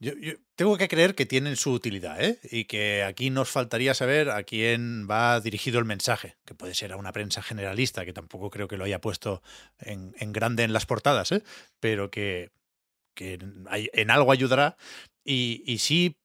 Yo, 0.00 0.12
tengo 0.56 0.76
que 0.76 0.88
creer 0.88 1.14
que 1.14 1.24
tienen 1.24 1.56
su 1.56 1.72
utilidad, 1.72 2.22
¿eh? 2.22 2.38
Y 2.50 2.64
que 2.64 3.04
aquí 3.04 3.30
nos 3.30 3.50
faltaría 3.50 3.94
saber 3.94 4.30
a 4.30 4.42
quién 4.42 5.08
va 5.10 5.40
dirigido 5.40 5.78
el 5.78 5.84
mensaje, 5.84 6.36
que 6.44 6.54
puede 6.54 6.74
ser 6.74 6.92
a 6.92 6.96
una 6.96 7.12
prensa 7.12 7.42
generalista, 7.42 8.04
que 8.04 8.12
tampoco 8.12 8.50
creo 8.50 8.68
que 8.68 8.76
lo 8.76 8.84
haya 8.84 9.00
puesto 9.00 9.42
en, 9.78 10.12
grande 10.32 10.64
en 10.64 10.72
las 10.72 10.84
portadas, 10.84 11.32
¿eh? 11.32 11.42
Pero 11.80 12.10
que, 12.10 12.50
que 13.14 13.38
en, 13.92 14.10
algo 14.10 14.32
ayudará. 14.32 14.76
Y 15.24 15.78
sí 15.78 16.16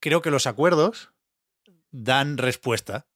creo 0.00 0.20
que 0.20 0.30
los 0.30 0.46
acuerdos 0.46 1.10
dan 1.92 2.38
respuesta 2.38 3.06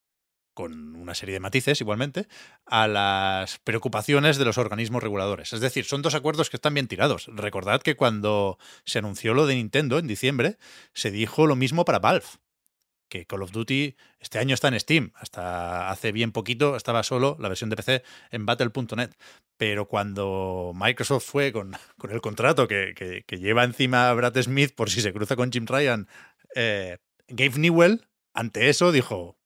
con 0.53 0.95
una 0.95 1.15
serie 1.15 1.33
de 1.33 1.39
matices 1.39 1.79
igualmente, 1.81 2.27
a 2.65 2.87
las 2.87 3.59
preocupaciones 3.59 4.37
de 4.37 4.45
los 4.45 4.57
organismos 4.57 5.01
reguladores. 5.03 5.53
Es 5.53 5.61
decir, 5.61 5.85
son 5.85 6.01
dos 6.01 6.15
acuerdos 6.15 6.49
que 6.49 6.57
están 6.57 6.73
bien 6.73 6.87
tirados. 6.87 7.27
Recordad 7.33 7.81
que 7.81 7.95
cuando 7.95 8.57
se 8.85 8.99
anunció 8.99 9.33
lo 9.33 9.45
de 9.45 9.55
Nintendo 9.55 9.97
en 9.99 10.07
diciembre, 10.07 10.57
se 10.93 11.11
dijo 11.11 11.47
lo 11.47 11.55
mismo 11.55 11.85
para 11.85 11.99
Valve, 11.99 12.25
que 13.09 13.25
Call 13.25 13.43
of 13.43 13.51
Duty 13.51 13.95
este 14.19 14.39
año 14.39 14.53
está 14.53 14.69
en 14.69 14.79
Steam. 14.79 15.11
Hasta 15.15 15.89
hace 15.89 16.11
bien 16.11 16.31
poquito 16.31 16.75
estaba 16.77 17.03
solo 17.03 17.35
la 17.39 17.49
versión 17.49 17.69
de 17.69 17.75
PC 17.75 18.03
en 18.31 18.45
battle.net. 18.45 19.11
Pero 19.57 19.87
cuando 19.87 20.71
Microsoft 20.75 21.25
fue 21.25 21.51
con, 21.51 21.75
con 21.97 22.11
el 22.11 22.21
contrato 22.21 22.67
que, 22.67 22.93
que- 23.27 23.37
lleva 23.37 23.63
encima 23.63 24.13
Brad 24.13 24.41
Smith 24.41 24.73
por 24.75 24.89
si 24.89 25.01
se 25.01 25.11
cruza 25.13 25.35
con 25.35 25.51
Jim 25.51 25.65
Ryan, 25.65 26.07
eh, 26.55 26.97
Gabe 27.27 27.59
Newell 27.59 28.07
ante 28.33 28.69
eso 28.69 28.91
dijo, 28.93 29.37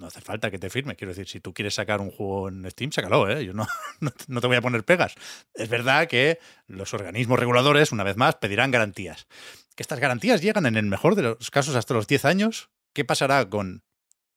no 0.00 0.06
hace 0.06 0.20
falta 0.20 0.50
que 0.50 0.58
te 0.58 0.70
firme. 0.70 0.96
Quiero 0.96 1.10
decir, 1.10 1.28
si 1.28 1.40
tú 1.40 1.52
quieres 1.52 1.74
sacar 1.74 2.00
un 2.00 2.10
juego 2.10 2.48
en 2.48 2.68
Steam, 2.70 2.90
sácalo, 2.90 3.28
¿eh? 3.28 3.44
Yo 3.44 3.52
no, 3.54 3.66
no, 4.00 4.40
te 4.40 4.46
voy 4.46 4.56
a 4.56 4.62
poner 4.62 4.84
pegas. 4.84 5.14
Es 5.54 5.68
verdad 5.68 6.08
que 6.08 6.38
los 6.66 6.92
organismos 6.94 7.38
reguladores, 7.38 7.92
una 7.92 8.02
vez 8.02 8.16
más, 8.16 8.36
pedirán 8.36 8.70
garantías. 8.70 9.26
Que 9.76 9.82
estas 9.82 10.00
garantías 10.00 10.42
llegan 10.42 10.66
en 10.66 10.76
el 10.76 10.86
mejor 10.86 11.14
de 11.14 11.22
los 11.22 11.50
casos 11.50 11.76
hasta 11.76 11.94
los 11.94 12.06
10 12.06 12.24
años. 12.24 12.70
¿Qué 12.92 13.04
pasará 13.04 13.48
con 13.48 13.84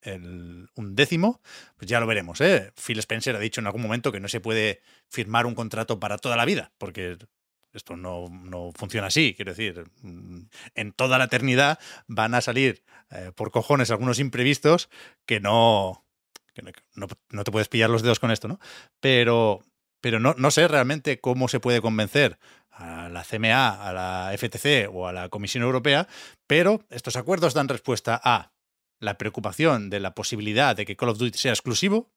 el, 0.01 0.69
un 0.75 0.95
décimo? 0.95 1.41
Pues 1.77 1.89
ya 1.89 1.99
lo 1.99 2.05
veremos, 2.05 2.41
¿eh? 2.41 2.71
Phil 2.75 2.99
Spencer 2.99 3.35
ha 3.35 3.39
dicho 3.39 3.61
en 3.61 3.67
algún 3.67 3.81
momento 3.81 4.11
que 4.11 4.19
no 4.19 4.27
se 4.27 4.41
puede 4.41 4.81
firmar 5.09 5.45
un 5.45 5.55
contrato 5.55 5.99
para 5.99 6.17
toda 6.17 6.35
la 6.35 6.45
vida, 6.45 6.71
porque 6.77 7.17
esto 7.73 7.95
no, 7.97 8.27
no, 8.29 8.71
funciona 8.75 9.07
así, 9.07 9.33
quiero 9.35 9.51
decir, 9.51 9.85
mm, 10.01 10.41
en 10.75 10.91
toda 10.93 11.17
la 11.17 11.25
eternidad 11.25 11.79
van 12.07 12.35
a 12.35 12.41
salir 12.41 12.83
eh, 13.11 13.31
por 13.35 13.51
cojones 13.51 13.91
algunos 13.91 14.19
imprevistos 14.19 14.89
que 15.25 15.39
no, 15.39 16.05
que 16.53 16.61
no, 16.61 17.07
no, 17.31 17.43
te 17.43 17.51
puedes 17.51 17.69
pillar 17.69 17.89
los 17.89 18.03
dedos 18.03 18.19
con 18.19 18.31
esto, 18.31 18.47
¿no? 18.47 18.59
Pero, 18.99 19.61
pero 20.01 20.19
no, 20.19 20.35
no 20.37 20.51
sé 20.51 20.67
realmente 20.67 21.19
cómo 21.19 21.47
se 21.47 21.59
puede 21.59 21.81
convencer 21.81 22.39
a 22.69 23.09
la 23.09 23.23
CMA, 23.23 23.69
a 23.69 23.93
la 23.93 24.37
FTC 24.37 24.89
o 24.91 25.07
a 25.07 25.13
la 25.13 25.29
Comisión 25.29 25.63
Europea, 25.63 26.07
pero 26.47 26.85
estos 26.89 27.15
acuerdos 27.15 27.53
dan 27.53 27.69
respuesta 27.69 28.19
a 28.23 28.53
la 28.99 29.17
preocupación 29.17 29.89
de 29.89 29.99
la 29.99 30.15
posibilidad 30.15 30.75
de 30.75 30.85
que 30.85 30.95
Call 30.95 31.09
of 31.09 31.17
Duty 31.17 31.37
sea 31.37 31.51
exclusivo, 31.51 32.11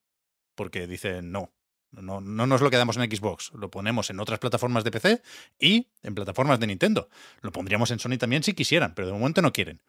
porque 0.55 0.87
dicen 0.87 1.33
no, 1.33 1.53
no, 2.03 2.21
no, 2.21 2.47
nos 2.47 2.61
lo 2.61 2.71
quedamos 2.71 2.97
en 2.97 3.11
Xbox, 3.11 3.53
lo 3.55 3.71
ponemos 3.71 4.11
en 4.11 4.21
otras 4.21 4.39
plataformas 4.39 4.85
de 4.85 4.91
PC 4.91 5.23
y 5.59 5.89
en 6.03 6.15
plataformas 6.15 6.61
de 6.61 6.67
Nintendo. 6.67 7.09
Lo 7.41 7.53
pondríamos 7.53 7.91
en 7.91 7.99
Sony 7.99 8.19
también 8.19 8.43
si 8.43 8.55
quisieran, 8.55 8.95
pero 8.95 9.09
de 9.09 9.15
momento 9.15 9.43
no 9.43 9.53
quieren. 9.53 9.83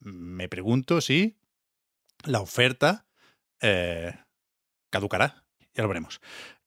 Me 0.00 0.48
pregunto 0.48 1.00
si 1.00 1.36
la 2.24 2.40
oferta 2.40 3.06
eh, 3.60 4.14
caducará. 4.90 5.44
Ya 5.74 5.82
lo 5.82 5.88
veremos. 5.88 6.20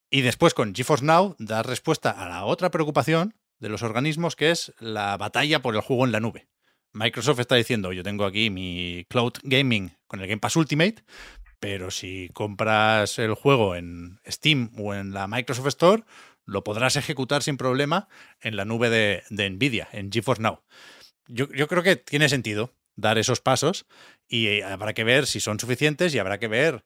Y 0.09 0.21
después 0.21 0.53
con 0.53 0.73
GeForce 0.73 1.05
Now 1.05 1.35
da 1.39 1.63
respuesta 1.63 2.11
a 2.11 2.27
la 2.29 2.45
otra 2.45 2.71
preocupación 2.71 3.35
de 3.59 3.69
los 3.69 3.83
organismos 3.83 4.35
que 4.35 4.51
es 4.51 4.73
la 4.79 5.17
batalla 5.17 5.61
por 5.61 5.75
el 5.75 5.81
juego 5.81 6.05
en 6.05 6.11
la 6.11 6.19
nube. 6.19 6.47
Microsoft 6.93 7.39
está 7.39 7.55
diciendo, 7.55 7.91
yo 7.91 8.03
tengo 8.03 8.25
aquí 8.25 8.49
mi 8.49 9.05
cloud 9.09 9.33
gaming 9.43 9.91
con 10.07 10.21
el 10.21 10.27
Game 10.27 10.39
Pass 10.39 10.55
Ultimate, 10.55 11.03
pero 11.65 11.89
si 11.89 12.29
compras 12.31 13.17
el 13.17 13.33
juego 13.33 13.75
en 13.75 14.19
Steam 14.27 14.69
o 14.77 14.93
en 14.93 15.13
la 15.15 15.25
Microsoft 15.25 15.69
Store, 15.69 16.03
lo 16.45 16.63
podrás 16.63 16.95
ejecutar 16.95 17.41
sin 17.41 17.57
problema 17.57 18.07
en 18.39 18.55
la 18.55 18.65
nube 18.65 18.91
de, 18.91 19.23
Nvidia, 19.49 19.89
en 19.91 20.11
GeForce 20.11 20.43
Now. 20.43 20.61
Yo, 21.27 21.47
creo 21.47 21.81
que 21.81 21.95
tiene 21.95 22.29
sentido 22.29 22.75
dar 22.95 23.17
esos 23.17 23.41
pasos 23.41 23.87
y 24.27 24.61
habrá 24.61 24.93
que 24.93 25.03
ver 25.03 25.25
si 25.25 25.39
son 25.39 25.59
suficientes 25.59 26.13
y 26.13 26.19
habrá 26.19 26.37
que 26.37 26.47
ver 26.47 26.85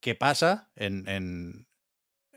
qué 0.00 0.14
pasa 0.14 0.70
en, 0.76 1.06
en, 1.06 1.66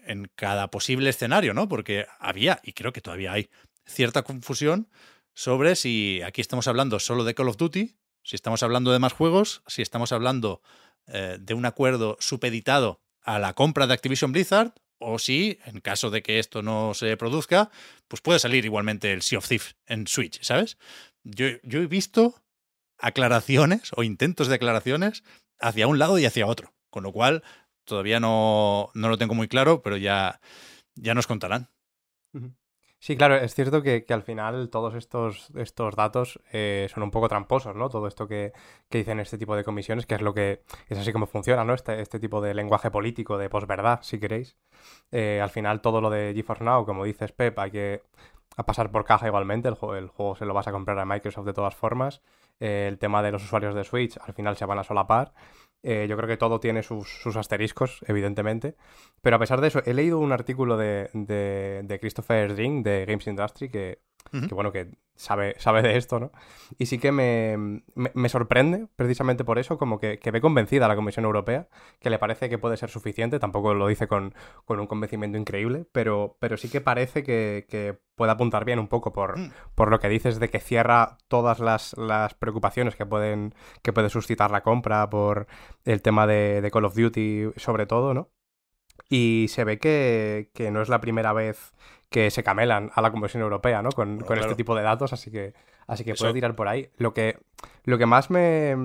en 0.05 0.29
cada 0.35 0.69
posible 0.69 1.11
escenario, 1.11 1.53
¿no? 1.53 1.69
Porque 1.69 2.07
había, 2.19 2.59
y 2.61 2.73
creo 2.73 2.91
que 2.91 2.99
todavía 2.99 3.31
hay, 3.31 3.49
cierta 3.85 4.23
confusión 4.23 4.89
sobre 5.33 5.77
si 5.77 6.21
aquí 6.23 6.41
estamos 6.41 6.67
hablando 6.67 6.99
solo 6.99 7.23
de 7.23 7.33
Call 7.35 7.47
of 7.47 7.55
Duty, 7.55 7.95
si 8.21 8.35
estamos 8.35 8.63
hablando 8.63 8.91
de 8.91 8.99
más 8.99 9.13
juegos, 9.13 9.63
si 9.67 9.81
estamos 9.81 10.11
hablando 10.11 10.61
eh, 11.07 11.37
de 11.39 11.53
un 11.53 11.65
acuerdo 11.65 12.17
supeditado 12.19 13.01
a 13.21 13.39
la 13.39 13.53
compra 13.53 13.87
de 13.87 13.93
Activision 13.93 14.31
Blizzard, 14.31 14.73
o 14.99 15.19
si, 15.19 15.59
en 15.65 15.81
caso 15.81 16.09
de 16.09 16.23
que 16.23 16.39
esto 16.39 16.61
no 16.61 16.93
se 16.93 17.17
produzca, 17.17 17.69
pues 18.07 18.21
puede 18.21 18.39
salir 18.39 18.65
igualmente 18.65 19.11
el 19.11 19.21
Sea 19.21 19.39
of 19.39 19.47
Thieves 19.47 19.75
en 19.85 20.07
Switch, 20.07 20.41
¿sabes? 20.41 20.77
Yo, 21.23 21.47
yo 21.63 21.81
he 21.81 21.87
visto 21.87 22.35
aclaraciones 22.97 23.91
o 23.95 24.03
intentos 24.03 24.47
de 24.47 24.55
aclaraciones 24.55 25.23
hacia 25.59 25.87
un 25.87 25.99
lado 25.99 26.19
y 26.19 26.25
hacia 26.25 26.47
otro, 26.47 26.73
con 26.89 27.03
lo 27.03 27.11
cual 27.11 27.43
todavía 27.85 28.19
no, 28.19 28.91
no 28.93 29.09
lo 29.09 29.17
tengo 29.17 29.35
muy 29.35 29.47
claro, 29.47 29.81
pero 29.81 29.97
ya, 29.97 30.39
ya 30.95 31.13
nos 31.13 31.27
contarán. 31.27 31.69
Sí, 33.03 33.17
claro, 33.17 33.35
es 33.35 33.53
cierto 33.53 33.81
que, 33.83 34.05
al 34.07 34.23
final 34.23 34.69
todos 34.69 34.95
estos, 34.95 35.49
estos 35.57 35.93
datos 35.93 36.39
eh, 36.53 36.87
son 36.89 37.03
un 37.03 37.11
poco 37.11 37.27
tramposos, 37.27 37.75
¿no? 37.75 37.89
Todo 37.89 38.07
esto 38.07 38.29
que, 38.29 38.53
que, 38.89 38.99
dicen 38.99 39.19
este 39.19 39.37
tipo 39.37 39.57
de 39.57 39.65
comisiones, 39.65 40.05
que 40.05 40.15
es 40.15 40.21
lo 40.21 40.33
que 40.33 40.61
es 40.87 40.97
así 40.97 41.11
como 41.11 41.27
funciona, 41.27 41.65
¿no? 41.65 41.73
Este, 41.73 41.99
este 41.99 42.17
tipo 42.17 42.39
de 42.39 42.53
lenguaje 42.53 42.91
político, 42.91 43.37
de 43.37 43.49
posverdad, 43.49 43.99
si 44.03 44.21
queréis. 44.21 44.55
Eh, 45.11 45.41
al 45.43 45.49
final 45.49 45.81
todo 45.81 45.99
lo 45.99 46.09
de 46.09 46.31
GeForce 46.33 46.63
Now, 46.63 46.85
como 46.85 47.03
dices 47.03 47.33
Pep, 47.33 47.59
hay 47.59 47.71
que 47.71 48.03
pasar 48.65 48.89
por 48.89 49.03
caja 49.03 49.27
igualmente, 49.27 49.67
el 49.67 49.75
juego, 49.75 49.95
el 49.95 50.07
juego 50.07 50.37
se 50.37 50.45
lo 50.45 50.53
vas 50.53 50.67
a 50.69 50.71
comprar 50.71 50.97
a 50.97 51.03
Microsoft 51.05 51.45
de 51.45 51.53
todas 51.53 51.75
formas. 51.75 52.21
Eh, 52.61 52.87
el 52.87 52.99
tema 52.99 53.21
de 53.21 53.33
los 53.33 53.43
usuarios 53.43 53.75
de 53.75 53.83
Switch 53.83 54.17
al 54.25 54.33
final 54.33 54.55
se 54.55 54.63
van 54.63 54.79
a 54.79 54.83
solapar. 54.85 55.33
Eh, 55.83 56.07
yo 56.09 56.15
creo 56.15 56.29
que 56.29 56.37
todo 56.37 56.59
tiene 56.59 56.81
sus, 56.81 57.25
asteriscos, 57.35 57.99
evidentemente. 58.07 58.75
Pero 59.21 59.35
a 59.35 59.39
pesar 59.39 59.61
de 59.61 59.67
eso, 59.67 59.81
he 59.85 59.93
leído 59.93 60.19
un 60.19 60.31
artículo 60.31 60.77
de, 60.77 61.09
de, 61.13 61.81
de 61.83 61.99
Christopher 61.99 62.55
Dring 62.55 62.83
de 62.83 63.05
Games 63.05 63.27
Industry 63.27 63.69
que, 63.69 63.99
que 64.31 64.53
bueno, 64.53 64.71
que 64.71 64.89
sabe, 65.15 65.55
sabe 65.59 65.81
de 65.81 65.97
esto, 65.97 66.19
¿no? 66.19 66.31
Y 66.77 66.87
sí 66.87 66.97
que 66.97 67.11
me, 67.11 67.83
me, 67.95 68.29
sorprende, 68.29 68.87
precisamente 68.95 69.43
por 69.43 69.59
eso, 69.59 69.77
como 69.77 69.99
que, 69.99 70.19
que, 70.19 70.31
ve 70.31 70.41
convencida 70.41 70.85
a 70.85 70.87
la 70.87 70.95
Comisión 70.95 71.25
Europea, 71.25 71.67
que 71.99 72.09
le 72.09 72.19
parece 72.19 72.49
que 72.49 72.57
puede 72.57 72.77
ser 72.77 72.89
suficiente, 72.89 73.39
tampoco 73.39 73.73
lo 73.73 73.87
dice 73.87 74.07
con, 74.07 74.33
con 74.65 74.79
un 74.79 74.87
convencimiento 74.87 75.37
increíble, 75.37 75.85
pero, 75.91 76.37
pero 76.39 76.57
sí 76.57 76.69
que 76.69 76.81
parece 76.81 77.23
que, 77.23 77.65
que 77.69 77.97
puede 78.15 78.31
apuntar 78.31 78.65
bien 78.65 78.79
un 78.79 78.87
poco 78.87 79.13
por, 79.13 79.37
mm. 79.37 79.51
por 79.75 79.89
lo 79.89 79.99
que 79.99 80.09
dices 80.09 80.39
de 80.39 80.49
que 80.49 80.59
cierra 80.59 81.17
todas 81.27 81.59
las, 81.59 81.95
las, 81.97 82.33
preocupaciones 82.33 82.95
que 82.95 83.05
pueden 83.05 83.53
que 83.81 83.93
puede 83.93 84.09
suscitar 84.09 84.51
la 84.51 84.63
compra 84.63 85.09
por 85.09 85.47
el 85.85 86.01
tema 86.01 86.27
de, 86.27 86.61
de 86.61 86.71
Call 86.71 86.85
of 86.85 86.95
Duty 86.95 87.51
sobre 87.57 87.85
todo, 87.85 88.13
¿no? 88.13 88.29
Y 89.09 89.47
se 89.49 89.63
ve 89.63 89.79
que, 89.79 90.49
que, 90.53 90.71
no 90.71 90.81
es 90.81 90.89
la 90.89 91.01
primera 91.01 91.33
vez 91.33 91.73
que 92.13 92.29
se 92.29 92.43
camelan 92.43 92.91
a 92.93 93.01
la 93.01 93.09
Comisión 93.09 93.41
Europea, 93.41 93.81
¿no? 93.81 93.89
Con, 93.89 94.23
este 94.37 94.53
tipo 94.53 94.75
de 94.75 94.83
datos, 94.83 95.13
así 95.13 95.31
que, 95.31 95.55
así 95.87 96.03
que 96.03 96.13
puede 96.13 96.31
tirar 96.31 96.55
por 96.55 96.67
ahí. 96.67 96.91
Lo 96.97 97.11
que, 97.11 97.39
lo 97.85 97.97
que 97.97 98.05
más 98.05 98.29
me, 98.29 98.75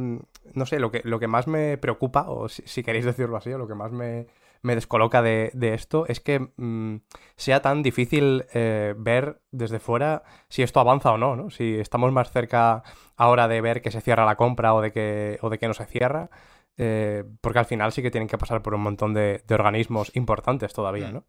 no 0.55 0.64
sé, 0.64 0.80
lo 0.80 0.90
que, 0.90 1.02
lo 1.05 1.20
que 1.20 1.26
más 1.26 1.46
me 1.46 1.76
preocupa, 1.76 2.30
o 2.30 2.48
si, 2.48 2.82
queréis 2.82 3.05
decirlo 3.05 3.36
así, 3.36 3.52
o 3.52 3.59
lo 3.59 3.68
que 3.68 3.74
más 3.74 3.92
me, 3.92 4.28
me 4.62 4.74
descoloca 4.74 5.20
de, 5.20 5.52
esto 5.60 6.06
es 6.09 6.20
que 6.20 6.48
mm, 6.56 7.02
sea 7.36 7.60
tan 7.60 7.82
difícil 7.82 8.46
eh, 8.55 8.94
ver 8.96 9.42
desde 9.50 9.78
fuera 9.78 10.22
si 10.48 10.62
esto 10.62 10.80
avanza 10.80 11.12
o 11.12 11.18
no, 11.18 11.36
¿no? 11.36 11.50
Si 11.50 11.74
estamos 11.74 12.10
más 12.12 12.30
cerca 12.30 12.82
ahora 13.14 13.46
de 13.46 13.60
ver 13.60 13.82
que 13.82 13.90
se 13.90 14.00
cierra 14.00 14.24
la 14.24 14.36
compra 14.36 14.72
o 14.72 14.80
de 14.80 14.90
que, 14.90 15.38
o 15.42 15.50
de 15.50 15.59
que 15.59 15.68
no 15.68 15.74
se 15.74 15.84
cierra. 15.84 16.30
Eh, 16.78 17.24
porque 17.42 17.59
al 17.59 17.66
final 17.66 17.92
sí 17.92 18.00
que 18.00 18.10
tienen 18.10 18.28
que 18.28 18.38
pasar 18.38 18.62
por 18.62 18.72
un 18.72 18.80
montón 18.80 19.12
de, 19.12 19.42
de 19.46 19.55
organismos 19.55 20.16
importantes 20.16 20.72
todavía, 20.72 21.10
mm. 21.10 21.12
¿no? 21.12 21.24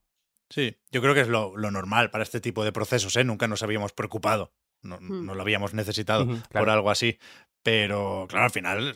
Sí, 0.49 0.77
yo 0.91 1.01
creo 1.01 1.13
que 1.13 1.21
es 1.21 1.27
lo, 1.27 1.55
normal 1.57 2.09
para 2.09 2.23
este 2.23 2.41
tipo 2.41 2.63
de 2.63 2.71
procesos, 2.71 3.15
¿eh? 3.15 3.23
Nunca 3.23 3.47
nos 3.47 3.61
habíamos 3.61 3.93
preocupado, 3.93 4.51
no, 4.81 4.97
hmm. 4.99 5.31
lo 5.31 5.41
habíamos 5.41 5.73
necesitado 5.73 6.27
por 6.51 6.69
algo 6.69 6.89
así. 6.89 7.19
Pero, 7.61 8.26
claro, 8.30 8.45
al 8.45 8.51
final, 8.51 8.95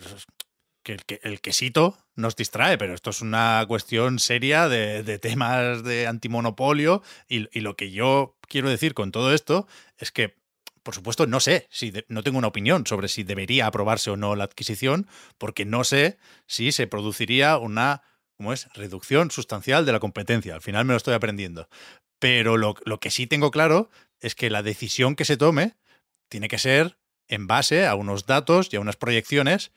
que 0.83 1.19
el, 1.23 1.41
quesito 1.41 1.97
nos 2.15 2.35
distrae, 2.35 2.77
pero 2.77 2.93
esto 2.93 3.09
es 3.09 3.21
una 3.21 3.63
cuestión 3.67 4.19
seria 4.19 4.67
de, 4.67 5.19
temas 5.19 5.83
de 5.83 6.07
antimonopolio 6.07 7.01
y, 7.27 7.47
y, 7.57 7.61
lo 7.61 7.75
que 7.75 7.91
yo 7.91 8.37
quiero 8.47 8.69
decir 8.69 8.93
con 8.93 9.11
todo 9.11 9.33
esto 9.33 9.67
es 9.97 10.11
que, 10.11 10.35
por 10.81 10.93
supuesto, 10.93 11.25
no 11.27 11.39
sé, 11.39 11.67
si 11.71 11.93
no 12.09 12.23
tengo 12.23 12.37
una 12.37 12.47
opinión 12.47 12.85
sobre 12.85 13.07
si 13.07 13.23
debería 13.23 13.67
aprobarse 13.67 14.09
o 14.11 14.17
no 14.17 14.35
la 14.35 14.43
adquisición, 14.43 15.07
porque 15.37 15.65
no 15.65 15.83
sé 15.83 16.17
si 16.47 16.71
se 16.71 16.87
produciría 16.87 17.57
una 17.57 18.01
¿cómo 18.43 18.51
es? 18.51 18.67
Reducción 18.73 19.31
sustancial 19.31 19.85
de 19.85 19.93
la 19.93 20.01
competencia. 20.01 20.53
Al 20.53 20.61
final 20.61 20.83
me 20.83 20.91
lo 20.91 20.97
estoy 20.97 21.13
aprendiendo. 21.13 21.69
Pero 22.19 22.57
lo, 22.57 22.75
que 22.99 23.09
sí 23.09 23.25
tengo 23.25 23.51
claro 23.51 23.89
es 24.19 24.35
que 24.35 24.49
la 24.49 24.61
decisión 24.61 25.15
que 25.15 25.23
se 25.23 25.37
tome 25.37 25.77
tiene 26.29 26.49
que 26.49 26.57
ser 26.57 26.97
en 27.29 27.47
base 27.47 27.87
a 27.87 27.95
unos 27.95 28.25
datos 28.25 28.67
y 28.69 28.75
a 28.75 28.81
unas 28.81 28.97
proyecciones 28.97 29.71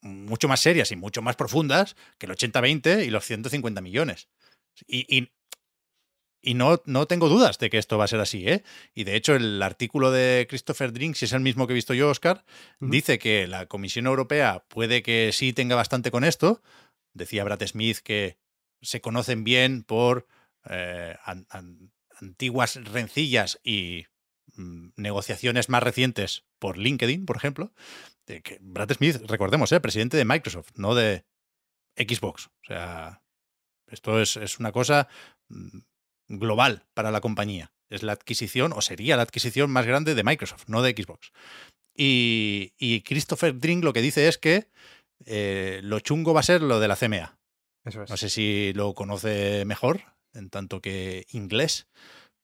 mucho 0.00 0.46
más 0.46 0.60
serias 0.60 0.92
y 0.92 0.96
mucho 0.96 1.22
más 1.22 1.34
profundas 1.34 1.96
que 2.18 2.26
el 2.26 2.32
80-20 2.32 3.04
y 3.04 3.10
los 3.10 3.24
150 3.24 3.80
millones. 3.80 4.28
Y, 4.86 5.28
y, 6.40 6.54
no, 6.54 6.80
no, 6.86 7.06
tengo 7.06 7.28
dudas 7.28 7.58
de 7.58 7.68
que 7.68 7.78
esto 7.78 7.98
va 7.98 8.04
a 8.04 8.08
ser 8.08 8.20
así. 8.20 8.48
¿eh? 8.48 8.62
Y 8.94 9.02
de 9.02 9.16
hecho, 9.16 9.34
el 9.34 9.60
artículo 9.60 10.12
de 10.12 10.46
Christopher 10.48 10.92
Drink, 10.92 11.16
si 11.16 11.24
es 11.24 11.32
el 11.32 11.40
mismo 11.40 11.66
que 11.66 11.72
he 11.72 11.74
visto 11.74 11.94
yo, 11.94 12.10
Oscar, 12.10 12.44
dice 12.78 13.18
que 13.18 13.48
la 13.48 13.66
Comisión 13.66 14.06
Europea 14.06 14.64
puede 14.68 15.02
que 15.02 15.30
sí 15.32 15.52
tenga 15.52 15.74
bastante 15.74 16.12
con 16.12 16.22
esto, 16.22 16.62
Decía 17.18 17.44
Brad 17.44 17.66
Smith 17.66 17.98
que 17.98 18.38
se 18.80 19.00
conocen 19.00 19.44
bien 19.44 19.82
por 19.82 20.26
eh, 20.68 21.16
antiguas 22.20 22.76
rencillas 22.84 23.60
y 23.62 24.06
mm, 24.54 24.90
negociaciones 24.96 25.68
más 25.68 25.82
recientes 25.82 26.44
por 26.58 26.78
LinkedIn, 26.78 27.26
por 27.26 27.36
ejemplo. 27.36 27.72
Brad 28.60 28.92
Smith, 28.92 29.16
recordemos, 29.26 29.72
¿eh? 29.72 29.80
presidente 29.80 30.16
de 30.16 30.24
Microsoft, 30.24 30.70
no 30.76 30.94
de 30.94 31.24
Xbox. 31.96 32.46
O 32.46 32.66
sea, 32.66 33.22
esto 33.86 34.20
es, 34.20 34.58
una 34.58 34.72
cosa 34.72 35.08
mm, 35.48 35.78
global 36.28 36.86
para 36.94 37.10
la 37.10 37.20
compañía. 37.20 37.72
Es 37.88 38.02
la 38.02 38.12
adquisición, 38.12 38.72
o 38.74 38.82
sería 38.82 39.16
la 39.16 39.22
adquisición 39.22 39.70
más 39.70 39.86
grande 39.86 40.14
de 40.14 40.24
Microsoft, 40.24 40.64
no 40.66 40.82
de 40.82 40.92
Xbox. 40.92 41.32
Y, 41.94 42.74
y 42.78 43.00
Christopher 43.00 43.58
Drink 43.58 43.82
lo 43.82 43.92
que 43.92 44.02
dice 44.02 44.28
es 44.28 44.38
que 44.38 44.68
eh, 45.24 45.80
lo 45.82 46.00
chungo 46.00 46.34
va 46.34 46.40
a 46.40 46.44
ser 46.44 46.62
lo 46.62 46.80
de 46.80 46.88
la 46.88 46.96
CMA. 46.96 47.38
Eso 47.84 48.02
es. 48.02 48.10
No 48.10 48.16
sé 48.16 48.28
si 48.28 48.72
lo 48.74 48.94
conoce 48.94 49.64
mejor, 49.64 50.02
en 50.32 50.50
tanto 50.50 50.80
que 50.80 51.26
inglés, 51.30 51.88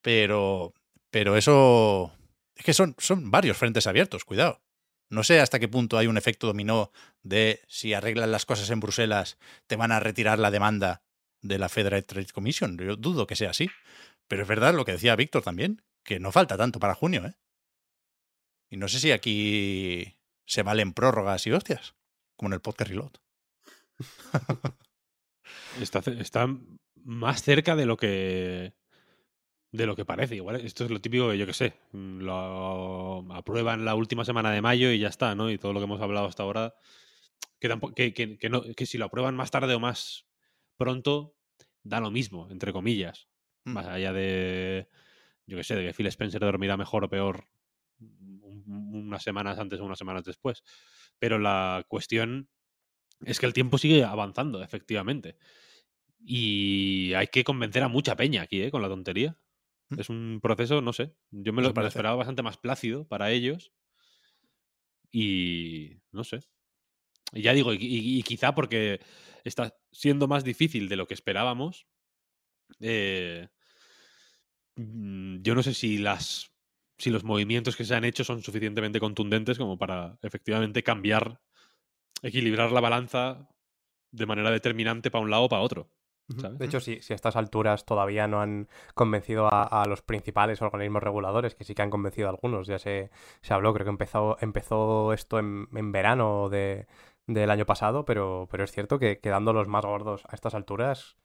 pero, 0.01 0.73
pero 1.11 1.37
eso 1.37 2.13
es 2.55 2.65
que 2.65 2.75
son, 2.75 2.95
son 2.99 3.31
varios 3.31 3.57
frentes 3.57 3.87
abiertos, 3.87 4.25
cuidado. 4.25 4.61
No 5.11 5.23
sé 5.23 5.41
hasta 5.41 5.61
qué 5.61 5.69
punto 5.69 5.99
hay 5.99 6.07
un 6.07 6.17
efecto 6.17 6.47
dominó 6.47 6.91
de 7.23 7.61
si 7.69 7.95
arreglan 7.95 8.33
las 8.33 8.47
cosas 8.47 8.71
en 8.71 8.81
Bruselas, 8.81 9.39
te 9.67 9.77
van 9.77 9.93
a 9.93 10.01
retirar 10.01 10.39
la 10.39 10.51
demanda 10.51 11.03
de 11.43 11.59
la 11.59 11.69
Federal 11.69 12.05
Trade 12.05 12.33
Commission. 12.33 12.79
Yo 12.79 12.97
dudo 12.97 13.27
que 13.27 13.37
sea 13.37 13.51
así. 13.51 13.71
Pero 14.29 14.43
es 14.43 14.49
verdad 14.49 14.75
lo 14.75 14.85
que 14.85 14.93
decía 14.93 15.17
Víctor 15.17 15.43
también, 15.43 15.83
que 16.03 16.19
no 16.19 16.33
falta 16.33 16.57
tanto 16.57 16.81
para 16.81 16.95
junio, 16.95 17.27
¿eh? 17.27 17.35
Y 18.71 18.77
no 18.77 18.89
sé 18.89 18.99
si 18.99 19.13
aquí 19.13 20.17
se 20.47 20.63
valen 20.63 20.93
prórrogas 20.93 21.47
y 21.47 21.53
hostias, 21.53 21.95
como 22.37 22.49
en 22.49 22.55
el 22.55 22.61
podcast 22.61 22.91
Reload. 22.91 23.13
Está, 25.81 26.01
está 26.19 26.49
más 27.05 27.43
cerca 27.43 27.77
de 27.77 27.87
lo 27.87 27.97
que 27.97 28.75
de 29.73 29.87
lo 29.87 29.97
que 29.97 30.05
parece. 30.05 30.37
Igual 30.37 30.57
esto 30.57 30.85
es 30.85 30.91
lo 30.91 31.01
típico 31.01 31.31
que 31.31 31.39
yo 31.39 31.47
que 31.47 31.53
sé, 31.53 31.75
mm, 31.93 32.21
lo 32.21 33.27
aprueban 33.35 33.85
la 33.85 33.95
última 33.95 34.25
semana 34.25 34.53
de 34.53 34.63
mayo 34.63 34.91
y 34.93 35.01
ya 35.01 35.09
está, 35.09 35.35
¿no? 35.35 35.51
Y 35.51 35.59
todo 35.59 35.73
lo 35.73 35.81
que 35.81 35.85
hemos 35.85 36.01
hablado 36.01 36.27
hasta 36.27 36.45
ahora, 36.45 36.75
que, 37.59 37.69
tampoco, 37.69 37.95
que, 37.95 38.15
que- 38.15 38.39
que 38.39 38.49
no, 38.49 38.63
que 38.63 38.87
si 38.87 38.99
lo 38.99 39.07
aprueban 39.07 39.35
más 39.37 39.51
tarde 39.51 39.75
o 39.75 39.81
más 39.81 40.27
pronto, 40.77 41.35
da 41.83 42.01
lo 42.01 42.11
mismo, 42.11 42.49
entre 42.51 42.73
comillas. 42.73 43.29
Mm. 43.65 43.73
Más 43.73 43.87
allá 43.87 44.13
de, 44.13 44.89
yo 45.47 45.57
que 45.57 45.65
sé, 45.65 45.75
de 45.75 45.87
que 45.87 45.93
Phil 45.95 46.07
Spencer 46.07 46.41
dormirá 46.41 46.77
mejor 46.77 47.05
o 47.05 47.09
peor 47.09 47.49
un- 48.01 48.65
unas 49.07 49.23
semanas 49.25 49.59
antes 49.59 49.81
o 49.81 49.85
unas 49.85 49.99
semanas 49.99 50.25
después. 50.25 50.63
Pero 51.19 51.39
la 51.39 51.85
cuestión 51.89 52.49
es 53.25 53.41
que 53.41 53.47
el 53.47 53.53
tiempo 53.53 53.79
sigue 53.79 54.05
avanzando, 54.05 54.63
efectivamente. 54.63 55.37
Y 56.27 57.13
hay 57.15 57.27
que 57.29 57.45
convencer 57.45 57.83
a 57.83 57.89
mucha 57.89 58.17
peña 58.17 58.43
aquí, 58.43 58.63
¿eh? 58.63 58.71
Con 58.71 58.83
la 58.83 58.89
tontería. 58.89 59.39
Mm. 59.91 60.01
Es 60.01 60.09
un 60.09 60.41
proceso, 60.43 60.81
no 60.81 60.93
sé. 60.93 61.15
Yo 61.31 61.53
me 61.53 61.63
lo, 61.63 61.69
me 61.75 61.87
esperaba 61.89 62.17
bastante 62.17 62.43
más 62.43 62.57
plácido 62.59 63.07
para 63.07 63.31
ellos. 63.31 63.73
Y 65.11 66.01
no 66.13 66.25
sé. 66.25 66.41
Y 67.33 67.43
ya 67.43 67.53
digo, 67.53 67.73
y, 67.73 67.79
y- 67.81 68.19
y 68.19 68.23
quizá 68.23 68.55
porque 68.55 69.01
está 69.45 69.77
siendo 69.93 70.29
más 70.29 70.45
difícil 70.45 70.89
de 70.89 70.97
lo 70.97 71.07
que 71.07 71.15
esperábamos. 71.15 71.87
eh, 72.81 73.49
mm, 74.77 75.43
yo 75.43 75.55
no 75.55 75.63
sé 75.63 75.75
si 75.75 75.99
las. 75.99 76.51
Si 76.99 77.11
los 77.11 77.25
movimientos 77.25 77.77
que 77.77 77.85
se 77.85 77.95
han 77.95 78.05
hecho 78.05 78.25
son 78.25 78.43
suficientemente 78.43 79.01
contundentes 79.01 79.59
como 79.59 79.79
para 79.79 80.19
efectivamente 80.23 80.83
cambiar, 80.83 81.41
equilibrar 82.23 82.73
la 82.73 82.81
balanza 82.81 83.49
de 84.13 84.27
manera 84.27 84.51
determinante 84.51 85.11
para 85.11 85.23
un 85.25 85.31
lado 85.31 85.45
o 85.45 85.49
para 85.49 85.63
otro. 85.63 85.91
De 86.27 86.65
hecho, 86.65 86.81
si, 86.81 87.03
si 87.03 87.13
a 87.13 87.17
estas 87.17 87.37
alturas 87.37 87.85
todavía 87.85 88.27
no 88.27 88.41
han 88.41 88.69
convencido 88.95 89.47
a, 89.53 89.83
a 89.83 89.87
los 89.87 90.01
principales 90.01 90.63
organismos 90.63 91.03
reguladores, 91.03 91.55
que 91.55 91.65
sí 91.65 91.75
que 91.75 91.83
han 91.83 91.91
convencido 91.91 92.29
a 92.29 92.31
algunos, 92.31 92.67
ya 92.67 92.79
se, 92.79 93.11
se 93.43 93.53
habló, 93.53 93.75
creo 93.75 93.85
que 93.85 93.91
empezó, 93.91 94.39
empezó 94.41 95.13
esto 95.13 95.39
en, 95.39 95.69
en 95.75 95.93
verano 95.93 96.49
de, 96.49 96.87
del 97.27 97.51
año 97.51 97.67
pasado, 97.67 98.07
pero, 98.07 98.49
pero 98.51 98.65
es 98.65 98.73
cierto 98.73 98.99
que 98.99 99.19
quedando 99.19 99.53
los 99.53 99.69
más 99.69 99.85
gordos 99.85 100.23
a 100.27 100.35
estas 100.35 100.55
alturas, 100.55 101.19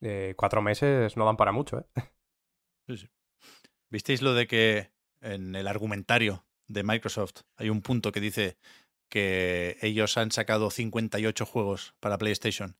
eh, 0.00 0.32
cuatro 0.34 0.62
meses 0.62 1.14
no 1.18 1.26
dan 1.26 1.36
para 1.36 1.52
mucho, 1.52 1.80
¿eh? 1.80 1.84
Sí, 2.86 2.96
sí. 2.96 3.08
¿Visteis 3.90 4.22
lo 4.22 4.32
de 4.32 4.46
que 4.46 4.92
en 5.20 5.54
el 5.54 5.66
argumentario 5.66 6.46
de 6.66 6.82
Microsoft 6.82 7.42
hay 7.56 7.70
un 7.70 7.80
punto 7.82 8.12
que 8.12 8.20
dice 8.20 8.56
que 9.08 9.78
ellos 9.80 10.16
han 10.18 10.30
sacado 10.32 10.70
58 10.70 11.46
juegos 11.46 11.94
para 12.00 12.18
PlayStation 12.18 12.76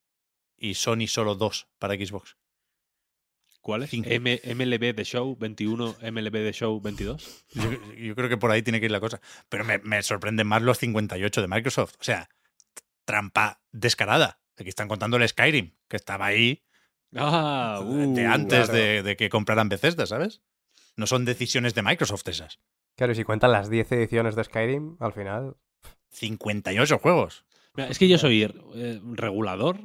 y 0.57 0.75
Sony 0.75 1.07
solo 1.07 1.35
dos 1.35 1.69
para 1.79 1.95
Xbox? 1.95 2.37
¿Cuál 3.61 3.83
es? 3.83 3.91
Cinco. 3.91 4.09
M- 4.11 4.41
MLB 4.45 4.95
The 4.95 5.05
Show 5.05 5.37
21, 5.39 5.97
MLB 6.13 6.33
The 6.33 6.53
Show 6.53 6.81
22. 6.81 7.45
Yo, 7.55 7.71
yo 7.95 8.15
creo 8.15 8.29
que 8.29 8.37
por 8.37 8.51
ahí 8.51 8.63
tiene 8.63 8.79
que 8.81 8.87
ir 8.87 8.93
la 8.93 9.01
cosa. 9.01 9.21
Pero 9.49 9.65
me, 9.65 9.79
me 9.79 10.03
sorprenden 10.03 10.47
más 10.47 10.63
los 10.63 10.79
58 10.79 11.41
de 11.43 11.49
Microsoft. 11.49 11.95
O 12.01 12.05
sea, 12.05 12.29
trampa 13.05 13.61
descarada. 13.73 14.41
Aquí 14.57 14.69
están 14.69 14.89
contando 14.89 15.17
el 15.17 15.29
Skyrim, 15.29 15.75
que 15.89 15.97
estaba 15.97 16.27
ahí 16.27 16.63
Ah, 17.17 17.81
de 17.83 18.27
uh, 18.27 18.31
antes 18.33 18.67
claro. 18.67 18.73
de, 18.73 19.03
de 19.03 19.17
que 19.17 19.29
compraran 19.31 19.69
Bethesda, 19.69 20.07
¿sabes? 20.07 20.43
No 20.99 21.07
son 21.07 21.25
decisiones 21.25 21.75
de 21.75 21.83
Microsoft 21.83 22.27
esas. 22.29 22.59
Claro, 22.97 23.13
y 23.13 23.17
si 23.17 23.25
cuentan 23.25 23.53
las 23.53 23.71
10 23.71 23.93
ediciones 23.93 24.35
de 24.35 24.45
Skyrim, 24.45 24.97
al 25.01 25.15
final... 25.15 25.57
58 26.11 26.99
juegos. 26.99 27.45
Mira, 27.75 27.89
es 27.89 27.99
que 27.99 28.09
yo 28.09 28.19
soy 28.19 28.43
eh, 28.43 29.01
regulador. 29.13 29.79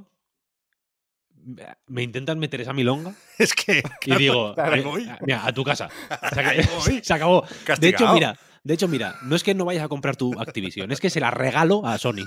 Me 1.88 2.04
intentan 2.04 2.40
meter 2.40 2.62
esa 2.62 2.72
milonga 2.72 3.14
Es 3.38 3.54
que. 3.54 3.84
y 4.06 4.16
digo, 4.16 4.56
claro, 4.56 4.98
eh, 4.98 5.18
mira, 5.22 5.46
a 5.46 5.54
tu 5.54 5.64
casa. 5.64 5.90
Se, 7.04 7.14
acabó. 7.14 7.46
De 7.80 7.90
hecho, 7.90 8.12
mira, 8.14 8.38
de 8.64 8.74
hecho, 8.74 8.88
mira, 8.88 9.16
no 9.24 9.36
es 9.36 9.44
que 9.44 9.54
no 9.54 9.66
vayas 9.66 9.84
a 9.84 9.88
comprar 9.90 10.16
tu 10.16 10.40
Activision, 10.40 10.92
es 10.92 11.00
que 11.00 11.10
se 11.10 11.20
la 11.20 11.32
regalo 11.32 11.86
a 11.86 11.98
Sony. 11.98 12.26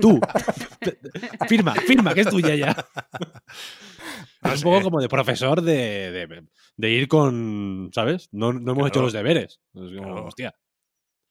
Tú. 0.00 0.20
Firma, 1.48 1.74
firma, 1.74 2.14
que 2.14 2.22
es 2.22 2.28
tuya 2.28 2.54
ya. 2.54 2.86
No 4.42 4.52
es 4.52 4.62
un 4.64 4.70
poco 4.72 4.82
como 4.84 5.00
de 5.00 5.08
profesor 5.08 5.62
de, 5.62 6.10
de- 6.10 6.44
de 6.76 6.90
ir 6.90 7.08
con, 7.08 7.90
¿sabes? 7.94 8.28
No, 8.32 8.52
no 8.52 8.72
hemos 8.72 8.88
hecho 8.88 9.00
los 9.02 9.12
deberes. 9.12 9.60
Es 9.74 9.80
como, 9.96 10.02
Claro. 10.12 10.24
hostia, 10.26 10.54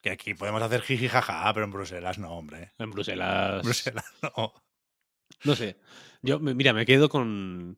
Que 0.01 0.11
aquí 0.11 0.33
podemos 0.33 0.61
hacer 0.61 0.81
jiji 0.81 1.07
jaja, 1.09 1.51
pero 1.53 1.65
en 1.65 1.71
Bruselas 1.71 2.17
no, 2.17 2.31
hombre. 2.31 2.71
en 2.79 2.91
Bruselas. 2.91 3.55
En 3.57 3.61
Bruselas 3.63 4.05
no. 4.21 4.53
No 5.43 5.55
sé. 5.55 5.77
Yo, 6.21 6.39
mira, 6.39 6.71
me 6.73 6.85
quedo 6.85 7.09
con. 7.09 7.77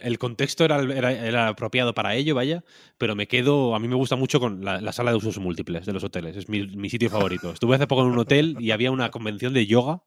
El 0.00 0.18
contexto 0.18 0.64
era, 0.64 0.80
era, 0.80 1.12
era 1.12 1.48
apropiado 1.48 1.94
para 1.94 2.14
ello, 2.14 2.34
vaya, 2.34 2.64
pero 2.98 3.14
me 3.14 3.26
quedo. 3.28 3.74
A 3.74 3.78
mí 3.78 3.88
me 3.88 3.94
gusta 3.94 4.16
mucho 4.16 4.40
con 4.40 4.64
la, 4.64 4.80
la 4.80 4.92
sala 4.92 5.10
de 5.10 5.16
usos 5.16 5.38
múltiples 5.38 5.86
de 5.86 5.92
los 5.92 6.04
hoteles. 6.04 6.36
Es 6.36 6.48
mi, 6.48 6.66
mi 6.66 6.90
sitio 6.90 7.10
favorito. 7.10 7.52
Estuve 7.52 7.76
hace 7.76 7.86
poco 7.86 8.02
en 8.02 8.08
un 8.08 8.18
hotel 8.18 8.56
y 8.60 8.70
había 8.70 8.90
una 8.90 9.10
convención 9.10 9.52
de 9.54 9.66
yoga. 9.66 10.02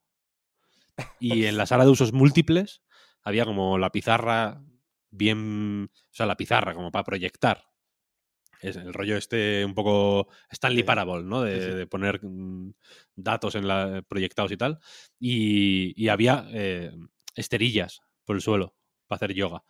Y 1.20 1.46
en 1.46 1.58
la 1.58 1.66
sala 1.66 1.86
de 1.86 1.92
usos 1.92 2.12
múltiples 2.14 2.82
había 3.24 3.46
como 3.46 3.78
la 3.78 3.92
pizarra 3.92 4.62
bien. 5.12 5.90
O 5.94 6.14
sea, 6.14 6.26
la 6.26 6.38
pizarra 6.38 6.74
como 6.74 6.92
para 6.92 7.04
proyectar. 7.04 7.64
Es 8.62 8.76
el 8.76 8.94
rollo 8.94 9.16
este 9.16 9.64
un 9.64 9.74
poco 9.74 10.28
Stanley. 10.52 10.84
Parable, 10.84 11.24
¿no? 11.24 11.42
De, 11.42 11.62
Sí, 11.62 11.66
sí. 11.68 11.74
de 11.78 11.88
poner 11.88 12.20
mm, 12.24 12.74
datos 13.16 13.56
en 13.56 13.68
la, 13.68 14.04
proyectados 14.08 14.52
y 14.52 14.58
tal. 14.58 14.80
Y, 15.20 15.94
y 15.96 16.10
había 16.10 16.46
eh, 16.52 16.92
esterillas 17.36 18.02
por 18.26 18.36
el 18.36 18.42
suelo 18.42 18.76
para 19.10 19.18
hacer 19.18 19.34
yoga. 19.34 19.64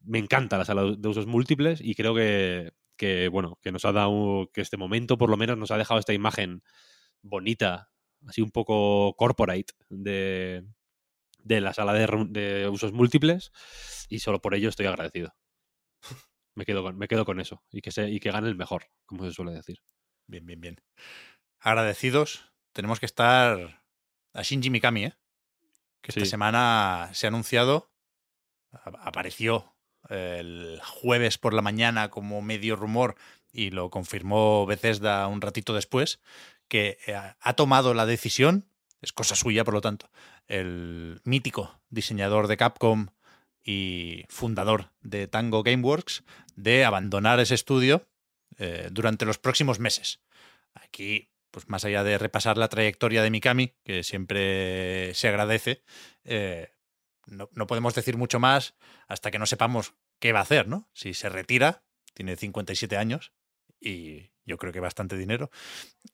Me 0.00 0.18
encanta 0.18 0.58
la 0.58 0.66
sala 0.66 0.82
de 0.98 1.08
usos 1.08 1.26
múltiples 1.26 1.80
y 1.80 1.94
creo 1.94 2.14
que, 2.14 2.72
que, 2.96 3.28
bueno, 3.28 3.58
que 3.62 3.72
nos 3.72 3.84
ha 3.86 3.92
dado, 3.92 4.50
que 4.52 4.60
este 4.60 4.76
momento 4.76 5.16
por 5.16 5.30
lo 5.30 5.38
menos 5.38 5.56
nos 5.56 5.70
ha 5.70 5.78
dejado 5.78 6.00
esta 6.00 6.12
imagen 6.12 6.62
bonita, 7.22 7.90
así 8.26 8.42
un 8.42 8.50
poco 8.50 9.14
corporate 9.16 9.72
de, 9.88 10.64
de 11.44 11.60
la 11.60 11.72
sala 11.72 11.92
de, 11.92 12.68
usos 12.68 12.92
múltiples 12.92 13.52
y 14.08 14.18
solo 14.18 14.40
por 14.40 14.54
ello 14.54 14.68
estoy 14.68 14.86
agradecido. 14.86 15.34
Me 16.54 16.66
quedo 16.66 16.82
con, 16.82 16.98
me 16.98 17.08
quedo 17.08 17.24
con 17.24 17.40
eso 17.40 17.64
y 17.70 17.80
que, 17.80 17.90
se, 17.90 18.10
y 18.10 18.20
que 18.20 18.30
gane 18.30 18.46
el 18.46 18.56
mejor, 18.56 18.90
como 19.06 19.24
se 19.24 19.32
suele 19.32 19.52
decir. 19.52 19.78
Bien, 20.26 20.44
bien, 20.44 20.60
bien. 20.60 20.76
Agradecidos. 21.58 22.52
Tenemos 22.74 23.00
que 23.00 23.06
estar 23.06 23.82
a 24.34 24.42
Shinji 24.42 24.68
Mikami, 24.68 25.06
¿eh? 25.06 25.14
Que 26.02 26.10
esta 26.10 26.26
semana 26.26 27.08
se 27.14 27.26
ha 27.26 27.28
anunciado, 27.28 27.91
apareció 28.72 29.74
el 30.08 30.80
jueves 30.84 31.38
por 31.38 31.54
la 31.54 31.62
mañana 31.62 32.10
como 32.10 32.42
medio 32.42 32.76
rumor 32.76 33.16
y 33.52 33.70
lo 33.70 33.90
confirmó 33.90 34.66
Bethesda 34.66 35.26
un 35.28 35.40
ratito 35.40 35.74
después, 35.74 36.20
que 36.68 36.98
eh, 37.06 37.14
ha 37.14 37.52
tomado 37.54 37.94
la 37.94 38.06
decisión, 38.06 38.66
es 39.00 39.12
cosa 39.12 39.36
suya 39.36 39.64
por 39.64 39.74
lo 39.74 39.80
tanto, 39.80 40.10
el 40.46 41.20
mítico 41.24 41.80
diseñador 41.90 42.48
de 42.48 42.56
Capcom 42.56 43.08
y 43.62 44.24
fundador 44.28 44.90
de 45.02 45.28
Tango 45.28 45.62
Gameworks, 45.62 46.24
de 46.56 46.84
abandonar 46.84 47.40
ese 47.40 47.54
estudio 47.54 48.06
eh, 48.58 48.88
durante 48.90 49.24
los 49.24 49.38
próximos 49.38 49.78
meses. 49.78 50.20
Aquí, 50.74 51.30
pues 51.50 51.68
más 51.68 51.84
allá 51.84 52.02
de 52.02 52.18
repasar 52.18 52.56
la 52.56 52.68
trayectoria 52.68 53.22
de 53.22 53.30
Mikami, 53.30 53.74
que 53.84 54.02
siempre 54.02 55.14
se 55.14 55.28
agradece, 55.28 55.82
eh, 56.24 56.72
no, 57.26 57.48
no 57.52 57.66
podemos 57.66 57.94
decir 57.94 58.16
mucho 58.16 58.40
más 58.40 58.74
hasta 59.08 59.30
que 59.30 59.38
no 59.38 59.46
sepamos 59.46 59.94
qué 60.18 60.32
va 60.32 60.40
a 60.40 60.42
hacer, 60.42 60.68
¿no? 60.68 60.88
Si 60.92 61.14
se 61.14 61.28
retira, 61.28 61.82
tiene 62.14 62.36
57 62.36 62.96
años 62.96 63.32
y 63.80 64.30
yo 64.44 64.58
creo 64.58 64.72
que 64.72 64.80
bastante 64.80 65.16
dinero, 65.16 65.50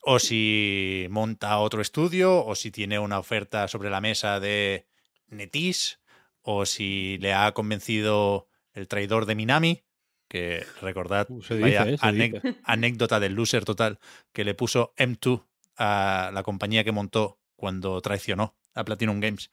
o 0.02 0.18
si 0.18 1.06
monta 1.10 1.58
otro 1.58 1.80
estudio, 1.80 2.44
o 2.44 2.54
si 2.54 2.70
tiene 2.70 2.98
una 2.98 3.18
oferta 3.18 3.68
sobre 3.68 3.90
la 3.90 4.00
mesa 4.00 4.38
de 4.40 4.86
Netis, 5.28 6.00
o 6.42 6.66
si 6.66 7.18
le 7.20 7.34
ha 7.34 7.52
convencido 7.52 8.48
el 8.74 8.88
traidor 8.88 9.26
de 9.26 9.34
Minami, 9.34 9.84
que 10.28 10.66
recordad, 10.82 11.26
Uh, 11.30 11.42
vaya 11.60 11.86
¿eh? 11.88 11.96
Dice. 12.12 12.56
anécdota 12.64 13.18
del 13.18 13.34
loser 13.34 13.64
total, 13.64 13.98
que 14.32 14.44
le 14.44 14.54
puso 14.54 14.92
M2 14.96 15.46
a 15.76 16.30
la 16.34 16.42
compañía 16.42 16.84
que 16.84 16.92
montó 16.92 17.38
cuando 17.56 18.00
traicionó 18.02 18.54
a 18.78 18.84
Platinum 18.84 19.20
Games, 19.20 19.50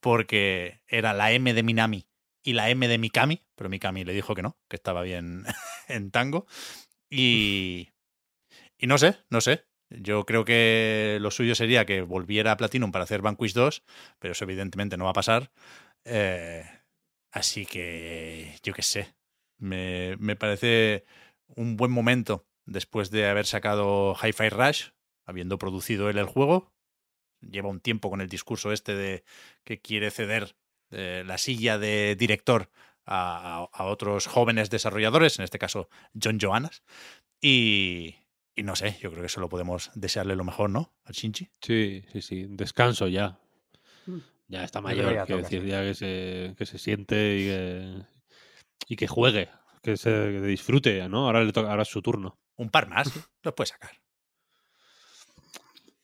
porque 0.00 0.80
era 0.86 1.12
la 1.12 1.32
M 1.32 1.52
de 1.52 1.62
Minami 1.62 2.08
y 2.42 2.52
la 2.52 2.70
M 2.70 2.86
de 2.88 2.98
Mikami, 2.98 3.44
pero 3.56 3.68
Mikami 3.68 4.04
le 4.04 4.14
dijo 4.14 4.34
que 4.34 4.42
no, 4.42 4.58
que 4.68 4.76
estaba 4.76 5.02
bien 5.02 5.44
en 5.88 6.10
tango. 6.10 6.46
Y, 7.10 7.90
y 8.78 8.86
no 8.86 8.98
sé, 8.98 9.18
no 9.30 9.40
sé. 9.40 9.64
Yo 9.90 10.26
creo 10.26 10.44
que 10.44 11.18
lo 11.20 11.30
suyo 11.30 11.54
sería 11.54 11.86
que 11.86 12.02
volviera 12.02 12.52
a 12.52 12.56
Platinum 12.56 12.92
para 12.92 13.04
hacer 13.04 13.22
Vanquish 13.22 13.54
2, 13.54 13.82
pero 14.18 14.32
eso 14.32 14.44
evidentemente 14.44 14.96
no 14.96 15.04
va 15.04 15.10
a 15.10 15.14
pasar. 15.14 15.50
Eh, 16.04 16.64
así 17.32 17.66
que, 17.66 18.56
yo 18.62 18.74
qué 18.74 18.82
sé, 18.82 19.14
me, 19.58 20.16
me 20.18 20.36
parece 20.36 21.04
un 21.46 21.76
buen 21.76 21.90
momento 21.90 22.46
después 22.66 23.10
de 23.10 23.26
haber 23.26 23.46
sacado 23.46 24.14
Hi-Fi 24.14 24.50
Rush, 24.50 24.88
habiendo 25.26 25.58
producido 25.58 26.10
él 26.10 26.18
el 26.18 26.26
juego. 26.26 26.72
Lleva 27.40 27.68
un 27.68 27.80
tiempo 27.80 28.10
con 28.10 28.20
el 28.20 28.28
discurso 28.28 28.72
este 28.72 28.94
de 28.94 29.24
que 29.64 29.80
quiere 29.80 30.10
ceder 30.10 30.56
eh, 30.90 31.22
la 31.26 31.38
silla 31.38 31.78
de 31.78 32.16
director 32.16 32.70
a, 33.04 33.68
a, 33.72 33.84
otros 33.84 34.26
jóvenes 34.26 34.70
desarrolladores, 34.70 35.38
en 35.38 35.44
este 35.44 35.58
caso 35.58 35.88
John 36.20 36.38
Johannes. 36.40 36.82
Y, 37.40 38.16
y, 38.54 38.62
no 38.62 38.76
sé, 38.76 38.98
yo 39.00 39.10
creo 39.10 39.22
que 39.22 39.28
solo 39.28 39.48
podemos 39.48 39.90
desearle 39.94 40.36
lo 40.36 40.44
mejor, 40.44 40.70
¿no? 40.70 40.92
Al 41.04 41.14
Shinji. 41.14 41.48
Sí, 41.60 42.04
sí, 42.12 42.22
sí. 42.22 42.46
Descanso 42.48 43.08
ya. 43.08 43.38
Mm. 44.06 44.18
Ya 44.48 44.64
está 44.64 44.80
mayor, 44.80 45.24
quiero 45.26 45.42
decir, 45.42 45.64
ya 45.64 45.82
que 45.82 45.94
se, 45.94 46.54
que 46.56 46.64
se 46.64 46.78
siente 46.78 47.36
y 47.36 47.44
que, 47.44 48.02
y 48.88 48.96
que 48.96 49.06
juegue, 49.06 49.50
que 49.82 49.98
se 49.98 50.40
disfrute, 50.40 51.06
¿no? 51.08 51.26
Ahora, 51.26 51.44
le 51.44 51.52
toca, 51.52 51.70
ahora 51.70 51.82
es 51.82 51.88
su 51.88 52.00
turno. 52.00 52.38
Un 52.56 52.70
par 52.70 52.88
más, 52.88 53.12
los 53.42 53.54
puede 53.54 53.68
sacar. 53.68 54.00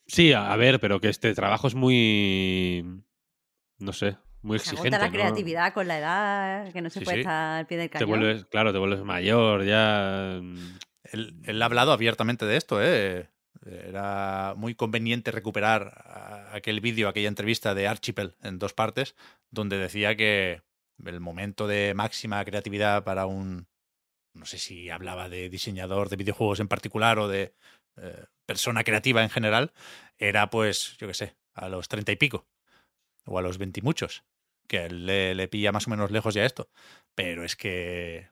Sí, 0.07 0.33
a 0.33 0.55
ver, 0.55 0.79
pero 0.79 0.99
que 0.99 1.09
este 1.09 1.33
trabajo 1.33 1.67
es 1.67 1.75
muy. 1.75 3.03
No 3.79 3.91
sé, 3.91 4.17
muy 4.41 4.57
exigente. 4.57 4.91
Se 4.91 4.99
la 4.99 5.11
creatividad 5.11 5.73
con 5.73 5.87
la 5.87 5.97
edad, 5.97 6.71
que 6.71 6.81
no 6.81 6.89
se 6.89 7.01
puede 7.01 7.19
estar 7.19 7.59
al 7.59 7.67
pie 7.67 7.77
del 7.77 7.89
cañón. 7.89 8.07
Te 8.07 8.17
vuelves, 8.17 8.45
claro, 8.45 8.71
te 8.71 8.79
vuelves 8.79 9.01
mayor, 9.03 9.65
ya. 9.65 10.39
Mm. 10.41 10.77
Él, 11.03 11.35
él, 11.43 11.61
ha 11.61 11.65
hablado 11.65 11.91
abiertamente 11.91 12.45
de 12.45 12.57
esto, 12.57 12.81
¿eh? 12.81 13.29
Era 13.65 14.53
muy 14.55 14.75
conveniente 14.75 15.31
recuperar 15.31 16.47
aquel 16.51 16.81
vídeo, 16.81 17.07
aquella 17.09 17.27
entrevista 17.27 17.73
de 17.73 17.87
Archipel 17.87 18.35
en 18.43 18.59
dos 18.59 18.73
partes, 18.73 19.15
donde 19.49 19.79
decía 19.79 20.15
que 20.15 20.61
el 21.03 21.19
momento 21.19 21.67
de 21.67 21.93
máxima 21.95 22.43
creatividad 22.45 23.03
para 23.03 23.25
un. 23.25 23.67
No 24.33 24.45
sé 24.45 24.59
si 24.59 24.89
hablaba 24.89 25.29
de 25.29 25.49
diseñador 25.49 26.09
de 26.09 26.17
videojuegos 26.17 26.59
en 26.59 26.67
particular 26.67 27.17
o 27.19 27.27
de 27.27 27.55
eh, 27.97 28.25
persona 28.45 28.83
creativa 28.83 29.23
en 29.23 29.29
general, 29.29 29.73
era 30.17 30.49
pues, 30.49 30.97
yo 30.97 31.07
qué 31.07 31.13
sé, 31.13 31.35
a 31.53 31.69
los 31.69 31.87
treinta 31.87 32.11
y 32.11 32.15
pico, 32.15 32.47
o 33.25 33.37
a 33.39 33.41
los 33.41 33.57
veintimuchos, 33.57 34.23
que 34.67 34.89
le, 34.89 35.35
le, 35.35 35.47
pilla 35.47 35.71
más 35.71 35.87
o 35.87 35.89
menos 35.89 36.11
lejos 36.11 36.33
ya 36.33 36.45
esto. 36.45 36.69
Pero 37.13 37.43
es 37.43 37.55
que 37.55 38.27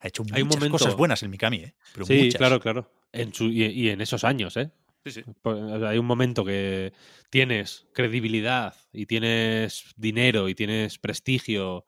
ha 0.00 0.08
hecho 0.08 0.24
muchas 0.24 0.44
momento... 0.44 0.70
cosas 0.70 0.96
buenas 0.96 1.22
el 1.22 1.28
Mikami, 1.28 1.58
¿eh? 1.58 1.74
sí, 2.04 2.30
claro, 2.32 2.60
claro. 2.60 2.90
En 3.12 3.32
su, 3.32 3.44
y, 3.44 3.64
y, 3.64 3.90
en 3.90 4.00
esos 4.00 4.24
años, 4.24 4.56
¿eh? 4.56 4.70
Sí, 5.04 5.12
sí. 5.12 5.24
Hay 5.44 5.98
un 5.98 6.06
momento 6.06 6.44
que 6.44 6.92
tienes 7.30 7.86
credibilidad 7.94 8.74
y 8.92 9.06
tienes 9.06 9.94
dinero 9.96 10.48
y 10.48 10.54
tienes 10.54 10.98
prestigio 10.98 11.86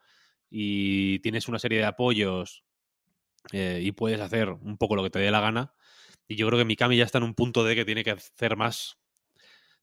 y 0.49 1.19
tienes 1.19 1.49
una 1.49 1.59
serie 1.59 1.79
de 1.79 1.85
apoyos 1.85 2.65
eh, 3.53 3.81
y 3.83 3.93
puedes 3.93 4.21
hacer 4.21 4.51
un 4.51 4.79
poco 4.79 4.97
lo 4.97 5.03
que 5.03 5.11
te 5.11 5.19
dé 5.19 5.31
la 5.31 5.41
gana 5.41 5.75
y 6.31 6.37
yo 6.37 6.47
creo 6.47 6.61
que 6.61 6.65
Mikami 6.65 6.97
ya 6.97 7.03
está 7.03 7.19
en 7.19 7.25
un 7.25 7.35
punto 7.35 7.65
de 7.65 7.75
que 7.75 7.85
tiene 7.85 8.05
que 8.05 8.13
hacer 8.13 8.57
más. 8.57 8.97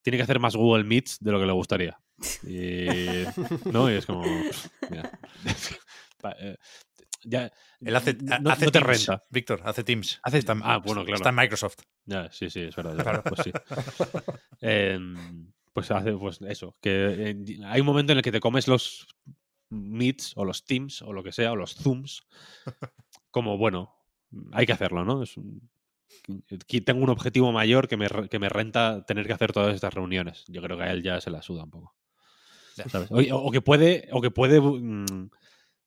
Tiene 0.02 0.15
que 0.15 0.24
hacer 0.24 0.40
más 0.40 0.56
Google 0.56 0.86
Meets 0.86 1.18
de 1.19 1.34
lo 1.34 1.41
que 1.41 1.45
le 1.45 1.52
gustaría. 1.52 1.99
Y, 2.44 3.26
¿No? 3.65 3.91
Y 3.91 3.95
es 3.95 4.06
como. 4.06 4.24
Mira. 4.90 5.19
Eh, 6.40 6.57
ya, 7.24 7.49
Él 7.80 7.95
hace, 7.95 8.15
no, 8.15 8.49
hace 8.49 8.65
no 8.65 8.72
te 8.72 8.80
Teams, 8.80 9.07
renta. 9.07 9.24
Víctor, 9.30 9.61
hace 9.64 9.84
Teams. 9.84 10.19
Hace, 10.24 10.40
está, 10.40 10.57
ah, 10.64 10.80
bueno, 10.80 11.06
claro. 11.06 11.15
Está 11.15 11.30
en 11.30 11.36
Microsoft. 11.36 11.78
Ya, 12.06 12.30
sí, 12.32 12.49
sí, 12.49 12.61
es 12.64 12.76
verdad. 12.76 12.99
Es 12.99 13.06
verdad 13.06 13.24
pues 13.24 13.41
sí. 13.44 13.52
Eh, 14.61 14.99
pues 15.72 15.90
hace 15.91 16.11
pues 16.14 16.41
eso. 16.41 16.76
Que 16.82 17.30
eh, 17.30 17.60
hay 17.65 17.80
un 17.80 17.86
momento 17.86 18.11
en 18.11 18.18
el 18.18 18.24
que 18.24 18.32
te 18.32 18.41
comes 18.41 18.68
los 18.68 19.07
meets 19.69 20.34
o 20.36 20.44
los 20.44 20.65
teams 20.65 21.02
o 21.03 21.14
lo 21.14 21.24
que 21.24 21.32
sea, 21.32 21.53
o 21.53 21.56
los 21.56 21.76
zooms. 21.76 22.24
Como, 23.32 23.57
bueno, 23.57 23.95
hay 24.52 24.65
que 24.65 24.74
hacerlo, 24.74 25.06
¿no? 25.06 25.24
Es 25.24 25.38
un, 25.38 25.69
tengo 26.85 27.03
un 27.03 27.09
objetivo 27.09 27.51
mayor 27.51 27.88
que 27.88 27.97
me, 27.97 28.07
que 28.29 28.39
me 28.39 28.49
renta 28.49 29.05
tener 29.05 29.27
que 29.27 29.34
hacer 29.34 29.53
todas 29.53 29.75
estas 29.75 29.93
reuniones. 29.93 30.45
Yo 30.47 30.61
creo 30.61 30.77
que 30.77 30.84
a 30.84 30.91
él 30.91 31.03
ya 31.03 31.21
se 31.21 31.29
la 31.29 31.41
suda 31.41 31.63
un 31.63 31.71
poco. 31.71 31.95
¿sabes? 32.89 33.09
O, 33.11 33.17
o, 33.17 33.51
que 33.51 33.61
puede, 33.61 34.07
o 34.11 34.21
que 34.21 34.29
puede 34.29 34.61
mm, 34.61 35.29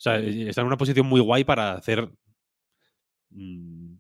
o 0.00 0.02
sea, 0.02 0.16
está 0.16 0.62
en 0.62 0.66
una 0.66 0.78
posición 0.78 1.06
muy 1.06 1.20
guay 1.20 1.44
para 1.44 1.72
hacer 1.72 2.10
mmm, 3.28 3.96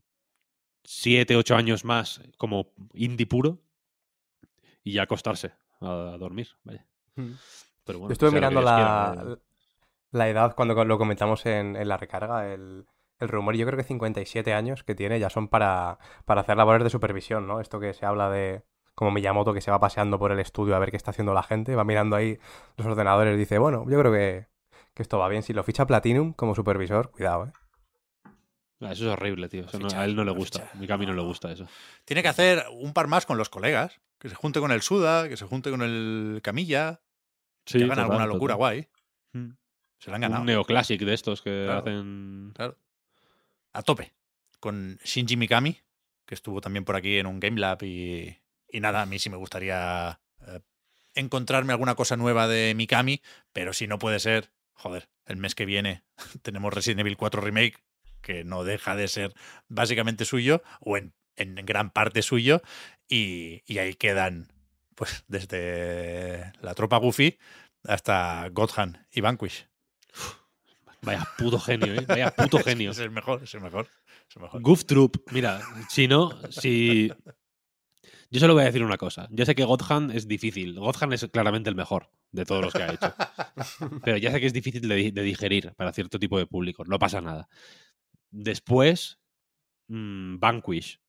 siete, 0.82 1.36
ocho 1.36 1.54
años 1.56 1.84
más 1.84 2.22
como 2.38 2.72
indie 2.94 3.26
puro 3.26 3.62
y 4.82 4.92
ya 4.92 5.02
acostarse 5.02 5.52
a, 5.80 6.14
a 6.14 6.18
dormir. 6.18 6.48
Vaya. 6.64 6.86
Mm. 7.16 7.32
Pero 7.84 7.98
bueno, 7.98 8.08
Yo 8.08 8.12
estuve 8.14 8.30
mirando 8.30 8.62
la, 8.62 9.38
la 10.10 10.28
edad 10.30 10.54
cuando 10.54 10.84
lo 10.84 10.96
comentamos 10.96 11.44
en, 11.44 11.76
en 11.76 11.86
la 11.86 11.98
recarga, 11.98 12.50
el, 12.50 12.86
el 13.20 13.28
rumor, 13.28 13.54
yo 13.56 13.66
creo 13.66 13.76
que 13.76 13.84
57 13.84 14.52
años 14.54 14.82
que 14.82 14.94
tiene 14.94 15.20
ya 15.20 15.30
son 15.30 15.48
para, 15.48 15.98
para 16.24 16.40
hacer 16.40 16.56
labores 16.56 16.82
de 16.84 16.90
supervisión, 16.90 17.46
¿no? 17.46 17.60
Esto 17.60 17.78
que 17.80 17.92
se 17.94 18.06
habla 18.06 18.30
de 18.30 18.64
como 18.94 19.10
Miyamoto 19.12 19.54
que 19.54 19.60
se 19.60 19.70
va 19.70 19.78
paseando 19.80 20.18
por 20.18 20.32
el 20.32 20.40
estudio 20.40 20.74
a 20.76 20.78
ver 20.78 20.90
qué 20.90 20.96
está 20.96 21.10
haciendo 21.12 21.32
la 21.32 21.42
gente, 21.42 21.74
va 21.76 21.84
mirando 21.84 22.16
ahí 22.16 22.38
los 22.76 22.86
ordenadores 22.86 23.34
y 23.34 23.38
dice, 23.38 23.58
bueno, 23.58 23.84
yo 23.88 23.98
creo 23.98 24.12
que, 24.12 24.48
que 24.94 25.02
esto 25.02 25.18
va 25.18 25.28
bien. 25.28 25.42
Si 25.42 25.52
lo 25.52 25.62
ficha 25.62 25.86
Platinum 25.86 26.32
como 26.34 26.54
supervisor, 26.54 27.10
cuidado, 27.10 27.46
¿eh? 27.46 27.52
Ah, 28.82 28.92
Eso 28.92 29.06
es 29.06 29.12
horrible, 29.12 29.48
tío. 29.48 29.64
Eso 29.66 29.78
no- 29.78 29.88
a 29.94 30.04
él 30.04 30.16
no 30.16 30.24
le 30.24 30.32
gusta. 30.32 30.70
A 30.74 30.76
mi 30.78 30.86
Cami 30.86 31.04
no 31.06 31.12
le 31.12 31.22
gusta 31.22 31.52
eso. 31.52 31.66
Tiene 32.06 32.22
que 32.22 32.28
hacer 32.28 32.64
un 32.72 32.92
par 32.94 33.08
más 33.08 33.26
con 33.26 33.36
los 33.38 33.48
colegas. 33.50 34.00
Que 34.18 34.28
se 34.28 34.34
junte 34.34 34.60
con 34.60 34.70
el 34.70 34.82
Suda, 34.82 35.28
que 35.30 35.36
se 35.38 35.46
junte 35.46 35.70
con 35.70 35.80
el 35.82 36.40
Camilla. 36.42 37.00
Sí, 37.66 37.78
que 37.78 37.84
hagan 37.84 37.96
total, 37.96 38.04
alguna 38.12 38.26
locura 38.26 38.54
total. 38.54 38.58
guay. 38.58 38.88
Mm. 39.32 39.50
Se 39.98 40.10
la 40.10 40.16
han 40.16 40.22
ganado. 40.22 40.40
Un 40.42 40.46
neoclásic 40.46 41.00
de 41.02 41.14
estos 41.14 41.40
que 41.42 41.62
Claro. 41.64 41.80
hacen. 41.80 42.52
Claro. 42.54 42.76
A 43.72 43.82
tope. 43.82 44.12
Con 44.58 44.98
Shinji 45.04 45.36
Mikami, 45.36 45.78
que 46.26 46.34
estuvo 46.34 46.60
también 46.60 46.84
por 46.84 46.96
aquí 46.96 47.18
en 47.18 47.26
un 47.26 47.40
Game 47.40 47.58
Lab. 47.58 47.82
Y, 47.82 48.36
nada, 48.72 49.02
a 49.02 49.06
mí 49.06 49.18
sí 49.18 49.30
me 49.30 49.36
gustaría 49.36 50.20
eh, 50.46 50.60
encontrarme 51.14 51.72
alguna 51.72 51.94
cosa 51.94 52.16
nueva 52.16 52.48
de 52.48 52.74
Mikami. 52.74 53.22
Pero 53.52 53.72
si 53.72 53.86
no 53.86 53.98
puede 53.98 54.20
ser, 54.20 54.52
joder, 54.72 55.08
el 55.26 55.36
mes 55.36 55.54
que 55.54 55.66
viene 55.66 56.02
tenemos 56.42 56.74
Resident 56.74 57.00
Evil 57.00 57.16
4 57.16 57.40
Remake, 57.40 57.78
que 58.20 58.44
no 58.44 58.64
deja 58.64 58.96
de 58.96 59.08
ser 59.08 59.34
básicamente 59.68 60.24
suyo, 60.24 60.62
o 60.80 60.96
en, 60.96 61.14
en 61.36 61.54
gran 61.54 61.90
parte 61.90 62.22
suyo. 62.22 62.62
Y, 63.08 63.62
y 63.66 63.78
ahí 63.78 63.94
quedan, 63.94 64.52
pues, 64.94 65.24
desde 65.28 66.52
la 66.60 66.74
tropa 66.74 66.98
Goofy 66.98 67.38
hasta 67.84 68.48
Godhan 68.50 69.06
y 69.10 69.20
Vanquish. 69.20 69.66
Vaya 71.02 71.26
puto 71.38 71.58
genio, 71.58 71.94
¿eh? 71.94 72.04
Vaya 72.06 72.30
puto 72.30 72.58
genio. 72.64 72.90
Es 72.90 72.98
el 72.98 73.10
mejor, 73.10 73.42
es 73.42 73.54
el 73.54 73.60
mejor. 73.60 73.88
Es 74.28 74.36
el 74.36 74.42
mejor. 74.42 74.60
Goof 74.62 74.84
Troop, 74.84 75.16
mira, 75.32 75.60
si 75.88 76.06
no, 76.08 76.30
si. 76.50 77.10
Yo 78.32 78.38
solo 78.38 78.54
voy 78.54 78.62
a 78.62 78.66
decir 78.66 78.82
una 78.84 78.96
cosa. 78.96 79.26
Yo 79.30 79.44
sé 79.44 79.54
que 79.54 79.64
Godhan 79.64 80.10
es 80.12 80.28
difícil. 80.28 80.78
Godhan 80.78 81.12
es 81.12 81.26
claramente 81.32 81.68
el 81.68 81.74
mejor 81.76 82.10
de 82.30 82.44
todos 82.44 82.64
los 82.64 82.72
que 82.72 82.82
ha 82.84 82.92
hecho. 82.92 83.12
Pero 84.04 84.16
ya 84.18 84.30
sé 84.30 84.40
que 84.40 84.46
es 84.46 84.52
difícil 84.52 84.88
de, 84.88 84.94
di- 84.94 85.10
de 85.10 85.22
digerir 85.22 85.72
para 85.76 85.92
cierto 85.92 86.18
tipo 86.18 86.38
de 86.38 86.46
público. 86.46 86.84
No 86.84 86.98
pasa 87.00 87.20
nada. 87.20 87.48
Después, 88.30 89.18
mm, 89.88 90.38
Vanquish. 90.38 91.00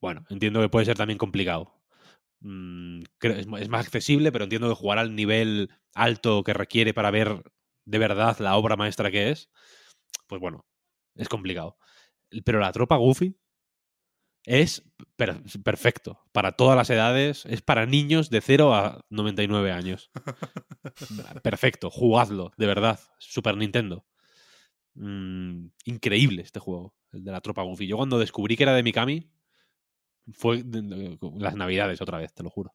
Bueno, 0.00 0.24
entiendo 0.28 0.60
que 0.60 0.68
puede 0.68 0.86
ser 0.86 0.96
también 0.96 1.18
complicado. 1.18 1.80
Mm, 2.40 3.02
creo- 3.18 3.36
es, 3.36 3.46
es 3.62 3.68
más 3.68 3.86
accesible, 3.86 4.32
pero 4.32 4.44
entiendo 4.44 4.68
que 4.68 4.74
jugar 4.74 4.98
al 4.98 5.14
nivel 5.14 5.70
alto 5.94 6.42
que 6.42 6.52
requiere 6.52 6.92
para 6.94 7.12
ver 7.12 7.44
de 7.84 7.98
verdad 7.98 8.38
la 8.38 8.56
obra 8.56 8.76
maestra 8.76 9.10
que 9.10 9.30
es, 9.30 9.50
pues 10.26 10.40
bueno, 10.40 10.64
es 11.14 11.28
complicado. 11.28 11.78
Pero 12.44 12.58
la 12.60 12.72
tropa 12.72 12.96
Goofy 12.96 13.36
es 14.46 14.82
per- 15.16 15.42
perfecto 15.62 16.20
para 16.32 16.52
todas 16.52 16.76
las 16.76 16.90
edades, 16.90 17.46
es 17.46 17.62
para 17.62 17.86
niños 17.86 18.28
de 18.30 18.40
0 18.40 18.74
a 18.74 19.00
99 19.08 19.72
años. 19.72 20.10
Perfecto, 21.42 21.90
jugadlo, 21.90 22.52
de 22.56 22.66
verdad. 22.66 23.00
Super 23.18 23.56
Nintendo. 23.56 24.06
Mm, 24.94 25.68
increíble 25.84 26.42
este 26.42 26.60
juego, 26.60 26.94
el 27.12 27.24
de 27.24 27.32
la 27.32 27.40
tropa 27.40 27.62
Goofy. 27.62 27.86
Yo 27.86 27.96
cuando 27.96 28.18
descubrí 28.18 28.56
que 28.56 28.64
era 28.64 28.74
de 28.74 28.82
Mikami, 28.82 29.30
fue 30.32 30.62
las 31.38 31.54
navidades 31.54 32.00
otra 32.00 32.18
vez, 32.18 32.32
te 32.34 32.42
lo 32.42 32.50
juro. 32.50 32.74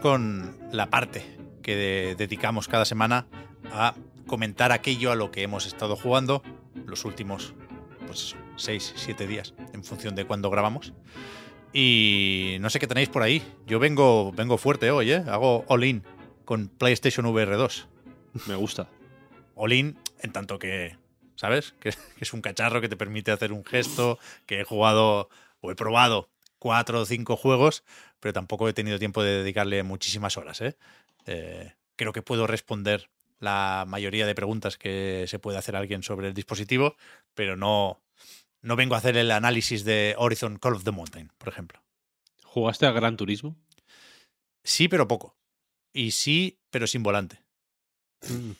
Con 0.00 0.58
la 0.72 0.90
parte 0.90 1.24
que 1.62 1.76
de- 1.76 2.14
dedicamos 2.16 2.66
cada 2.66 2.84
semana 2.84 3.26
a 3.72 3.94
comentar 4.26 4.72
aquello 4.72 5.12
a 5.12 5.14
lo 5.16 5.30
que 5.30 5.42
hemos 5.42 5.66
estado 5.66 5.96
jugando 5.96 6.42
los 6.86 7.04
últimos, 7.04 7.54
pues 8.06 8.34
6, 8.56 8.94
7 8.96 9.26
días, 9.26 9.54
en 9.72 9.84
función 9.84 10.14
de 10.14 10.24
cuándo 10.24 10.50
grabamos. 10.50 10.92
Y 11.72 12.56
no 12.60 12.68
sé 12.70 12.78
qué 12.80 12.86
tenéis 12.86 13.08
por 13.08 13.22
ahí. 13.22 13.42
Yo 13.66 13.78
vengo, 13.78 14.32
vengo 14.32 14.58
fuerte 14.58 14.90
hoy, 14.90 15.12
¿eh? 15.12 15.24
Hago 15.28 15.64
all-in 15.68 16.02
con 16.44 16.68
PlayStation 16.68 17.24
VR 17.26 17.56
2. 17.56 17.88
Me 18.48 18.54
gusta. 18.56 18.88
All-in 19.54 19.98
en 20.20 20.32
tanto 20.32 20.58
que, 20.58 20.96
¿sabes? 21.36 21.72
Que, 21.80 21.90
que 21.90 22.24
es 22.24 22.32
un 22.32 22.40
cacharro 22.40 22.80
que 22.80 22.88
te 22.88 22.96
permite 22.96 23.30
hacer 23.30 23.52
un 23.52 23.64
gesto, 23.64 24.18
que 24.46 24.60
he 24.60 24.64
jugado 24.64 25.28
o 25.60 25.70
he 25.70 25.74
probado 25.74 26.28
cuatro 26.62 27.00
o 27.00 27.04
cinco 27.04 27.36
juegos, 27.36 27.82
pero 28.20 28.32
tampoco 28.32 28.68
he 28.68 28.72
tenido 28.72 28.96
tiempo 29.00 29.24
de 29.24 29.38
dedicarle 29.38 29.82
muchísimas 29.82 30.36
horas, 30.36 30.60
¿eh? 30.60 30.76
Eh, 31.26 31.72
creo 31.96 32.12
que 32.12 32.22
puedo 32.22 32.46
responder 32.46 33.10
la 33.40 33.84
mayoría 33.88 34.26
de 34.26 34.34
preguntas 34.36 34.78
que 34.78 35.24
se 35.26 35.40
puede 35.40 35.58
hacer 35.58 35.74
alguien 35.74 36.04
sobre 36.04 36.28
el 36.28 36.34
dispositivo, 36.34 36.94
pero 37.34 37.56
no, 37.56 38.00
no 38.60 38.76
vengo 38.76 38.94
a 38.94 38.98
hacer 38.98 39.16
el 39.16 39.32
análisis 39.32 39.82
de 39.84 40.14
Horizon 40.16 40.58
Call 40.60 40.74
of 40.74 40.84
the 40.84 40.92
Mountain, 40.92 41.32
por 41.36 41.48
ejemplo. 41.48 41.82
¿Jugaste 42.44 42.86
a 42.86 42.92
Gran 42.92 43.16
Turismo? 43.16 43.56
Sí, 44.62 44.86
pero 44.86 45.08
poco. 45.08 45.34
Y 45.92 46.12
sí, 46.12 46.60
pero 46.70 46.86
sin 46.86 47.02
volante. 47.02 47.42
Mm. 48.28 48.52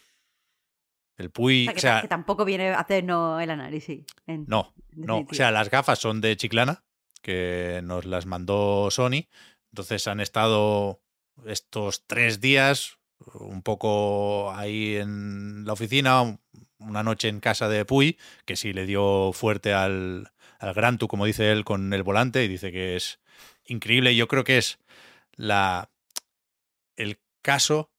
El 1.18 1.30
Puy, 1.30 1.68
O 1.68 1.70
sea, 1.70 1.72
que, 1.74 1.78
o 1.78 1.80
sea, 1.80 2.00
que 2.02 2.08
tampoco 2.08 2.44
viene 2.44 2.70
a 2.70 2.80
hacernos 2.80 3.40
el 3.40 3.50
análisis. 3.50 4.04
en- 4.26 4.44
No, 4.48 4.74
en 4.90 5.02
no. 5.02 5.18
O 5.30 5.34
sea, 5.34 5.52
las 5.52 5.70
gafas 5.70 6.00
son 6.00 6.20
de 6.20 6.36
Chiclana, 6.36 6.82
que 7.22 7.80
nos 7.84 8.04
las 8.04 8.26
mandó 8.26 8.90
Sony. 8.90 9.26
Entonces 9.70 10.06
han 10.08 10.20
estado 10.20 11.00
estos 11.46 12.04
tres 12.06 12.40
días 12.40 12.98
un 13.34 13.62
poco 13.62 14.52
ahí 14.52 14.96
en 14.96 15.64
la 15.64 15.72
oficina, 15.72 16.20
un- 16.22 16.40
una 16.78 17.02
noche 17.04 17.28
en 17.28 17.38
casa 17.40 17.68
de 17.68 17.84
Puy, 17.84 18.18
que 18.44 18.56
sí 18.56 18.72
le 18.72 18.86
dio 18.86 19.32
fuerte 19.32 19.72
al, 19.72 20.32
al 20.58 20.74
Grantu, 20.74 21.06
como 21.06 21.24
dice 21.26 21.52
él, 21.52 21.64
con 21.64 21.92
el 21.92 22.02
volante, 22.02 22.42
y 22.44 22.48
dice 22.48 22.72
que 22.72 22.96
es 22.96 23.20
increíble. 23.64 24.16
Yo 24.16 24.26
creo 24.26 24.42
que 24.42 24.58
es 24.58 24.78
la 25.36 25.90
el 26.96 27.20
caso 27.42 27.90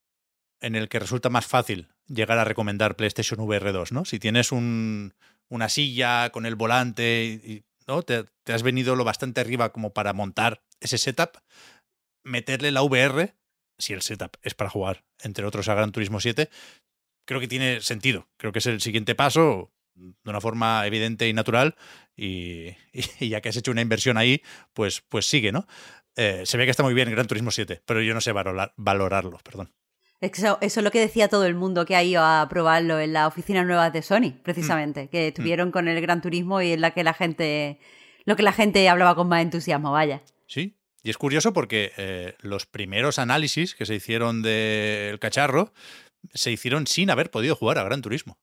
en 0.61 0.75
el 0.75 0.89
que 0.89 0.99
resulta 0.99 1.29
más 1.29 1.45
fácil 1.45 1.89
llegar 2.07 2.37
a 2.37 2.43
recomendar 2.43 2.95
PlayStation 2.95 3.39
VR 3.39 3.71
2, 3.71 3.91
¿no? 3.91 4.05
Si 4.05 4.19
tienes 4.19 4.51
un, 4.51 5.13
una 5.49 5.69
silla 5.69 6.29
con 6.31 6.45
el 6.45 6.55
volante 6.55 7.63
¿no? 7.88 8.03
Te, 8.03 8.26
has 8.47 8.64
venido 8.64 8.95
lo 8.95 9.03
bastante 9.03 9.41
arriba 9.41 9.72
como 9.72 9.93
para 9.93 10.14
montar 10.14 10.64
ese 10.80 10.97
setup, 10.97 11.38
meterle 12.23 12.72
la 12.72 12.81
VR, 12.84 13.35
si 13.77 13.93
el 13.93 14.01
setup 14.01 14.38
es 14.41 14.53
para 14.53 14.69
jugar, 14.69 15.03
entre 15.22 15.45
otros, 15.45 15.68
a 15.68 15.76
Gran 15.76 15.91
Turismo 15.91 16.19
7, 16.19 16.49
creo 17.26 17.39
que 17.39 17.47
tiene 17.47 17.81
sentido. 17.81 18.30
Creo 18.38 18.51
que 18.51 18.60
es 18.60 18.65
el 18.65 18.81
siguiente 18.81 19.15
paso 19.15 19.72
de 19.95 20.30
una 20.30 20.41
forma 20.41 20.85
evidente 20.88 21.27
y 21.27 21.34
natural 21.34 21.76
y, 22.15 22.76
ya 23.19 23.41
que 23.41 23.49
has 23.49 23.57
hecho 23.57 23.72
una 23.72 23.81
inversión 23.81 24.18
ahí, 24.18 24.41
pues, 24.73 25.01
pues 25.01 25.26
sigue, 25.26 25.51
¿no? 25.51 25.68
Eh, 26.15 26.43
se 26.45 26.57
ve 26.57 26.65
que 26.65 26.72
está 26.72 26.84
muy 26.84 26.93
bien 26.93 27.10
Gran 27.10 27.27
Turismo 27.27 27.51
7, 27.51 27.81
pero 27.85 28.01
yo 28.01 28.14
no 28.14 28.22
sé 28.22 28.31
valorar- 28.34 28.73
valorarlo, 28.77 29.39
perdón. 29.43 29.73
Eso, 30.23 30.57
eso 30.61 30.79
es 30.79 30.83
lo 30.83 30.89
que 30.91 30.99
decía 31.01 31.27
todo 31.27 31.45
el 31.45 31.53
mundo 31.55 31.85
que 31.85 31.95
ha 31.97 32.03
ido 32.03 32.23
a 32.23 32.47
probarlo 32.49 32.97
en 32.99 33.11
la 33.11 33.27
oficina 33.27 33.63
nueva 33.63 33.89
de 33.89 34.01
Sony, 34.01 34.31
precisamente, 34.41 35.09
que 35.09 35.27
estuvieron 35.27 35.69
con 35.71 35.87
el 35.89 35.99
Gran 36.01 36.21
Turismo 36.21 36.61
y 36.61 36.71
en 36.71 36.79
la 36.81 36.91
que 36.91 37.03
la 37.03 37.13
gente, 37.13 37.77
lo 38.25 38.35
que 38.37 38.43
la 38.43 38.53
gente 38.53 38.87
hablaba 38.87 39.15
con 39.15 39.27
más 39.27 39.41
entusiasmo, 39.41 39.91
vaya. 39.91 40.21
Sí, 40.47 40.77
y 41.03 41.09
es 41.09 41.17
curioso 41.17 41.51
porque 41.51 41.91
eh, 41.97 42.35
los 42.41 42.65
primeros 42.65 43.19
análisis 43.19 43.75
que 43.75 43.85
se 43.85 43.95
hicieron 43.95 44.41
del 44.41 45.19
cacharro 45.19 45.73
se 46.33 46.51
hicieron 46.51 46.87
sin 46.87 47.09
haber 47.09 47.29
podido 47.29 47.57
jugar 47.57 47.77
a 47.77 47.83
Gran 47.83 48.01
Turismo. 48.01 48.37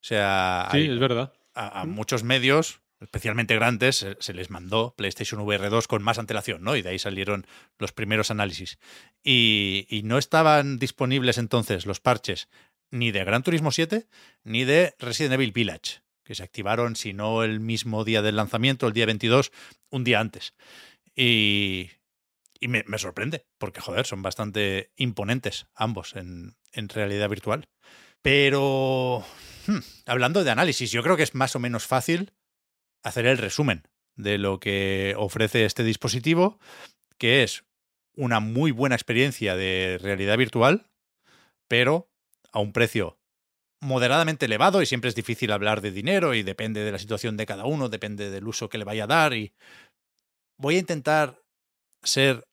O 0.00 0.04
sea, 0.04 0.68
Sí, 0.70 0.76
hay- 0.78 0.88
es 0.90 1.00
verdad. 1.00 1.32
a, 1.54 1.80
a 1.80 1.84
muchos 1.84 2.22
medios, 2.22 2.78
especialmente 3.02 3.54
grandes, 3.54 4.06
se, 4.18 4.34
les 4.34 4.50
mandó 4.50 4.94
PlayStation 4.96 5.40
VR 5.40 5.68
2 5.68 5.88
con 5.88 6.02
más 6.02 6.18
antelación, 6.18 6.62
¿no? 6.62 6.76
Y 6.76 6.82
de 6.82 6.90
ahí 6.90 6.98
salieron 6.98 7.46
los 7.78 7.92
primeros 7.92 8.30
análisis. 8.30 8.78
Y, 9.22 10.02
no 10.04 10.18
estaban 10.18 10.78
disponibles 10.78 11.38
entonces 11.38 11.86
los 11.86 12.00
parches 12.00 12.48
ni 12.90 13.10
de 13.10 13.24
Gran 13.24 13.42
Turismo 13.42 13.70
7 13.70 14.06
ni 14.44 14.64
de 14.64 14.94
Resident 14.98 15.34
Evil 15.34 15.52
Village, 15.52 16.02
que 16.24 16.34
se 16.34 16.42
activaron, 16.42 16.96
si 16.96 17.12
no 17.12 17.42
el 17.42 17.60
mismo 17.60 18.04
día 18.04 18.22
del 18.22 18.36
lanzamiento, 18.36 18.86
el 18.86 18.92
día 18.92 19.06
22, 19.06 19.52
un 19.90 20.04
día 20.04 20.20
antes. 20.20 20.54
Y, 21.14 21.90
me, 22.60 22.84
sorprende, 22.98 23.46
porque 23.58 23.80
joder, 23.80 24.06
son 24.06 24.22
bastante 24.22 24.92
imponentes 24.96 25.66
ambos 25.74 26.14
en, 26.14 26.56
en 26.72 26.88
realidad 26.88 27.28
virtual. 27.28 27.68
Pero 28.22 29.24
hmm, 29.66 29.78
hablando 30.06 30.44
de 30.44 30.50
análisis, 30.50 30.92
yo 30.92 31.02
creo 31.02 31.16
que 31.16 31.24
es 31.24 31.34
más 31.34 31.56
o 31.56 31.58
menos 31.58 31.86
fácil 31.86 32.32
hacer 33.02 33.26
el 33.26 33.38
resumen 33.38 33.88
de 34.16 34.38
lo 34.38 34.60
que 34.60 35.14
ofrece 35.16 35.64
este 35.64 35.84
dispositivo, 35.84 36.58
que 37.18 37.42
es 37.42 37.64
una 38.14 38.40
muy 38.40 38.70
buena 38.70 38.94
experiencia 38.94 39.56
de 39.56 39.98
realidad 40.00 40.36
virtual, 40.36 40.86
pero 41.68 42.10
a 42.52 42.60
un 42.60 42.72
precio 42.72 43.18
moderadamente 43.80 44.46
elevado 44.46 44.80
y 44.80 44.86
siempre 44.86 45.08
es 45.08 45.16
difícil 45.16 45.50
hablar 45.50 45.80
de 45.80 45.90
dinero 45.90 46.34
y 46.34 46.42
depende 46.42 46.84
de 46.84 46.92
la 46.92 46.98
situación 46.98 47.36
de 47.36 47.46
cada 47.46 47.64
uno, 47.64 47.88
depende 47.88 48.30
del 48.30 48.46
uso 48.46 48.68
que 48.68 48.78
le 48.78 48.84
vaya 48.84 49.04
a 49.04 49.08
dar 49.08 49.34
y 49.34 49.52
voy 50.56 50.76
a 50.76 50.80
intentar 50.80 51.42
ser 52.02 52.46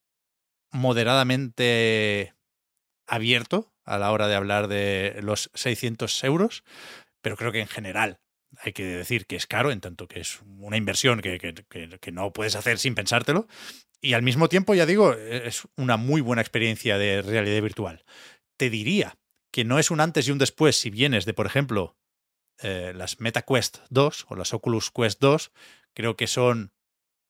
moderadamente 0.72 2.34
abierto 3.08 3.72
a 3.86 3.98
la 3.98 4.12
hora 4.12 4.28
de 4.28 4.36
hablar 4.36 4.68
de 4.68 5.20
los 5.22 5.52
600 5.54 6.24
euros, 6.24 6.64
pero 7.22 7.38
creo 7.38 7.52
que 7.52 7.62
en 7.62 7.68
general 7.68 8.20
hay 8.58 8.74
que 8.74 8.84
decir 8.84 9.26
que 9.26 9.36
es 9.36 9.48
caro, 9.48 9.72
en 9.72 9.82
tanto 9.82 10.08
que 10.08 10.20
es 10.20 10.40
una 10.60 10.78
inversión 10.78 11.22
que, 11.22 12.12
no 12.12 12.34
puedes 12.34 12.56
hacer 12.56 12.80
sin 12.80 12.96
pensártelo. 12.96 13.48
Y 14.02 14.14
al 14.14 14.24
mismo 14.24 14.50
tiempo, 14.50 14.74
ya 14.74 14.86
digo, 14.86 15.14
es 15.14 15.68
una 15.76 15.98
muy 15.98 16.22
buena 16.22 16.42
experiencia 16.42 16.98
de 16.98 17.22
realidad 17.22 17.62
virtual. 17.62 18.06
Te 18.58 18.70
diría 18.70 19.18
que 19.52 19.66
no 19.66 19.80
es 19.80 19.92
un 19.92 20.00
antes 20.00 20.28
y 20.28 20.32
un 20.32 20.38
después 20.38 20.80
si 20.80 20.90
vienes 20.90 21.26
de, 21.26 21.34
por 21.34 21.46
ejemplo, 21.46 21.98
eh, 22.62 22.94
las 22.96 23.20
MetaQuest 23.20 23.80
2 23.90 24.26
o 24.30 24.36
las 24.36 24.54
Oculus 24.54 24.92
Quest 24.92 25.20
2. 25.22 25.52
Creo 25.94 26.16
que 26.16 26.28
son 26.28 26.74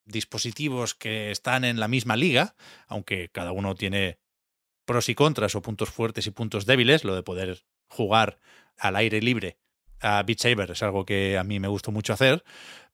dispositivos 0.05 0.95
que 0.95 1.31
están 1.31 1.63
en 1.63 1.79
la 1.79 1.87
misma 1.87 2.15
liga, 2.15 2.55
aunque 2.87 3.29
cada 3.29 3.51
uno 3.51 3.75
tiene 3.75 4.19
pros 4.85 5.09
y 5.09 5.15
contras 5.15 5.55
o 5.55 5.61
puntos 5.61 5.89
fuertes 5.89 6.27
y 6.27 6.31
puntos 6.31 6.65
débiles. 6.65 7.03
Lo 7.03 7.15
de 7.15 7.23
poder 7.23 7.63
jugar 7.87 8.39
al 8.77 8.95
aire 8.95 9.21
libre 9.21 9.57
a 10.01 10.23
Beat 10.23 10.39
Saber 10.39 10.71
es 10.71 10.83
algo 10.83 11.05
que 11.05 11.37
a 11.37 11.43
mí 11.43 11.59
me 11.59 11.67
gustó 11.67 11.91
mucho 11.91 12.13
hacer, 12.13 12.43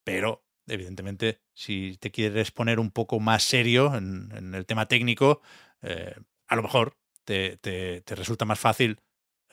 pero 0.03 0.43
evidentemente, 0.67 1.39
si 1.53 1.97
te 1.99 2.11
quieres 2.11 2.51
poner 2.51 2.79
un 2.79 2.91
poco 2.91 3.19
más 3.19 3.43
serio 3.43 3.95
en, 3.95 4.53
el 4.53 4.65
tema 4.65 4.87
técnico, 4.87 5.41
eh, 5.81 6.15
a 6.47 6.55
lo 6.55 6.63
mejor 6.63 6.97
te, 7.23 8.03
resulta 8.07 8.45
más 8.45 8.59
fácil 8.59 8.99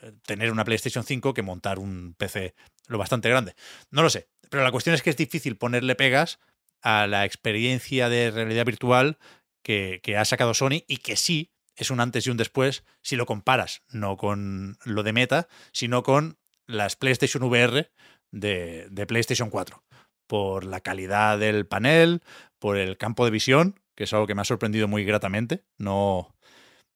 eh, 0.00 0.12
tener 0.26 0.50
una 0.50 0.64
PlayStation 0.64 1.04
5 1.04 1.34
que 1.34 1.42
montar 1.42 1.78
un 1.78 2.14
PC 2.16 2.54
lo 2.88 2.98
bastante 2.98 3.28
grande. 3.28 3.54
No 3.90 4.02
lo 4.02 4.10
sé, 4.10 4.28
pero 4.50 4.62
la 4.62 4.72
cuestión 4.72 4.94
es 4.94 5.02
que 5.02 5.10
es 5.10 5.16
difícil 5.16 5.56
ponerle 5.56 5.94
pegas 5.94 6.38
a 6.82 7.06
la 7.06 7.24
experiencia 7.24 8.08
de 8.08 8.30
realidad 8.30 8.66
virtual 8.66 9.18
que 9.62 10.16
ha 10.18 10.24
sacado 10.24 10.54
Sony 10.54 10.82
y 10.88 10.96
que 10.96 11.14
sí 11.14 11.52
es 11.76 11.90
un 11.90 12.00
antes 12.00 12.26
y 12.26 12.30
un 12.30 12.36
después 12.36 12.84
si 13.02 13.16
lo 13.16 13.26
comparas, 13.26 13.82
no 13.88 14.16
con 14.16 14.78
lo 14.84 15.02
de 15.02 15.12
Meta, 15.12 15.48
sino 15.72 16.02
con 16.02 16.38
las 16.66 16.96
PlayStation 16.96 17.42
VR 17.44 17.90
de, 18.30 18.88
de 18.90 19.06
PlayStation 19.06 19.50
4. 19.50 19.82
Por 20.26 20.64
la 20.64 20.80
calidad 20.80 21.38
del 21.38 21.66
panel, 21.66 22.22
por 22.58 22.76
el 22.76 22.96
campo 22.96 23.24
de 23.24 23.30
visión, 23.30 23.80
que 23.94 24.04
es 24.04 24.12
algo 24.12 24.26
que 24.26 24.34
me 24.34 24.42
ha 24.42 24.46
sorprendido 24.46 24.88
muy 24.88 25.04
gratamente. 25.04 25.64
No, 25.78 26.34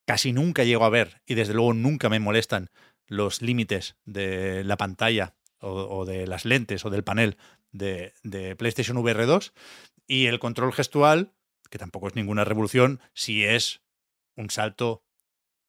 casi 0.06 0.32
nunca 0.32 0.64
llego 0.64 0.84
a 0.84 0.90
ver 0.90 1.22
y 1.26 1.34
desde 1.34 1.54
luego 1.54 1.74
nunca 1.74 2.08
me 2.08 2.20
molestan 2.20 2.70
los 3.06 3.42
límites 3.42 3.96
de 4.04 4.64
la 4.64 4.76
pantalla 4.76 5.34
o, 5.60 6.04
de 6.04 6.26
las 6.26 6.44
lentes 6.44 6.84
o 6.84 6.90
del 6.90 7.04
panel 7.04 7.36
de, 7.72 8.14
de 8.22 8.56
PlayStation 8.56 8.96
VR 8.98 9.26
2 9.26 9.52
y 10.06 10.26
el 10.26 10.38
control 10.38 10.72
gestual, 10.72 11.32
que 11.70 11.78
tampoco 11.78 12.08
es 12.08 12.14
ninguna 12.14 12.44
revolución, 12.44 13.00
si 13.14 13.44
es 13.44 13.82
un 14.36 14.50
salto 14.50 15.02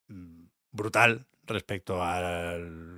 mm, 0.08 0.46
brutal 0.70 1.26
respecto 1.44 2.02
al 2.02 2.97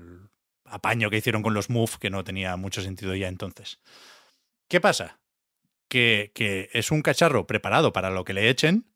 apaño 0.70 1.10
que 1.10 1.18
hicieron 1.18 1.42
con 1.42 1.54
los 1.54 1.70
Move, 1.70 1.92
que 2.00 2.10
no 2.10 2.24
tenía 2.24 2.56
mucho 2.56 2.82
sentido 2.82 3.14
ya 3.14 3.28
entonces. 3.28 3.80
¿Qué 4.68 4.80
pasa? 4.80 5.20
Que, 5.88 6.32
que 6.34 6.70
es 6.72 6.90
un 6.90 7.02
cacharro 7.02 7.46
preparado 7.46 7.92
para 7.92 8.10
lo 8.10 8.24
que 8.24 8.32
le 8.32 8.48
echen, 8.48 8.86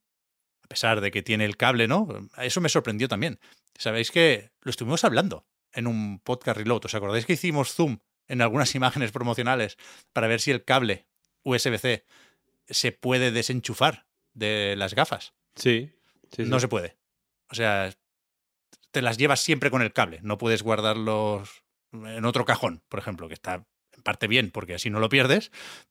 a 0.63 0.69
pesar 0.69 1.01
de 1.01 1.11
que 1.11 1.23
tiene 1.23 1.45
el 1.45 1.57
cable, 1.57 1.89
¿no? 1.89 2.09
Eso 2.39 2.61
me 2.61 2.69
sorprendió 2.69 3.09
también. 3.09 3.39
Sabéis 3.77 4.11
que 4.11 4.53
lo 4.63 4.71
estuvimos 4.71 5.05
hablando 5.05 5.47
en 5.73 5.87
un 5.87 6.21
podcast 6.21 6.59
reload. 6.59 6.85
¿Os 6.85 6.95
acordáis 6.95 7.27
que 7.27 7.35
hicimos 7.35 7.75
zoom 7.75 7.99
en 8.29 8.41
algunas 8.41 8.75
imágenes 8.75 9.13
promocionales 9.13 9.77
para 10.13 10.29
ver 10.29 10.41
si 10.41 10.51
el 10.51 10.65
cable 10.65 11.07
USB-C 11.43 12.05
se 12.69 12.93
puede 12.93 13.31
desenchufar 13.31 14.07
de 14.33 14.75
las 14.77 14.95
gafas? 14.95 15.35
Sí. 15.57 15.91
sí, 16.31 16.45
sí. 16.45 16.51
No 16.51 16.61
se 16.61 16.69
puede. 16.69 16.97
O 17.51 17.55
sea, 17.55 17.91
te 18.91 19.03
las 19.03 19.19
llevas 19.19 19.41
siempre 19.41 19.71
con 19.71 19.83
el 19.83 19.93
cable. 19.93 20.21
No 20.23 20.39
puedes 20.39 20.63
guardarlos 20.63 21.64
en 21.95 22.25
otro 22.25 22.45
cajón, 22.45 22.83
por 22.89 22.99
ejemplo, 22.99 23.29
que 23.29 23.35
está 23.35 23.67
en 23.93 24.03
parte 24.03 24.27
bien 24.27 24.51
porque 24.51 24.75
así 24.75 24.91
no 24.91 25.01
lo 25.01 25.09
pierdes, 25.09 25.51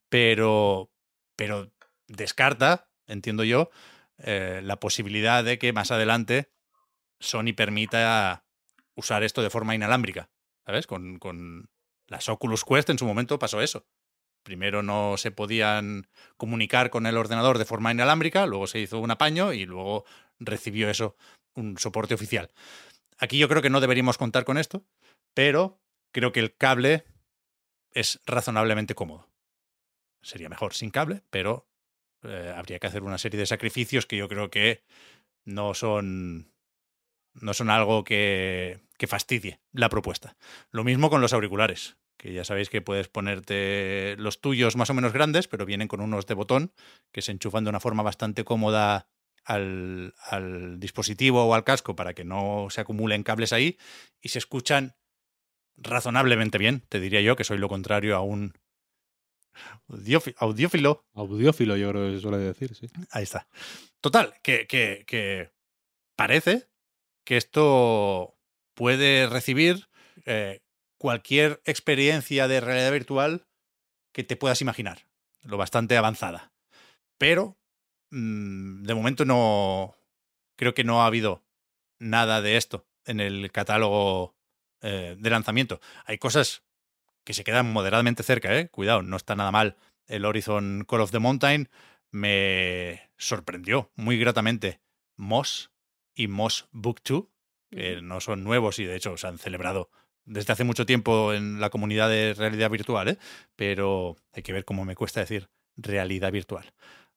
pero, 0.09 0.91
pero 1.35 1.71
descarta, 2.07 2.89
entiendo 3.07 3.43
yo, 3.43 3.69
eh, 4.17 4.61
la 4.63 4.79
posibilidad 4.79 5.43
de 5.43 5.57
que 5.57 5.73
más 5.73 5.91
adelante 5.91 6.51
Sony 7.19 7.53
permita 7.55 8.45
usar 8.95 9.23
esto 9.23 9.41
de 9.41 9.49
forma 9.49 9.75
inalámbrica. 9.75 10.29
¿Sabes? 10.65 10.87
Con, 10.87 11.19
con 11.19 11.69
las 12.07 12.29
Oculus 12.29 12.63
Quest 12.63 12.89
en 12.89 12.97
su 12.97 13.05
momento 13.05 13.39
pasó 13.39 13.61
eso. 13.61 13.85
Primero 14.43 14.83
no 14.83 15.17
se 15.17 15.31
podían 15.31 16.07
comunicar 16.37 16.89
con 16.89 17.05
el 17.05 17.17
ordenador 17.17 17.57
de 17.57 17.65
forma 17.65 17.91
inalámbrica, 17.91 18.45
luego 18.45 18.67
se 18.67 18.79
hizo 18.79 18.99
un 18.99 19.11
apaño 19.11 19.53
y 19.53 19.65
luego 19.65 20.05
recibió 20.39 20.89
eso 20.89 21.15
un 21.55 21.77
soporte 21.77 22.13
oficial. 22.13 22.51
Aquí 23.17 23.37
yo 23.37 23.47
creo 23.47 23.61
que 23.61 23.69
no 23.69 23.79
deberíamos 23.79 24.17
contar 24.17 24.43
con 24.43 24.57
esto, 24.57 24.85
pero 25.33 25.81
creo 26.13 26.31
que 26.31 26.39
el 26.39 26.55
cable 26.55 27.03
es 27.91 28.21
razonablemente 28.25 28.95
cómodo. 28.95 29.29
Sería 30.21 30.47
mejor 30.47 30.73
sin 30.73 30.89
cable, 30.89 31.23
pero 31.29 31.67
eh, 32.23 32.53
habría 32.55 32.79
que 32.79 32.87
hacer 32.87 33.03
una 33.03 33.17
serie 33.17 33.39
de 33.39 33.45
sacrificios 33.45 34.05
que 34.05 34.15
yo 34.15 34.29
creo 34.29 34.49
que 34.49 34.83
no 35.43 35.73
son 35.73 36.53
no 37.33 37.53
son 37.53 37.71
algo 37.71 38.03
que, 38.03 38.79
que 38.97 39.07
fastidie 39.07 39.59
la 39.71 39.89
propuesta. 39.89 40.37
Lo 40.69 40.83
mismo 40.83 41.09
con 41.09 41.19
los 41.19 41.33
auriculares, 41.33 41.97
que 42.15 42.31
ya 42.31 42.45
sabéis 42.45 42.69
que 42.69 42.81
puedes 42.81 43.09
ponerte 43.09 44.15
los 44.19 44.39
tuyos 44.39 44.75
más 44.75 44.91
o 44.91 44.93
menos 44.93 45.13
grandes, 45.13 45.47
pero 45.47 45.65
vienen 45.65 45.87
con 45.87 45.99
unos 45.99 46.27
de 46.27 46.35
botón 46.35 46.73
que 47.11 47.23
se 47.23 47.31
enchufan 47.31 47.63
de 47.63 47.71
una 47.71 47.79
forma 47.79 48.03
bastante 48.03 48.43
cómoda 48.43 49.09
al, 49.43 50.13
al 50.29 50.79
dispositivo 50.79 51.43
o 51.45 51.55
al 51.55 51.63
casco 51.63 51.95
para 51.95 52.13
que 52.13 52.23
no 52.23 52.67
se 52.69 52.81
acumulen 52.81 53.23
cables 53.23 53.51
ahí 53.51 53.77
y 54.21 54.29
se 54.29 54.37
escuchan 54.37 54.95
razonablemente 55.77 56.57
bien. 56.57 56.81
Te 56.89 56.99
diría 56.99 57.21
yo 57.21 57.35
que 57.35 57.43
soy 57.43 57.57
lo 57.57 57.69
contrario 57.69 58.15
a 58.15 58.21
un 58.21 58.53
audiófilo. 60.37 61.05
Audiófilo, 61.13 61.77
yo 61.77 61.89
creo 61.91 62.07
que 62.07 62.15
se 62.15 62.21
suele 62.21 62.37
decir, 62.37 62.75
sí. 62.75 62.87
Ahí 63.11 63.23
está. 63.23 63.47
Total, 64.01 64.33
que, 64.41 64.67
que, 64.67 65.03
que 65.07 65.51
parece 66.15 66.67
que 67.23 67.37
esto 67.37 68.37
puede 68.73 69.27
recibir 69.27 69.87
eh, 70.25 70.61
cualquier 70.97 71.61
experiencia 71.65 72.47
de 72.47 72.61
realidad 72.61 72.91
virtual 72.91 73.45
que 74.13 74.23
te 74.23 74.35
puedas 74.35 74.61
imaginar, 74.61 75.07
lo 75.41 75.57
bastante 75.57 75.97
avanzada. 75.97 76.53
Pero 77.17 77.57
mm, 78.11 78.83
de 78.83 78.95
momento 78.95 79.25
no 79.25 79.95
creo 80.55 80.73
que 80.73 80.83
no 80.83 81.01
ha 81.01 81.07
habido 81.07 81.43
nada 81.99 82.41
de 82.41 82.57
esto 82.57 82.85
en 83.05 83.19
el 83.19 83.51
catálogo 83.51 84.35
eh, 84.83 85.15
de 85.17 85.29
lanzamiento. 85.29 85.79
Hay 86.05 86.17
cosas 86.17 86.63
que 87.23 87.33
se 87.33 87.43
quedan 87.43 87.71
moderadamente 87.71 88.21
cerca, 88.21 88.57
¿eh? 88.57 88.69
Cuidado, 88.69 89.01
no 89.01 89.15
está 89.15 89.35
nada 89.35 89.49
mal. 89.51 89.77
El 90.07 90.25
Horizon 90.25 90.85
Call 90.87 91.01
of 91.01 91.11
the 91.11 91.19
Mountain 91.19 91.69
me 92.11 93.09
sorprendió 93.17 93.91
muy 93.95 94.19
gratamente. 94.19 94.81
Moss 95.15 95.71
y 96.13 96.27
Moss 96.27 96.67
Book 96.71 97.01
2, 97.05 97.23
que 97.71 98.01
no 98.01 98.19
son 98.19 98.43
nuevos 98.43 98.77
y 98.79 98.85
de 98.85 98.97
hecho 98.97 99.15
se 99.15 99.25
han 99.25 99.37
celebrado 99.37 99.89
desde 100.25 100.51
hace 100.53 100.63
mucho 100.65 100.85
tiempo 100.85 101.33
en 101.33 101.61
la 101.61 101.69
comunidad 101.69 102.09
de 102.09 102.33
realidad 102.33 102.69
virtual, 102.69 103.07
¿eh? 103.07 103.17
pero 103.55 104.17
hay 104.33 104.43
que 104.43 104.53
ver 104.53 104.65
cómo 104.65 104.85
me 104.85 104.95
cuesta 104.95 105.21
decir 105.21 105.49
realidad 105.77 106.31
virtual. 106.31 106.73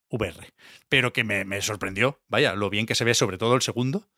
VR. 0.09 0.53
Pero 0.89 1.13
que 1.13 1.25
me, 1.25 1.45
me 1.45 1.61
sorprendió, 1.63 2.21
vaya, 2.29 2.55
lo 2.55 2.71
bien 2.71 2.87
que 2.87 2.95
se 2.95 3.05
ve, 3.05 3.15
sobre 3.15 3.39
todo 3.39 3.57
el 3.57 3.63
segundo, 3.63 4.09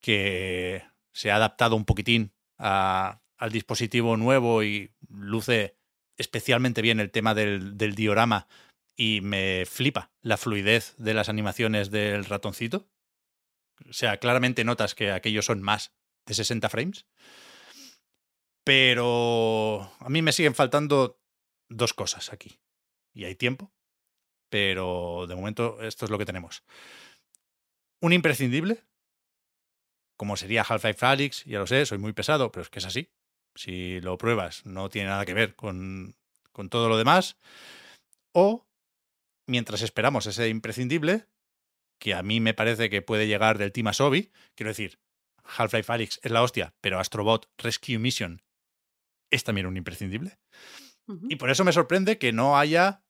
que 0.00 0.82
se 1.12 1.30
ha 1.30 1.36
adaptado 1.36 1.76
un 1.76 1.84
poquitín 1.84 2.32
al 2.58 3.50
dispositivo 3.50 4.16
nuevo 4.16 4.62
y 4.62 4.92
luce 5.08 5.76
especialmente 6.16 6.82
bien 6.82 7.00
el 7.00 7.10
tema 7.10 7.34
del, 7.34 7.76
del 7.76 7.94
diorama 7.94 8.46
y 8.96 9.20
me 9.22 9.64
flipa 9.66 10.12
la 10.20 10.36
fluidez 10.36 10.94
de 10.98 11.14
las 11.14 11.28
animaciones 11.28 11.90
del 11.90 12.24
ratoncito. 12.24 12.88
O 13.88 13.92
sea, 13.92 14.18
claramente 14.18 14.64
notas 14.64 14.94
que 14.94 15.10
aquellos 15.10 15.46
son 15.46 15.62
más 15.62 15.92
de 16.26 16.34
60 16.34 16.68
frames. 16.68 17.06
Pero 18.64 19.92
a 19.98 20.08
mí 20.08 20.22
me 20.22 20.32
siguen 20.32 20.54
faltando 20.54 21.20
dos 21.68 21.94
cosas 21.94 22.32
aquí. 22.32 22.60
Y 23.12 23.24
hay 23.24 23.34
tiempo. 23.34 23.72
Pero 24.50 25.26
de 25.26 25.34
momento 25.34 25.82
esto 25.82 26.04
es 26.04 26.10
lo 26.10 26.18
que 26.18 26.26
tenemos. 26.26 26.62
Un 28.00 28.12
imprescindible, 28.12 28.84
como 30.22 30.36
sería 30.36 30.62
Half-Life 30.62 31.04
Alyx, 31.04 31.44
ya 31.46 31.58
lo 31.58 31.66
sé, 31.66 31.84
soy 31.84 31.98
muy 31.98 32.12
pesado, 32.12 32.52
pero 32.52 32.62
es 32.62 32.70
que 32.70 32.78
es 32.78 32.84
así. 32.84 33.10
Si 33.56 34.00
lo 34.02 34.16
pruebas, 34.18 34.64
no 34.64 34.88
tiene 34.88 35.08
nada 35.08 35.26
que 35.26 35.34
ver 35.34 35.56
con, 35.56 36.14
con 36.52 36.68
todo 36.68 36.88
lo 36.88 36.96
demás. 36.96 37.38
O, 38.32 38.64
mientras 39.48 39.82
esperamos 39.82 40.26
ese 40.26 40.48
imprescindible, 40.48 41.26
que 41.98 42.14
a 42.14 42.22
mí 42.22 42.38
me 42.38 42.54
parece 42.54 42.88
que 42.88 43.02
puede 43.02 43.26
llegar 43.26 43.58
del 43.58 43.72
Team 43.72 43.88
Asobi, 43.88 44.30
quiero 44.54 44.70
decir, 44.70 45.00
Half-Life 45.42 45.92
Alyx 45.92 46.20
es 46.22 46.30
la 46.30 46.44
hostia, 46.44 46.72
pero 46.80 47.00
Astrobot 47.00 47.50
Rescue 47.58 47.98
Mission 47.98 48.42
es 49.28 49.42
también 49.42 49.66
un 49.66 49.76
imprescindible. 49.76 50.38
Y 51.28 51.34
por 51.34 51.50
eso 51.50 51.64
me 51.64 51.72
sorprende 51.72 52.18
que 52.18 52.32
no 52.32 52.56
haya. 52.56 53.02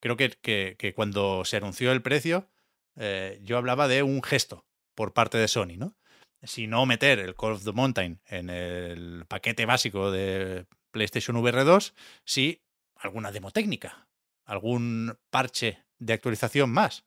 Creo 0.00 0.16
que, 0.16 0.30
que- 0.30 0.76
que 0.78 0.94
cuando 0.94 1.44
se 1.44 1.58
anunció 1.58 1.92
el 1.92 2.00
precio, 2.00 2.48
eh, 2.96 3.38
yo 3.42 3.58
hablaba 3.58 3.88
de 3.88 4.02
un 4.02 4.22
gesto 4.22 4.64
por 4.94 5.12
parte 5.12 5.36
de 5.36 5.48
Sony, 5.48 5.76
¿no? 5.76 5.98
Si 6.42 6.66
no 6.66 6.86
meter 6.86 7.18
el 7.18 7.34
Call 7.36 7.52
of 7.52 7.64
the 7.64 7.72
Mountain 7.72 8.20
en 8.26 8.50
el 8.50 9.24
paquete 9.26 9.66
básico 9.66 10.10
de 10.10 10.66
PlayStation 10.90 11.36
VR 11.36 11.64
2, 11.64 11.94
sí 12.24 12.62
alguna 12.96 13.32
demo 13.32 13.50
técnica, 13.50 14.08
algún 14.44 15.18
parche 15.30 15.84
de 15.98 16.14
actualización 16.14 16.70
más. 16.70 17.04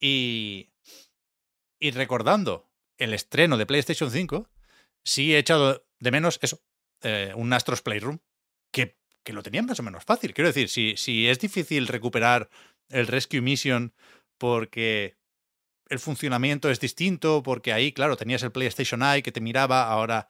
Y, 0.00 0.70
y 1.80 1.90
recordando 1.90 2.68
el 2.98 3.14
estreno 3.14 3.56
de 3.56 3.66
PlayStation 3.66 4.10
5, 4.10 4.48
sí 5.04 5.34
he 5.34 5.38
echado 5.38 5.84
de 5.98 6.10
menos 6.10 6.38
eso, 6.42 6.60
eh, 7.02 7.32
un 7.34 7.52
Astros 7.52 7.82
Playroom, 7.82 8.18
que, 8.72 8.96
que 9.24 9.32
lo 9.32 9.42
tenían 9.42 9.66
más 9.66 9.80
o 9.80 9.82
menos 9.82 10.04
fácil. 10.04 10.34
Quiero 10.34 10.48
decir, 10.48 10.68
si, 10.68 10.96
si 10.96 11.28
es 11.28 11.38
difícil 11.38 11.88
recuperar 11.88 12.48
el 12.88 13.06
Rescue 13.06 13.40
Mission 13.40 13.92
porque 14.38 15.17
el 15.88 15.98
funcionamiento 15.98 16.70
es 16.70 16.80
distinto, 16.80 17.42
porque 17.42 17.72
ahí, 17.72 17.92
claro, 17.92 18.16
tenías 18.16 18.42
el 18.42 18.52
PlayStation 18.52 19.02
Eye 19.02 19.22
que 19.22 19.32
te 19.32 19.40
miraba, 19.40 19.88
ahora 19.88 20.28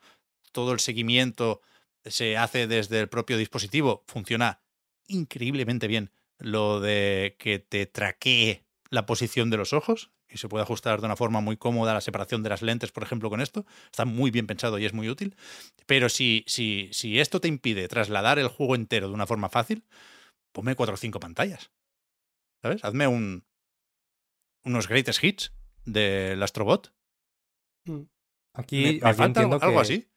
todo 0.53 0.73
el 0.73 0.81
seguimiento 0.81 1.61
se 2.05 2.37
hace 2.37 2.67
desde 2.67 3.01
el 3.01 3.09
propio 3.09 3.37
dispositivo, 3.37 4.05
funciona 4.07 4.63
increíblemente 5.09 5.89
bien. 5.89 6.13
lo 6.41 6.79
de 6.81 7.37
que 7.39 7.59
te 7.59 7.87
traquee 7.87 8.65
la 8.91 9.07
posición 9.07 9.51
de 9.51 9.57
los 9.57 9.73
ojos 9.73 10.13
y 10.29 10.39
se 10.39 10.49
puede 10.49 10.63
ajustar 10.63 11.01
de 11.01 11.07
una 11.07 11.17
forma 11.17 11.41
muy 11.41 11.57
cómoda 11.57 11.95
la 11.95 12.01
separación 12.01 12.45
de 12.45 12.51
las 12.51 12.63
lentes, 12.63 12.93
por 12.93 13.03
ejemplo, 13.03 13.29
con 13.29 13.41
esto. 13.41 13.67
Está 13.87 14.05
muy 14.05 14.31
bien 14.31 14.47
pensado 14.47 14.79
y 14.79 14.85
es 14.85 14.93
muy 14.93 15.09
útil. 15.09 15.35
Pero 15.87 16.09
si, 16.09 16.45
si, 16.47 16.91
si 16.93 17.19
esto 17.19 17.41
te 17.41 17.49
impide 17.49 17.89
trasladar 17.89 18.39
el 18.39 18.49
juego 18.49 18.77
entero 18.77 19.09
de 19.09 19.15
una 19.15 19.27
forma 19.27 19.49
fácil, 19.49 19.85
ponme 20.53 20.77
cuatro 20.77 20.95
o 20.95 20.99
cinco 20.99 21.19
pantallas. 21.19 21.73
¿Sabes? 22.63 22.85
Hazme 22.85 23.09
un, 23.09 23.45
unos 24.65 24.89
greatest 24.89 25.23
hits 25.23 25.53
del 25.85 26.43
Astrobot. 26.43 26.93
Aquí, 28.55 28.83
me, 28.83 28.93
me 28.93 28.97
aquí 29.11 29.19
falta 29.19 29.25
entiendo 29.25 29.59
algo 29.61 29.77
que- 29.77 29.81
así. 29.83 30.09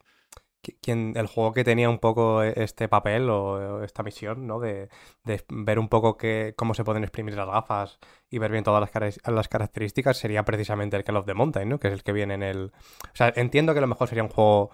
quien, 0.81 1.13
el 1.15 1.27
juego 1.27 1.53
que 1.53 1.63
tenía 1.63 1.89
un 1.89 1.99
poco 1.99 2.43
este 2.43 2.87
papel 2.87 3.29
o 3.29 3.83
esta 3.83 4.03
misión, 4.03 4.45
¿no? 4.45 4.59
De, 4.59 4.89
de 5.23 5.43
ver 5.49 5.79
un 5.79 5.87
poco 5.89 6.17
que, 6.17 6.53
cómo 6.57 6.73
se 6.73 6.83
pueden 6.83 7.03
exprimir 7.03 7.35
las 7.35 7.47
gafas 7.47 7.99
y 8.29 8.37
ver 8.39 8.51
bien 8.51 8.63
todas 8.63 8.89
las, 8.93 9.19
las 9.25 9.47
características 9.47 10.17
sería 10.17 10.43
precisamente 10.45 10.97
el 10.97 11.03
Call 11.03 11.17
of 11.17 11.25
the 11.25 11.33
Mountain, 11.33 11.69
¿no? 11.69 11.79
Que 11.79 11.87
es 11.87 11.93
el 11.93 12.03
que 12.03 12.13
viene 12.13 12.33
en 12.35 12.43
el... 12.43 12.71
O 13.05 13.15
sea, 13.15 13.33
entiendo 13.35 13.73
que 13.73 13.79
a 13.79 13.81
lo 13.81 13.87
mejor 13.87 14.07
sería 14.07 14.23
un 14.23 14.29
juego 14.29 14.69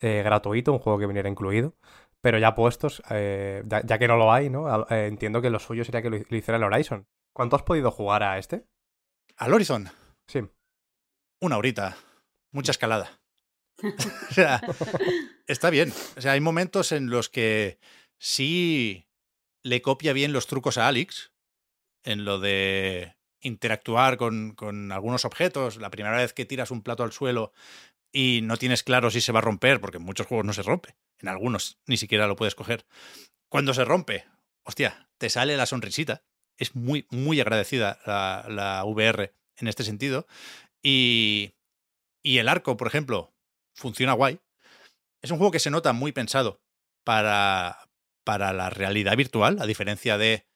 eh, 0.00 0.22
gratuito, 0.24 0.72
un 0.72 0.78
juego 0.78 0.98
que 0.98 1.06
viniera 1.06 1.28
incluido, 1.28 1.74
pero 2.20 2.38
ya 2.38 2.54
puestos, 2.54 3.02
eh, 3.10 3.62
ya, 3.66 3.82
ya 3.84 3.98
que 3.98 4.06
no 4.08 4.16
lo 4.16 4.32
hay, 4.32 4.48
¿no? 4.50 4.86
Eh, 4.90 5.06
entiendo 5.06 5.42
que 5.42 5.50
lo 5.50 5.58
suyo 5.58 5.84
sería 5.84 6.02
que 6.02 6.10
lo, 6.10 6.18
lo 6.18 6.36
hiciera 6.36 6.56
el 6.56 6.64
Horizon. 6.64 7.06
¿Cuánto 7.32 7.56
has 7.56 7.62
podido 7.62 7.90
jugar 7.90 8.22
a 8.22 8.38
este? 8.38 8.64
Al 9.36 9.52
Horizon, 9.54 9.90
Sí. 10.26 10.40
una 11.40 11.56
horita. 11.56 11.96
Mucha 12.52 12.70
escalada. 12.72 13.20
o 13.82 14.34
sea, 14.34 14.60
está 15.46 15.70
bien. 15.70 15.92
O 16.16 16.20
sea, 16.20 16.32
hay 16.32 16.40
momentos 16.40 16.92
en 16.92 17.10
los 17.10 17.28
que 17.28 17.78
sí 18.18 19.08
le 19.62 19.80
copia 19.82 20.12
bien 20.12 20.32
los 20.32 20.46
trucos 20.46 20.78
a 20.78 20.88
Alex 20.88 21.32
en 22.04 22.24
lo 22.24 22.38
de 22.38 23.16
interactuar 23.40 24.16
con, 24.16 24.54
con 24.54 24.92
algunos 24.92 25.24
objetos. 25.24 25.76
La 25.78 25.90
primera 25.90 26.16
vez 26.16 26.32
que 26.32 26.44
tiras 26.44 26.70
un 26.70 26.82
plato 26.82 27.02
al 27.02 27.12
suelo 27.12 27.52
y 28.12 28.40
no 28.42 28.56
tienes 28.56 28.82
claro 28.82 29.10
si 29.10 29.20
se 29.20 29.32
va 29.32 29.38
a 29.38 29.42
romper, 29.42 29.80
porque 29.80 29.96
en 29.96 30.04
muchos 30.04 30.26
juegos 30.26 30.44
no 30.46 30.52
se 30.52 30.62
rompe. 30.62 30.96
En 31.18 31.28
algunos 31.28 31.78
ni 31.86 31.96
siquiera 31.96 32.26
lo 32.26 32.36
puedes 32.36 32.54
coger. 32.54 32.84
Cuando 33.48 33.72
se 33.74 33.84
rompe, 33.84 34.26
hostia, 34.64 35.08
te 35.18 35.30
sale 35.30 35.56
la 35.56 35.66
sonrisita. 35.66 36.22
Es 36.62 36.76
muy, 36.76 37.06
muy 37.10 37.40
agradecida 37.40 37.98
la, 38.06 38.84
VR 38.84 39.34
en 39.56 39.66
este 39.66 39.82
sentido. 39.82 40.28
Y, 40.80 41.54
y 42.22 42.38
el 42.38 42.48
arco, 42.48 42.76
por 42.76 42.86
ejemplo, 42.86 43.34
funciona 43.74 44.12
guay. 44.12 44.38
Es 45.22 45.32
un 45.32 45.38
juego 45.38 45.50
que 45.50 45.58
se 45.58 45.70
nota 45.70 45.92
muy 45.92 46.12
pensado 46.12 46.62
para, 47.04 47.88
para 48.22 48.52
la 48.52 48.70
realidad 48.70 49.16
virtual, 49.16 49.60
a 49.60 49.66
diferencia 49.66 50.18
de 50.18 50.46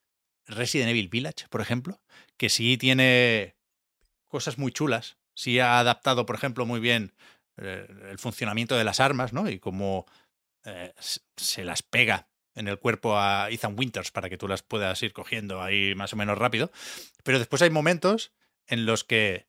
Resident 0.47 0.91
Evil 0.91 1.09
Village, 1.09 1.49
por 1.51 1.61
ejemplo, 1.61 2.01
que 2.37 2.51
sí 2.51 2.77
tiene 2.77 3.57
cosas 4.29 4.59
muy 4.59 4.71
chulas. 4.71 5.19
Sí 5.35 5.59
ha 5.59 5.81
adaptado, 5.81 6.25
por 6.25 6.37
ejemplo, 6.37 6.67
muy 6.67 6.79
bien 6.79 7.15
eh, 7.57 7.87
el 8.11 8.19
funcionamiento 8.19 8.77
de 8.77 8.85
las 8.85 9.01
armas, 9.01 9.33
¿no? 9.33 9.51
Y 9.51 9.59
cómo 9.59 10.07
eh, 10.65 10.95
se 11.37 11.65
las 11.65 11.83
pega 11.83 12.29
en 12.57 12.69
el 12.69 12.79
cuerpo 12.79 13.17
a 13.17 13.49
Ethan 13.51 13.79
Winters 13.79 14.11
para 14.11 14.29
que 14.29 14.39
tú 14.39 14.49
las 14.49 14.63
puedas 14.63 15.01
ir 15.03 15.13
cogiendo 15.13 15.63
ahí 15.63 15.95
más 15.95 16.13
o 16.13 16.17
menos 16.17 16.37
rápido. 16.37 16.73
Pero 17.23 17.39
después 17.39 17.63
hay 17.63 17.71
momentos 17.71 18.33
en 18.67 18.87
los 18.87 19.05
que 19.05 19.47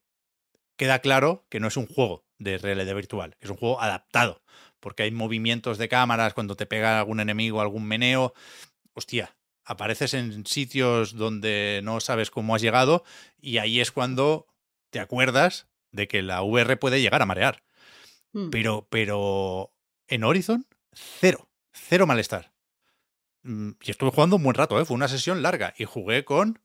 queda 0.76 1.00
claro 1.00 1.44
que 1.48 1.58
no 1.58 1.66
es 1.66 1.76
un 1.76 1.86
juego 1.86 2.24
de 2.38 2.58
realidad 2.58 2.94
virtual, 2.94 3.36
que 3.40 3.46
es 3.46 3.50
un 3.50 3.56
juego 3.56 3.80
adaptado, 3.80 4.42
porque 4.78 5.02
hay 5.02 5.10
movimientos 5.10 5.78
de 5.78 5.88
cámaras 5.88 6.34
cuando 6.34 6.54
te 6.54 6.66
pega 6.66 6.98
algún 7.00 7.18
enemigo, 7.18 7.60
algún 7.60 7.84
meneo. 7.84 8.32
Hostia, 8.92 9.36
apareces 9.64 10.14
en 10.14 10.46
sitios 10.46 11.14
donde 11.16 11.80
no 11.82 12.00
sabes 12.00 12.30
cómo 12.30 12.54
has 12.54 12.62
llegado 12.62 13.04
y 13.40 13.58
ahí 13.58 13.80
es 13.80 13.90
cuando 13.90 14.46
te 14.90 15.00
acuerdas 15.00 15.66
de 15.90 16.06
que 16.08 16.22
la 16.22 16.42
VR 16.42 16.76
puede 16.76 17.00
llegar 17.00 17.22
a 17.22 17.26
marear. 17.26 17.64
Mm. 18.32 18.50
Pero, 18.50 18.86
pero 18.90 19.72
en 20.06 20.24
Horizon, 20.24 20.66
cero, 20.92 21.48
cero 21.72 22.06
malestar. 22.06 22.52
Mm, 23.44 23.70
Y 23.82 23.90
estuve 23.90 24.10
jugando 24.10 24.36
un 24.36 24.42
buen 24.42 24.54
rato, 24.54 24.80
¿eh? 24.80 24.84
fue 24.84 24.94
una 24.94 25.08
sesión 25.08 25.42
larga 25.42 25.74
y 25.78 25.84
jugué 25.84 26.24
con 26.24 26.60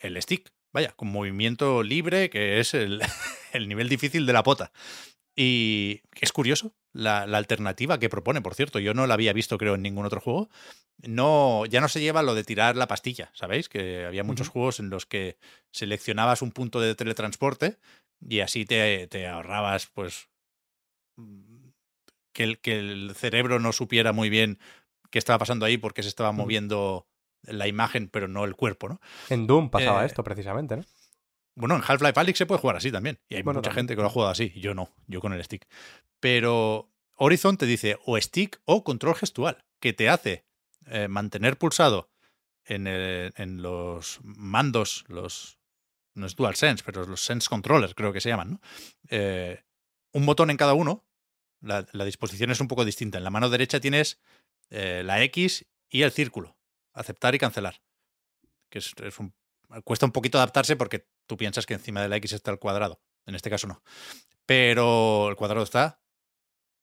el 0.00 0.20
stick, 0.22 0.52
vaya, 0.72 0.92
con 0.92 1.08
movimiento 1.08 1.82
libre, 1.82 2.30
que 2.30 2.60
es 2.60 2.74
el, 2.74 3.02
el 3.52 3.68
nivel 3.68 3.88
difícil 3.88 4.26
de 4.26 4.32
la 4.32 4.42
pota. 4.42 4.72
Y 5.36 6.02
es 6.20 6.32
curioso 6.32 6.74
la, 6.92 7.26
la 7.26 7.38
alternativa 7.38 7.98
que 7.98 8.10
propone, 8.10 8.42
por 8.42 8.54
cierto, 8.54 8.80
yo 8.80 8.94
no 8.94 9.06
la 9.06 9.14
había 9.14 9.32
visto 9.32 9.58
creo 9.58 9.76
en 9.76 9.82
ningún 9.82 10.06
otro 10.06 10.20
juego. 10.20 10.50
No, 11.02 11.66
ya 11.66 11.80
no 11.80 11.88
se 11.88 12.00
lleva 12.00 12.22
lo 12.22 12.34
de 12.34 12.44
tirar 12.44 12.76
la 12.76 12.88
pastilla, 12.88 13.30
¿sabéis? 13.34 13.68
Que 13.68 14.06
había 14.06 14.24
muchos 14.24 14.48
juegos 14.48 14.80
en 14.80 14.90
los 14.90 15.06
que 15.06 15.38
seleccionabas 15.72 16.42
un 16.42 16.52
punto 16.52 16.80
de 16.80 16.94
teletransporte 16.96 17.78
y 18.20 18.40
así 18.40 18.66
te, 18.66 19.08
te 19.08 19.26
ahorrabas, 19.28 19.88
pues, 19.94 20.28
mm, 21.16 21.68
que 22.32 22.44
el, 22.44 22.60
que 22.60 22.78
el 22.78 23.14
cerebro 23.14 23.60
no 23.60 23.72
supiera 23.72 24.12
muy 24.12 24.30
bien 24.30 24.58
qué 25.14 25.18
estaba 25.20 25.38
pasando 25.38 25.64
ahí 25.64 25.78
porque 25.78 26.02
se 26.02 26.08
estaba 26.08 26.32
moviendo 26.32 27.06
la 27.42 27.68
imagen, 27.68 28.08
pero 28.08 28.26
no 28.26 28.44
el 28.44 28.56
cuerpo, 28.56 28.88
¿no? 28.88 29.00
En 29.30 29.46
Doom 29.46 29.70
pasaba 29.70 30.02
Eh, 30.02 30.06
esto 30.06 30.24
precisamente, 30.24 30.76
¿no? 30.76 30.84
Bueno, 31.54 31.76
en 31.76 31.82
Half-Life 31.86 32.18
Alyx 32.18 32.38
se 32.38 32.46
puede 32.46 32.60
jugar 32.60 32.76
así 32.76 32.90
también. 32.90 33.20
Y 33.28 33.36
hay 33.36 33.42
Bueno, 33.42 33.58
mucha 33.60 33.70
también. 33.70 33.82
gente 33.86 33.94
que 33.94 34.00
lo 34.02 34.08
ha 34.08 34.10
jugado 34.10 34.32
así. 34.32 34.50
Yo 34.56 34.74
no, 34.74 34.90
yo 35.06 35.20
con 35.20 35.32
el 35.32 35.44
stick. 35.44 35.68
Pero 36.20 36.90
Horizon 37.14 37.56
te 37.56 37.66
dice 37.66 37.96
o 38.04 38.20
stick 38.20 38.60
o 38.64 38.82
control 38.82 39.14
gestual, 39.14 39.64
que 39.78 39.92
te 39.92 40.08
hace 40.08 40.44
eh, 40.86 41.06
mantener 41.06 41.56
pulsado 41.58 42.10
en, 42.64 42.86
el- 42.88 43.32
en 43.36 43.62
los 43.62 44.18
mandos, 44.22 45.04
los. 45.08 45.58
No 46.14 46.26
es 46.26 46.34
DualSense, 46.34 46.82
pero 46.84 47.04
los 47.06 47.24
Sense 47.24 47.48
Controllers 47.48 47.94
creo 47.94 48.12
que 48.12 48.20
se 48.20 48.28
llaman, 48.30 48.50
¿no? 48.52 48.60
Eh, 49.10 49.62
un 50.12 50.26
botón 50.26 50.50
en 50.50 50.56
cada 50.56 50.74
uno. 50.74 51.04
La, 51.60 51.86
la 51.92 52.04
disposición 52.04 52.50
es 52.50 52.60
un 52.60 52.68
poco 52.68 52.84
distinta. 52.84 53.18
En 53.18 53.24
la 53.24 53.30
mano 53.30 53.48
derecha 53.48 53.80
tienes 53.80 54.20
eh, 54.70 55.02
la 55.04 55.22
X 55.22 55.66
y 55.88 56.02
el 56.02 56.12
círculo. 56.12 56.56
Aceptar 56.92 57.34
y 57.34 57.38
cancelar. 57.38 57.80
Que 58.68 58.78
es, 58.78 58.92
es 59.02 59.18
un 59.18 59.34
cuesta 59.82 60.06
un 60.06 60.12
poquito 60.12 60.38
adaptarse 60.38 60.76
porque 60.76 61.06
tú 61.26 61.36
piensas 61.36 61.66
que 61.66 61.74
encima 61.74 62.02
de 62.02 62.08
la 62.08 62.16
X 62.16 62.32
está 62.32 62.50
el 62.50 62.58
cuadrado. 62.58 63.00
En 63.26 63.34
este 63.34 63.50
caso 63.50 63.66
no. 63.66 63.82
Pero 64.46 65.28
el 65.28 65.36
cuadrado 65.36 65.64
está 65.64 66.00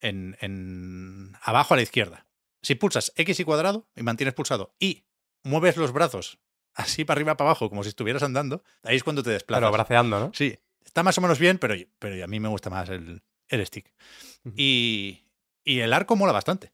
en, 0.02 0.38
en 0.42 1.38
abajo 1.42 1.74
a 1.74 1.78
la 1.78 1.84
izquierda. 1.84 2.26
Si 2.62 2.76
pulsas 2.76 3.14
X 3.16 3.40
y 3.40 3.44
cuadrado 3.44 3.88
y 3.96 4.04
mantienes 4.04 4.34
pulsado 4.34 4.76
y 4.80 5.06
mueves 5.44 5.78
los 5.78 5.92
brazos 5.94 6.40
así 6.74 7.06
para 7.06 7.18
arriba 7.18 7.38
para 7.38 7.50
abajo 7.50 7.70
como 7.70 7.84
si 7.84 7.90
estuvieras 7.90 8.24
andando, 8.24 8.64
ahí 8.84 8.96
es 8.96 9.04
cuando 9.04 9.24
te 9.24 9.30
desplazas. 9.30 9.62
Claro, 9.62 9.74
braceando, 9.74 10.20
¿no? 10.20 10.32
Sí, 10.34 10.58
está 10.84 11.04
más 11.04 11.18
o 11.18 11.22
menos 11.22 11.40
bien, 11.40 11.58
pero, 11.58 11.76
pero 12.00 12.24
a 12.24 12.28
mí 12.28 12.40
me 12.40 12.50
gusta 12.50 12.70
más 12.70 12.90
el, 12.90 13.22
el 13.48 13.66
stick. 13.66 13.94
Y, 14.56 15.24
y 15.64 15.80
el 15.80 15.94
arco 15.94 16.16
mola 16.16 16.32
bastante. 16.32 16.74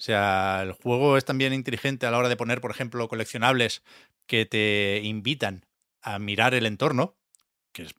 O 0.00 0.02
sea, 0.02 0.60
el 0.62 0.72
juego 0.72 1.18
es 1.18 1.26
también 1.26 1.52
inteligente 1.52 2.06
a 2.06 2.10
la 2.10 2.16
hora 2.18 2.30
de 2.30 2.36
poner, 2.36 2.62
por 2.62 2.70
ejemplo, 2.70 3.06
coleccionables 3.06 3.82
que 4.26 4.46
te 4.46 5.02
invitan 5.04 5.66
a 6.00 6.18
mirar 6.18 6.54
el 6.54 6.64
entorno, 6.64 7.18
que 7.72 7.82
es 7.84 7.94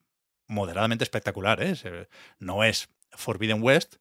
moderadamente 0.48 1.04
espectacular. 1.04 1.62
¿eh? 1.62 1.76
No 2.40 2.64
es 2.64 2.90
Forbidden 3.12 3.62
West 3.64 3.98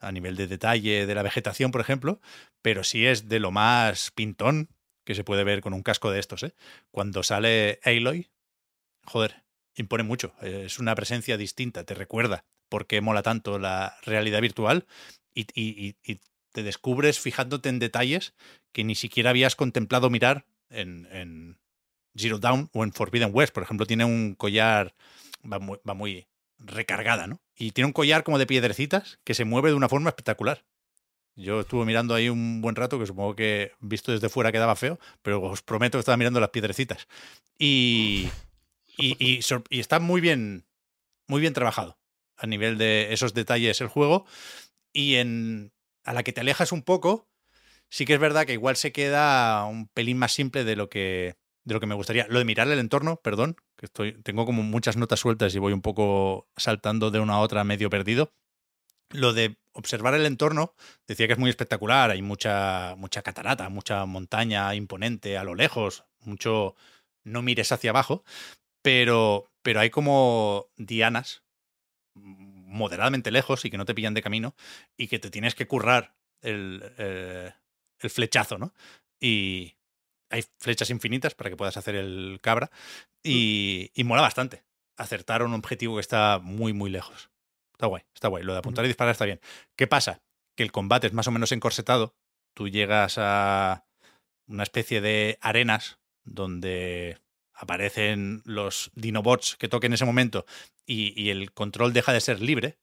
a 0.00 0.12
nivel 0.12 0.36
de 0.36 0.46
detalle 0.46 1.06
de 1.06 1.14
la 1.14 1.22
vegetación, 1.22 1.72
por 1.72 1.82
ejemplo, 1.82 2.20
pero 2.62 2.84
sí 2.84 3.06
es 3.06 3.28
de 3.28 3.40
lo 3.40 3.50
más 3.50 4.10
pintón 4.12 4.70
que 5.04 5.14
se 5.14 5.24
puede 5.24 5.44
ver 5.44 5.60
con 5.60 5.74
un 5.74 5.82
casco 5.82 6.10
de 6.10 6.20
estos. 6.20 6.42
¿eh? 6.44 6.54
Cuando 6.90 7.22
sale 7.22 7.80
Aloy, 7.84 8.30
joder, 9.04 9.44
impone 9.76 10.02
mucho. 10.04 10.34
Es 10.42 10.78
una 10.78 10.94
presencia 10.94 11.36
distinta, 11.36 11.84
te 11.84 11.94
recuerda 11.94 12.44
por 12.68 12.86
qué 12.86 13.00
mola 13.00 13.22
tanto 13.22 13.58
la 13.58 13.96
realidad 14.04 14.40
virtual 14.40 14.86
y, 15.34 15.42
y- 15.54 15.96
y- 16.04 16.12
y 16.12 16.20
te 16.52 16.62
descubres 16.62 17.18
fijándote 17.18 17.68
en 17.68 17.78
detalles 17.78 18.34
que 18.72 18.84
ni 18.84 18.94
siquiera 18.94 19.30
habías 19.30 19.56
contemplado 19.56 20.10
mirar 20.10 20.46
en, 20.70 21.58
Zero 22.16 22.38
Dawn 22.38 22.68
o 22.72 22.84
en 22.84 22.92
Forbidden 22.92 23.30
West. 23.32 23.54
Por 23.54 23.62
ejemplo, 23.62 23.86
tiene 23.86 24.04
un 24.04 24.34
collar, 24.34 24.94
va 25.50 25.58
muy, 25.94 26.26
recargada, 26.58 27.26
¿no? 27.26 27.40
Y 27.56 27.72
tiene 27.72 27.86
un 27.86 27.92
collar 27.92 28.22
como 28.22 28.38
de 28.38 28.46
piedrecitas 28.46 29.18
que 29.24 29.34
se 29.34 29.44
mueve 29.44 29.70
de 29.70 29.74
una 29.74 29.88
forma 29.88 30.10
espectacular. 30.10 30.64
Yo 31.34 31.60
estuve 31.60 31.86
mirando 31.86 32.14
ahí 32.14 32.28
un 32.28 32.60
buen 32.60 32.76
rato, 32.76 32.98
que 32.98 33.06
supongo 33.06 33.34
que 33.34 33.72
visto 33.80 34.12
desde 34.12 34.28
fuera 34.28 34.52
quedaba 34.52 34.76
feo, 34.76 35.00
pero 35.22 35.42
os 35.42 35.62
prometo 35.62 35.96
que 35.96 36.00
estaba 36.00 36.18
mirando 36.18 36.38
las 36.38 36.50
piedrecitas. 36.50 37.08
Y, 37.58 38.28
y 38.98 39.40
está 39.70 39.98
muy 39.98 40.20
bien, 40.20 40.66
muy 41.26 41.40
bien 41.40 41.54
trabajado 41.54 41.98
a 42.36 42.46
nivel 42.46 42.76
de 42.76 43.12
esos 43.12 43.34
detalles 43.34 43.80
el 43.80 43.88
juego. 43.88 44.26
Y 44.92 45.14
en, 45.14 45.71
a 46.04 46.12
la 46.12 46.22
que 46.22 46.32
te 46.32 46.40
alejas 46.40 46.72
un 46.72 46.82
poco, 46.82 47.28
sí 47.90 48.04
que 48.04 48.14
es 48.14 48.20
verdad 48.20 48.46
que 48.46 48.54
igual 48.54 48.76
se 48.76 48.92
queda 48.92 49.64
un 49.64 49.88
pelín 49.88 50.18
más 50.18 50.32
simple 50.32 50.64
de 50.64 50.76
lo 50.76 50.88
que, 50.88 51.36
de 51.64 51.74
lo 51.74 51.80
que 51.80 51.86
me 51.86 51.94
gustaría. 51.94 52.26
Lo 52.28 52.38
de 52.38 52.44
mirar 52.44 52.68
el 52.68 52.78
entorno, 52.78 53.16
perdón, 53.16 53.56
que 53.76 53.86
estoy, 53.86 54.12
tengo 54.22 54.46
como 54.46 54.62
muchas 54.62 54.96
notas 54.96 55.20
sueltas 55.20 55.54
y 55.54 55.58
voy 55.58 55.72
un 55.72 55.82
poco 55.82 56.48
saltando 56.56 57.10
de 57.10 57.20
una 57.20 57.34
a 57.34 57.40
otra 57.40 57.64
medio 57.64 57.90
perdido. 57.90 58.32
Lo 59.10 59.32
de 59.32 59.58
observar 59.72 60.14
el 60.14 60.26
entorno, 60.26 60.74
decía 61.06 61.26
que 61.26 61.34
es 61.34 61.38
muy 61.38 61.50
espectacular, 61.50 62.10
hay 62.10 62.22
mucha, 62.22 62.94
mucha 62.96 63.22
catarata, 63.22 63.68
mucha 63.68 64.06
montaña 64.06 64.74
imponente 64.74 65.36
a 65.36 65.44
lo 65.44 65.54
lejos, 65.54 66.04
mucho 66.20 66.76
no 67.24 67.42
mires 67.42 67.72
hacia 67.72 67.90
abajo, 67.90 68.24
pero, 68.82 69.50
pero 69.62 69.80
hay 69.80 69.90
como 69.90 70.68
dianas 70.76 71.42
moderadamente 72.72 73.30
lejos 73.30 73.64
y 73.64 73.70
que 73.70 73.78
no 73.78 73.84
te 73.84 73.94
pillan 73.94 74.14
de 74.14 74.22
camino 74.22 74.54
y 74.96 75.08
que 75.08 75.18
te 75.18 75.30
tienes 75.30 75.54
que 75.54 75.66
currar 75.66 76.14
el, 76.40 76.82
eh, 76.98 77.52
el 78.00 78.10
flechazo, 78.10 78.58
¿no? 78.58 78.74
Y 79.20 79.76
hay 80.30 80.44
flechas 80.58 80.90
infinitas 80.90 81.34
para 81.34 81.50
que 81.50 81.56
puedas 81.56 81.76
hacer 81.76 81.94
el 81.94 82.38
cabra 82.42 82.70
y, 83.22 83.90
y 83.94 84.04
mola 84.04 84.22
bastante 84.22 84.64
acertar 84.96 85.42
a 85.42 85.44
un 85.44 85.54
objetivo 85.54 85.96
que 85.96 86.00
está 86.00 86.38
muy, 86.42 86.72
muy 86.72 86.90
lejos. 86.90 87.30
Está 87.72 87.86
guay, 87.86 88.02
está 88.14 88.28
guay. 88.28 88.44
Lo 88.44 88.52
de 88.52 88.58
apuntar 88.58 88.84
y 88.84 88.88
disparar 88.88 89.12
está 89.12 89.24
bien. 89.24 89.40
¿Qué 89.76 89.86
pasa? 89.86 90.22
Que 90.56 90.62
el 90.62 90.72
combate 90.72 91.06
es 91.06 91.12
más 91.12 91.26
o 91.26 91.30
menos 91.30 91.52
encorsetado. 91.52 92.14
Tú 92.54 92.68
llegas 92.68 93.16
a 93.18 93.86
una 94.46 94.62
especie 94.62 95.00
de 95.00 95.38
arenas 95.40 95.98
donde 96.24 97.18
aparecen 97.62 98.42
los 98.44 98.90
dinobots 98.96 99.56
que 99.56 99.68
toquen 99.68 99.92
en 99.92 99.94
ese 99.94 100.04
momento 100.04 100.46
y, 100.84 101.30
el 101.30 101.52
control 101.52 101.92
deja 101.92 102.12
de 102.12 102.20
ser 102.20 102.40
libre. 102.40 102.76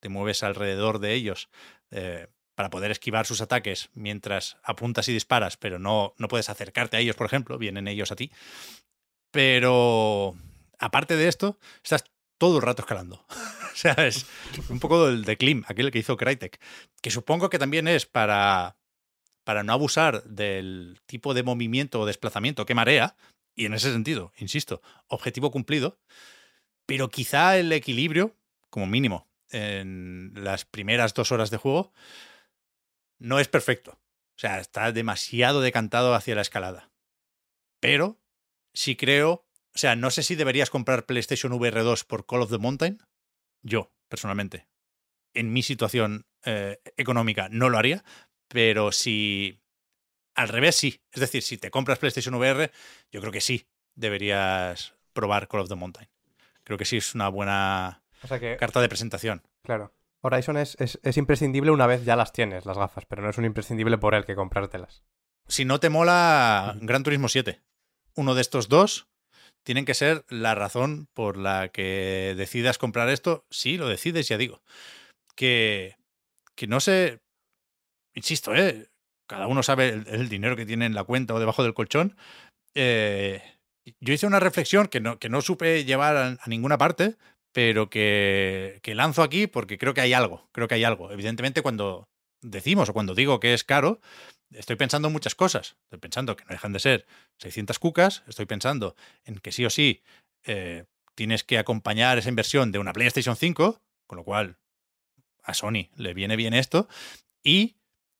Te 0.00 0.08
mueves 0.08 0.42
alrededor 0.42 0.98
de 0.98 1.14
ellos 1.14 1.48
eh, 1.92 2.26
para 2.56 2.68
poder 2.68 2.90
esquivar 2.90 3.26
sus 3.26 3.40
ataques 3.40 3.90
mientras 3.94 4.56
apuntas 4.64 5.08
y 5.08 5.12
disparas, 5.12 5.56
pero 5.56 5.78
no, 5.78 6.14
no 6.18 6.26
puedes 6.26 6.50
acercarte 6.50 6.96
a 6.96 7.00
ellos, 7.00 7.14
por 7.14 7.26
ejemplo, 7.26 7.58
vienen 7.58 7.86
ellos 7.86 8.10
a 8.10 8.16
ti. 8.16 8.32
Pero 9.30 10.34
aparte 10.80 11.16
de 11.16 11.28
esto, 11.28 11.60
estás 11.84 12.04
todo 12.36 12.56
el 12.56 12.62
rato 12.62 12.82
escalando. 12.82 13.24
o 13.30 13.76
sea, 13.76 13.92
es 13.92 14.26
un 14.68 14.80
poco 14.80 15.06
del 15.06 15.24
declim, 15.24 15.62
aquel 15.68 15.92
que 15.92 16.00
hizo 16.00 16.16
Crytek, 16.16 16.60
que 17.00 17.10
supongo 17.12 17.50
que 17.50 17.60
también 17.60 17.86
es 17.86 18.04
para, 18.04 18.78
para 19.44 19.62
no 19.62 19.72
abusar 19.72 20.24
del 20.24 21.00
tipo 21.06 21.34
de 21.34 21.44
movimiento 21.44 22.00
o 22.00 22.06
desplazamiento 22.06 22.66
que 22.66 22.74
marea, 22.74 23.14
y 23.54 23.66
en 23.66 23.74
ese 23.74 23.92
sentido, 23.92 24.32
insisto, 24.36 24.82
objetivo 25.06 25.50
cumplido, 25.50 26.00
pero 26.86 27.08
quizá 27.08 27.58
el 27.58 27.72
equilibrio, 27.72 28.36
como 28.70 28.86
mínimo, 28.86 29.28
en 29.50 30.32
las 30.34 30.64
primeras 30.64 31.14
dos 31.14 31.32
horas 31.32 31.50
de 31.50 31.56
juego, 31.56 31.92
no 33.18 33.38
es 33.38 33.48
perfecto. 33.48 33.92
O 34.36 34.38
sea, 34.38 34.58
está 34.58 34.90
demasiado 34.90 35.60
decantado 35.60 36.14
hacia 36.14 36.34
la 36.34 36.42
escalada. 36.42 36.90
Pero 37.80 38.20
sí 38.72 38.96
creo 38.96 39.44
o 39.74 39.78
sea, 39.78 39.96
no 39.96 40.10
sé 40.10 40.22
si 40.22 40.36
deberías 40.36 40.70
comprar 40.70 41.04
PlayStation 41.04 41.52
VR 41.52 41.82
2 41.82 42.04
por 42.04 42.26
Call 42.26 42.42
of 42.42 42.50
the 42.50 42.58
Mountain. 42.58 43.02
Yo, 43.62 43.92
personalmente. 44.08 44.68
En 45.34 45.52
mi 45.52 45.64
situación 45.64 46.26
eh, 46.44 46.80
económica 46.96 47.48
no 47.50 47.68
lo 47.68 47.78
haría, 47.78 48.04
pero 48.48 48.92
si... 48.92 49.60
Al 50.34 50.48
revés, 50.48 50.76
sí. 50.76 51.00
Es 51.12 51.20
decir, 51.20 51.42
si 51.42 51.58
te 51.58 51.70
compras 51.70 51.98
PlayStation 51.98 52.34
VR, 52.34 52.70
yo 53.10 53.20
creo 53.20 53.32
que 53.32 53.40
sí 53.40 53.66
deberías 53.94 54.94
probar 55.12 55.46
Call 55.48 55.60
of 55.60 55.68
the 55.68 55.74
Mountain. 55.76 56.08
Creo 56.64 56.78
que 56.78 56.84
sí 56.84 56.96
es 56.96 57.14
una 57.14 57.28
buena 57.28 58.02
O 58.22 58.26
sea 58.26 58.40
que, 58.40 58.56
carta 58.56 58.80
de 58.80 58.88
presentación. 58.88 59.42
claro. 59.62 59.92
Horizon 60.26 60.56
es, 60.56 60.74
es, 60.80 60.98
es 61.02 61.18
imprescindible 61.18 61.70
una 61.70 61.86
vez 61.86 62.02
ya 62.06 62.16
las 62.16 62.32
tienes, 62.32 62.64
las 62.64 62.78
gafas, 62.78 63.04
pero 63.04 63.20
no 63.20 63.28
es 63.28 63.36
un 63.36 63.44
imprescindible 63.44 63.98
por 63.98 64.14
el 64.14 64.24
que 64.24 64.34
comprártelas. 64.34 65.04
Si 65.48 65.66
no 65.66 65.80
te 65.80 65.90
mola 65.90 66.74
Gran 66.80 67.02
Turismo 67.02 67.28
7, 67.28 67.60
uno 68.14 68.34
de 68.34 68.40
estos 68.40 68.70
dos 68.70 69.06
tienen 69.64 69.84
que 69.84 69.92
ser 69.92 70.24
la 70.30 70.54
razón 70.54 71.08
por 71.12 71.36
la 71.36 71.68
que 71.68 72.32
decidas 72.38 72.78
comprar 72.78 73.10
esto. 73.10 73.44
Sí, 73.50 73.76
lo 73.76 73.86
decides, 73.86 74.26
ya 74.26 74.38
digo. 74.38 74.62
Que, 75.36 75.96
que 76.54 76.68
no 76.68 76.80
sé, 76.80 77.20
insisto, 78.14 78.54
¿eh? 78.54 78.88
Cada 79.34 79.48
uno 79.48 79.64
sabe 79.64 80.04
el, 80.06 80.28
dinero 80.28 80.54
que 80.54 80.64
tiene 80.64 80.86
en 80.86 80.94
la 80.94 81.02
cuenta 81.02 81.34
o 81.34 81.40
debajo 81.40 81.64
del 81.64 81.74
colchón. 81.74 82.16
Eh, 82.74 83.42
yo 84.00 84.14
hice 84.14 84.28
una 84.28 84.38
reflexión 84.38 84.86
que 84.86 85.00
no, 85.00 85.18
que 85.18 85.28
no 85.28 85.42
supe 85.42 85.84
llevar 85.84 86.16
a, 86.16 86.28
a 86.40 86.46
ninguna 86.46 86.78
parte, 86.78 87.16
pero 87.52 87.90
que, 87.90 88.78
que 88.82 88.94
lanzo 88.94 89.24
aquí 89.24 89.48
porque 89.48 89.76
creo 89.76 89.92
que 89.92 90.02
hay 90.02 90.12
algo, 90.12 90.48
creo 90.52 90.68
que 90.68 90.76
hay 90.76 90.84
algo. 90.84 91.10
Evidentemente 91.10 91.62
cuando 91.62 92.06
decimos 92.42 92.88
o 92.88 92.92
cuando 92.92 93.16
digo 93.16 93.40
que 93.40 93.54
es 93.54 93.64
caro, 93.64 94.00
estoy 94.52 94.76
pensando 94.76 95.08
en 95.08 95.12
muchas 95.12 95.34
cosas. 95.34 95.76
Estoy 95.86 95.98
pensando 95.98 96.36
que 96.36 96.44
no 96.44 96.50
dejan 96.50 96.72
de 96.72 96.78
ser 96.78 97.06
600 97.38 97.78
cucas, 97.80 98.22
estoy 98.28 98.46
pensando 98.46 98.94
en 99.24 99.40
que 99.40 99.50
sí 99.50 99.64
o 99.64 99.70
sí 99.70 100.02
eh, 100.44 100.84
tienes 101.16 101.42
que 101.42 101.58
acompañar 101.58 102.18
esa 102.18 102.28
inversión 102.28 102.70
de 102.70 102.78
una 102.78 102.92
PlayStation 102.92 103.34
5, 103.34 103.80
con 104.06 104.16
lo 104.16 104.24
cual 104.24 104.58
a 105.42 105.54
Sony 105.54 105.90
le 105.96 106.14
viene 106.14 106.36
bien 106.36 106.54
esto, 106.54 106.88
y 107.42 107.76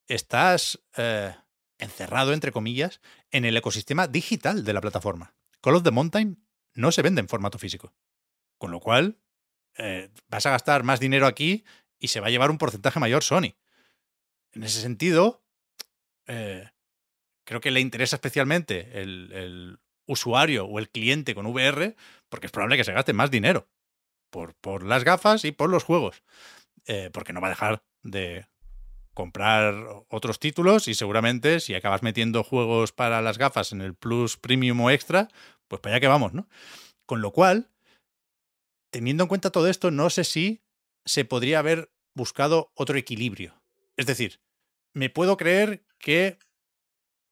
estás 0.08 0.80
eh, 0.96 1.34
encerrado, 1.78 2.32
entre 2.32 2.52
comillas, 2.52 3.00
en 3.30 3.44
el 3.44 3.56
ecosistema 3.56 4.06
digital 4.06 4.64
de 4.64 4.72
la 4.72 4.80
plataforma. 4.80 5.34
Call 5.60 5.76
of 5.76 5.82
the 5.82 5.90
Mountain 5.90 6.44
no 6.74 6.92
se 6.92 7.02
vende 7.02 7.20
en 7.20 7.28
formato 7.28 7.58
físico, 7.58 7.94
con 8.58 8.70
lo 8.70 8.80
cual 8.80 9.18
eh, 9.76 10.10
vas 10.28 10.46
a 10.46 10.50
gastar 10.50 10.82
más 10.82 11.00
dinero 11.00 11.26
aquí 11.26 11.64
y 11.98 12.08
se 12.08 12.20
va 12.20 12.28
a 12.28 12.30
llevar 12.30 12.50
un 12.50 12.58
porcentaje 12.58 13.00
mayor 13.00 13.22
Sony. 13.22 13.54
En 14.52 14.62
ese 14.62 14.80
sentido, 14.80 15.42
eh, 16.26 16.70
creo 17.44 17.60
que 17.60 17.70
le 17.70 17.80
interesa 17.80 18.16
especialmente 18.16 19.00
el, 19.00 19.78
usuario 20.06 20.66
o 20.66 20.78
el 20.78 20.90
cliente 20.90 21.34
con 21.34 21.46
VR, 21.46 21.96
porque 22.28 22.46
es 22.46 22.52
probable 22.52 22.76
que 22.76 22.84
se 22.84 22.92
gaste 22.92 23.14
más 23.14 23.30
dinero 23.30 23.70
por, 24.28 24.84
las 24.84 25.02
gafas 25.02 25.46
y 25.46 25.52
por 25.52 25.70
los 25.70 25.82
juegos, 25.82 26.22
porque 27.14 27.32
no 27.32 27.40
va 27.40 27.46
a 27.46 27.50
dejar 27.50 27.82
de 28.02 28.46
comprar 29.14 29.74
otros 30.08 30.38
títulos 30.38 30.88
y 30.88 30.94
seguramente 30.94 31.60
si 31.60 31.74
acabas 31.74 32.02
metiendo 32.02 32.44
juegos 32.44 32.92
para 32.92 33.22
las 33.22 33.38
gafas 33.38 33.72
en 33.72 33.80
el 33.80 33.94
Plus 33.94 34.36
Premium 34.36 34.80
o 34.80 34.90
Extra, 34.90 35.28
pues 35.68 35.80
para 35.80 35.94
allá 35.94 36.00
que 36.00 36.08
vamos, 36.08 36.34
¿no? 36.34 36.48
Con 37.06 37.22
lo 37.22 37.32
cual, 37.32 37.70
teniendo 38.90 39.24
en 39.24 39.28
cuenta 39.28 39.50
todo 39.50 39.68
esto, 39.68 39.90
no 39.90 40.10
sé 40.10 40.24
si 40.24 40.62
se 41.04 41.24
podría 41.24 41.60
haber 41.60 41.92
buscado 42.14 42.72
otro 42.74 42.98
equilibrio. 42.98 43.62
Es 43.96 44.06
decir, 44.06 44.40
me 44.92 45.10
puedo 45.10 45.36
creer 45.36 45.86
que 45.98 46.38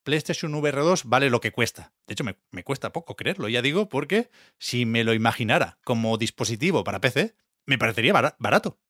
PlayStation 0.05 0.55
VR 0.55 0.81
2 0.81 1.05
vale 1.05 1.31
lo 1.31 1.41
que 1.41 1.53
cuesta. 1.53 1.95
De 2.07 2.15
hecho, 2.15 2.25
me, 2.25 2.37
me, 2.51 2.65
cuesta 2.65 2.93
poco 2.93 3.17
creerlo, 3.17 3.49
ya 3.49 3.63
digo, 3.63 3.89
porque 3.89 4.31
si 4.59 4.85
me 4.87 5.05
lo 5.05 5.15
imaginara 5.15 5.79
como 5.85 6.19
dispositivo 6.19 6.85
para 6.85 7.01
PC, 7.01 7.37
me 7.67 7.79
parecería 7.79 8.13
bar 8.13 8.37
barato. 8.39 8.81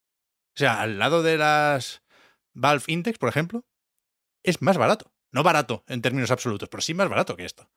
O 0.55 0.59
sea, 0.59 0.81
al 0.81 0.99
lado 0.99 1.23
de 1.23 1.39
las 1.39 2.02
Valve 2.55 2.85
Index, 2.87 3.19
por 3.19 3.29
ejemplo, 3.29 3.65
es 4.43 4.63
más 4.63 4.79
barato. 4.79 5.13
No 5.31 5.43
barato 5.43 5.85
en 5.89 6.03
términos 6.03 6.31
absolutos, 6.31 6.69
pero 6.69 6.83
sí 6.83 6.93
más 6.93 7.09
barato 7.09 7.37
que 7.37 7.47
esto. 7.47 7.71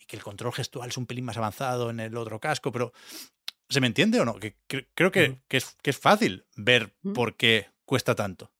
Y 0.00 0.06
que 0.06 0.16
el 0.16 0.22
control 0.22 0.52
gestual 0.52 0.88
es 0.88 0.96
un 0.96 1.06
pelín 1.06 1.24
más 1.24 1.36
avanzado 1.36 1.90
en 1.90 2.00
el 2.00 2.16
otro 2.16 2.40
casco, 2.40 2.72
pero 2.72 2.92
¿se 3.68 3.80
me 3.80 3.86
entiende 3.86 4.20
o 4.20 4.24
no? 4.24 4.34
Que, 4.34 4.56
que 4.66 4.88
creo 4.94 5.12
que, 5.12 5.40
que, 5.46 5.58
es, 5.58 5.76
que 5.82 5.90
es 5.90 5.98
fácil 5.98 6.46
ver 6.56 6.96
por 7.14 7.36
qué 7.36 7.68
cuesta 7.84 8.16
tanto. 8.16 8.50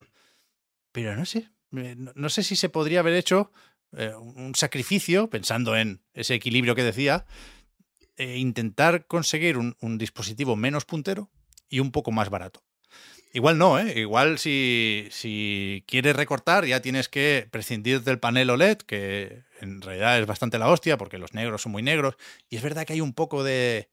Pero 0.92 1.16
no 1.16 1.26
sé, 1.26 1.50
no, 1.70 2.12
no 2.14 2.28
sé 2.28 2.42
si 2.44 2.54
se 2.54 2.68
podría 2.68 3.00
haber 3.00 3.14
hecho 3.14 3.50
eh, 3.92 4.14
un 4.14 4.54
sacrificio, 4.54 5.30
pensando 5.30 5.76
en 5.76 6.02
ese 6.12 6.34
equilibrio 6.34 6.74
que 6.74 6.82
decía, 6.82 7.26
eh, 8.16 8.36
intentar 8.36 9.06
conseguir 9.06 9.58
un, 9.58 9.76
un, 9.80 9.98
dispositivo 9.98 10.56
menos 10.56 10.84
puntero 10.84 11.30
y 11.68 11.80
un 11.80 11.92
poco 11.92 12.12
más 12.12 12.28
barato. 12.28 12.65
Igual 13.32 13.58
no, 13.58 13.78
¿eh? 13.78 13.98
Igual 14.00 14.38
si, 14.38 15.08
si 15.10 15.84
quieres 15.86 16.16
recortar 16.16 16.64
ya 16.64 16.80
tienes 16.80 17.08
que 17.08 17.46
prescindir 17.50 18.02
del 18.02 18.18
panel 18.18 18.50
OLED, 18.50 18.78
que 18.78 19.44
en 19.60 19.82
realidad 19.82 20.18
es 20.18 20.26
bastante 20.26 20.58
la 20.58 20.68
hostia 20.70 20.96
porque 20.96 21.18
los 21.18 21.34
negros 21.34 21.62
son 21.62 21.72
muy 21.72 21.82
negros. 21.82 22.16
Y 22.48 22.56
es 22.56 22.62
verdad 22.62 22.86
que 22.86 22.94
hay 22.94 23.00
un 23.00 23.12
poco 23.12 23.44
de 23.44 23.90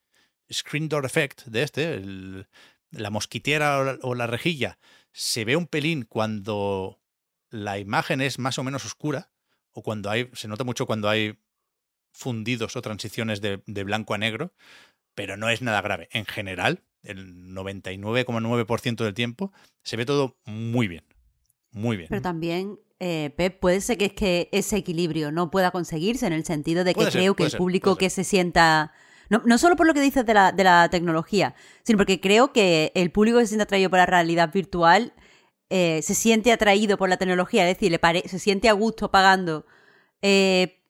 screen 0.52 0.88
door 0.88 1.06
effect 1.06 1.44
de 1.46 1.64
este, 1.64 2.02
la 2.92 3.10
mosquitera 3.10 3.80
o 3.80 3.84
la, 3.84 3.98
o 4.02 4.16
la 4.16 4.28
rejilla. 4.28 4.78
Se 5.12 5.46
ve 5.46 5.56
un 5.56 5.68
pelín 5.68 6.04
cuando 6.04 7.02
la 7.50 7.78
imagen 7.80 8.22
es 8.22 8.40
más 8.40 8.58
o 8.60 8.64
menos 8.64 8.86
oscura 8.86 9.32
o 9.74 9.84
cuando 9.84 10.10
hay, 10.10 10.30
se 10.34 10.48
nota 10.48 10.64
mucho 10.64 10.86
cuando 10.86 11.10
hay 11.10 11.38
fundidos 12.14 12.76
o 12.76 12.82
transiciones 12.82 13.42
de, 13.42 13.62
de 13.66 13.84
blanco 13.84 14.14
a 14.14 14.18
negro, 14.18 14.54
pero 15.16 15.36
no 15.38 15.50
es 15.50 15.62
nada 15.62 15.82
grave. 15.82 16.10
En 16.12 16.26
general, 16.26 16.84
el 17.04 17.54
99,9% 17.54 19.04
del 19.04 19.14
tiempo 19.14 19.52
se 19.84 19.98
ve 19.98 20.06
todo 20.06 20.38
muy 20.46 20.88
bien. 20.88 21.04
Muy 21.72 21.98
bien. 21.98 22.08
Pero 22.10 22.22
también, 22.22 22.80
eh, 23.00 23.34
Pep, 23.36 23.60
puede 23.60 23.82
ser 23.82 23.98
que 23.98 24.06
es 24.06 24.14
que 24.14 24.50
ese 24.52 24.78
equilibrio 24.78 25.32
no 25.32 25.50
pueda 25.52 25.72
conseguirse 25.72 26.28
en 26.28 26.34
el 26.34 26.46
sentido 26.46 26.84
de 26.84 26.92
que 26.92 26.96
puede 26.96 27.12
creo 27.12 27.34
ser, 27.34 27.36
que 27.36 27.44
el 27.44 27.52
ser, 27.52 27.58
público 27.58 27.96
que 27.98 28.10
se 28.10 28.24
sienta. 28.24 28.94
No, 29.30 29.42
no, 29.46 29.58
solo 29.58 29.76
por 29.76 29.88
lo 29.88 29.94
que 29.94 30.02
dices 30.02 30.26
de 30.26 30.34
la, 30.34 30.52
de 30.52 30.64
la 30.64 30.90
tecnología, 30.90 31.56
sino 31.84 31.98
porque 31.98 32.20
creo 32.20 32.54
que 32.54 32.92
el 32.94 33.12
público 33.12 33.40
que 33.40 33.46
se 33.46 33.50
siente 33.50 33.64
atraído 33.64 33.90
por 33.90 34.00
la 34.00 34.06
realidad 34.06 34.52
virtual 34.54 35.14
eh, 35.70 36.02
se 36.04 36.14
siente 36.14 36.52
atraído 36.52 36.98
por 36.98 37.10
la 37.10 37.18
tecnología, 37.18 37.68
es 37.68 37.76
decir, 37.76 37.92
le 37.92 37.98
pare 37.98 38.22
se 38.28 38.38
siente 38.38 38.70
a 38.70 38.74
gusto 38.74 39.10
pagando 39.10 39.66
eh, 40.22 40.83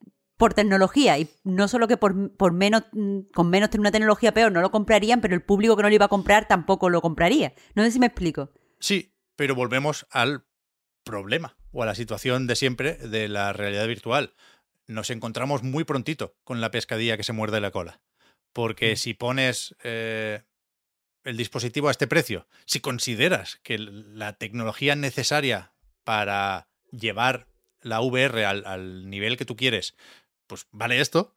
por 0.44 0.53
tecnología 0.53 1.18
y 1.18 1.30
no 1.45 1.70
solo 1.70 1.88
que 1.88 1.95
por, 1.95 2.36
por 2.36 2.52
menos 2.52 2.84
con 3.34 3.49
menos 3.49 3.70
tener 3.70 3.80
una 3.80 3.94
tecnología 3.94 4.34
peor 4.34 4.52
no 4.52 4.60
lo 4.60 4.72
comprarían, 4.72 5.22
pero 5.22 5.36
el 5.36 5.41
público 5.41 5.78
que 5.78 5.84
no 5.84 5.88
lo 5.88 5.95
iba 5.95 6.07
a 6.07 6.10
comprar 6.10 6.49
tampoco 6.49 6.90
lo 6.90 6.99
compraría. 6.99 7.53
No 7.76 7.84
sé 7.86 7.91
si 7.91 7.99
me 7.99 8.07
explico. 8.07 8.52
Sí, 8.78 9.14
pero 9.38 9.56
volvemos 9.56 10.06
al 10.11 10.44
problema 11.06 11.56
o 11.72 11.82
a 11.82 11.86
la 11.86 11.95
situación 11.95 12.45
de 12.45 12.57
siempre 12.57 12.95
de 12.95 13.30
la 13.30 13.53
realidad 13.53 13.88
virtual. 13.88 14.34
nos 14.86 15.11
encontramos 15.11 15.64
muy 15.64 15.86
prontito 15.86 16.36
con 16.44 16.60
la 16.60 16.72
pescadilla 16.72 17.15
que 17.15 17.24
se 17.24 17.32
muerde 17.32 17.61
la 17.61 17.72
cola. 17.72 18.02
Porque 18.52 18.98
si 18.98 19.14
pones 19.14 19.78
eh, 19.82 20.41
el 21.24 21.38
dispositivo 21.38 21.88
a 21.88 21.91
este 21.91 22.07
precio, 22.07 22.49
si 22.65 22.82
consideras 22.82 23.61
que 23.64 23.78
la 23.78 24.34
tecnología 24.34 24.98
necesaria 24.98 25.72
para 26.03 26.68
llevar 26.91 27.48
la 27.80 28.02
VR 28.02 28.45
al, 28.45 28.65
al 28.65 29.10
nivel 29.10 29.38
que 29.38 29.45
tú 29.45 29.56
quieres, 29.56 29.95
pues 30.53 30.67
vale 30.69 31.01
esto, 31.01 31.35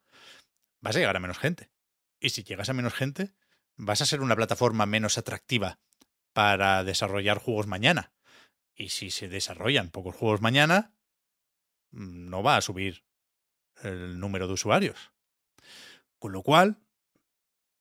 vas 0.79 0.95
a 0.95 0.99
llegar 0.99 1.15
a 1.15 1.19
menos 1.19 1.39
gente. 1.39 1.71
Y 2.19 2.29
si 2.29 2.43
llegas 2.43 2.69
a 2.69 2.73
menos 2.73 2.93
gente, 2.93 3.33
vas 3.75 3.99
a 3.99 4.05
ser 4.05 4.21
una 4.21 4.35
plataforma 4.35 4.85
menos 4.85 5.17
atractiva 5.17 5.79
para 6.33 6.83
desarrollar 6.83 7.39
juegos 7.39 7.65
mañana. 7.65 8.13
Y 8.75 8.89
si 8.89 9.09
se 9.09 9.27
desarrollan 9.27 9.89
pocos 9.89 10.15
juegos 10.15 10.41
mañana, 10.41 10.93
mm, 11.89 12.29
no 12.29 12.43
va 12.43 12.57
a 12.57 12.61
subir 12.61 13.05
el 13.81 14.19
número 14.19 14.45
de 14.45 14.53
usuarios. 14.53 15.11
Con 16.19 16.31
lo 16.31 16.43
cual, 16.43 16.77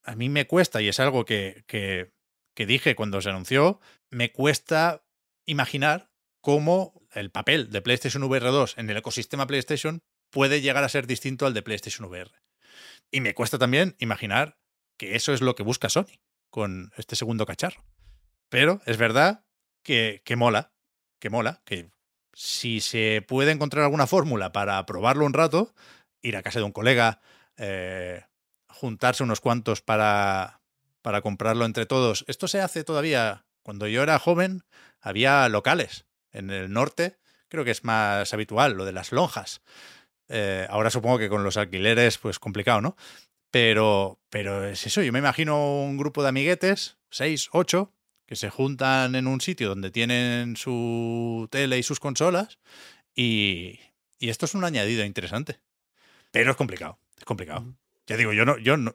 a 0.05 0.15
mí 0.17 0.31
me 0.31 0.47
cuesta, 0.47 0.81
y 0.81 0.89
es 0.89 1.01
algo 1.01 1.27
que, 1.27 1.65
que, 1.67 2.67
dije 2.67 2.97
cuando 2.97 3.21
se 3.21 3.29
anunció, 3.29 3.79
me 4.09 4.33
cuesta 4.33 5.05
imaginar 5.45 6.11
cómo 6.41 7.07
el 7.13 7.31
papel 7.31 7.69
de 7.69 7.83
PlayStation 7.83 8.23
VR 8.23 8.51
2 8.51 8.79
en 8.79 8.89
el 8.89 8.97
ecosistema 8.97 9.47
PlayStation 9.47 10.03
puede 10.37 10.61
llegar 10.61 10.85
a 10.85 10.91
ser 10.91 11.07
distinto 11.07 11.47
al 11.47 11.55
de 11.55 11.63
PlayStation 11.63 12.07
VR. 12.07 12.31
Y 13.11 13.23
me 13.23 13.33
cuesta 13.33 13.57
también 13.57 13.97
imaginar 13.99 14.59
que 14.99 15.17
eso 15.17 15.33
es 15.33 15.41
lo 15.41 15.55
que 15.55 15.63
busca 15.63 15.89
Sony 15.89 16.21
con 16.51 16.93
este 16.99 17.17
segundo 17.17 17.47
cacharro. 17.47 17.83
Pero 18.51 18.83
es 18.85 18.99
verdad 18.99 19.47
que, 19.83 20.21
que 20.27 20.37
mola, 20.37 20.75
que 21.21 21.31
mola, 21.31 21.63
que 21.65 21.89
si 22.35 22.83
se 22.83 23.25
puede 23.27 23.51
encontrar 23.51 23.85
alguna 23.85 24.07
fórmula 24.07 24.53
para 24.53 24.85
probarlo 24.85 25.25
un 25.25 25.33
rato, 25.33 25.75
ir 26.21 26.37
a 26.37 26.43
casa 26.43 26.59
de 26.59 26.67
un 26.67 26.73
colega, 26.73 27.23
eh, 27.57 28.23
juntarse 28.69 29.23
unos 29.23 29.41
cuantos 29.41 29.81
para, 29.81 30.61
para 31.01 31.23
comprarlo 31.23 31.65
entre 31.65 31.87
todos. 31.87 32.27
Esto 32.29 32.47
se 32.47 32.61
hace 32.61 32.85
todavía. 32.85 33.47
Cuando 33.63 33.87
yo 33.87 34.03
era 34.03 34.19
joven, 34.19 34.65
había 35.01 35.49
locales. 35.49 36.05
En 36.31 36.51
el 36.51 36.71
norte 36.71 37.17
creo 37.49 37.65
que 37.65 37.71
es 37.71 37.85
más 37.85 38.35
habitual, 38.35 38.75
lo 38.75 38.85
de 38.85 38.93
las 38.93 39.13
lonjas. 39.13 39.63
Eh, 40.29 40.67
ahora 40.71 40.91
supongo 40.91 41.19
que 41.19 41.29
con 41.29 41.45
los 41.45 41.57
alquileres, 41.57 42.19
pues 42.19 42.39
complicado, 42.39 42.81
¿no? 42.81 42.97
Pero, 43.51 44.21
pero 44.29 44.65
es 44.65 44.87
eso, 44.87 45.03
yo 45.03 45.13
me 45.13 45.21
imagino 45.21 45.83
un 45.83 45.97
grupo 45.97 46.23
de 46.23 46.29
amiguetes, 46.29 46.99
seis, 47.11 47.49
ocho, 47.53 47.93
que 48.27 48.37
se 48.37 48.51
juntan 48.51 49.15
en 49.15 49.27
un 49.27 49.41
sitio 49.41 49.69
donde 49.69 49.91
tienen 49.91 50.57
su 50.57 51.49
tele 51.51 51.79
y 51.79 51.83
sus 51.83 52.01
consolas 52.01 52.59
y, 53.15 53.79
y 54.19 54.29
esto 54.31 54.47
es 54.47 54.55
un 54.55 54.65
añadido 54.65 55.05
interesante. 55.05 55.61
Pero 56.33 56.51
es 56.51 56.57
complicado, 56.57 56.99
es 57.17 57.25
complicado. 57.25 57.65
Ya 58.07 58.17
digo, 58.17 58.33
yo 58.33 58.45
no, 58.45 58.59
yo 58.59 58.77
no, 58.77 58.95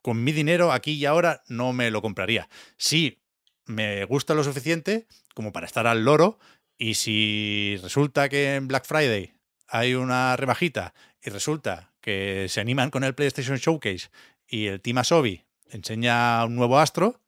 con 0.00 0.22
mi 0.22 0.32
dinero 0.32 0.72
aquí 0.72 0.92
y 0.92 1.04
ahora 1.04 1.42
no 1.48 1.72
me 1.72 1.90
lo 1.90 2.00
compraría. 2.00 2.48
Sí, 2.76 3.20
me 3.66 4.04
gusta 4.04 4.34
lo 4.34 4.44
suficiente 4.44 5.06
como 5.34 5.52
para 5.52 5.66
estar 5.66 5.86
al 5.86 6.04
loro 6.04 6.38
y 6.78 6.94
si 6.94 7.76
resulta 7.82 8.28
que 8.28 8.54
en 8.54 8.68
Black 8.68 8.86
Friday 8.86 9.35
hay 9.68 9.94
una 9.94 10.36
rebajita 10.36 10.94
y 11.22 11.30
resulta 11.30 11.92
que 12.00 12.46
se 12.48 12.60
animan 12.60 12.90
con 12.90 13.04
el 13.04 13.14
PlayStation 13.14 13.56
Showcase 13.56 14.10
y 14.46 14.66
el 14.66 14.80
Team 14.80 14.98
Asobi 14.98 15.44
enseña 15.70 16.44
un 16.44 16.56
nuevo 16.56 16.78
astro, 16.78 17.20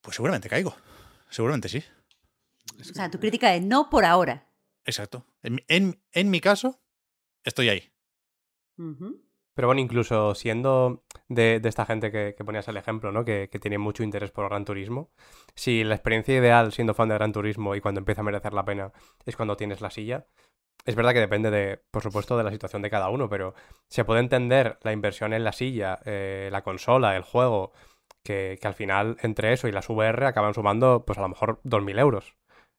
pues 0.00 0.16
seguramente 0.16 0.48
caigo. 0.48 0.76
Seguramente 1.30 1.68
sí. 1.68 1.82
O 2.80 2.84
sea, 2.84 3.10
tu 3.10 3.18
crítica 3.18 3.54
es 3.54 3.62
no 3.62 3.88
por 3.88 4.04
ahora. 4.04 4.48
Exacto. 4.84 5.24
En, 5.42 5.64
en, 5.68 6.02
en 6.12 6.30
mi 6.30 6.40
caso, 6.40 6.80
estoy 7.44 7.68
ahí. 7.68 7.92
Pero 9.54 9.68
bueno, 9.68 9.80
incluso 9.80 10.34
siendo 10.34 11.04
de, 11.28 11.60
de 11.60 11.68
esta 11.68 11.86
gente 11.86 12.10
que, 12.10 12.34
que 12.36 12.44
ponías 12.44 12.66
el 12.68 12.76
ejemplo, 12.76 13.12
¿no? 13.12 13.24
Que, 13.24 13.48
que 13.50 13.58
tiene 13.58 13.78
mucho 13.78 14.02
interés 14.02 14.30
por 14.30 14.48
Gran 14.48 14.64
Turismo, 14.64 15.12
si 15.54 15.84
la 15.84 15.94
experiencia 15.94 16.36
ideal 16.36 16.72
siendo 16.72 16.94
fan 16.94 17.08
de 17.08 17.14
Gran 17.14 17.32
Turismo 17.32 17.76
y 17.76 17.80
cuando 17.80 18.00
empieza 18.00 18.22
a 18.22 18.24
merecer 18.24 18.54
la 18.54 18.64
pena 18.64 18.92
es 19.24 19.36
cuando 19.36 19.56
tienes 19.56 19.80
la 19.80 19.90
silla, 19.90 20.26
es 20.84 20.94
verdad 20.94 21.12
que 21.12 21.20
depende 21.20 21.50
de, 21.50 21.80
por 21.90 22.02
supuesto, 22.02 22.36
de 22.36 22.44
la 22.44 22.50
situación 22.50 22.82
de 22.82 22.90
cada 22.90 23.08
uno, 23.08 23.28
pero 23.28 23.54
se 23.88 24.04
puede 24.04 24.20
entender 24.20 24.78
la 24.82 24.92
inversión 24.92 25.32
en 25.32 25.44
la 25.44 25.52
silla, 25.52 25.98
eh, 26.04 26.48
la 26.52 26.62
consola, 26.62 27.16
el 27.16 27.22
juego, 27.22 27.72
que, 28.24 28.58
que 28.60 28.68
al 28.68 28.74
final 28.74 29.16
entre 29.22 29.52
eso 29.52 29.68
y 29.68 29.72
las 29.72 29.88
VR 29.88 30.26
acaban 30.26 30.54
sumando, 30.54 31.04
pues 31.04 31.18
a 31.18 31.22
lo 31.22 31.28
mejor 31.28 31.60
2.000 31.64 31.98
euros. 31.98 32.34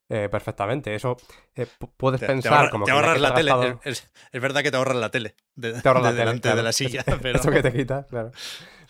Eh, 0.10 0.28
perfectamente. 0.30 0.94
Eso 0.94 1.16
eh, 1.56 1.66
pu- 1.80 1.90
puedes 1.98 2.20
Te, 2.20 2.28
pensar 2.28 2.52
te 2.52 2.58
ahorra- 2.58 2.70
como 2.72 2.86
te 2.86 2.92
que 2.92 2.96
ahorras 2.98 3.22
la 3.22 3.34
tele. 3.34 3.52
gastado- 3.52 3.80
Es, 3.84 4.12
verdad 4.34 4.62
que 4.62 4.70
te 4.70 4.78
ahorras 4.78 4.98
la 4.98 5.10
tele. 5.10 5.36
De, 5.56 5.82
te 5.82 5.88
ahorras 5.88 6.04
de 6.04 6.10
la 6.10 6.12
tele, 6.12 6.20
delante 6.26 6.42
claro. 6.42 6.58
de 6.58 6.64
la 6.64 6.72
silla. 6.74 7.04
Pero, 7.22 7.40
Eso 7.40 7.50
que 7.52 7.64
te 7.64 7.72
quitas, 7.74 8.06
claro. 8.08 8.32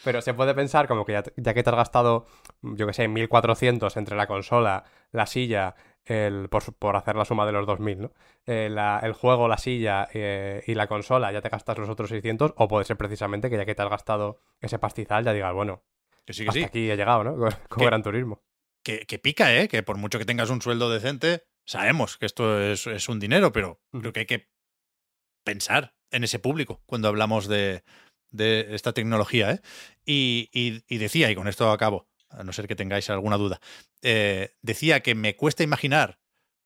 Pero 0.03 0.21
se 0.21 0.33
puede 0.33 0.53
pensar 0.55 0.87
como 0.87 1.05
que 1.05 1.13
ya, 1.13 1.23
ya 1.37 1.53
que 1.53 1.63
te 1.63 1.69
has 1.69 1.75
gastado, 1.75 2.25
yo 2.61 2.87
que 2.87 2.93
sé, 2.93 3.07
1400 3.07 3.95
entre 3.95 4.17
la 4.17 4.27
consola, 4.27 4.83
la 5.11 5.25
silla, 5.27 5.75
el, 6.05 6.49
por, 6.49 6.73
por 6.75 6.95
hacer 6.95 7.15
la 7.15 7.25
suma 7.25 7.45
de 7.45 7.51
los 7.51 7.65
2000, 7.65 8.01
¿no? 8.01 8.11
Eh, 8.45 8.69
la- 8.69 8.99
el 9.03 9.13
juego, 9.13 9.47
la 9.47 9.57
silla 9.57 10.07
eh, 10.13 10.63
y 10.67 10.75
la 10.75 10.87
consola, 10.87 11.31
ya 11.31 11.41
te 11.41 11.49
gastas 11.49 11.77
los 11.77 11.89
otros 11.89 12.09
600, 12.09 12.53
o 12.57 12.67
puede 12.67 12.85
ser 12.85 12.97
precisamente 12.97 13.49
que 13.49 13.57
ya 13.57 13.65
que 13.65 13.75
te 13.75 13.81
has 13.81 13.89
gastado 13.89 14.39
ese 14.61 14.79
pastizal, 14.79 15.23
ya 15.23 15.33
digas, 15.33 15.53
bueno, 15.53 15.83
que 16.25 16.33
sí, 16.33 16.43
que 16.43 16.49
hasta 16.49 16.59
sí. 16.59 16.65
aquí 16.65 16.91
he 16.91 16.97
llegado, 16.97 17.23
¿no? 17.23 17.35
Con. 17.69 17.85
Gran 17.85 18.03
Turismo. 18.03 18.41
que, 18.83 19.05
que 19.05 19.17
pica, 19.19 19.55
¿eh? 19.55 19.67
Que 19.67 19.81
por 19.83 19.97
mucho 19.97 20.19
que 20.19 20.25
tengas 20.25 20.49
un 20.49 20.61
sueldo 20.61 20.89
decente, 20.89 21.43
sabemos 21.65 22.17
que 22.17 22.25
esto 22.25 22.59
es, 22.61 22.85
es 22.87 23.07
un 23.09 23.19
dinero, 23.19 23.51
pero 23.53 23.79
Ujú. 23.93 24.01
creo 24.01 24.13
que 24.13 24.19
hay 24.21 24.25
que 24.25 24.49
pensar 25.45 25.93
en 26.11 26.23
ese 26.23 26.39
público 26.39 26.81
cuando 26.85 27.07
hablamos 27.07 27.47
de, 27.47 27.83
de 28.31 28.75
esta 28.75 28.93
tecnología, 28.93 29.51
¿eh? 29.51 29.59
Y, 30.05 30.49
y- 30.53 30.83
y 30.87 30.97
decía, 30.97 31.31
y 31.31 31.35
con 31.35 31.47
esto 31.47 31.71
acabo, 31.71 32.07
a 32.33 32.43
no 32.43 32.53
ser 32.53 32.67
que 32.67 32.75
tengáis 32.75 33.09
alguna 33.09 33.37
duda, 33.37 33.59
eh, 34.01 34.55
decía 34.61 35.01
que 35.01 35.15
me 35.15 35.35
cuesta 35.35 35.63
imaginar 35.63 36.19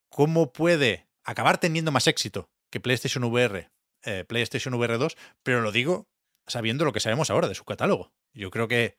cómo 0.10 0.53
puede 0.53 1.07
acabar 1.23 1.60
teniendo 1.60 1.91
más 1.91 2.07
éxito 2.07 2.49
que 2.72 2.80
PlayStation 2.80 3.23
VR, 3.23 3.69
eh, 4.03 4.23
PlayStation 4.27 4.73
VR 4.73 4.98
2, 4.98 5.18
pero 5.44 5.61
lo 5.61 5.72
digo 5.72 6.07
sabiendo 6.48 6.85
lo 6.85 6.94
que 6.94 6.99
sabemos 6.99 7.30
ahora 7.30 7.48
de 7.48 7.56
su 7.56 7.65
catálogo. 7.65 8.14
Yo 8.34 8.49
creo 8.52 8.68
que 8.68 8.98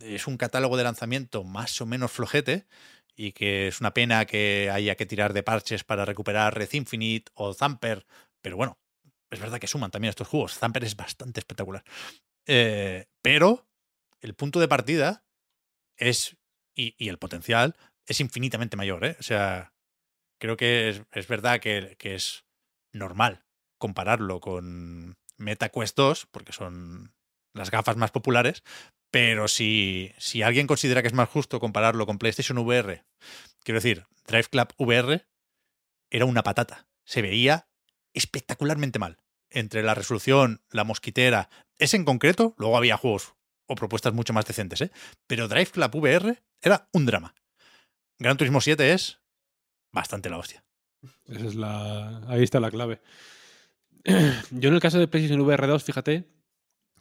es 0.00 0.26
un 0.26 0.36
catálogo 0.36 0.76
de 0.76 0.84
lanzamiento 0.84 1.44
más 1.44 1.80
o 1.80 1.86
menos 1.86 2.12
flojete 2.12 2.66
y 3.16 3.32
que 3.32 3.68
es 3.68 3.80
una 3.80 3.94
pena 3.94 4.26
que 4.26 4.70
haya 4.72 4.96
que 4.96 5.06
tirar 5.06 5.32
de 5.32 5.42
parches 5.42 5.84
para 5.84 6.04
recuperar 6.04 6.56
Red 6.56 6.72
Infinite 6.72 7.30
o 7.34 7.54
Zamper, 7.54 8.06
pero 8.42 8.56
bueno, 8.56 8.78
es 9.30 9.40
verdad 9.40 9.58
que 9.58 9.66
suman 9.66 9.90
también 9.90 10.10
estos 10.10 10.28
juegos. 10.28 10.58
Zamper 10.58 10.84
es 10.84 10.96
bastante 10.96 11.40
espectacular. 11.40 11.84
Eh, 12.46 13.06
pero 13.22 13.66
el 14.20 14.34
punto 14.34 14.60
de 14.60 14.68
partida 14.68 15.23
es, 15.96 16.36
y, 16.74 16.94
y 16.98 17.08
el 17.08 17.18
potencial, 17.18 17.76
es 18.06 18.20
infinitamente 18.20 18.76
mayor. 18.76 19.04
¿eh? 19.04 19.16
O 19.18 19.22
sea, 19.22 19.72
creo 20.38 20.56
que 20.56 20.88
es, 20.88 21.02
es 21.12 21.28
verdad 21.28 21.60
que, 21.60 21.96
que 21.98 22.14
es 22.14 22.44
normal 22.92 23.44
compararlo 23.78 24.40
con 24.40 25.16
MetaQuest 25.36 25.96
2, 25.96 26.26
porque 26.30 26.52
son 26.52 27.14
las 27.52 27.70
gafas 27.70 27.96
más 27.96 28.10
populares, 28.10 28.62
pero 29.10 29.46
si, 29.46 30.12
si 30.18 30.42
alguien 30.42 30.66
considera 30.66 31.02
que 31.02 31.08
es 31.08 31.14
más 31.14 31.28
justo 31.28 31.60
compararlo 31.60 32.06
con 32.06 32.18
PlayStation 32.18 32.58
VR, 32.58 33.04
quiero 33.62 33.78
decir, 33.78 34.06
Drive 34.26 34.48
Club 34.50 34.74
VR 34.78 35.26
era 36.10 36.24
una 36.24 36.42
patata. 36.42 36.88
Se 37.04 37.22
veía 37.22 37.68
espectacularmente 38.12 38.98
mal. 38.98 39.18
Entre 39.50 39.82
la 39.82 39.94
resolución, 39.94 40.62
la 40.70 40.84
mosquitera, 40.84 41.48
ese 41.78 41.96
en 41.96 42.04
concreto, 42.04 42.54
luego 42.58 42.76
había 42.76 42.96
juegos 42.96 43.34
o 43.66 43.74
propuestas 43.74 44.12
mucho 44.12 44.32
más 44.32 44.46
decentes, 44.46 44.80
¿eh? 44.82 44.90
Pero 45.26 45.48
Drive 45.48 45.70
Club 45.70 45.94
VR 45.96 46.42
era 46.60 46.88
un 46.92 47.06
drama. 47.06 47.34
Gran 48.18 48.36
Turismo 48.36 48.60
7 48.60 48.92
es 48.92 49.20
bastante 49.92 50.30
la 50.30 50.38
hostia. 50.38 50.64
Esa 51.26 51.46
es 51.46 51.54
la... 51.54 52.18
Ahí 52.28 52.42
está 52.42 52.60
la 52.60 52.70
clave. 52.70 53.00
Yo 54.50 54.68
en 54.68 54.74
el 54.74 54.80
caso 54.80 54.98
de 54.98 55.08
PlayStation 55.08 55.40
VR 55.40 55.66
2, 55.66 55.82
fíjate, 55.82 56.28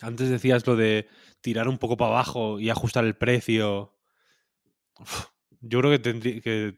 antes 0.02 0.30
decías 0.30 0.66
lo 0.66 0.76
de 0.76 1.08
tirar 1.42 1.68
un 1.68 1.78
poco 1.78 1.98
para 1.98 2.12
abajo 2.12 2.60
y 2.60 2.70
ajustar 2.70 3.06
el 3.06 3.16
precio. 3.16 3.98
Yo 5.62 5.80
creo 5.80 6.02
que, 6.02 6.42
que 6.42 6.76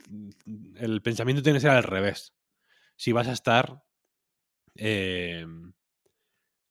el 0.75 1.01
pensamiento 1.01 1.43
tiene 1.43 1.57
que 1.57 1.61
ser 1.61 1.71
al 1.71 1.83
revés. 1.83 2.33
Si 2.95 3.11
vas 3.11 3.27
a 3.27 3.33
estar 3.33 3.83
eh, 4.75 5.45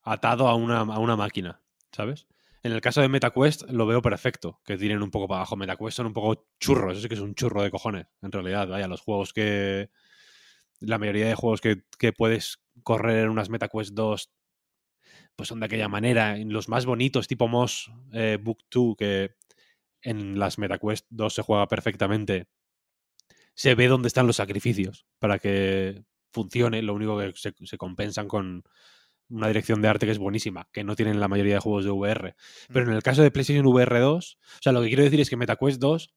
atado 0.01 0.47
a 0.47 0.55
una, 0.55 0.79
a 0.79 0.99
una 0.99 1.15
máquina, 1.15 1.61
¿sabes? 1.91 2.27
En 2.65 2.71
el 2.71 2.81
caso 2.81 2.99
de 2.99 3.09
MetaQuest 3.09 3.69
lo 3.69 3.85
veo 3.85 4.01
perfecto, 4.01 4.59
que 4.65 4.75
tiren 4.75 5.03
un 5.03 5.11
poco 5.11 5.27
para 5.27 5.41
abajo. 5.41 5.55
MetaQuest 5.55 5.97
son 5.97 6.07
un 6.07 6.13
poco 6.13 6.47
churros, 6.59 6.93
eso 6.93 7.01
sí 7.03 7.07
que 7.07 7.13
es 7.13 7.19
un 7.19 7.35
churro 7.35 7.61
de 7.61 7.69
cojones, 7.69 8.07
en 8.23 8.31
realidad. 8.31 8.67
Vaya, 8.67 8.87
los 8.87 9.01
juegos 9.01 9.33
que... 9.33 9.91
La 10.79 10.97
mayoría 10.97 11.27
de 11.27 11.35
juegos 11.35 11.61
que, 11.61 11.83
que 11.99 12.11
puedes 12.11 12.63
correr 12.81 13.25
en 13.25 13.29
unas 13.29 13.51
MetaQuest 13.51 13.93
2 13.93 14.31
pues 15.35 15.47
son 15.47 15.59
de 15.59 15.67
aquella 15.67 15.87
manera. 15.89 16.37
Los 16.37 16.67
más 16.67 16.87
bonitos, 16.87 17.27
tipo 17.27 17.47
Moss 17.47 17.91
eh, 18.13 18.39
Book 18.41 18.63
2, 18.71 18.95
que 18.97 19.35
en 20.01 20.39
las 20.39 20.57
MetaQuest 20.57 21.05
2 21.11 21.35
se 21.35 21.43
juega 21.43 21.67
perfectamente, 21.67 22.47
se 23.53 23.75
ve 23.75 23.87
dónde 23.87 24.07
están 24.07 24.25
los 24.25 24.37
sacrificios 24.37 25.05
para 25.19 25.37
que 25.37 26.03
funcione. 26.31 26.81
Lo 26.81 26.95
único 26.95 27.15
que 27.19 27.31
se 27.35 27.77
compensan 27.77 28.27
con 28.27 28.63
una 29.29 29.47
dirección 29.47 29.81
de 29.81 29.87
arte 29.87 30.05
que 30.05 30.11
es 30.11 30.17
buenísima, 30.19 30.67
que 30.71 30.83
no 30.83 30.95
tienen 30.95 31.19
la 31.19 31.27
mayoría 31.27 31.55
de 31.55 31.59
juegos 31.59 31.85
de 31.85 31.91
VR. 31.91 32.35
Pero 32.71 32.89
en 32.89 32.95
el 32.95 33.03
caso 33.03 33.21
de 33.23 33.31
PlayStation 33.31 33.65
VR 33.67 33.99
2, 33.99 34.37
o 34.43 34.57
sea, 34.61 34.71
lo 34.71 34.81
que 34.81 34.87
quiero 34.87 35.03
decir 35.03 35.19
es 35.19 35.29
que 35.29 35.37
MetaQuest 35.37 35.79
2, 35.81 36.13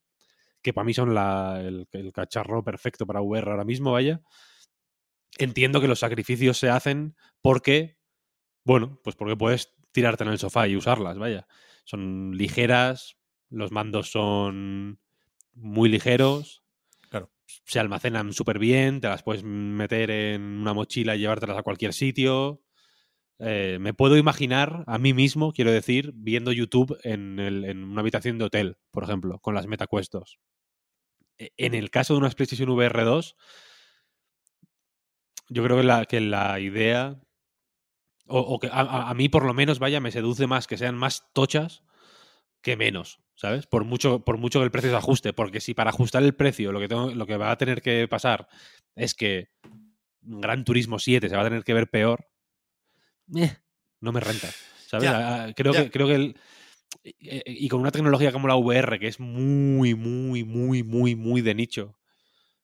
que 0.63 0.73
para 0.73 0.85
mí 0.85 0.95
son 0.95 1.15
la- 1.15 1.61
el, 1.61 1.89
el 1.93 2.13
cacharro 2.13 2.65
perfecto 2.65 3.07
para 3.07 3.23
VR 3.23 3.51
ahora 3.53 3.65
mismo, 3.65 3.93
vaya, 3.93 4.21
entiendo 5.39 5.81
que 5.81 5.89
los 5.89 6.01
sacrificios 6.01 6.59
se 6.59 6.71
hacen 6.71 7.17
porque, 7.41 7.99
bueno, 8.65 9.01
pues 9.05 9.17
porque 9.17 9.37
puedes 9.37 9.75
tirarte 9.93 10.25
en 10.25 10.31
el 10.31 10.39
sofá 10.39 10.69
y 10.69 10.77
usarlas, 10.77 11.19
vaya. 11.19 11.47
Son 11.85 12.37
ligeras, 12.37 13.17
los 13.51 13.73
mandos 13.73 14.11
son 14.11 15.01
muy 15.55 15.89
ligeros. 15.89 16.65
Claro. 17.11 17.33
Se 17.47 17.81
almacenan 17.81 18.33
súper 18.33 18.59
bien, 18.59 19.01
te 19.01 19.09
las 19.09 19.23
puedes 19.23 19.43
meter 19.45 20.11
en 20.11 20.43
una 20.43 20.75
mochila 20.75 21.17
y 21.17 21.21
llevártelas 21.21 21.59
a 21.59 21.63
cualquier 21.63 21.95
sitio. 21.95 22.63
Eh, 23.41 23.79
me 23.81 23.95
puedo 23.95 24.17
imaginar 24.17 24.85
a 24.87 24.99
mí 24.99 25.15
mismo, 25.15 25.53
quiero 25.53 25.71
decir, 25.71 26.13
viendo 26.15 26.51
YouTube 26.51 26.99
en, 27.05 27.39
una 27.39 28.01
habitación 28.01 28.39
de 28.39 28.45
hotel, 28.47 28.77
por 28.91 29.05
ejemplo, 29.05 29.39
con 29.39 29.55
las 29.55 29.67
MetaQuest 29.67 30.13
2. 30.13 30.39
E- 31.39 31.53
En 31.57 31.75
el 31.75 31.91
caso 31.91 32.15
de 32.15 32.19
unas 32.19 32.35
PlayStation 32.35 32.71
VR 32.71 33.05
2, 33.05 33.37
yo 35.49 35.63
creo 35.65 35.77
que 36.07 36.21
la, 36.21 36.61
idea, 36.61 37.21
o, 38.27 38.59
que 38.59 38.69
a, 38.73 39.15
mí 39.15 39.29
por 39.29 39.45
lo 39.45 39.55
menos, 39.55 39.79
vaya, 39.79 40.01
me 40.01 40.11
seduce 40.11 40.47
más 40.47 40.67
que 40.67 40.77
sean 40.77 40.97
más 40.97 41.33
tochas 41.33 41.85
que 42.61 42.77
menos, 42.77 43.21
¿sabes? 43.37 43.67
Por 43.67 43.85
mucho, 43.85 44.25
por 44.25 44.37
mucho 44.37 44.59
que 44.59 44.65
el 44.65 44.71
precio 44.73 44.91
se 44.91 44.97
ajuste, 44.97 45.33
porque 45.33 45.61
si 45.61 45.75
para 45.75 45.91
ajustar 45.91 46.25
el 46.25 46.35
precio 46.35 46.73
lo 46.73 46.81
que, 46.81 46.89
lo 46.89 47.27
que 47.27 47.37
va 47.37 47.53
a 47.53 47.57
tener 47.57 47.83
que 47.83 48.09
pasar 48.09 48.49
es 48.97 49.15
que 49.15 49.49
Gran 50.21 50.65
Turismo 50.65 50.99
7 50.99 51.29
se 51.29 51.37
va 51.37 51.43
a 51.43 51.47
tener 51.47 51.65
que 51.65 51.75
ver 51.75 51.89
peor, 51.89 52.28
eh, 53.37 53.57
no 54.01 54.13
me 54.13 54.21
renta, 54.21 54.49
¿sabes? 54.87 55.05
Ya, 55.05 55.45
Ah, 55.47 55.53
creo, 55.55 55.73
ya. 55.73 55.85
que, 55.85 55.91
creo 55.91 56.07
que 56.07 56.15
el... 56.15 56.37
eh, 57.05 57.43
Y 57.47 57.69
con 57.69 57.81
una 57.81 57.91
tecnología 57.91 58.33
como 58.33 58.49
la 58.49 58.57
VR, 58.57 58.99
que 58.99 59.09
es 59.09 59.21
muy, 59.21 59.95
muy, 59.95 60.45
muy, 60.45 60.83
muy, 60.83 61.15
muy 61.15 61.41
de 61.43 61.55
nicho, 61.55 61.99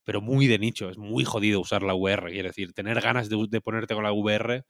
pero 0.05 0.20
muy 0.20 0.47
de 0.47 0.59
nicho, 0.59 0.91
es 0.91 0.99
muy 0.99 1.24
jodido 1.24 1.61
usar 1.61 1.82
la 1.82 1.95
VR, 1.95 2.31
quiero 2.31 2.49
decir, 2.49 2.73
tener 2.73 3.01
ganas 3.01 3.28
de, 3.28 3.47
de 3.49 3.61
ponerte 3.61 3.95
con 3.95 4.05
la 4.05 4.12
VR 4.12 4.65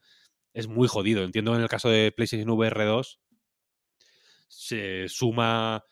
es 0.53 0.67
muy 0.67 0.87
jodido. 0.87 1.23
Entiendo 1.23 1.51
que 1.51 1.57
en 1.57 1.63
el 1.63 1.69
caso 1.69 1.89
de 1.89 2.11
PlayStation 2.15 2.49
VR 2.49 2.85
2 2.85 3.19
se 4.47 5.07
suma... 5.09 5.83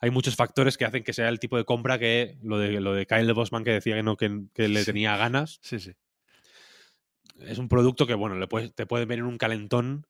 Hay 0.00 0.10
muchos 0.10 0.36
factores 0.36 0.76
que 0.76 0.84
hacen 0.84 1.02
que 1.02 1.12
sea 1.12 1.28
el 1.28 1.40
tipo 1.40 1.56
de 1.56 1.64
compra 1.64 1.98
que 1.98 2.38
lo 2.42 2.56
de, 2.58 2.80
lo 2.80 2.94
de 2.94 3.04
Kyle 3.06 3.32
Bosman 3.32 3.64
que 3.64 3.72
decía 3.72 3.96
que 3.96 4.02
no 4.04 4.16
que, 4.16 4.42
que 4.54 4.68
le 4.68 4.80
Sí. 4.80 4.86
tenía 4.86 5.16
ganas. 5.16 5.58
Sí, 5.62 5.80
sí. 5.80 5.92
Es 7.40 7.58
un 7.58 7.68
producto 7.68 8.06
que, 8.06 8.14
bueno, 8.14 8.36
le 8.38 8.46
puedes- 8.48 8.74
te 8.74 8.86
puede 8.86 9.04
venir 9.06 9.24
un 9.24 9.38
calentón, 9.38 10.06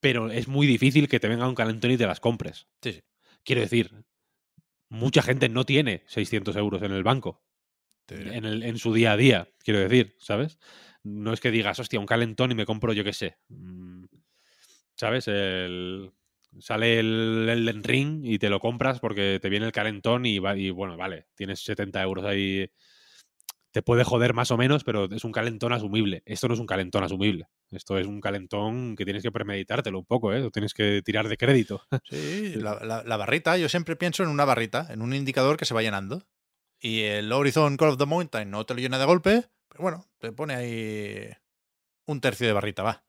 pero 0.00 0.30
es 0.30 0.48
muy 0.48 0.66
difícil 0.66 1.08
que 1.08 1.20
te 1.20 1.28
venga 1.28 1.48
un 1.48 1.54
calentón 1.54 1.90
y 1.90 1.96
te 1.96 2.06
las 2.06 2.20
compres. 2.20 2.66
Sí, 2.82 2.92
sí. 2.92 3.02
Quiero 3.44 3.62
decir, 3.62 3.90
mucha 4.88 5.22
gente 5.22 5.48
no 5.48 5.64
tiene 5.64 6.04
600 6.06 6.56
euros 6.56 6.82
en 6.82 6.92
el 6.92 7.02
banco, 7.02 7.42
en, 8.08 8.44
el- 8.44 8.62
en 8.64 8.78
su 8.78 8.94
día 8.94 9.12
a 9.12 9.16
día, 9.16 9.48
quiero 9.64 9.80
decir, 9.80 10.16
¿sabes? 10.20 10.58
No 11.04 11.32
es 11.32 11.40
que 11.40 11.50
digas, 11.50 11.78
hostia, 11.80 12.00
un 12.00 12.06
calentón 12.06 12.52
y 12.52 12.54
me 12.56 12.66
compro, 12.66 12.92
yo 12.92 13.04
qué 13.04 13.12
sé. 13.12 13.38
mm, 13.48 14.04
¿Sabes? 14.96 15.28
El, 15.28 16.12
sale 16.60 17.00
el 17.00 17.48
Elden 17.48 17.82
Ring 17.84 18.24
y 18.24 18.38
te 18.38 18.50
lo 18.50 18.60
compras 18.60 19.00
porque 19.00 19.38
te 19.42 19.48
viene 19.48 19.66
el 19.66 19.72
calentón 19.72 20.26
y, 20.26 20.38
va- 20.38 20.56
y 20.56 20.70
bueno, 20.70 20.96
vale, 20.96 21.26
tienes 21.34 21.60
70 21.64 22.02
euros 22.02 22.24
ahí. 22.24 22.70
Te 23.74 23.82
puede 23.82 24.04
joder 24.04 24.34
más 24.34 24.52
o 24.52 24.56
menos, 24.56 24.84
pero 24.84 25.06
es 25.12 25.24
un 25.24 25.32
calentón 25.32 25.72
asumible. 25.72 26.22
Esto 26.26 26.46
no 26.46 26.54
es 26.54 26.60
un 26.60 26.66
calentón 26.66 27.02
asumible. 27.02 27.48
Esto 27.72 27.98
es 27.98 28.06
un 28.06 28.20
calentón 28.20 28.94
que 28.94 29.04
tienes 29.04 29.20
que 29.20 29.32
premeditártelo 29.32 29.98
un 29.98 30.04
poco, 30.04 30.32
¿eh? 30.32 30.38
Lo 30.38 30.52
tienes 30.52 30.72
que 30.74 31.02
tirar 31.04 31.26
de 31.28 31.36
crédito. 31.36 31.82
Sí, 32.08 32.54
la, 32.54 32.78
la- 32.84 33.02
la 33.02 33.16
barrita, 33.16 33.56
yo 33.58 33.68
siempre 33.68 33.96
pienso 33.96 34.22
en 34.22 34.28
una 34.28 34.44
barrita, 34.44 34.86
en 34.90 35.02
un 35.02 35.12
indicador 35.12 35.56
que 35.56 35.64
se 35.64 35.74
va 35.74 35.82
llenando. 35.82 36.22
Y 36.78 37.00
el 37.00 37.32
Horizon 37.32 37.76
Call 37.76 37.88
of 37.88 37.98
the 37.98 38.06
Mountain 38.06 38.48
no 38.48 38.64
te 38.64 38.74
lo 38.74 38.80
llena 38.80 38.96
de 39.00 39.06
golpe, 39.06 39.44
pero 39.68 39.82
bueno, 39.82 40.06
te 40.20 40.30
pone 40.30 40.54
ahí 40.54 41.28
un 42.06 42.20
tercio 42.20 42.46
de 42.46 42.52
barrita, 42.52 42.84
va. 42.84 43.02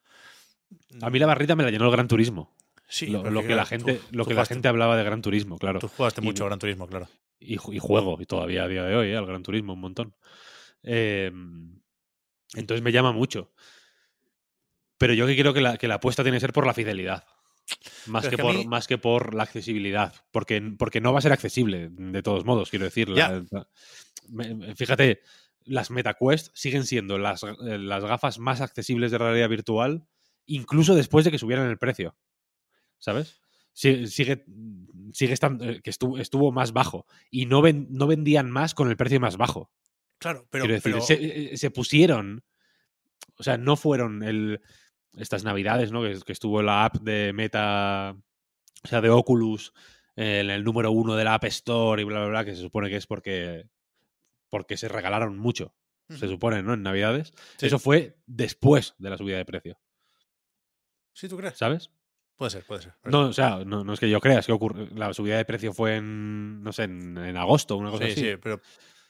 A 1.02 1.12
mí 1.12 1.20
la 1.20 1.28
barrita 1.28 1.56
me 1.56 1.62
la 1.64 1.70
llenó 1.70 1.86
el 1.86 1.92
Gran 1.92 2.08
Turismo. 2.08 2.56
Sí, 2.88 3.06
lo, 3.06 3.22
que 3.44 3.54
la 3.56 3.66
gente, 3.68 3.96
tú 3.96 4.18
lo 4.18 4.26
que 4.26 4.34
la 4.34 4.46
gente 4.46 4.68
hablaba 4.68 4.98
de 4.98 5.04
Gran 5.04 5.22
Turismo, 5.22 5.60
claro. 5.60 5.78
Tú 5.80 5.90
jugaste 5.90 6.22
Y- 6.22 6.24
mucho 6.24 6.44
Gran 6.46 6.58
Turismo, 6.58 6.88
claro. 6.88 7.08
y, 7.40 7.54
y 7.54 7.80
juego, 7.80 8.18
y 8.20 8.26
todavía 8.26 8.64
a 8.64 8.68
día 8.68 8.84
de 8.84 8.96
hoy, 8.96 9.10
¿eh? 9.10 9.18
al 9.18 9.28
Gran 9.28 9.44
Turismo, 9.44 9.74
un 9.74 9.82
montón. 9.82 10.16
Eh, 10.86 11.32
entonces 12.54 12.82
me 12.84 12.92
llama 12.92 13.12
mucho. 13.12 13.52
Pero 14.98 15.14
yo 15.14 15.28
que 15.28 15.36
creo 15.38 15.54
que 15.54 15.62
la, 15.62 15.78
que 15.78 15.88
la 15.88 15.96
apuesta 15.96 16.24
tiene 16.24 16.38
que 16.38 16.42
ser 16.42 16.54
por 16.54 16.66
la 16.66 16.74
fidelidad. 16.74 17.26
Más 18.08 18.24
que, 18.30 18.38
por, 18.44 18.54
mí- 18.60 18.68
más 18.68 18.88
que 18.88 18.98
por 18.98 19.34
la 19.34 19.44
accesibilidad. 19.44 20.14
Porque, 20.32 20.62
porque 20.78 21.02
no 21.02 21.12
va 21.12 21.20
a 21.20 21.22
ser 21.22 21.34
accesible, 21.34 21.90
de 21.92 22.22
todos 22.24 22.46
modos, 22.46 22.70
quiero 22.70 22.86
decir. 22.86 23.10
La- 23.10 23.44
la- 23.52 24.76
fíjate, 24.76 25.22
las 25.66 25.90
MetaQuest 25.92 26.56
siguen 26.56 26.86
siendo 26.86 27.18
las, 27.18 27.44
eh, 27.44 27.78
las 27.80 28.04
gafas 28.06 28.40
más 28.40 28.62
accesibles 28.62 29.12
de 29.12 29.18
realidad 29.18 29.50
virtual, 29.50 30.08
incluso 30.46 30.96
después 30.96 31.26
de 31.26 31.32
que 31.32 31.40
subieran 31.40 31.68
el 31.70 31.78
precio. 31.78 32.16
¿Sabes? 33.00 33.42
Si- 33.74 34.08
Sigue, 34.08 34.46
sigue 35.12 35.34
estando, 35.34 35.66
eh, 35.66 35.82
que 35.82 35.90
estuvo, 35.90 36.18
estuvo 36.20 36.52
más 36.52 36.72
bajo. 36.72 37.06
Y 37.32 37.48
no, 37.48 37.62
ven- 37.62 37.88
no 37.90 38.08
vendían 38.08 38.50
más 38.50 38.74
con 38.74 38.90
el 38.90 38.96
precio 38.96 39.20
más 39.20 39.36
bajo. 39.38 39.72
Claro, 40.18 40.48
pero, 40.50 40.64
Quiero 40.64 40.76
decir, 40.76 40.92
pero- 40.94 41.04
se, 41.04 41.54
eh, 41.54 41.58
se 41.58 41.72
pusieron. 41.72 42.44
O 43.38 43.44
sea, 43.44 43.58
no 43.58 43.76
fueron 43.76 44.24
el, 44.24 44.62
estas 45.18 45.44
navidades, 45.44 45.92
¿no? 45.92 46.02
Que, 46.04 46.18
que 46.26 46.32
estuvo 46.32 46.62
la 46.62 46.86
app 46.86 46.96
de 47.02 47.34
Meta, 47.34 48.16
o 48.84 48.88
sea, 48.88 49.02
de 49.02 49.10
Oculus, 49.10 49.74
eh, 50.16 50.40
en 50.40 50.50
el 50.50 50.64
número 50.64 50.92
uno 50.92 51.16
de 51.16 51.24
la 51.26 51.34
App 51.34 51.44
Store 51.46 52.02
y 52.02 52.06
bla, 52.06 52.20
bla, 52.20 52.28
bla, 52.30 52.46
que 52.46 52.56
se 52.56 52.62
supone 52.62 52.90
que 52.90 52.96
es 52.96 53.08
porque, 53.08 53.68
porque 54.50 54.78
se 54.78 54.88
regalaron 54.88 55.38
mucho, 55.38 55.76
se 56.10 56.28
supone, 56.30 56.64
¿no? 56.64 56.74
En 56.76 56.84
navidades. 56.84 57.34
Sí. 57.58 57.66
Eso 57.66 57.78
fue 57.80 58.16
después 58.26 58.96
de 58.98 59.10
la 59.10 59.18
subida 59.18 59.38
de 59.38 59.46
precio, 59.46 59.78
¿Sí 61.14 61.28
tú 61.30 61.38
crees? 61.38 61.58
¿sabes? 61.58 61.90
Puede 62.36 62.52
ser, 62.52 62.64
puede 62.66 62.82
ser. 62.84 62.94
No, 63.06 63.22
o 63.30 63.34
sea, 63.34 63.64
no, 63.66 63.84
no 63.86 63.94
es 63.94 64.00
que 64.00 64.10
yo 64.10 64.20
crea, 64.20 64.40
es 64.40 64.46
que 64.46 64.52
ocurre, 64.52 64.88
la 64.94 65.14
subida 65.14 65.38
de 65.38 65.46
precio 65.46 65.74
fue 65.74 65.96
en, 65.96 66.62
no 66.62 66.74
sé, 66.74 66.84
en, 66.84 67.18
en 67.18 67.38
agosto, 67.38 67.78
una 67.78 67.92
cosa 67.92 68.06
Sí, 68.06 68.12
así. 68.12 68.22
sí, 68.22 68.38
pero 68.42 68.60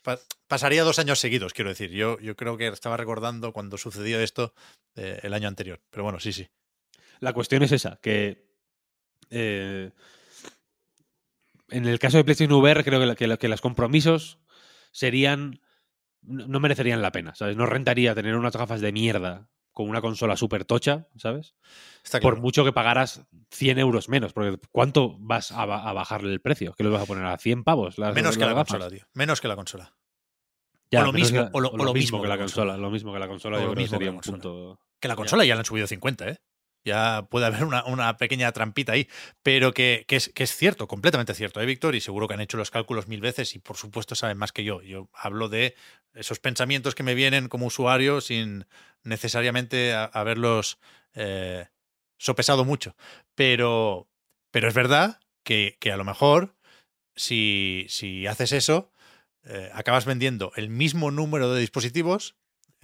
pa- 0.05 0.19
pasaría 0.47 0.83
dos 0.83 0.99
años 0.99 1.19
seguidos, 1.19 1.53
quiero 1.53 1.69
decir. 1.69 1.89
Yo, 1.91 2.17
yo 2.19 2.37
creo 2.37 2.55
que 2.55 2.67
estaba 2.67 2.95
recordando 2.95 3.51
cuando 3.51 3.77
sucedió 3.77 4.21
esto 4.21 4.53
eh, 4.95 5.19
el 5.23 5.33
año 5.33 5.49
anterior. 5.49 5.81
Pero 5.89 6.03
bueno, 6.03 6.21
sí, 6.21 6.31
sí. 6.31 6.47
La 7.19 7.33
cuestión 7.33 7.63
es 7.63 7.73
esa, 7.73 7.99
que 8.01 8.45
eh, 9.29 9.91
en 11.69 11.85
el 11.85 11.99
caso 11.99 12.17
de 12.17 12.23
PlayStation 12.23 12.57
VR 12.61 12.83
creo 12.83 13.15
que, 13.15 13.37
que, 13.37 13.47
los 13.47 13.61
compromisos 13.61 14.39
serían 14.91 15.59
no 16.21 16.59
merecerían 16.59 17.01
la 17.01 17.11
pena. 17.11 17.33
No 17.55 17.65
rentaría 17.65 18.15
tener 18.15 18.35
unas 18.35 18.55
gafas 18.55 18.81
de 18.81 18.91
mierda 18.91 19.49
con 19.75 19.87
una 19.89 20.01
consola 20.01 20.35
súper 20.37 20.65
tocha, 20.65 21.07
¿sabes? 21.17 21.53
Está 22.03 22.19
Por 22.19 22.39
mucho 22.39 22.63
que 22.65 22.71
pagaras 22.71 23.21
100 23.51 23.77
euros 23.77 24.09
menos, 24.09 24.33
porque 24.33 24.57
¿cuánto 24.71 25.17
vas 25.19 25.51
a, 25.51 25.65
ba- 25.65 25.87
a 25.87 25.93
bajarle 25.93 26.31
el 26.33 26.41
precio? 26.41 26.73
¿Qué 26.75 26.83
lo 26.83 26.89
vas 26.91 27.03
a 27.03 27.05
poner 27.05 27.25
a 27.25 27.37
100 27.37 27.63
pavos? 27.63 27.99
Las, 27.99 28.15
Menos 28.15 28.35
que 28.37 28.45
las 28.45 28.49
la 28.49 28.53
gafas? 28.55 28.71
consola, 28.79 28.89
tío. 28.89 29.05
Menos 29.13 29.41
que 29.41 29.47
la 29.49 29.55
consola. 29.55 29.93
Ya, 30.89 31.01
o 31.01 31.03
lo 31.03 31.13
mismo, 31.13 31.43
que- 31.43 31.49
o 31.51 31.59
lo- 31.59 31.69
o 31.69 31.77
lo 31.77 31.93
mismo 31.93 32.21
que 32.21 32.27
la 32.27 32.35
que 32.35 32.39
la 32.39 32.43
consola, 32.45 32.65
consola. 32.71 32.81
lo 32.87 32.89
mismo 32.91 33.13
que 33.13 33.19
la 33.19 33.27
consola, 33.27 33.57
O 33.57 33.59
yo 33.59 33.65
lo 33.67 33.71
creo 33.73 33.75
que 33.75 33.81
mismo 33.83 33.91
que 33.91 33.95
sería 33.97 34.07
la 34.07 34.11
un 34.11 34.17
consola. 34.17 34.37
punto... 34.37 34.79
Que 34.99 35.07
la 35.09 35.15
consola 35.15 35.45
ya 35.45 35.55
la 35.55 35.59
han 35.61 35.65
subido 35.65 35.87
50, 35.87 36.29
¿eh? 36.29 36.37
Ya 36.85 37.27
puede 37.29 37.47
haber 37.47 37.65
una, 37.65 37.83
una 37.85 38.15
pequeña 38.17 38.51
trampita 38.51 38.93
ahí, 38.93 39.09
pero 39.43 39.73
que, 39.73 40.05
que 40.07 40.17
es, 40.17 40.29
que 40.29 40.43
es 40.43 40.55
cierto, 40.55 40.87
completamente 40.87 41.33
cierto, 41.33 41.59
¿eh, 41.59 41.65
Víctor? 41.65 41.95
Y 41.95 42.01
seguro 42.01 42.27
que 42.27 42.35
han 42.35 42.41
hecho 42.41 42.57
los 42.57 42.71
cálculos 42.71 43.07
mil 43.07 43.21
veces 43.21 43.55
y 43.55 43.59
por 43.59 43.75
supuesto 43.75 44.13
saben 44.15 44.37
más 44.37 44.51
que 44.51 44.63
yo. 44.63 44.81
Yo 44.83 45.09
hablo 45.13 45.49
de 45.49 45.75
esos 46.13 46.39
pensamientos 46.39 46.95
que 46.95 47.03
me 47.03 47.15
vienen 47.15 47.49
como 47.49 47.65
usuario 47.65 48.21
sin 48.21 48.67
necesariamente 49.03 49.93
haberlos 49.93 50.79
eh, 51.15 51.67
sopesado 52.17 52.65
mucho. 52.65 52.95
Pero, 53.33 54.07
pero 54.51 54.67
es 54.67 54.73
verdad 54.73 55.19
que, 55.43 55.77
que 55.79 55.91
a 55.91 55.97
lo 55.97 56.03
mejor 56.05 56.55
si, 57.15 57.85
si 57.89 58.27
haces 58.27 58.51
eso, 58.51 58.91
eh, 59.43 59.69
acabas 59.73 60.05
vendiendo 60.05 60.51
el 60.55 60.69
mismo 60.69 61.11
número 61.11 61.53
de 61.53 61.61
dispositivos, 61.61 62.35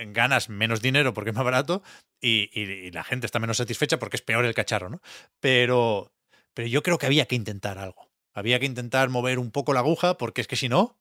ganas 0.07 0.49
menos 0.49 0.81
dinero 0.81 1.13
porque 1.13 1.29
es 1.29 1.35
más 1.35 1.45
barato 1.45 1.83
y, 2.19 2.91
la 2.91 3.03
gente 3.03 3.25
está 3.25 3.39
menos 3.39 3.57
satisfecha 3.57 3.99
porque 3.99 4.17
es 4.17 4.21
peor 4.21 4.45
el 4.45 4.53
cacharro, 4.53 4.89
¿no? 4.89 5.01
Pero, 5.39 6.11
pero 6.53 6.67
yo 6.67 6.83
creo 6.83 6.97
que 6.97 7.05
había 7.05 7.25
que 7.25 7.35
intentar 7.35 7.77
algo. 7.77 8.09
Había 8.33 8.59
que 8.59 8.65
intentar 8.65 9.09
mover 9.09 9.39
un 9.39 9.51
poco 9.51 9.73
la 9.73 9.81
aguja 9.81 10.17
porque 10.17 10.41
es 10.41 10.47
que 10.47 10.55
si 10.55 10.69
no, 10.69 10.97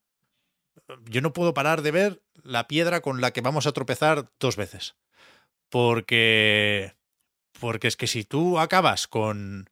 yo 1.05 1.20
no 1.20 1.32
puedo 1.32 1.55
parar 1.55 1.82
de 1.82 1.90
ver 1.90 2.22
la 2.43 2.66
piedra 2.66 3.01
con 3.01 3.20
la 3.20 3.32
que 3.32 3.40
vamos 3.40 3.66
a 3.66 3.72
tropezar 3.72 4.31
dos 4.39 4.56
veces. 4.56 4.97
Porque, 5.68 6.94
porque 7.60 7.89
es 7.89 7.97
que 7.97 8.06
si 8.06 8.24
tú 8.24 8.59
acabas 8.59 9.06
con 9.06 9.70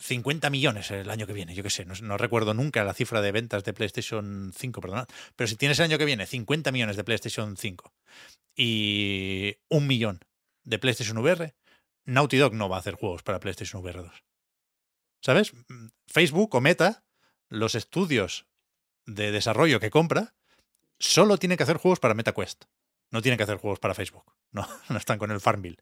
50 0.00 0.50
millones 0.50 0.90
el 0.90 1.10
año 1.10 1.26
que 1.26 1.32
viene, 1.32 1.54
yo 1.54 1.62
qué 1.62 1.70
sé, 1.70 1.84
no, 1.84 1.94
no 2.02 2.16
recuerdo 2.16 2.54
nunca 2.54 2.82
la 2.84 2.94
cifra 2.94 3.20
de 3.20 3.32
ventas 3.32 3.64
de 3.64 3.72
PlayStation 3.72 4.52
5, 4.56 4.80
perdonad, 4.80 5.08
pero 5.36 5.46
si 5.46 5.56
tienes 5.56 5.78
el 5.78 5.84
año 5.84 5.98
que 5.98 6.06
viene 6.06 6.26
50 6.26 6.72
millones 6.72 6.96
de 6.96 7.04
PlayStation 7.04 7.56
5 7.56 7.92
y 8.56 9.56
un 9.68 9.86
millón 9.86 10.20
de 10.64 10.78
PlayStation 10.78 11.18
VR, 11.18 11.54
Naughty 12.06 12.38
Dog 12.38 12.54
no 12.54 12.68
va 12.68 12.76
a 12.76 12.80
hacer 12.80 12.94
juegos 12.94 13.22
para 13.22 13.40
PlayStation 13.40 13.82
VR 13.82 14.02
2. 14.02 14.24
¿Sabes? 15.22 15.52
Mm, 15.54 15.88
Facebook 16.06 16.54
o 16.54 16.60
Meta, 16.60 17.04
los 17.48 17.74
estudios 17.74 18.46
de 19.06 19.32
desarrollo 19.32 19.80
que 19.80 19.90
compra, 19.90 20.34
solo 20.98 21.36
tienen 21.36 21.56
que 21.56 21.64
hacer 21.64 21.76
juegos 21.76 22.00
para 22.00 22.14
MetaQuest. 22.14 22.64
No 23.10 23.22
tienen 23.22 23.36
que 23.36 23.44
hacer 23.44 23.58
juegos 23.58 23.80
para 23.80 23.94
Facebook. 23.94 24.32
No, 24.50 24.66
no 24.88 24.96
están 24.96 25.18
con 25.18 25.30
el 25.30 25.40
Farmville. 25.40 25.78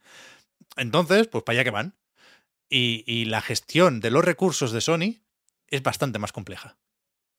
Entonces, 0.76 1.28
pues 1.28 1.44
para 1.44 1.58
allá 1.58 1.64
que 1.64 1.70
van. 1.70 1.94
Y, 2.70 3.24
la 3.26 3.40
gestión 3.40 4.00
de 4.00 4.10
los 4.10 4.24
recursos 4.24 4.72
de 4.72 4.80
Sony 4.80 5.22
es 5.68 5.82
bastante 5.82 6.18
más 6.18 6.32
compleja. 6.32 6.76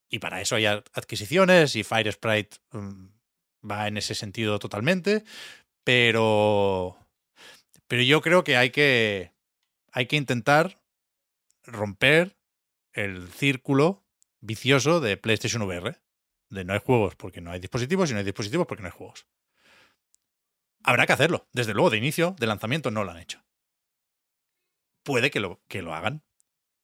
Y 0.09 0.19
para 0.19 0.41
eso 0.41 0.55
hay 0.55 0.65
adquisiciones 0.65 1.75
y 1.75 1.83
Fire 1.83 2.11
Sprite 2.11 2.57
mm, 2.71 3.05
va 3.69 3.87
en 3.87 3.97
ese 3.97 4.15
sentido 4.15 4.57
totalmente. 4.57 5.23
Pero. 5.83 6.97
Pero 7.87 8.01
yo 8.03 8.21
creo 8.21 8.43
que 8.43 8.57
hay 8.57 8.71
que. 8.71 9.33
Hay 9.91 10.07
que 10.07 10.15
intentar 10.15 10.81
romper 11.63 12.37
el 12.93 13.29
círculo 13.29 14.03
vicioso 14.41 14.99
de 14.99 15.17
PlayStation 15.17 15.61
VR. 15.61 15.99
De 16.49 16.65
no 16.65 16.73
hay 16.73 16.79
juegos 16.79 17.15
porque 17.15 17.41
no 17.41 17.51
hay 17.51 17.59
dispositivos 17.59 18.09
y 18.09 18.13
no 18.13 18.19
hay 18.19 18.25
dispositivos 18.25 18.65
porque 18.65 18.81
no 18.81 18.87
hay 18.87 18.95
juegos. 18.97 19.27
Habrá 20.83 21.05
que 21.05 21.13
hacerlo. 21.13 21.47
Desde 21.53 21.73
luego, 21.73 21.91
de 21.91 21.97
inicio, 21.97 22.35
de 22.39 22.47
lanzamiento, 22.47 22.89
no 22.89 23.03
lo 23.03 23.11
han 23.11 23.19
hecho. 23.19 23.43
Puede 25.03 25.31
que 25.31 25.39
lo, 25.39 25.61
que 25.67 25.81
lo 25.81 25.93
hagan, 25.93 26.23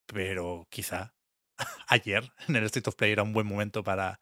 pero 0.06 0.68
quizá 0.70 1.14
ayer 1.88 2.32
en 2.48 2.56
el 2.56 2.64
State 2.66 2.90
of 2.90 2.96
Play 2.96 3.12
era 3.12 3.24
un 3.24 3.34
buen 3.34 3.48
momento 3.48 3.84
para, 3.84 4.20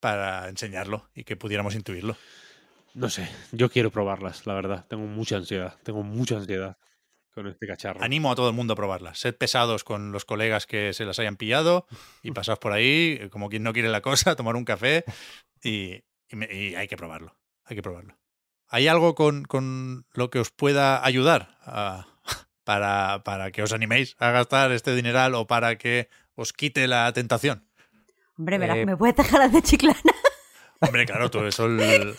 para 0.00 0.48
enseñarlo 0.48 1.08
y 1.14 1.24
que 1.24 1.36
pudiéramos 1.36 1.74
intuirlo. 1.74 2.16
No 2.94 3.10
sé, 3.10 3.28
yo 3.50 3.70
quiero 3.70 3.90
probarlas, 3.90 4.46
la 4.46 4.54
verdad. 4.54 4.86
Tengo 4.88 5.04
mucha 5.06 5.36
ansiedad, 5.36 5.76
tengo 5.82 6.02
mucha 6.04 6.36
ansiedad 6.36 6.76
con 7.32 7.48
este 7.48 7.66
cacharro. 7.66 8.00
Animo 8.04 8.30
a 8.30 8.36
todo 8.36 8.48
el 8.48 8.54
mundo 8.54 8.74
a 8.74 8.76
probarlas. 8.76 9.18
Sed 9.18 9.34
pesados 9.36 9.82
con 9.82 10.12
los 10.12 10.24
colegas 10.24 10.66
que 10.66 10.92
se 10.92 11.04
las 11.04 11.18
hayan 11.18 11.36
pillado 11.36 11.86
y 12.22 12.30
pasaos 12.32 12.60
por 12.60 12.72
ahí, 12.72 13.18
eh, 13.20 13.30
como 13.30 13.48
quien 13.48 13.64
no 13.64 13.72
quiere 13.72 13.88
la 13.88 14.00
cosa, 14.00 14.36
tomar 14.36 14.54
un 14.54 14.64
café 14.64 15.04
y, 15.62 16.04
y 16.28 16.36
me- 16.36 16.52
y 16.54 16.76
hay 16.76 16.86
que 16.86 16.96
probarlo. 16.96 17.36
Hay 17.64 17.74
que 17.74 17.82
probarlo. 17.82 18.16
¿Hay 18.68 18.86
algo 18.86 19.16
con, 19.16 19.44
con 19.44 20.06
lo 20.12 20.30
que 20.30 20.38
os 20.38 20.50
pueda 20.52 21.04
ayudar 21.04 21.58
a- 21.62 22.06
para, 22.64 23.22
para 23.24 23.50
que 23.50 23.62
os 23.62 23.72
animéis 23.72 24.16
a 24.18 24.30
gastar 24.30 24.72
este 24.72 24.94
dineral 24.94 25.34
o 25.34 25.46
para 25.46 25.76
que 25.76 26.08
os 26.34 26.52
quite 26.52 26.88
la 26.88 27.12
tentación? 27.12 27.66
Hombre, 28.36 28.58
verás, 28.58 28.78
Eh, 28.78 28.86
¿me 28.86 28.96
puedes 28.96 29.16
dejar 29.16 29.40
las 29.40 29.52
de 29.52 29.62
chiclana? 29.62 30.00
Hombre, 30.80 31.06
claro, 31.06 31.30
tú 31.30 31.44
eso 31.44 31.66
el, 31.66 32.14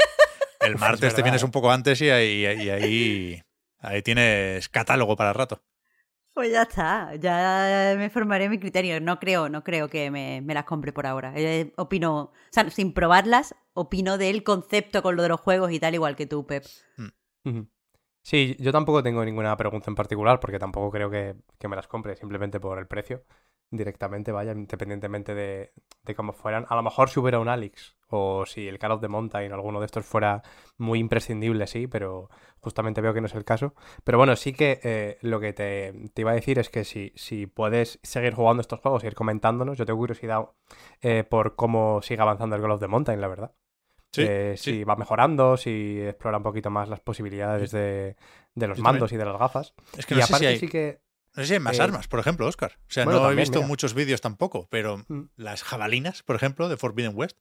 el 0.62 0.76
martes 0.80 1.14
te 1.14 1.22
vienes 1.22 1.44
un 1.44 1.52
poco 1.52 1.72
antes 1.72 2.02
y 2.02 2.10
ahí, 2.10 2.46
y 2.46 2.70
ahí, 2.70 3.42
ahí 3.80 4.02
tienes 4.02 4.70
catálogo 4.70 5.16
para 5.16 5.34
rato. 5.34 5.62
Pues 6.34 6.52
ya 6.52 6.64
está, 6.64 7.16
ya 7.16 7.96
me 7.98 8.10
formaré 8.10 8.50
mi 8.50 8.60
criterio. 8.60 9.00
No 9.00 9.20
creo, 9.20 9.48
no 9.48 9.64
creo 9.64 9.88
que 9.88 10.12
me, 10.12 10.42
me 10.42 10.54
las 10.54 10.66
compre 10.66 10.92
por 10.92 11.08
ahora. 11.08 11.32
Eh, 11.36 11.72
opino, 11.78 12.18
o 12.20 12.34
sea, 12.50 12.70
sin 12.70 12.94
probarlas, 12.94 13.56
opino 13.74 14.18
del 14.18 14.44
concepto 14.44 15.02
con 15.02 15.16
lo 15.16 15.24
de 15.24 15.30
los 15.30 15.40
juegos 15.40 15.72
y 15.72 15.80
tal, 15.80 15.94
igual 15.94 16.18
que 16.18 16.26
tú, 16.26 16.46
Pep. 16.46 16.66
Ujú. 17.46 17.70
Sí, 18.26 18.56
yo 18.60 18.72
tampoco 18.72 19.04
tengo 19.04 19.24
ninguna 19.24 19.56
pregunta 19.56 19.92
en 19.92 19.96
particular 19.96 20.40
porque 20.40 20.58
tampoco 20.58 20.90
creo 20.90 21.12
que, 21.12 21.36
que 21.60 21.68
me 21.68 21.76
las 21.76 21.88
compre 21.88 22.16
simplemente 22.16 22.60
por 22.60 22.80
el 22.80 22.88
precio 22.88 23.24
directamente, 23.70 24.32
vaya, 24.32 24.52
independientemente 24.54 25.36
de, 25.36 25.74
de 26.04 26.16
cómo 26.16 26.34
fueran. 26.34 26.66
A 26.70 26.76
lo 26.76 26.82
mejor 26.82 27.10
si 27.10 27.20
hubiera 27.20 27.40
un 27.40 27.50
Alex 27.50 27.96
o 28.08 28.46
si 28.48 28.68
el 28.68 28.80
Call 28.80 28.94
of 28.94 29.02
the 29.02 29.10
Mountain 29.10 29.52
o 29.52 29.56
alguno 29.56 29.80
de 29.80 29.86
estos 29.86 30.06
fuera 30.08 30.42
muy 30.78 30.98
imprescindible, 31.00 31.68
sí, 31.68 31.86
pero 31.86 32.30
justamente 32.62 33.00
veo 33.02 33.14
que 33.14 33.22
no 33.22 33.28
es 33.28 33.36
el 33.36 33.46
caso. 33.46 33.76
Pero 34.04 34.18
bueno, 34.18 34.36
sí 34.36 34.54
que 34.54 34.80
eh, 34.84 35.18
lo 35.22 35.40
que 35.40 35.54
te, 35.54 35.94
te 36.16 36.22
iba 36.22 36.32
a 36.32 36.36
decir 36.36 36.58
es 36.58 36.70
que 36.72 36.84
si, 36.84 37.12
si 37.16 37.46
puedes 37.46 38.00
seguir 38.02 38.34
jugando 38.34 38.62
estos 38.62 38.80
juegos, 38.80 39.04
ir 39.04 39.14
comentándonos, 39.14 39.78
yo 39.78 39.86
tengo 39.86 40.00
curiosidad 40.00 40.50
eh, 41.02 41.24
por 41.24 41.56
cómo 41.56 42.02
sigue 42.02 42.22
avanzando 42.24 42.56
el 42.56 42.62
Call 42.64 42.72
of 42.72 42.80
the 42.80 42.88
Mountain, 42.88 43.22
la 43.22 43.28
verdad. 43.28 43.52
Sí, 44.16 44.26
Eh, 44.28 44.56
sí. 44.58 44.72
Si 44.72 44.84
va 44.84 44.96
mejorando, 44.96 45.58
si 45.58 46.00
explora 46.02 46.38
un 46.38 46.44
poquito 46.44 46.70
más 46.70 46.90
las 46.90 47.00
posibilidades 47.00 47.72
de, 47.72 48.16
de 48.54 48.68
los 48.68 48.80
mandos 48.80 49.12
y 49.12 49.18
de 49.18 49.26
las 49.26 49.38
gafas. 49.38 49.74
Es 49.98 50.06
que 50.06 50.14
y 50.16 50.18
no 50.18 50.26
sé, 50.26 50.32
aparte 50.34 50.46
si 50.46 50.52
hay, 50.54 50.60
sí 50.60 50.68
que... 50.68 51.00
no 51.36 51.44
sé 51.44 51.48
si 51.48 51.54
hay 51.54 51.60
más 51.60 51.80
eh, 51.80 51.82
armas, 51.82 52.08
por 52.08 52.20
ejemplo, 52.20 52.48
Oscar. 52.48 52.78
O 52.82 52.92
sea, 52.92 53.04
bueno, 53.06 53.20
no 53.20 53.26
he 53.26 53.30
también, 53.30 53.44
visto 53.44 53.60
mira. 53.60 53.68
muchos 53.68 53.94
vídeos 53.94 54.22
tampoco, 54.22 54.68
pero 54.70 55.04
Mm. 55.08 55.24
las 55.36 55.64
jabalinas, 55.64 56.24
por 56.24 56.36
ejemplo, 56.36 56.70
de 56.70 56.78
Forbidden 56.78 57.12
West, 57.16 57.38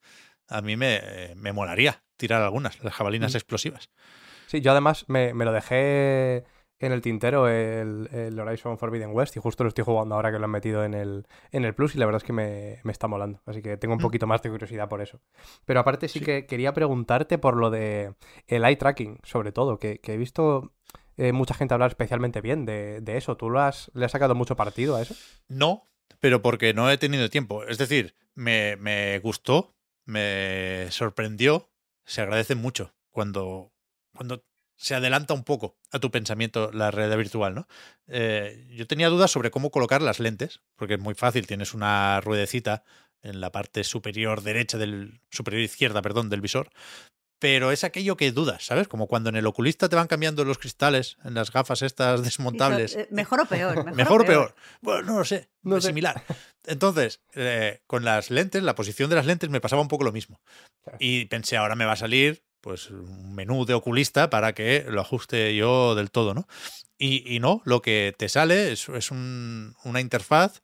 a 0.49 0.61
mí 0.63 0.77
me, 0.77 1.33
me 1.37 1.53
molaría 1.53 2.03
tirar 2.17 2.43
algunas, 2.43 2.83
las 2.83 2.93
jabalinas 2.95 3.33
Mm. 3.35 3.37
explosivas. 3.37 3.91
Sí, 4.47 4.61
yo 4.61 4.73
además 4.73 5.05
me, 5.09 5.33
me 5.35 5.45
lo 5.45 5.53
dejé 5.53 6.45
en 6.85 6.93
el 6.93 7.01
tintero 7.01 7.49
el, 7.49 8.09
el 8.13 8.39
Horizon 8.39 8.79
Forbidden 8.79 9.11
West 9.15 9.37
y 9.37 9.41
justo 9.41 9.65
lo 9.65 9.69
estoy 9.69 9.85
jugando 9.85 10.15
ahora 10.15 10.31
que 10.33 10.39
lo 10.39 10.45
han 10.45 10.51
metido 10.51 10.85
en 10.85 10.95
el, 10.95 11.27
en 11.53 11.65
el 11.65 11.75
Plus 11.75 11.95
y 11.95 11.99
la 11.99 12.07
verdad 12.07 12.21
es 12.23 12.27
que 12.27 12.33
me, 12.33 12.81
me 12.83 12.93
está 12.93 13.07
molando. 13.09 13.41
Así 13.47 13.63
que 13.63 13.77
tengo 13.77 13.95
un 13.95 14.01
Mm. 14.01 14.03
poquito 14.03 14.27
más 14.27 14.43
de 14.43 14.51
curiosidad 14.51 14.89
por 14.89 15.01
eso. 15.01 15.21
Pero 15.65 15.81
aparte 15.81 16.09
sí, 16.09 16.19
Sí. 16.21 16.25
que 16.25 16.47
quería 16.47 16.73
preguntarte 16.73 17.39
por 17.39 17.57
lo 17.57 17.71
de 17.71 18.15
el 18.47 18.65
eye 18.65 18.77
tracking, 18.77 19.19
sobre 19.23 19.53
todo, 19.53 19.79
que, 19.79 19.99
que 20.01 20.15
he 20.15 20.17
visto 20.17 20.73
eh, 21.17 21.33
mucha 21.33 21.55
gente 21.55 21.75
hablar 21.75 21.91
especialmente 21.91 22.41
bien 22.41 22.65
de, 22.67 23.01
de 23.01 23.17
eso. 23.17 23.37
¿Tú 23.37 23.49
lo 23.51 23.61
has, 23.61 23.91
le 23.95 24.05
has 24.05 24.13
sacado 24.13 24.35
mucho 24.35 24.57
partido 24.57 24.97
a 24.97 25.03
eso? 25.03 25.15
No, 25.49 25.85
pero 26.21 26.43
porque 26.43 26.75
no 26.75 26.91
he 26.91 26.99
tenido 26.99 27.31
tiempo. 27.31 27.65
Es 27.65 27.79
decir, 27.79 28.15
me, 28.35 28.77
me 28.77 29.19
gustó, 29.21 29.75
me 30.07 30.87
sorprendió, 30.91 31.71
se 32.05 32.21
agradece 32.23 32.55
mucho 32.57 32.93
cuando, 33.11 33.73
cuando 34.15 34.43
se 34.85 34.95
adelanta 34.95 35.33
un 35.33 35.45
poco 35.45 35.79
a 35.93 35.99
tu 35.99 36.11
pensamiento 36.11 36.71
la 36.71 36.91
realidad 36.91 37.17
virtual, 37.17 37.55
¿no? 37.55 37.67
Eh, 38.07 38.67
yo 38.71 38.87
tenía 38.87 39.09
dudas 39.09 39.31
sobre 39.31 39.51
cómo 39.51 39.71
colocar 39.71 40.03
las 40.03 40.21
lentes, 40.21 40.61
porque 40.77 40.95
es 40.95 41.01
muy 41.01 41.15
fácil, 41.15 41.47
tienes 41.47 41.73
una 41.73 42.21
ruedecita 42.21 42.85
en 43.23 43.41
la 43.41 43.51
parte 43.51 43.83
superior 43.83 44.43
derecha 44.43 44.77
del 44.77 45.21
superior 45.31 45.63
izquierda, 45.63 46.03
perdón, 46.03 46.29
del 46.29 46.43
visor, 46.43 46.69
pero 47.39 47.73
es 47.73 47.83
aquello 47.83 48.19
que 48.19 48.31
dudas, 48.31 48.67
¿sabes? 48.67 48.87
Como 48.87 49.07
cuando 49.07 49.31
en 49.31 49.37
el 49.37 49.47
oculista 49.47 49.89
te 49.89 49.97
van 49.97 50.07
cambiando 50.07 50.45
los 50.45 50.59
cristales 50.59 51.17
en 51.25 51.33
las 51.33 51.51
gafas 51.51 51.81
estas 51.81 52.23
desmontables. 52.23 52.95
Eh, 52.95 53.09
Mejor 53.11 53.41
o 53.41 53.47
peor. 53.47 53.77
Mejor, 53.77 53.95
Mejor 53.97 54.21
o 54.21 54.27
peor. 54.27 54.55
Bueno, 54.83 55.13
no 55.13 55.19
lo 55.21 55.25
sé. 55.25 55.49
No 55.63 55.81
sé. 55.81 55.89
similar. 55.89 56.23
Entonces, 56.67 57.23
eh, 57.35 57.81
con 57.87 58.05
las 58.05 58.31
lentes, 58.31 58.63
la 58.63 58.75
posición 58.75 59.09
de 59.09 59.17
las 59.17 59.25
lentes 59.25 59.49
me 59.49 59.63
pasaba 59.63 59.81
un 59.81 59.89
poco 59.89 60.05
lo 60.05 60.13
mismo. 60.13 60.43
Y 60.99 61.25
pensé, 61.25 61.57
ahora 61.57 61.75
me 61.75 61.87
va 61.87 61.93
a 61.93 61.97
salir 61.97 62.45
pues 62.65 62.91
un 62.91 63.35
menú 63.35 63.67
de 63.67 63.75
oculista 63.75 64.31
para 64.31 64.55
que 64.55 64.87
lo 64.89 65.03
ajuste 65.03 65.55
yo 65.55 65.95
del 65.95 66.11
todo, 66.11 66.33
¿no? 66.33 66.47
Y, 66.97 67.23
y 67.37 67.39
no, 67.39 67.61
lo 67.67 67.83
que 67.83 68.15
te 68.19 68.31
sale 68.31 68.73
es, 68.73 68.89
es 68.89 69.11
un- 69.11 69.75
una 69.85 70.01
interfaz 70.01 70.63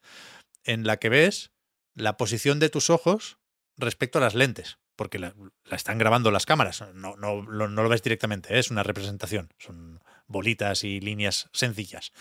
en 0.65 0.87
la 0.87 0.97
que 0.97 1.11
ves 1.11 1.53
la 1.95 2.17
posición 2.17 2.59
de 2.59 2.71
tus 2.71 2.89
ojos 2.89 3.37
respecto 3.77 4.17
a 4.19 4.23
las 4.23 4.35
lentes, 4.35 4.79
porque 4.97 5.19
la, 5.19 5.35
la 5.65 5.77
están 5.77 5.99
grabando 5.99 6.31
las 6.31 6.47
cámaras, 6.47 6.83
no, 6.95 7.17
no, 7.17 7.43
lo- 7.43 7.69
no 7.69 7.83
lo 7.83 7.89
ves 7.91 8.03
directamente, 8.03 8.55
¿eh? 8.55 8.61
es 8.61 8.71
una 8.71 8.83
representación, 8.83 9.51
son 9.59 10.03
bolitas 10.27 10.85
y 10.85 11.01
líneas 11.01 11.51
sencillas. 11.53 12.13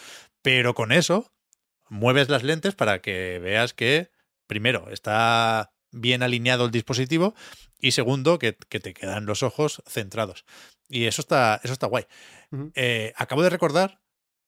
Pero 0.42 0.74
con 0.74 0.92
eso 0.92 1.32
mueves 1.88 2.28
las 2.28 2.44
lentes 2.44 2.76
para 2.76 3.02
que 3.02 3.40
veas 3.40 3.74
que, 3.74 4.12
primero, 4.46 4.90
está 4.90 5.72
bien 5.92 6.24
alineado 6.24 6.66
el 6.66 6.72
dispositivo 6.72 7.36
y 7.80 7.92
segundo, 7.92 8.40
que, 8.40 8.56
que 8.56 8.80
te 8.80 8.94
quedan 8.94 9.26
los 9.26 9.44
ojos 9.44 9.82
centrados. 9.88 10.46
Y 10.88 11.06
eso 11.06 11.22
está, 11.22 11.60
eso 11.64 11.74
está 11.74 11.88
guay. 11.88 12.06
Eh, 12.76 13.14
acabo 13.16 13.44
de 13.44 13.50
recordar 13.50 14.02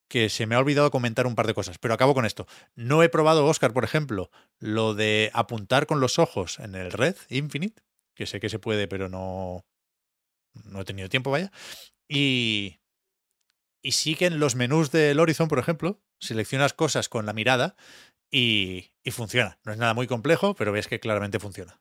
que 0.08 0.28
se 0.28 0.46
me 0.46 0.54
ha 0.54 0.58
olvidado 0.58 0.90
comentar 0.90 1.26
un 1.26 1.34
par 1.34 1.46
de 1.46 1.54
cosas, 1.54 1.78
pero 1.78 1.94
acabo 1.94 2.14
con 2.14 2.26
esto. 2.26 2.46
No 2.74 3.02
he 3.02 3.08
probado, 3.08 3.46
Oscar, 3.46 3.72
por 3.72 3.84
ejemplo, 3.84 4.30
lo 4.58 4.94
de 4.94 5.30
apuntar 5.32 5.86
con 5.86 6.00
los 6.00 6.18
ojos 6.18 6.58
en 6.58 6.74
el 6.74 6.92
Red 6.92 7.16
Infinite, 7.28 7.82
que 8.14 8.26
sé 8.26 8.38
que 8.38 8.50
se 8.50 8.58
puede, 8.58 8.88
pero 8.88 9.08
no, 9.08 9.64
no 10.64 10.80
he 10.80 10.84
tenido 10.84 11.08
tiempo, 11.08 11.30
vaya. 11.30 11.50
Y, 12.08 12.80
y 13.80 13.92
sí 13.92 14.14
que 14.14 14.26
en 14.26 14.38
los 14.38 14.54
menús 14.54 14.90
del 14.90 15.18
Horizon, 15.18 15.48
por 15.48 15.58
ejemplo, 15.58 16.02
seleccionas 16.18 16.74
cosas 16.74 17.08
con 17.08 17.24
la 17.24 17.32
mirada 17.32 17.76
y, 18.32 18.90
y 19.04 19.10
funciona. 19.12 19.60
No 19.62 19.70
es 19.70 19.78
nada 19.78 19.94
muy 19.94 20.08
complejo, 20.08 20.54
pero 20.54 20.72
ves 20.72 20.88
que 20.88 20.98
claramente 20.98 21.38
funciona. 21.38 21.80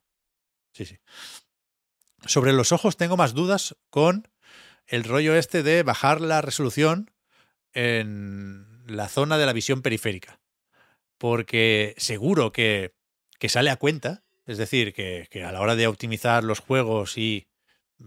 Sí, 0.74 0.86
sí. 0.86 1.00
Sobre 2.26 2.54
los 2.54 2.72
ojos 2.72 2.98
tengo 2.98 3.18
más 3.18 3.34
dudas 3.34 3.76
con 3.90 4.28
el 4.86 5.04
rollo 5.06 5.36
este 5.36 5.64
de 5.64 5.82
bajar 5.82 6.22
la 6.22 6.42
resolución 6.42 7.10
en 7.74 8.84
la 8.86 9.08
zona 9.08 9.38
de 9.38 9.46
la 9.46 9.54
visión 9.54 9.82
periférica. 9.82 10.40
Porque 11.18 11.96
seguro 11.98 12.52
que, 12.52 12.94
que 13.40 13.50
sale 13.50 13.70
a 13.70 13.78
cuenta, 13.78 14.24
es 14.46 14.58
decir, 14.58 14.94
que, 14.94 15.28
que 15.32 15.44
a 15.44 15.52
la 15.52 15.62
hora 15.62 15.76
de 15.76 15.88
optimizar 15.88 16.44
los 16.44 16.60
juegos 16.60 17.18
y 17.18 17.48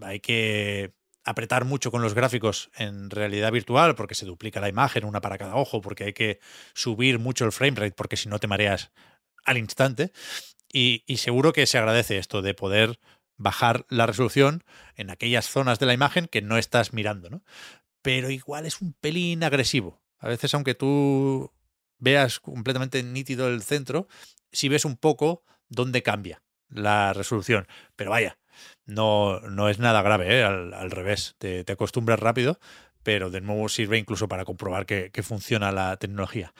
hay 0.01 0.19
que 0.19 0.93
apretar 1.25 1.65
mucho 1.65 1.91
con 1.91 2.01
los 2.01 2.13
gráficos 2.13 2.69
en 2.75 3.09
realidad 3.09 3.51
virtual 3.51 3.95
porque 3.95 4.15
se 4.15 4.25
duplica 4.25 4.61
la 4.61 4.69
imagen, 4.69 5.05
una 5.05 5.21
para 5.21 5.37
cada 5.37 5.55
ojo, 5.55 5.81
porque 5.81 6.05
hay 6.05 6.13
que 6.13 6.39
subir 6.73 7.19
mucho 7.19 7.45
el 7.45 7.51
framerate 7.51 7.95
porque 7.95 8.17
si 8.17 8.29
no 8.29 8.39
te 8.39 8.47
mareas 8.47 8.91
al 9.43 9.57
instante. 9.57 10.11
Y, 10.71 11.03
y 11.07 11.17
seguro 11.17 11.53
que 11.53 11.65
se 11.65 11.77
agradece 11.77 12.17
esto 12.17 12.41
de 12.41 12.53
poder 12.53 12.99
bajar 13.37 13.85
la 13.89 14.05
resolución 14.05 14.63
en 14.95 15.09
aquellas 15.09 15.49
zonas 15.49 15.79
de 15.79 15.85
la 15.85 15.93
imagen 15.93 16.27
que 16.27 16.41
no 16.41 16.57
estás 16.57 16.93
mirando, 16.93 17.29
¿no? 17.29 17.41
pero 18.05 18.29
igual 18.29 18.67
es 18.67 18.81
un 18.81 18.93
pelín 18.93 19.43
agresivo. 19.43 19.99
A 20.19 20.27
veces, 20.27 20.53
aunque 20.53 20.75
tú 20.75 21.51
veas 21.97 22.39
completamente 22.39 23.01
nítido 23.01 23.47
el 23.47 23.63
centro, 23.63 24.07
si 24.51 24.69
ves 24.69 24.85
un 24.85 24.95
poco 24.95 25.43
dónde 25.69 26.03
cambia 26.03 26.43
la 26.69 27.13
resolución. 27.13 27.67
Pero 27.95 28.11
vaya, 28.11 28.37
no, 28.85 29.39
no 29.41 29.69
es 29.69 29.79
nada 29.79 30.01
grave, 30.01 30.39
¿eh? 30.39 30.43
al, 30.43 30.73
al, 30.73 30.91
revés, 30.91 31.35
te, 31.37 31.63
te, 31.63 31.73
acostumbras 31.73 32.19
rápido, 32.19 32.59
pero 33.03 33.29
de 33.29 33.41
nuevo 33.41 33.69
sirve 33.69 33.97
incluso 33.97 34.27
para 34.27 34.45
comprobar 34.45 34.85
que, 34.85 35.11
que, 35.11 35.23
funciona 35.23 35.71
la 35.71 35.97
tecnología. 35.97 36.53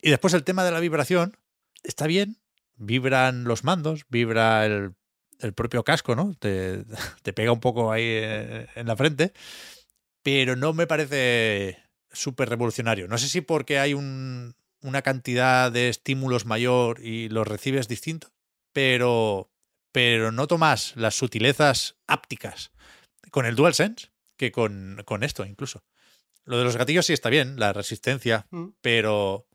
Y 0.00 0.10
después 0.10 0.34
el 0.34 0.44
tema 0.44 0.64
de 0.64 0.72
la 0.72 0.80
vibración, 0.80 1.36
está 1.82 2.06
bien, 2.06 2.38
vibran 2.76 3.44
los 3.44 3.64
mandos, 3.64 4.04
vibra 4.08 4.66
el, 4.66 4.94
el 5.40 5.52
propio 5.52 5.84
casco, 5.84 6.16
¿no? 6.16 6.34
Te, 6.38 6.84
te, 7.22 7.32
pega 7.32 7.52
un 7.52 7.60
poco 7.60 7.92
ahí 7.92 8.06
en 8.06 8.86
la 8.86 8.96
frente, 8.96 9.32
pero 10.22 10.56
no 10.56 10.72
me 10.72 10.86
parece 10.86 11.78
súper 12.12 12.48
revolucionario. 12.48 13.08
No 13.08 13.18
sé 13.18 13.28
si 13.28 13.40
porque 13.40 13.78
hay 13.78 13.94
un, 13.94 14.54
una 14.82 15.02
cantidad 15.02 15.72
de 15.72 15.88
estímulos 15.88 16.46
mayor 16.46 17.00
y 17.04 17.28
los 17.28 17.46
recibes 17.46 17.88
distintos, 17.88 18.32
pero, 18.72 19.50
pero 19.92 20.32
noto 20.32 20.58
más 20.58 20.96
las 20.96 21.14
sutilezas 21.14 21.96
ápticas 22.06 22.72
con 23.30 23.46
el 23.46 23.54
DualSense 23.54 24.10
que 24.36 24.50
con, 24.50 25.02
con 25.04 25.22
esto 25.22 25.44
incluso. 25.44 25.84
Lo 26.44 26.58
de 26.58 26.64
los 26.64 26.76
gatillos 26.76 27.06
sí 27.06 27.12
está 27.12 27.30
bien, 27.30 27.60
la 27.60 27.72
resistencia, 27.72 28.46
mm. 28.50 28.70
pero, 28.80 29.46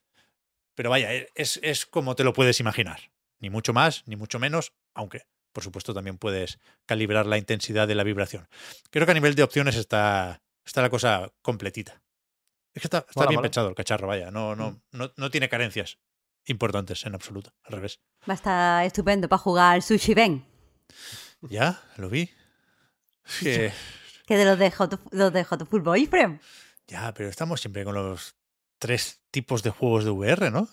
pero 0.75 0.89
vaya, 0.89 1.13
e, 1.13 1.29
es, 1.35 1.59
es 1.63 1.85
como 1.85 2.15
te 2.15 2.23
lo 2.23 2.33
puedes 2.33 2.59
imaginar. 2.59 3.11
Ni 3.39 3.49
mucho 3.49 3.73
más, 3.73 4.03
ni 4.07 4.15
mucho 4.15 4.39
menos, 4.39 4.73
aunque 4.93 5.23
por 5.51 5.63
supuesto 5.63 5.93
también 5.93 6.19
puedes 6.19 6.59
calibrar 6.85 7.25
la 7.25 7.37
intensidad 7.37 7.87
de 7.87 7.95
la 7.95 8.03
vibración. 8.03 8.47
Creo 8.91 9.05
que 9.05 9.11
a 9.11 9.15
nivel 9.15 9.33
de 9.33 9.43
opciones 9.43 9.75
está, 9.75 10.43
está 10.63 10.83
la 10.83 10.89
cosa 10.89 11.33
completita. 11.41 12.01
Es 12.73 12.81
que 12.81 12.87
está, 12.87 13.05
bien 13.15 13.37
mola. 13.37 13.41
pensado 13.41 13.69
el 13.69 13.75
cacharro, 13.75 14.07
vaya, 14.07 14.29
no, 14.29 14.55
no, 14.55 14.71
Mm. 14.71 14.81
no, 14.91 15.13
no 15.17 15.31
tiene 15.31 15.49
carencias 15.49 15.97
importantes 16.47 17.05
en 17.05 17.13
absoluto, 17.15 17.53
al 17.63 17.73
revés. 17.73 17.99
Va 18.27 18.33
a 18.33 18.35
estar 18.35 18.85
estupendo 18.85 19.27
para 19.29 19.39
jugar 19.39 19.81
Sushi 19.81 20.13
Ben. 20.13 20.45
Ya, 21.41 21.81
lo 21.97 22.09
vi. 22.09 22.29
Que- 23.41 23.71
Que 24.25 24.37
de 24.37 24.45
los 24.45 24.57
de 24.59 24.71
Hot, 24.71 24.99
los 25.11 25.31
de 25.31 25.43
Hot 25.45 25.69
Full 25.69 25.81
Boyfriend. 25.81 26.39
ya, 26.87 27.13
pero 27.13 27.29
estamos 27.29 27.61
siempre 27.61 27.83
con 27.85 27.93
los 27.95 28.35
tres 28.79 29.21
tipos 29.31 29.63
de 29.63 29.69
juegos 29.69 30.03
de 30.05 30.11
VR, 30.11 30.51
¿no? 30.51 30.67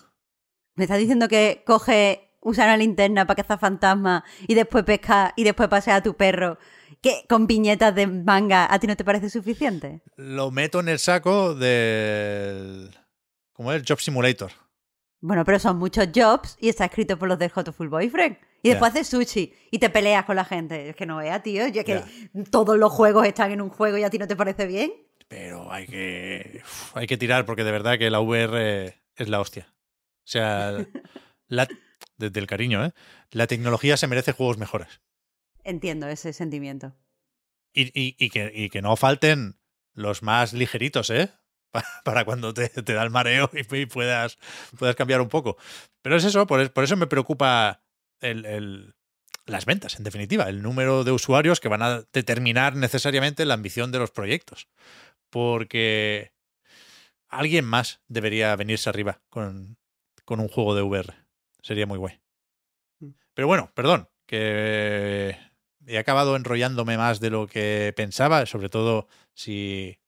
Me 0.75 0.83
estás 0.85 0.97
diciendo 0.99 1.27
que 1.29 1.63
coge, 1.65 2.37
usa 2.41 2.65
una 2.65 2.77
linterna 2.77 3.25
para 3.25 3.41
cazar 3.43 3.59
fantasmas 3.59 4.23
y 4.47 4.53
después 4.55 4.83
pesca 4.83 5.33
y 5.37 5.43
después 5.45 5.69
pasea 5.69 5.97
a 5.97 6.03
tu 6.03 6.15
perro. 6.15 6.57
que 7.01 7.25
con 7.29 7.45
viñetas 7.47 7.93
de 7.95 8.07
manga 8.07 8.67
a 8.71 8.79
ti 8.79 8.87
no 8.87 8.95
te 8.95 9.03
parece 9.05 9.29
suficiente? 9.29 10.01
Lo 10.17 10.49
meto 10.51 10.79
en 10.79 10.89
el 10.89 10.97
saco 10.99 11.53
del. 11.55 12.95
¿Cómo 13.53 13.71
es? 13.71 13.83
Job 13.87 13.99
Simulator. 13.99 14.51
Bueno, 15.27 15.43
pero 15.43 15.57
son 15.59 15.77
muchos 15.77 16.07
jobs 16.13 16.55
y 16.59 16.69
está 16.69 16.85
escrito 16.85 17.17
por 17.17 17.27
los 17.27 17.39
del 17.39 17.49
Hot 17.51 17.71
Full 17.73 17.87
Boyfriend. 17.87 18.37
Y 18.61 18.69
después 18.69 18.91
haces 18.91 19.07
sushi 19.07 19.53
y 19.71 19.79
te 19.79 19.89
peleas 19.89 20.25
con 20.25 20.35
la 20.35 20.45
gente. 20.45 20.89
Es 20.89 20.95
que 20.95 21.05
no 21.05 21.17
veas, 21.17 21.41
tío. 21.43 21.67
Y 21.67 21.77
es 21.79 21.85
que 21.85 22.03
todos 22.51 22.77
los 22.77 22.91
juegos 22.91 23.25
están 23.27 23.51
en 23.51 23.61
un 23.61 23.69
juego 23.69 23.97
y 23.97 24.03
a 24.03 24.09
ti 24.09 24.17
no 24.17 24.27
te 24.27 24.35
parece 24.35 24.65
bien. 24.67 24.91
Pero 25.27 25.71
hay 25.71 25.87
que. 25.87 26.61
uf, 26.63 26.95
hay 26.97 27.07
que 27.07 27.17
tirar 27.17 27.45
porque 27.45 27.63
de 27.63 27.71
verdad 27.71 27.97
que 27.97 28.09
la 28.11 28.19
VR 28.19 28.95
es 29.15 29.29
la 29.29 29.39
hostia. 29.39 29.67
O 29.71 30.27
sea, 30.27 30.85
la- 31.47 31.67
desde 32.17 32.39
el 32.39 32.47
cariño, 32.47 32.85
¿eh? 32.85 32.91
La 33.31 33.47
tecnología 33.47 33.97
se 33.97 34.07
merece 34.07 34.31
juegos 34.31 34.57
mejores. 34.57 35.01
Entiendo 35.63 36.07
ese 36.07 36.33
sentimiento. 36.33 36.93
Y, 37.73 37.85
y- 37.99 38.15
y 38.19 38.29
que, 38.29 38.51
y 38.53 38.69
que 38.69 38.81
no 38.81 38.95
falten 38.95 39.57
los 39.93 40.21
más 40.23 40.53
ligeritos, 40.53 41.09
¿eh? 41.09 41.31
Pa- 41.75 41.83
Para 42.05 42.23
cuando 42.25 42.53
te, 42.53 42.69
te 42.69 42.93
da 42.93 43.03
el 43.03 43.09
mareo 43.09 43.49
y, 43.53 43.75
y 43.75 43.85
puedas, 43.85 44.37
puedas 44.79 44.95
cambiar 44.95 45.19
un 45.21 45.29
poco. 45.29 45.57
Pero 46.01 46.15
es 46.15 46.23
eso, 46.23 46.47
por, 46.47 46.71
por 46.71 46.83
eso 46.83 46.95
me 46.95 47.07
preocupa 47.07 47.81
el- 48.21 48.45
el- 48.45 48.95
las 49.45 49.65
ventas, 49.65 49.97
en 49.97 50.03
definitiva, 50.03 50.49
el 50.49 50.61
número 50.61 51.03
de 51.03 51.11
usuarios 51.11 51.59
que 51.59 51.67
van 51.67 51.81
a 51.83 52.01
determinar 52.13 52.75
necesariamente 52.75 53.45
la 53.45 53.53
ambición 53.55 53.91
de 53.91 53.99
los 53.99 54.11
proyectos. 54.11 54.67
Porque 55.29 56.31
alguien 57.27 57.65
más 57.65 58.01
debería 58.07 58.55
venirse 58.55 58.89
arriba 58.89 59.21
con, 59.29 59.77
con 60.23 60.39
un 60.39 60.47
juego 60.47 60.73
de 60.75 60.81
VR. 60.81 61.13
Sería 61.61 61.85
muy 61.85 61.97
guay. 61.97 62.21
Pero 63.33 63.47
bueno, 63.47 63.71
perdón, 63.75 64.07
que 64.25 65.37
he 65.85 65.97
acabado 65.97 66.35
enrollándome 66.35 66.97
más 66.97 67.19
de 67.19 67.29
lo 67.29 67.47
que 67.47 67.93
pensaba, 67.95 68.45
sobre 68.45 68.69
todo 68.69 69.07
si 69.33 69.99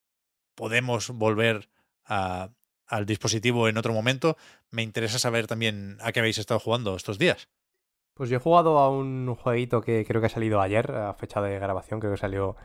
podemos 0.57 1.09
volver 1.11 1.69
a- 2.05 2.49
al 2.87 3.05
dispositivo 3.05 3.67
en 3.69 3.77
otro 3.77 3.93
momento. 3.93 4.35
Me 4.71 4.81
interesa 4.81 5.19
saber 5.19 5.45
también 5.47 5.97
a 6.01 6.11
qué 6.11 6.19
habéis 6.19 6.37
estado 6.39 6.59
jugando 6.59 6.95
estos 6.95 7.17
días. 7.17 7.47
Pues 8.15 8.29
yo 8.29 8.37
he 8.37 8.41
jugado 8.41 8.79
a 8.79 8.89
un 8.89 9.35
jueguito 9.35 9.81
que 9.81 10.03
creo 10.05 10.19
que 10.19 10.27
ha 10.27 10.29
salido 10.29 10.59
ayer, 10.59 10.91
a 10.91 11.13
fecha 11.13 11.39
de 11.41 11.59
grabación, 11.59 11.99
creo 11.99 12.13
que 12.13 12.17
salió 12.17 12.55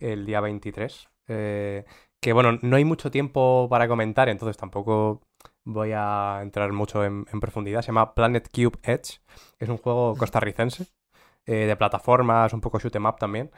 el 0.00 0.24
día 0.26 0.40
23. 0.40 1.08
eh, 1.28 1.84
que 2.20 2.32
bueno, 2.34 2.58
no 2.62 2.76
hay 2.76 2.84
mucho 2.84 3.10
tiempo 3.10 3.66
para 3.70 3.86
comentar, 3.88 4.28
entonces 4.30 4.56
tampoco 4.56 5.20
voy 5.64 5.92
a 5.94 6.40
entrar 6.42 6.70
mucho 6.72 7.04
en, 7.04 7.26
en 7.32 7.40
profundidad. 7.40 7.80
Se 7.82 7.88
llama 7.88 8.14
Planet 8.14 8.48
Cube 8.50 8.78
Edge. 8.82 9.20
Es 9.58 9.68
un 9.68 9.76
juego 9.78 10.14
costarricense, 10.16 10.86
eh, 11.46 11.66
de 11.66 11.76
plataformas, 11.76 12.52
un 12.54 12.60
poco 12.62 12.78
shoot 12.78 12.94
'em 12.96 13.04
up 13.06 13.16
también. 13.18 13.50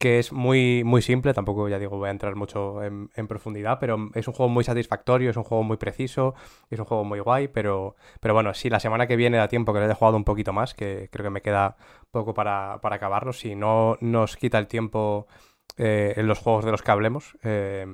Que 0.00 0.18
es 0.18 0.32
muy, 0.32 0.82
muy 0.82 1.02
simple, 1.02 1.34
tampoco 1.34 1.68
ya 1.68 1.78
digo 1.78 1.98
voy 1.98 2.08
a 2.08 2.10
entrar 2.10 2.34
mucho 2.34 2.82
en, 2.82 3.10
en 3.14 3.28
profundidad, 3.28 3.78
pero 3.78 4.08
es 4.14 4.26
un 4.26 4.32
juego 4.32 4.48
muy 4.48 4.64
satisfactorio, 4.64 5.28
es 5.28 5.36
un 5.36 5.44
juego 5.44 5.62
muy 5.62 5.76
preciso, 5.76 6.34
es 6.70 6.78
un 6.78 6.86
juego 6.86 7.04
muy 7.04 7.20
guay, 7.20 7.48
pero, 7.48 7.96
pero 8.18 8.32
bueno, 8.32 8.54
si 8.54 8.70
la 8.70 8.80
semana 8.80 9.06
que 9.06 9.16
viene 9.16 9.36
da 9.36 9.46
tiempo 9.46 9.74
que 9.74 9.80
le 9.80 9.90
he 9.90 9.94
jugado 9.94 10.16
un 10.16 10.24
poquito 10.24 10.54
más, 10.54 10.72
que 10.72 11.10
creo 11.12 11.24
que 11.24 11.30
me 11.30 11.42
queda 11.42 11.76
poco 12.10 12.32
para, 12.32 12.80
para 12.80 12.96
acabarlo, 12.96 13.34
si 13.34 13.54
no 13.54 13.98
nos 14.00 14.38
quita 14.38 14.58
el 14.58 14.68
tiempo 14.68 15.26
eh, 15.76 16.14
en 16.16 16.26
los 16.26 16.38
juegos 16.38 16.64
de 16.64 16.70
los 16.70 16.82
que 16.82 16.90
hablemos, 16.90 17.36
eh, 17.42 17.86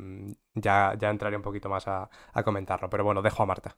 ya, 0.54 0.94
ya 0.98 1.10
entraré 1.10 1.36
un 1.36 1.42
poquito 1.42 1.68
más 1.68 1.88
a, 1.88 2.08
a 2.32 2.42
comentarlo. 2.42 2.88
Pero 2.88 3.02
bueno, 3.04 3.20
dejo 3.20 3.42
a 3.42 3.46
Marta. 3.46 3.76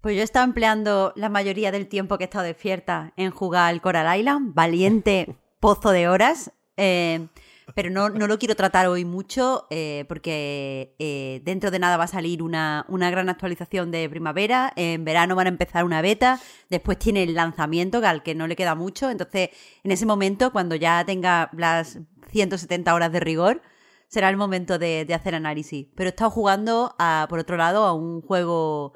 Pues 0.00 0.14
yo 0.14 0.22
he 0.22 0.24
estado 0.24 0.46
empleando 0.46 1.12
la 1.16 1.28
mayoría 1.28 1.70
del 1.70 1.86
tiempo 1.86 2.16
que 2.16 2.24
he 2.24 2.26
estado 2.26 2.44
despierta 2.44 3.12
en 3.16 3.30
jugar 3.30 3.68
al 3.68 3.82
Coral 3.82 4.18
Island, 4.18 4.54
valiente 4.54 5.36
pozo 5.60 5.90
de 5.90 6.08
horas. 6.08 6.52
Eh, 6.80 7.28
pero 7.74 7.90
no, 7.90 8.08
no 8.08 8.26
lo 8.26 8.38
quiero 8.38 8.56
tratar 8.56 8.86
hoy 8.88 9.04
mucho 9.04 9.66
eh, 9.70 10.04
porque 10.08 10.94
eh, 10.98 11.40
dentro 11.44 11.70
de 11.70 11.78
nada 11.78 11.96
va 11.96 12.04
a 12.04 12.08
salir 12.08 12.42
una, 12.42 12.84
una 12.88 13.10
gran 13.10 13.28
actualización 13.28 13.90
de 13.90 14.08
primavera. 14.08 14.72
En 14.76 15.04
verano 15.04 15.36
van 15.36 15.46
a 15.46 15.50
empezar 15.50 15.84
una 15.84 16.02
beta. 16.02 16.40
Después 16.68 16.98
tiene 16.98 17.22
el 17.22 17.34
lanzamiento, 17.34 18.00
al 18.04 18.22
que 18.22 18.34
no 18.34 18.46
le 18.46 18.56
queda 18.56 18.74
mucho. 18.74 19.10
Entonces, 19.10 19.50
en 19.84 19.92
ese 19.92 20.06
momento, 20.06 20.52
cuando 20.52 20.74
ya 20.74 21.04
tenga 21.04 21.50
las 21.56 21.98
170 22.30 22.94
horas 22.94 23.12
de 23.12 23.20
rigor, 23.20 23.62
será 24.08 24.28
el 24.28 24.36
momento 24.36 24.78
de, 24.78 25.04
de 25.04 25.14
hacer 25.14 25.34
análisis. 25.34 25.86
Pero 25.94 26.08
he 26.08 26.10
estado 26.10 26.30
jugando, 26.30 26.94
a, 26.98 27.26
por 27.28 27.38
otro 27.38 27.56
lado, 27.56 27.84
a 27.84 27.92
un 27.92 28.22
juego 28.22 28.94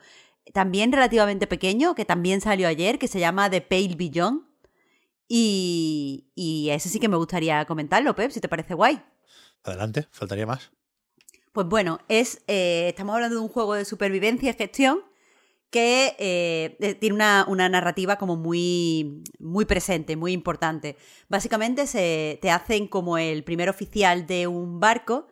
también 0.52 0.92
relativamente 0.92 1.46
pequeño, 1.46 1.94
que 1.94 2.04
también 2.04 2.40
salió 2.40 2.68
ayer, 2.68 2.98
que 2.98 3.08
se 3.08 3.20
llama 3.20 3.50
The 3.50 3.60
Pale 3.60 3.94
Beyond. 3.96 4.53
Y, 5.28 6.30
y 6.34 6.70
ese 6.70 6.88
sí 6.88 7.00
que 7.00 7.08
me 7.08 7.16
gustaría 7.16 7.64
comentarlo, 7.64 8.14
Pep, 8.14 8.30
si 8.30 8.40
te 8.40 8.48
parece 8.48 8.74
guay. 8.74 9.02
Adelante, 9.64 10.06
faltaría 10.10 10.46
más. 10.46 10.70
Pues 11.54 11.68
bueno, 11.68 12.00
es, 12.08 12.42
eh, 12.48 12.88
estamos 12.88 13.14
hablando 13.14 13.36
de 13.36 13.42
un 13.42 13.48
juego 13.48 13.74
de 13.74 13.84
supervivencia 13.84 14.50
y 14.50 14.54
gestión 14.54 15.04
que 15.70 16.16
eh, 16.18 16.76
eh, 16.80 16.94
tiene 16.94 17.14
una, 17.14 17.46
una 17.48 17.68
narrativa 17.68 18.16
como 18.16 18.36
muy, 18.36 19.22
muy 19.38 19.64
presente, 19.64 20.16
muy 20.16 20.32
importante. 20.32 20.96
Básicamente 21.28 21.86
se, 21.86 22.40
te 22.42 22.50
hacen 22.50 22.88
como 22.88 23.18
el 23.18 23.44
primer 23.44 23.68
oficial 23.68 24.26
de 24.26 24.48
un 24.48 24.80
barco 24.80 25.28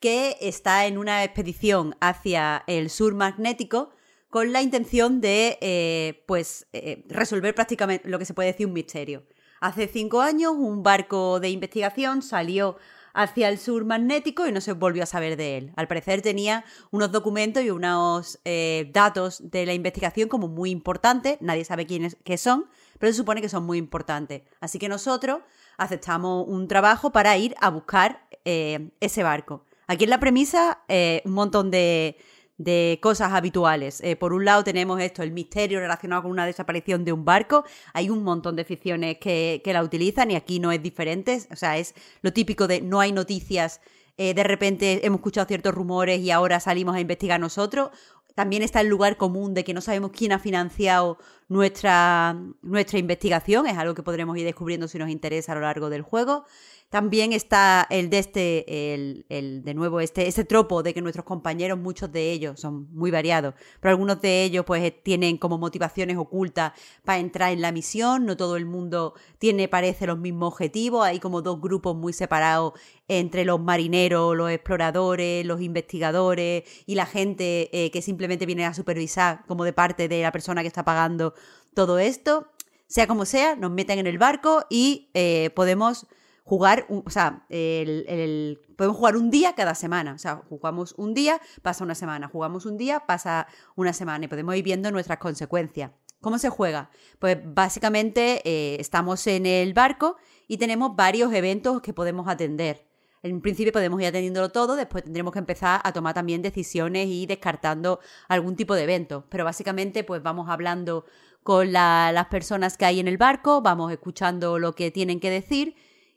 que 0.00 0.36
está 0.40 0.86
en 0.86 0.96
una 0.96 1.24
expedición 1.24 1.96
hacia 2.00 2.62
el 2.68 2.88
sur 2.88 3.14
magnético 3.14 3.90
con 4.30 4.52
la 4.52 4.62
intención 4.62 5.20
de 5.20 5.58
eh, 5.60 6.22
pues, 6.26 6.68
resolver 7.08 7.52
prácticamente 7.54 8.08
lo 8.08 8.20
que 8.20 8.24
se 8.24 8.34
puede 8.34 8.52
decir 8.52 8.66
un 8.66 8.72
misterio. 8.72 9.24
Hace 9.64 9.88
cinco 9.88 10.20
años 10.20 10.52
un 10.58 10.82
barco 10.82 11.40
de 11.40 11.48
investigación 11.48 12.20
salió 12.20 12.76
hacia 13.14 13.48
el 13.48 13.58
sur 13.58 13.86
magnético 13.86 14.46
y 14.46 14.52
no 14.52 14.60
se 14.60 14.74
volvió 14.74 15.02
a 15.02 15.06
saber 15.06 15.38
de 15.38 15.56
él. 15.56 15.72
Al 15.76 15.88
parecer 15.88 16.20
tenía 16.20 16.66
unos 16.90 17.10
documentos 17.10 17.64
y 17.64 17.70
unos 17.70 18.38
eh, 18.44 18.90
datos 18.92 19.50
de 19.50 19.64
la 19.64 19.72
investigación 19.72 20.28
como 20.28 20.48
muy 20.48 20.68
importantes. 20.68 21.38
Nadie 21.40 21.64
sabe 21.64 21.86
quiénes 21.86 22.18
qué 22.24 22.36
son, 22.36 22.66
pero 22.98 23.10
se 23.10 23.16
supone 23.16 23.40
que 23.40 23.48
son 23.48 23.64
muy 23.64 23.78
importantes. 23.78 24.42
Así 24.60 24.78
que 24.78 24.90
nosotros 24.90 25.40
aceptamos 25.78 26.44
un 26.46 26.68
trabajo 26.68 27.10
para 27.10 27.34
ir 27.38 27.54
a 27.58 27.70
buscar 27.70 28.28
eh, 28.44 28.90
ese 29.00 29.22
barco. 29.22 29.64
Aquí 29.86 30.04
en 30.04 30.10
la 30.10 30.20
premisa, 30.20 30.80
eh, 30.88 31.22
un 31.24 31.32
montón 31.32 31.70
de, 31.70 32.18
de 32.56 32.98
cosas 33.02 33.32
habituales. 33.32 34.00
Eh, 34.02 34.16
por 34.16 34.32
un 34.32 34.44
lado 34.44 34.64
tenemos 34.64 35.00
esto, 35.00 35.22
el 35.22 35.32
misterio 35.32 35.80
relacionado 35.80 36.22
con 36.22 36.30
una 36.30 36.46
desaparición 36.46 37.04
de 37.04 37.12
un 37.12 37.24
barco. 37.24 37.64
Hay 37.92 38.10
un 38.10 38.22
montón 38.22 38.56
de 38.56 38.64
ficciones 38.64 39.18
que, 39.18 39.60
que 39.64 39.72
la 39.72 39.82
utilizan 39.82 40.30
y 40.30 40.36
aquí 40.36 40.60
no 40.60 40.72
es 40.72 40.82
diferente. 40.82 41.40
O 41.50 41.56
sea, 41.56 41.78
es 41.78 41.94
lo 42.22 42.32
típico 42.32 42.66
de 42.66 42.80
no 42.80 43.00
hay 43.00 43.12
noticias 43.12 43.80
eh, 44.16 44.34
de 44.34 44.44
repente 44.44 45.04
hemos 45.04 45.18
escuchado 45.18 45.46
ciertos 45.46 45.74
rumores 45.74 46.20
y 46.20 46.30
ahora 46.30 46.60
salimos 46.60 46.94
a 46.94 47.00
investigar 47.00 47.40
nosotros. 47.40 47.90
También 48.34 48.62
está 48.62 48.80
el 48.80 48.88
lugar 48.88 49.16
común 49.16 49.54
de 49.54 49.64
que 49.64 49.74
no 49.74 49.80
sabemos 49.80 50.10
quién 50.12 50.32
ha 50.32 50.38
financiado 50.38 51.18
nuestra, 51.48 52.36
nuestra 52.62 52.98
investigación, 52.98 53.66
es 53.66 53.76
algo 53.76 53.94
que 53.94 54.02
podremos 54.02 54.36
ir 54.36 54.44
descubriendo 54.44 54.88
si 54.88 54.98
nos 54.98 55.08
interesa 55.08 55.52
a 55.52 55.54
lo 55.54 55.60
largo 55.60 55.88
del 55.88 56.02
juego. 56.02 56.44
También 56.90 57.32
está 57.32 57.86
el 57.90 58.08
de 58.08 58.18
este, 58.20 58.94
el, 58.94 59.26
el, 59.28 59.64
de 59.64 59.74
nuevo, 59.74 59.98
este, 59.98 60.28
ese 60.28 60.44
tropo 60.44 60.84
de 60.84 60.94
que 60.94 61.02
nuestros 61.02 61.24
compañeros, 61.24 61.76
muchos 61.76 62.12
de 62.12 62.30
ellos, 62.30 62.60
son 62.60 62.88
muy 62.92 63.10
variados, 63.10 63.54
pero 63.80 63.90
algunos 63.90 64.20
de 64.20 64.44
ellos 64.44 64.64
pues 64.64 65.02
tienen 65.02 65.36
como 65.36 65.58
motivaciones 65.58 66.16
ocultas 66.16 66.72
para 67.04 67.18
entrar 67.18 67.52
en 67.52 67.62
la 67.62 67.72
misión, 67.72 68.26
no 68.26 68.36
todo 68.36 68.56
el 68.56 68.64
mundo 68.64 69.14
tiene, 69.38 69.66
parece, 69.66 70.06
los 70.06 70.18
mismos 70.18 70.52
objetivos, 70.52 71.04
hay 71.04 71.18
como 71.18 71.42
dos 71.42 71.60
grupos 71.60 71.96
muy 71.96 72.12
separados 72.12 72.74
entre 73.08 73.44
los 73.44 73.60
marineros, 73.60 74.36
los 74.36 74.50
exploradores, 74.50 75.44
los 75.44 75.60
investigadores 75.60 76.62
y 76.86 76.94
la 76.94 77.06
gente 77.06 77.70
eh, 77.72 77.90
que 77.90 78.02
simplemente 78.02 78.46
viene 78.46 78.66
a 78.66 78.74
supervisar 78.74 79.44
como 79.46 79.64
de 79.64 79.72
parte 79.72 80.06
de 80.06 80.22
la 80.22 80.32
persona 80.32 80.62
que 80.62 80.68
está 80.68 80.84
pagando 80.84 81.34
todo 81.74 81.98
esto. 81.98 82.46
Sea 82.86 83.06
como 83.06 83.24
sea, 83.24 83.56
nos 83.56 83.70
meten 83.70 83.98
en 83.98 84.06
el 84.06 84.18
barco 84.18 84.64
y 84.70 85.10
eh, 85.14 85.50
podemos 85.56 86.06
jugar, 86.44 86.86
o 86.88 87.10
sea, 87.10 87.46
el, 87.48 88.60
podemos 88.76 88.96
jugar 88.96 89.16
un 89.16 89.30
día 89.30 89.54
cada 89.54 89.74
semana. 89.74 90.12
O 90.12 90.18
sea, 90.18 90.42
jugamos 90.48 90.94
un 90.96 91.14
día, 91.14 91.40
pasa 91.62 91.82
una 91.82 91.94
semana. 91.94 92.28
Jugamos 92.28 92.66
un 92.66 92.76
día, 92.76 93.00
pasa 93.00 93.48
una 93.74 93.92
semana. 93.92 94.26
Y 94.26 94.28
podemos 94.28 94.54
ir 94.54 94.62
viendo 94.62 94.90
nuestras 94.90 95.18
consecuencias. 95.18 95.90
¿Cómo 96.20 96.38
se 96.38 96.48
juega? 96.48 96.90
Pues 97.18 97.38
básicamente 97.42 98.40
eh, 98.44 98.76
estamos 98.80 99.26
en 99.26 99.44
el 99.46 99.74
barco 99.74 100.16
y 100.48 100.56
tenemos 100.56 100.96
varios 100.96 101.32
eventos 101.32 101.82
que 101.82 101.92
podemos 101.92 102.28
atender. 102.28 102.86
En 103.22 103.40
principio 103.40 103.72
podemos 103.72 104.00
ir 104.02 104.06
atendiéndolo 104.06 104.50
todo, 104.50 104.76
después 104.76 105.02
tendremos 105.04 105.32
que 105.32 105.38
empezar 105.38 105.80
a 105.82 105.92
tomar 105.92 106.12
también 106.12 106.42
decisiones 106.42 107.08
y 107.08 107.24
descartando 107.24 108.00
algún 108.28 108.54
tipo 108.54 108.74
de 108.74 108.82
evento. 108.82 109.24
Pero 109.30 109.44
básicamente 109.44 110.04
pues 110.04 110.22
vamos 110.22 110.48
hablando 110.50 111.06
con 111.42 111.72
las 111.72 112.26
personas 112.26 112.76
que 112.76 112.84
hay 112.86 113.00
en 113.00 113.08
el 113.08 113.18
barco, 113.18 113.60
vamos 113.60 113.92
escuchando 113.92 114.58
lo 114.58 114.74
que 114.74 114.90
tienen 114.90 115.20
que 115.20 115.30
decir 115.30 115.74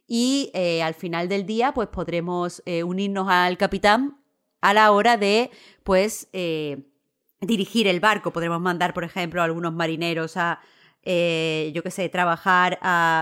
y 0.08 0.50
eh, 0.54 0.82
al 0.82 0.94
final 0.94 1.28
del 1.28 1.46
día 1.46 1.72
pues 1.72 1.88
podremos 1.88 2.62
eh, 2.64 2.82
unirnos 2.82 3.28
al 3.28 3.58
capitán 3.58 4.16
a 4.62 4.72
la 4.74 4.90
hora 4.90 5.18
de 5.18 5.50
pues 5.84 6.28
eh, 6.32 6.88
dirigir 7.40 7.86
el 7.86 8.00
barco. 8.00 8.32
Podremos 8.32 8.60
mandar, 8.60 8.94
por 8.94 9.04
ejemplo, 9.04 9.42
a 9.42 9.44
algunos 9.44 9.72
marineros 9.74 10.36
a, 10.36 10.60
yo 11.04 11.82
qué 11.82 11.90
sé, 11.90 12.08
trabajar 12.08 12.78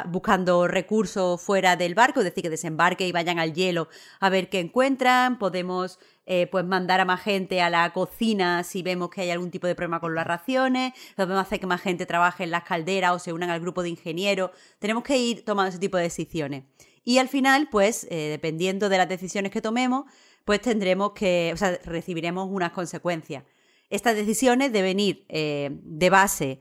buscando 0.08 0.66
recursos 0.66 1.40
fuera 1.40 1.76
del 1.76 1.94
barco, 1.94 2.20
es 2.20 2.24
decir, 2.24 2.42
que 2.42 2.50
desembarque 2.50 3.06
y 3.06 3.12
vayan 3.12 3.38
al 3.38 3.54
hielo 3.54 3.88
a 4.20 4.28
ver 4.28 4.48
qué 4.48 4.60
encuentran. 4.60 5.38
Podemos 5.38 5.98
eh, 6.28 6.48
pues 6.50 6.64
mandar 6.64 7.00
a 7.00 7.04
más 7.04 7.22
gente 7.22 7.62
a 7.62 7.70
la 7.70 7.92
cocina 7.92 8.64
si 8.64 8.82
vemos 8.82 9.10
que 9.10 9.20
hay 9.20 9.30
algún 9.30 9.52
tipo 9.52 9.68
de 9.68 9.76
problema 9.76 10.00
con 10.00 10.12
las 10.12 10.26
raciones, 10.26 10.92
podemos 11.14 11.40
hacer 11.40 11.60
que 11.60 11.68
más 11.68 11.80
gente 11.80 12.04
trabaje 12.04 12.42
en 12.42 12.50
las 12.50 12.64
calderas 12.64 13.12
o 13.12 13.18
se 13.20 13.32
unan 13.32 13.50
al 13.50 13.60
grupo 13.60 13.84
de 13.84 13.90
ingenieros. 13.90 14.50
Tenemos 14.80 15.04
que 15.04 15.16
ir 15.16 15.44
tomando 15.44 15.68
ese 15.68 15.78
tipo 15.78 15.96
de 15.96 16.02
decisiones. 16.02 16.64
Y 17.04 17.18
al 17.18 17.28
final, 17.28 17.68
pues, 17.70 18.08
eh, 18.10 18.28
dependiendo 18.28 18.88
de 18.88 18.98
las 18.98 19.08
decisiones 19.08 19.52
que 19.52 19.62
tomemos, 19.62 20.06
pues 20.44 20.60
tendremos 20.60 21.12
que, 21.12 21.52
o 21.54 21.56
sea, 21.56 21.78
recibiremos 21.84 22.48
unas 22.50 22.72
consecuencias. 22.72 23.44
Estas 23.88 24.16
decisiones 24.16 24.72
deben 24.72 24.98
ir 24.98 25.24
eh, 25.28 25.70
de 25.70 26.10
base 26.10 26.60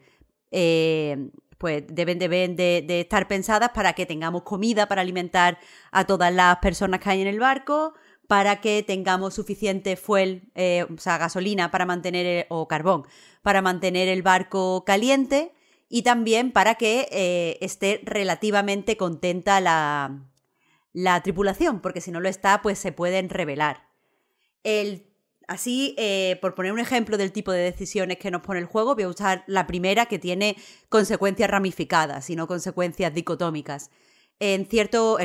pues 1.58 1.84
deben, 1.88 2.20
de, 2.20 2.86
estar 2.88 3.28
pensadas 3.28 3.70
para 3.70 3.94
que 3.94 4.06
tengamos 4.06 4.44
comida 4.44 4.88
para 4.88 5.02
alimentar 5.02 5.58
a 5.92 6.06
todas 6.06 6.34
las 6.34 6.58
personas 6.58 7.00
que 7.00 7.10
hay 7.10 7.22
en 7.22 7.28
el 7.28 7.40
barco, 7.40 7.94
para 8.28 8.60
que 8.62 8.84
tengamos 8.84 9.34
suficiente 9.34 9.96
fuel, 9.96 10.52
eh, 10.56 10.86
o 10.94 10.98
sea, 11.00 11.18
gasolina 11.18 11.72
para 11.72 11.86
mantener, 11.86 12.48
o 12.50 12.68
carbón, 12.68 13.06
para 13.42 13.62
mantener 13.62 14.08
el 14.08 14.22
barco 14.22 14.84
caliente 14.86 15.54
y 15.90 16.02
también 16.02 16.52
para 16.52 16.76
que 16.76 17.08
eh, 17.12 17.58
esté 17.62 18.02
relativamente 18.04 18.98
contenta 18.98 19.62
la, 19.62 20.24
la, 20.94 21.22
tripulación, 21.22 21.80
porque 21.80 22.02
si 22.02 22.12
no 22.12 22.20
lo 22.20 22.30
está, 22.30 22.62
pues 22.62 22.80
se 22.80 22.92
pueden 22.92 23.30
revelar. 23.30 23.88
El, 24.64 25.06
así, 25.48 25.96
eh, 25.98 26.38
por 26.42 26.56
poner 26.56 26.72
un 26.72 26.80
ejemplo 26.80 27.18
del 27.18 27.32
tipo 27.32 27.52
de 27.52 27.60
decisiones 27.60 28.18
que 28.18 28.32
nos 28.32 28.42
pone 28.42 28.60
el 28.60 28.66
juego, 28.66 28.96
voy 28.96 29.04
a 29.04 29.10
usar 29.10 29.44
la 29.48 29.68
primera 29.68 30.06
que 30.06 30.20
tiene 30.20 30.58
consecuencias 30.90 31.50
ramificadas 31.50 32.30
y 32.30 32.36
no 32.36 32.48
consecuencias 32.48 33.14
dicotómicas 33.14 33.90
en 34.40 34.66
cierto, 34.66 35.18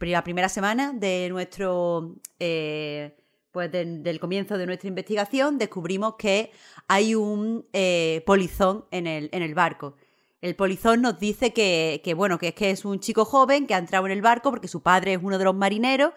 la 0.00 0.24
primera 0.24 0.48
semana 0.48 0.92
de 0.92 1.28
nuestro, 1.30 2.16
eh, 2.40 3.16
pues 3.52 3.70
del 3.70 4.18
comienzo 4.20 4.58
de 4.58 4.66
nuestra 4.66 4.88
investigación, 4.88 5.56
descubrimos 5.58 6.16
que 6.16 6.50
hay 6.88 7.14
un 7.14 7.66
eh, 7.72 8.22
polizón 8.26 8.84
en 8.90 9.06
el, 9.06 9.28
en 9.32 9.42
el 9.42 9.54
barco. 9.54 9.94
El 10.40 10.56
polizón 10.56 11.00
nos 11.00 11.18
dice 11.18 11.52
que, 11.52 12.00
que, 12.04 12.14
bueno, 12.14 12.38
que 12.38 12.48
es 12.48 12.54
que 12.54 12.70
es 12.70 12.84
un 12.84 13.00
chico 13.00 13.24
joven 13.24 13.66
que 13.66 13.74
ha 13.74 13.78
entrado 13.78 14.06
en 14.06 14.12
el 14.12 14.20
barco 14.20 14.50
porque 14.50 14.68
su 14.68 14.82
padre 14.82 15.14
es 15.14 15.20
uno 15.22 15.38
de 15.38 15.44
los 15.44 15.54
marineros 15.54 16.12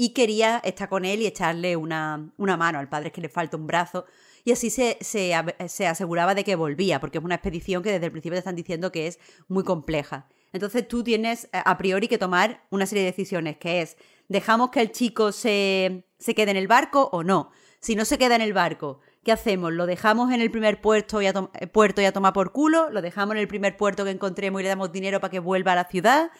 y 0.00 0.14
quería 0.14 0.62
estar 0.64 0.88
con 0.88 1.04
él 1.04 1.20
y 1.20 1.26
echarle 1.26 1.76
una, 1.76 2.32
una 2.38 2.56
mano. 2.56 2.78
Al 2.78 2.88
padre 2.88 3.08
es 3.08 3.12
que 3.12 3.20
le 3.20 3.28
falta 3.28 3.58
un 3.58 3.66
brazo. 3.66 4.06
Y 4.44 4.52
así 4.52 4.70
se, 4.70 4.96
se, 5.02 5.34
se 5.68 5.86
aseguraba 5.86 6.34
de 6.34 6.42
que 6.42 6.56
volvía, 6.56 7.00
porque 7.00 7.18
es 7.18 7.24
una 7.24 7.34
expedición 7.34 7.82
que 7.82 7.92
desde 7.92 8.06
el 8.06 8.10
principio 8.10 8.36
te 8.36 8.38
están 8.38 8.56
diciendo 8.56 8.90
que 8.90 9.08
es 9.08 9.18
muy 9.48 9.62
compleja. 9.62 10.26
Entonces 10.54 10.88
tú 10.88 11.04
tienes 11.04 11.50
eh, 11.52 11.60
a 11.62 11.76
priori 11.76 12.08
que 12.08 12.16
tomar 12.16 12.64
una 12.70 12.86
serie 12.86 13.04
de 13.04 13.10
decisiones, 13.10 13.58
que 13.58 13.82
es, 13.82 13.98
¿dejamos 14.26 14.70
que 14.70 14.80
el 14.80 14.90
chico 14.90 15.32
se, 15.32 16.06
quede 16.34 16.50
en 16.50 16.56
el 16.56 16.66
barco 16.66 17.10
o 17.12 17.22
no? 17.22 17.50
Si 17.80 17.94
no 17.94 18.06
se 18.06 18.16
queda 18.16 18.36
en 18.36 18.40
el 18.40 18.54
barco, 18.54 19.00
¿qué 19.22 19.32
hacemos? 19.32 19.70
¿Lo 19.70 19.84
dejamos 19.84 20.32
en 20.32 20.40
el 20.40 20.50
primer 20.50 20.80
puerto 20.80 21.20
y 21.20 21.26
eh, 21.26 21.32
puerto 21.70 22.00
y 22.00 22.06
a 22.06 22.12
tomar 22.12 22.32
por 22.32 22.52
culo? 22.52 22.88
¿Lo 22.88 23.02
dejamos 23.02 23.34
en 23.34 23.40
el 23.40 23.48
primer 23.48 23.76
puerto 23.76 24.06
que 24.06 24.12
encontremos 24.12 24.62
y 24.62 24.64
le 24.64 24.70
damos 24.70 24.92
dinero 24.92 25.20
para 25.20 25.30
que 25.30 25.40
vuelva 25.40 25.72
a 25.72 25.76
la 25.76 25.84
ciudad? 25.84 26.30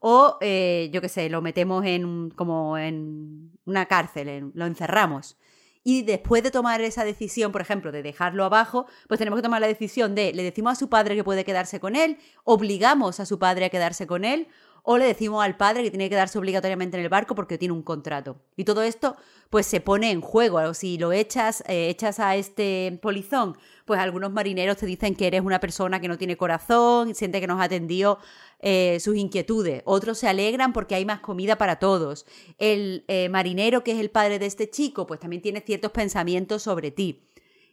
O, 0.00 0.38
eh, 0.40 0.90
yo 0.92 1.00
qué 1.00 1.08
sé, 1.08 1.28
lo 1.28 1.42
metemos 1.42 1.84
en 1.84 2.30
como 2.30 2.78
en 2.78 3.52
una 3.64 3.86
cárcel, 3.86 4.52
lo 4.54 4.66
encerramos. 4.66 5.36
Y 5.84 6.02
después 6.02 6.42
de 6.42 6.50
tomar 6.50 6.80
esa 6.80 7.04
decisión, 7.04 7.50
por 7.50 7.60
ejemplo, 7.60 7.92
de 7.92 8.02
dejarlo 8.02 8.44
abajo, 8.44 8.86
pues 9.08 9.18
tenemos 9.18 9.38
que 9.38 9.42
tomar 9.42 9.60
la 9.60 9.66
decisión 9.66 10.14
de, 10.14 10.32
le 10.32 10.42
decimos 10.42 10.72
a 10.72 10.76
su 10.76 10.88
padre 10.88 11.16
que 11.16 11.24
puede 11.24 11.44
quedarse 11.44 11.80
con 11.80 11.96
él, 11.96 12.18
obligamos 12.44 13.20
a 13.20 13.26
su 13.26 13.38
padre 13.38 13.64
a 13.64 13.70
quedarse 13.70 14.06
con 14.06 14.24
él, 14.24 14.48
o 14.82 14.96
le 14.96 15.04
decimos 15.04 15.44
al 15.44 15.56
padre 15.56 15.82
que 15.82 15.90
tiene 15.90 16.06
que 16.06 16.10
quedarse 16.10 16.38
obligatoriamente 16.38 16.96
en 16.96 17.02
el 17.02 17.08
barco 17.08 17.34
porque 17.34 17.58
tiene 17.58 17.74
un 17.74 17.82
contrato. 17.82 18.40
Y 18.56 18.64
todo 18.64 18.82
esto, 18.82 19.16
pues 19.50 19.66
se 19.66 19.80
pone 19.80 20.10
en 20.10 20.20
juego. 20.20 20.72
Si 20.72 20.96
lo 20.98 21.12
echas, 21.12 21.62
eh, 21.66 21.88
echas 21.90 22.20
a 22.20 22.36
este 22.36 22.98
polizón, 23.02 23.56
pues 23.84 24.00
algunos 24.00 24.32
marineros 24.32 24.78
te 24.78 24.86
dicen 24.86 25.14
que 25.14 25.26
eres 25.26 25.42
una 25.42 25.60
persona 25.60 26.00
que 26.00 26.08
no 26.08 26.16
tiene 26.16 26.36
corazón, 26.36 27.14
siente 27.14 27.40
que 27.40 27.46
nos 27.46 27.60
atendido 27.60 28.18
eh, 28.60 28.98
sus 29.00 29.16
inquietudes. 29.16 29.82
Otros 29.84 30.18
se 30.18 30.28
alegran 30.28 30.72
porque 30.72 30.96
hay 30.96 31.04
más 31.04 31.20
comida 31.20 31.56
para 31.58 31.78
todos. 31.78 32.26
El 32.58 33.04
eh, 33.06 33.28
marinero, 33.28 33.84
que 33.84 33.92
es 33.92 33.98
el 33.98 34.10
padre 34.10 34.38
de 34.38 34.46
este 34.46 34.68
chico, 34.68 35.06
pues 35.06 35.20
también 35.20 35.42
tiene 35.42 35.60
ciertos 35.60 35.92
pensamientos 35.92 36.62
sobre 36.62 36.90
ti. 36.90 37.28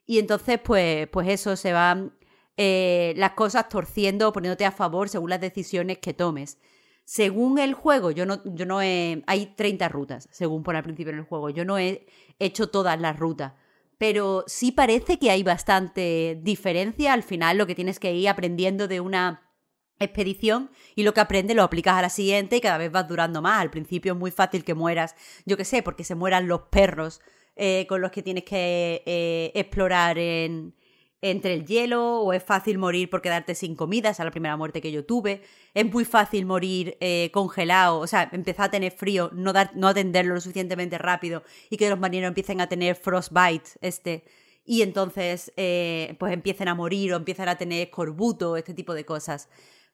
Y 0.05 0.19
entonces, 0.19 0.59
pues, 0.63 1.07
pues 1.07 1.27
eso, 1.29 1.55
se 1.55 1.73
van 1.73 2.13
eh, 2.57 3.13
las 3.17 3.31
cosas 3.31 3.67
torciendo 3.67 4.29
o 4.29 4.33
poniéndote 4.33 4.65
a 4.65 4.71
favor 4.71 5.09
según 5.09 5.31
las 5.31 5.41
decisiones 5.41 5.97
que 5.97 6.13
tomes. 6.13 6.59
Según 7.03 7.59
el 7.59 7.73
juego, 7.73 8.11
yo 8.11 8.25
no, 8.25 8.41
yo 8.45 8.65
no 8.65 8.81
he. 8.81 9.23
Hay 9.27 9.53
30 9.55 9.89
rutas, 9.89 10.27
según 10.31 10.63
pone 10.63 10.77
al 10.79 10.83
principio 10.83 11.13
en 11.13 11.19
el 11.19 11.25
juego. 11.25 11.49
Yo 11.49 11.65
no 11.65 11.77
he 11.77 12.05
hecho 12.39 12.69
todas 12.69 12.99
las 12.99 13.17
rutas. 13.17 13.53
Pero 13.97 14.43
sí 14.47 14.71
parece 14.71 15.19
que 15.19 15.31
hay 15.31 15.43
bastante 15.43 16.39
diferencia. 16.43 17.13
Al 17.13 17.23
final, 17.23 17.57
lo 17.57 17.67
que 17.67 17.75
tienes 17.75 17.99
que 17.99 18.13
ir 18.13 18.27
aprendiendo 18.29 18.87
de 18.87 18.99
una 18.99 19.44
expedición 19.99 20.69
y 20.95 21.03
lo 21.03 21.13
que 21.13 21.21
aprendes 21.21 21.55
lo 21.55 21.63
aplicas 21.63 21.95
a 21.95 22.01
la 22.01 22.09
siguiente 22.09 22.57
y 22.57 22.61
cada 22.61 22.77
vez 22.77 22.91
vas 22.91 23.07
durando 23.07 23.41
más. 23.41 23.61
Al 23.61 23.71
principio 23.71 24.13
es 24.13 24.19
muy 24.19 24.31
fácil 24.31 24.63
que 24.63 24.73
mueras, 24.73 25.15
yo 25.45 25.57
qué 25.57 25.65
sé, 25.65 25.83
porque 25.83 26.03
se 26.03 26.15
mueran 26.15 26.47
los 26.47 26.63
perros 26.63 27.21
eh, 27.55 27.85
con 27.87 28.01
los 28.01 28.11
que 28.11 28.21
tienes 28.21 28.43
que 28.43 29.01
eh, 29.05 29.51
explorar 29.55 30.17
en, 30.17 30.73
entre 31.21 31.53
el 31.53 31.65
hielo 31.65 32.19
o 32.19 32.33
es 32.33 32.43
fácil 32.43 32.77
morir 32.77 33.09
por 33.09 33.21
quedarte 33.21 33.55
sin 33.55 33.75
comida, 33.75 34.09
esa 34.09 34.23
es 34.23 34.25
la 34.25 34.31
primera 34.31 34.57
muerte 34.57 34.81
que 34.81 34.91
yo 34.91 35.05
tuve. 35.05 35.41
Es 35.73 35.89
muy 35.89 36.03
fácil 36.03 36.45
morir 36.45 36.97
eh, 36.99 37.29
congelado, 37.31 37.99
o 37.99 38.07
sea, 38.07 38.29
empezar 38.33 38.65
a 38.65 38.71
tener 38.71 38.91
frío, 38.91 39.29
no, 39.33 39.53
dar, 39.53 39.71
no 39.75 39.87
atenderlo 39.87 40.33
lo 40.35 40.41
suficientemente 40.41 40.97
rápido 40.97 41.43
y 41.69 41.77
que 41.77 41.89
los 41.89 41.97
marineros 41.99 42.29
empiecen 42.29 42.59
a 42.59 42.67
tener 42.67 42.95
frostbite, 42.95 43.69
este 43.81 44.25
y 44.67 44.81
entonces 44.81 45.53
pues 46.17 46.33
empiecen 46.33 46.67
a 46.67 46.73
morir 46.73 47.13
o 47.13 47.17
empiezan 47.17 47.47
a 47.49 47.55
tener 47.55 47.83
escorbuto, 47.83 48.57
este 48.57 48.73
tipo 48.73 48.95
de 48.95 49.05
cosas 49.05 49.47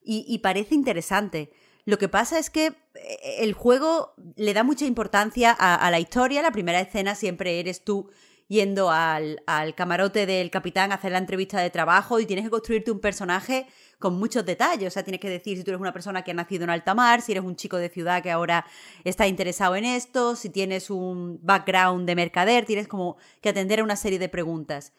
y, 0.03 0.39
parece 0.39 0.75
interesante. 0.75 1.51
Lo 1.85 1.97
que 1.97 2.09
pasa 2.09 2.39
es 2.39 2.49
que 2.49 2.67
eh, 2.67 2.75
el 3.39 3.53
juego 3.53 4.13
le 4.35 4.53
da 4.53 4.63
mucha 4.63 4.85
importancia 4.85 5.51
a, 5.51 5.89
la 5.91 5.99
historia. 5.99 6.41
La 6.41 6.51
primera 6.51 6.79
escena 6.79 7.15
siempre 7.15 7.59
eres 7.59 7.83
tú 7.83 8.09
yendo 8.47 8.91
al, 8.91 9.41
al 9.47 9.75
camarote 9.75 10.25
del 10.25 10.51
capitán 10.51 10.91
a 10.91 10.95
hacer 10.95 11.13
la 11.13 11.19
entrevista 11.19 11.61
de 11.61 11.69
trabajo 11.69 12.19
y 12.19 12.25
tienes 12.25 12.43
que 12.43 12.51
construirte 12.51 12.91
un 12.91 12.99
personaje 12.99 13.65
con 13.97 14.15
muchos 14.15 14.45
detalles. 14.45 14.87
O 14.87 14.91
sea, 14.91 15.03
tienes 15.03 15.21
que 15.21 15.29
decir 15.29 15.57
si 15.57 15.63
tú 15.63 15.71
eres 15.71 15.79
una 15.79 15.93
persona 15.93 16.23
que 16.23 16.31
ha 16.31 16.33
nacido 16.33 16.65
en 16.65 16.69
alta 16.69 16.93
mar, 16.93 17.21
si 17.21 17.31
eres 17.31 17.45
un 17.45 17.55
chico 17.55 17.77
de 17.77 17.87
ciudad 17.87 18.21
que 18.21 18.31
ahora 18.31 18.65
está 19.05 19.27
interesado 19.27 19.77
en 19.77 19.85
esto, 19.85 20.35
si 20.35 20.49
tienes 20.49 20.89
un 20.89 21.39
background 21.41 22.05
de 22.05 22.15
mercader, 22.15 22.65
tienes 22.65 22.89
como 22.89 23.15
que 23.39 23.49
atender 23.49 23.79
a 23.79 23.83
una 23.83 23.95
serie 23.95 24.19
de 24.19 24.27
preguntas. 24.27 24.91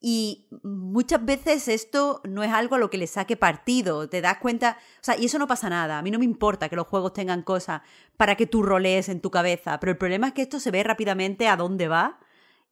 Y 0.00 0.46
muchas 0.62 1.24
veces 1.24 1.66
esto 1.66 2.20
no 2.24 2.44
es 2.44 2.52
algo 2.52 2.76
a 2.76 2.78
lo 2.78 2.88
que 2.88 2.98
le 2.98 3.08
saque 3.08 3.36
partido, 3.36 4.08
te 4.08 4.20
das 4.20 4.38
cuenta, 4.38 4.78
o 5.00 5.04
sea, 5.04 5.18
y 5.18 5.24
eso 5.24 5.40
no 5.40 5.48
pasa 5.48 5.68
nada, 5.68 5.98
a 5.98 6.02
mí 6.02 6.12
no 6.12 6.20
me 6.20 6.24
importa 6.24 6.68
que 6.68 6.76
los 6.76 6.86
juegos 6.86 7.14
tengan 7.14 7.42
cosas 7.42 7.82
para 8.16 8.36
que 8.36 8.46
tú 8.46 8.62
rolees 8.62 9.08
en 9.08 9.20
tu 9.20 9.32
cabeza, 9.32 9.80
pero 9.80 9.90
el 9.90 9.98
problema 9.98 10.28
es 10.28 10.34
que 10.34 10.42
esto 10.42 10.60
se 10.60 10.70
ve 10.70 10.84
rápidamente 10.84 11.48
a 11.48 11.56
dónde 11.56 11.88
va 11.88 12.20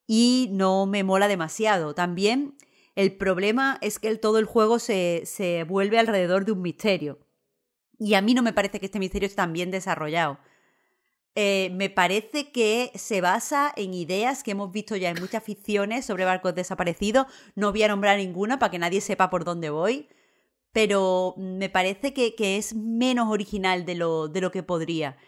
y 0.06 0.50
no 0.52 0.86
me 0.86 1.02
mola 1.02 1.26
demasiado. 1.26 1.94
También 1.94 2.56
el 2.94 3.16
problema 3.16 3.78
es 3.80 3.98
que 3.98 4.08
el, 4.08 4.20
todo 4.20 4.38
el 4.38 4.44
juego 4.44 4.78
se, 4.78 5.22
se 5.24 5.64
vuelve 5.64 5.98
alrededor 5.98 6.44
de 6.44 6.52
un 6.52 6.62
misterio. 6.62 7.18
Y 7.98 8.14
a 8.14 8.22
mí 8.22 8.34
no 8.34 8.42
me 8.42 8.52
parece 8.52 8.78
que 8.78 8.86
este 8.86 8.98
misterio 8.98 9.26
esté 9.26 9.36
tan 9.36 9.52
bien 9.52 9.70
desarrollado. 9.70 10.38
Eh, 11.38 11.70
me 11.74 11.90
parece 11.90 12.50
que 12.50 12.90
se 12.94 13.20
basa 13.20 13.70
en 13.76 13.92
ideas 13.92 14.42
que 14.42 14.52
hemos 14.52 14.72
visto 14.72 14.96
ya 14.96 15.10
en 15.10 15.20
muchas 15.20 15.44
ficciones 15.44 16.06
sobre 16.06 16.24
barcos 16.24 16.54
desaparecidos. 16.54 17.26
No 17.54 17.72
voy 17.72 17.82
a 17.82 17.88
nombrar 17.88 18.16
ninguna 18.16 18.58
para 18.58 18.70
que 18.70 18.78
nadie 18.78 19.02
sepa 19.02 19.28
por 19.28 19.44
dónde 19.44 19.68
voy, 19.68 20.08
pero 20.72 21.34
me 21.36 21.68
parece 21.68 22.14
que, 22.14 22.34
que 22.34 22.56
es 22.56 22.74
menos 22.74 23.28
original 23.28 23.84
de 23.84 23.96
lo, 23.96 24.28
de 24.28 24.40
lo 24.40 24.50
que 24.50 24.62
podría. 24.62 25.18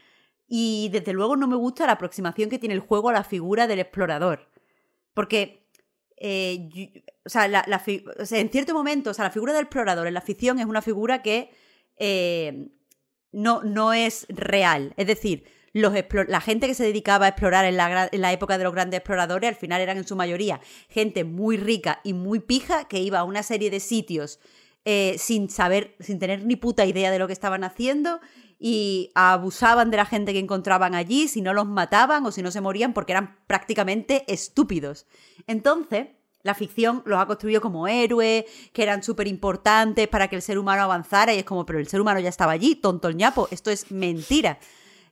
Y 0.49 0.89
desde 0.93 1.13
luego 1.13 1.37
no 1.37 1.47
me 1.47 1.57
gusta 1.57 1.85
la 1.87 1.93
aproximación 1.93 2.49
que 2.49 2.59
tiene 2.59 2.75
el 2.75 2.81
juego 2.81 3.11
a 3.11 3.13
la 3.13 3.23
figura 3.23 3.67
del 3.67 3.81
explorador. 3.81 4.49
Porque 5.13 5.69
eh, 6.17 7.05
o, 7.23 7.29
sea, 7.29 7.45
en 8.41 8.51
cierto 8.51 8.73
momento, 8.73 9.11
o 9.11 9.15
sea, 9.15 9.27
la 9.27 9.31
figura 9.31 9.53
del 9.53 9.65
explorador 9.65 10.07
en 10.07 10.15
la 10.15 10.23
ficción 10.23 10.59
es 10.59 10.65
una 10.65 10.81
figura 10.81 11.21
que 11.21 11.51
eh, 11.99 12.69
no, 13.31 13.63
no 13.63 13.93
es 13.93 14.27
real. 14.31 14.95
Es 14.97 15.07
decir, 15.07 15.45
la 15.81 16.41
gente 16.41 16.67
que 16.67 16.75
se 16.75 16.85
dedicaba 16.85 17.27
a 17.27 17.29
explorar 17.31 17.65
en 17.65 17.77
la, 17.77 18.09
en 18.11 18.21
la, 18.21 18.33
época 18.33 18.59
de 18.59 18.65
los 18.65 18.73
grandes 18.73 18.99
exploradores 18.99 19.49
al 19.49 19.57
final 19.57 19.81
eran 19.81 19.97
en 19.97 20.07
su 20.07 20.17
mayoría 20.17 20.61
gente 20.89 21.25
muy 21.25 21.57
rica 21.57 22.01
y 22.05 22.13
muy 22.13 22.41
pija 22.41 22.89
que 22.89 23.01
iba 23.01 23.19
a 23.19 23.25
una 23.25 23.43
serie 23.43 23.71
de 23.71 23.81
sitios 23.81 24.41
eh, 24.85 25.17
sin 25.19 25.51
saber, 25.51 25.97
sin 26.01 26.19
tener 26.19 26.45
ni 26.45 26.57
puta 26.57 26.87
idea 26.87 27.11
de 27.11 27.19
lo 27.19 27.27
que 27.27 27.33
estaban 27.33 27.65
haciendo 27.65 28.21
y 28.59 29.11
abusaban 29.15 29.91
de 29.91 29.99
la 29.99 30.07
gente 30.07 30.33
que 30.33 30.39
encontraban 30.39 30.95
allí, 30.95 31.29
si 31.29 31.43
no 31.43 31.53
los 31.53 31.67
mataban 31.67 32.25
o 32.27 32.33
si 32.33 32.43
no 32.43 32.51
se 32.51 32.61
morían 32.61 32.95
porque 32.95 33.13
eran 33.13 33.37
prácticamente 33.47 34.25
estúpidos. 34.33 35.07
Entonces, 35.47 36.09
la 36.43 36.55
ficción 36.55 37.03
los 37.05 37.21
ha 37.21 37.27
construido 37.27 37.61
como 37.61 37.87
héroes, 37.87 38.45
que 38.73 38.83
eran 38.83 39.03
súper 39.03 39.29
importantes 39.29 40.09
para 40.09 40.29
que 40.29 40.37
el 40.37 40.43
ser 40.43 40.59
humano 40.59 40.83
avanzara 40.83 41.35
y 41.35 41.39
es 41.39 41.45
como, 41.45 41.67
pero 41.67 41.79
el 41.79 41.89
ser 41.89 42.01
humano 42.01 42.21
ya 42.21 42.29
estaba 42.29 42.53
allí, 42.53 42.75
tonto 42.75 43.09
el 43.09 43.17
ñapo, 43.17 43.49
esto 43.51 43.71
es 43.71 43.91
mentira. 43.91 44.59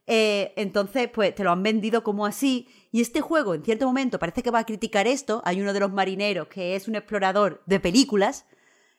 Eh, 0.06 0.52
entonces, 0.56 1.08
pues 1.12 1.34
te 1.34 1.42
lo 1.42 1.50
han 1.50 1.62
vendido 1.62 2.02
como 2.02 2.26
así. 2.26 2.68
Y 2.92 3.00
este 3.00 3.20
juego, 3.20 3.54
en 3.54 3.64
cierto 3.64 3.86
momento, 3.86 4.18
parece 4.18 4.42
que 4.42 4.50
va 4.50 4.60
a 4.60 4.66
criticar 4.66 5.06
esto. 5.06 5.42
Hay 5.44 5.60
uno 5.60 5.72
de 5.72 5.80
los 5.80 5.92
marineros 5.92 6.48
que 6.48 6.76
es 6.76 6.88
un 6.88 6.94
explorador 6.94 7.62
de 7.66 7.80
películas. 7.80 8.46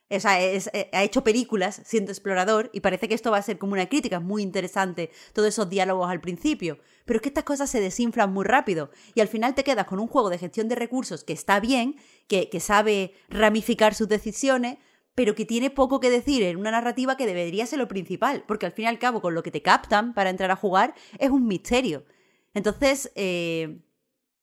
O 0.10 0.20
sea, 0.20 0.42
eh, 0.42 0.90
ha 0.94 1.04
hecho 1.04 1.24
películas 1.24 1.82
siendo 1.86 2.12
explorador 2.12 2.70
y 2.74 2.80
parece 2.80 3.10
que 3.10 3.16
esto 3.16 3.32
va 3.32 3.38
a 3.38 3.42
ser 3.42 3.58
como 3.58 3.74
una 3.74 3.90
crítica 3.90 4.22
muy 4.22 4.42
interesante, 4.42 5.12
todos 5.34 5.50
esos 5.50 5.70
diálogos 5.70 6.10
al 6.10 6.22
principio. 6.22 6.80
Pero 7.06 7.18
es 7.18 7.22
que 7.22 7.30
estas 7.30 7.44
cosas 7.44 7.70
se 7.70 7.82
desinflan 7.82 8.32
muy 8.32 8.46
rápido 8.46 8.90
y 9.16 9.22
al 9.22 9.28
final 9.28 9.54
te 9.54 9.66
quedas 9.66 9.86
con 9.86 10.00
un 10.00 10.08
juego 10.08 10.30
de 10.30 10.38
gestión 10.38 10.70
de 10.70 10.76
recursos 10.76 11.26
que 11.26 11.34
está 11.34 11.60
bien, 11.60 11.98
que 12.28 12.60
sabe 12.62 13.16
ramificar 13.30 13.96
sus 13.96 14.08
decisiones, 14.08 14.78
pero 15.18 15.34
que 15.34 15.46
tiene 15.46 15.72
poco 15.72 16.00
que 16.00 16.12
decir 16.12 16.44
en 16.44 16.58
una 16.58 16.70
narrativa 16.70 17.18
que 17.18 17.26
debería 17.26 17.66
ser 17.66 17.80
lo 17.80 17.88
principal, 17.88 18.44
porque 18.48 18.68
al 18.68 18.72
fin 18.72 18.86
y 18.86 18.88
al 18.90 19.00
cabo 19.00 19.20
con 19.20 19.34
lo 19.34 19.42
que 19.42 19.50
te 19.50 19.64
captan 19.64 20.14
para 20.14 20.30
entrar 20.30 20.52
a 20.52 20.56
jugar 20.56 20.94
es 21.18 21.32
un 21.32 21.48
misterio. 21.48 22.06
Entonces, 22.54 23.12
eh, 23.16 23.80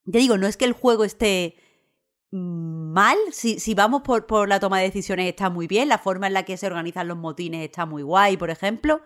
digo, 0.04 0.36
no 0.36 0.48
es 0.48 0.56
que 0.56 0.64
el 0.64 0.72
juego 0.72 1.04
esté 1.04 1.54
mal, 2.32 3.16
si, 3.30 3.60
si 3.60 3.74
vamos 3.74 4.02
por, 4.02 4.26
por, 4.26 4.48
la 4.48 4.58
toma 4.58 4.80
de 4.80 4.86
decisiones 4.86 5.28
está 5.28 5.48
muy 5.48 5.68
bien, 5.68 5.88
la 5.88 5.98
forma 5.98 6.26
en 6.26 6.32
la 6.32 6.42
que 6.42 6.56
se 6.56 6.66
organizan 6.66 7.06
los 7.06 7.18
motines 7.18 7.64
está 7.64 7.86
muy 7.86 8.02
guay, 8.02 8.36
por 8.36 8.50
ejemplo, 8.50 9.00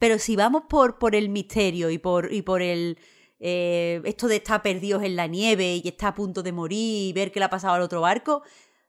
pero 0.00 0.18
si 0.18 0.34
vamos 0.34 0.64
por, 0.68 0.98
por 0.98 1.14
el 1.14 1.28
misterio 1.28 1.88
y 1.90 1.98
por, 1.98 2.32
y 2.32 2.42
por 2.42 2.62
el... 2.62 2.98
Eh, 3.38 4.02
esto 4.06 4.26
de 4.26 4.36
estar 4.36 4.60
perdidos 4.60 5.04
en 5.04 5.14
la 5.14 5.28
nieve 5.28 5.80
y 5.84 5.86
estar 5.86 6.08
a 6.08 6.14
punto 6.14 6.42
de 6.42 6.50
morir 6.50 7.10
y 7.10 7.12
ver 7.12 7.30
qué 7.30 7.38
le 7.38 7.44
ha 7.44 7.50
pasado 7.50 7.74
al 7.74 7.82
otro 7.82 8.00
barco, 8.00 8.42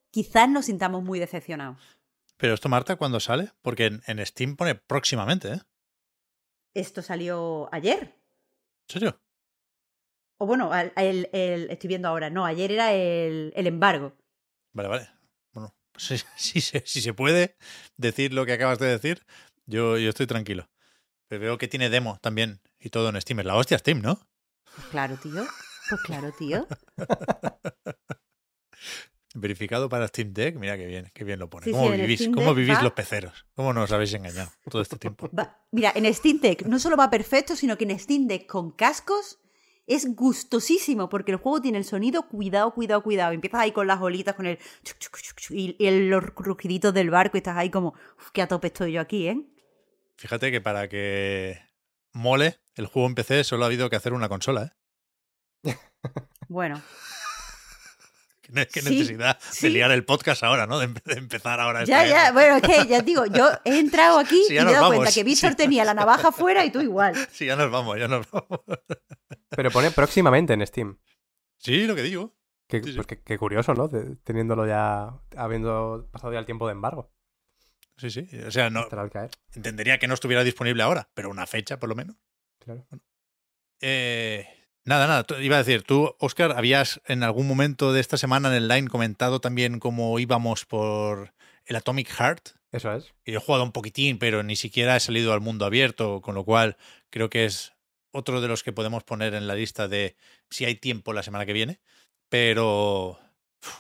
quizás 0.10 0.50
nos 0.50 0.66
sintamos 0.66 1.04
muy 1.04 1.20
decepcionados. 1.20 1.97
Pero 2.38 2.54
esto, 2.54 2.70
Marta, 2.70 2.96
¿cuándo 2.96 3.20
sale? 3.20 3.52
Porque 3.62 4.00
en, 4.06 4.26
Steam 4.26 4.56
pone 4.56 4.76
próximamente, 4.76 5.54
¿eh? 5.54 5.62
Esto 6.74 7.02
salió 7.02 7.74
ayer. 7.74 8.16
¿En 8.88 8.94
serio? 8.94 9.22
O 10.38 10.46
bueno, 10.46 10.72
el, 10.96 11.28
estoy 11.70 11.88
viendo 11.88 12.08
ahora. 12.08 12.30
No, 12.30 12.46
ayer 12.46 12.72
era 12.72 12.94
el, 12.94 13.52
embargo. 13.56 14.16
Vale, 14.74 14.90
vale. 14.90 15.10
Bueno, 15.52 15.76
pues 15.92 16.26
si, 16.36 16.62
si, 16.62 17.02
se 17.02 17.14
puede 17.14 17.58
decir 17.98 18.34
lo 18.34 18.46
que 18.46 18.54
acabas 18.54 18.78
de 18.78 18.88
decir, 18.88 19.26
yo, 19.66 19.98
yo 19.98 20.10
estoy 20.10 20.28
tranquilo. 20.28 20.70
Pero 21.28 21.42
veo 21.42 21.58
que 21.58 21.68
tiene 21.68 21.90
demo 21.90 22.20
también 22.22 22.62
y 22.80 22.90
todo 22.90 23.10
en 23.10 23.20
Steam. 23.20 23.40
Es 23.40 23.46
la 23.48 23.56
hostia 23.56 23.80
Steam, 23.80 24.02
¿no? 24.02 24.20
Pues 24.76 24.88
claro, 24.88 25.18
tío. 25.18 25.46
Pues 25.90 26.02
claro, 26.02 26.32
tío. 26.38 26.68
Verificado 29.40 29.88
para 29.88 30.08
Steam 30.08 30.34
Deck, 30.34 30.56
mira 30.56 30.78
qué 30.78 30.86
bien, 30.88 31.12
qué 31.14 31.24
bien 31.24 31.38
lo 31.38 31.50
pone. 31.50 31.72
¿Cómo, 31.72 31.92
vivís, 31.92 32.28
¿cómo 32.34 32.56
vivís 32.56 32.82
los 32.82 32.94
peceros? 32.94 33.46
¿Cómo 33.54 33.72
nos 33.72 33.92
habéis 33.92 34.14
engañado 34.14 34.50
todo 34.70 34.82
este 34.82 34.98
tiempo? 34.98 35.30
mira, 35.72 35.92
en 35.96 36.12
Steam 36.14 36.40
Deck 36.40 36.66
no 36.66 36.80
solo 36.80 36.98
va 36.98 37.10
perfecto, 37.10 37.56
sino 37.56 37.78
que 37.78 37.84
en 37.84 38.00
Steam 38.00 38.28
Deck 38.28 38.48
con 38.48 38.72
cascos 38.72 39.40
es 39.86 40.16
gustosísimo 40.16 41.08
porque 41.08 41.32
el 41.32 41.38
juego 41.38 41.62
tiene 41.62 41.78
el 41.78 41.86
sonido 41.86 42.28
cuidado, 42.28 42.74
cuidado, 42.74 43.04
cuidado. 43.04 43.32
Empiezas 43.32 43.62
ahí 43.62 43.72
con 43.72 43.88
las 43.88 44.02
olitas, 44.02 44.36
con 44.36 44.46
el 44.46 44.60
y, 45.50 45.90
los 46.10 46.24
rugiditos 46.36 46.94
del 46.94 47.10
barco 47.10 47.38
y 47.38 47.40
estás 47.40 47.58
ahí 47.58 47.70
como, 47.70 47.90
uf, 48.18 48.32
qué 48.34 48.42
a 48.42 48.48
tope 48.48 48.68
estoy 48.68 48.94
yo 48.94 49.02
aquí, 49.02 49.28
¿eh? 49.28 49.42
Fíjate 50.18 50.52
que 50.52 50.62
para 50.62 50.90
que 50.90 51.62
mole 52.12 52.60
el 52.76 52.88
juego 52.88 53.08
en 53.08 53.16
PC 53.16 53.44
solo 53.44 53.64
ha 53.64 53.68
habido 53.68 53.90
que 53.90 53.96
hacer 53.96 54.14
una 54.14 54.30
consola, 54.30 54.74
¿eh? 55.64 55.76
Bueno. 56.50 56.82
Qué, 58.54 58.82
necesidad 58.82 59.40
de 59.62 59.70
liar 59.70 59.92
el 59.92 60.06
podcast 60.06 60.44
ahora, 60.44 60.68
¿no? 60.68 60.80
De, 60.80 60.86
empezar 61.16 61.60
ahora. 61.60 61.84
Ya, 61.84 62.06
ya, 62.06 62.32
bueno, 62.32 62.58
es 62.58 62.62
que 62.62 62.88
ya 62.88 63.02
digo, 63.02 63.26
yo 63.26 63.50
he 63.66 63.80
entrado 63.80 64.20
aquí 64.20 64.42
y 64.50 64.54
me 64.54 64.60
he 64.60 64.74
dado 64.74 64.88
cuenta 64.88 65.12
que 65.12 65.24
Víctor 65.24 65.56
tenía 65.56 65.84
la 65.84 65.94
navaja 65.94 66.32
fuera 66.32 66.66
y 66.66 66.72
tú 66.72 66.82
igual. 66.82 67.16
Sí, 67.32 67.46
ya 67.46 67.56
nos 67.56 67.70
vamos, 67.70 68.00
ya 68.00 68.08
nos 68.08 68.30
vamos. 68.32 68.62
Pero 69.50 69.72
pone 69.72 69.92
próximamente 69.92 70.54
en 70.54 70.66
Steam. 70.66 70.98
Sí, 71.58 71.86
lo 71.86 71.96
que 71.96 72.04
digo. 72.04 72.36
Qué, 72.68 72.82
pues 72.82 73.08
qué, 73.24 73.38
curioso, 73.38 73.74
¿no? 73.74 73.90
teniéndolo 74.24 74.68
ya, 74.68 75.14
habiendo 75.36 76.10
pasado 76.12 76.34
ya 76.34 76.40
el 76.40 76.46
tiempo 76.46 76.68
de 76.68 76.74
embargo. 76.74 77.14
Sí, 77.98 78.10
sí. 78.10 78.28
O 78.46 78.52
sea, 78.52 78.70
no. 78.70 78.88
Entendería 79.56 79.98
que 79.98 80.08
no 80.08 80.14
estuviera 80.14 80.44
disponible 80.44 80.84
ahora, 80.84 81.10
pero 81.14 81.30
una 81.30 81.48
fecha 81.48 81.80
por 81.80 81.90
lo 81.90 81.96
menos. 81.96 82.18
Claro. 82.60 82.86
Eh, 83.80 84.57
Nada, 84.88 85.06
nada. 85.06 85.42
Iba 85.42 85.58
a 85.58 85.64
decir, 85.64 85.84
tú, 85.84 86.16
Oscar, 86.18 86.54
habías 86.56 87.02
en 87.08 87.22
algún 87.22 87.46
momento 87.46 87.92
de 87.92 88.00
esta 88.00 88.16
semana 88.16 88.48
en 88.48 88.56
el 88.56 88.70
line 88.70 88.88
comentado 88.88 89.42
también 89.42 89.80
cómo 89.80 90.18
íbamos 90.18 90.64
por 90.64 91.34
el 91.66 91.76
Atomic 91.76 92.08
Heart. 92.08 92.52
Eso 92.72 92.94
es. 92.94 93.14
Y 93.26 93.34
yo 93.34 93.40
he 93.40 93.42
jugado 93.42 93.66
un 93.66 93.74
poquitín, 93.74 94.18
pero 94.18 94.44
ni 94.44 94.56
siquiera 94.56 94.96
he 94.96 95.02
salido 95.02 95.34
al 95.34 95.42
mundo 95.42 95.66
abierto, 95.66 96.22
con 96.22 96.36
lo 96.36 96.46
cual 96.46 96.78
creo 97.10 97.30
que 97.30 97.44
es 97.44 97.74
otro 98.14 98.40
de 98.40 98.48
los 98.48 98.64
que 98.64 98.72
podemos 98.72 99.04
poner 99.04 99.34
en 99.34 99.46
la 99.48 99.56
lista 99.56 99.90
de 99.90 100.16
si 100.50 100.64
hay 100.64 100.76
tiempo 100.76 101.12
la 101.12 101.22
semana 101.22 101.46
que 101.46 101.52
viene. 101.52 101.82
Pero, 102.30 103.20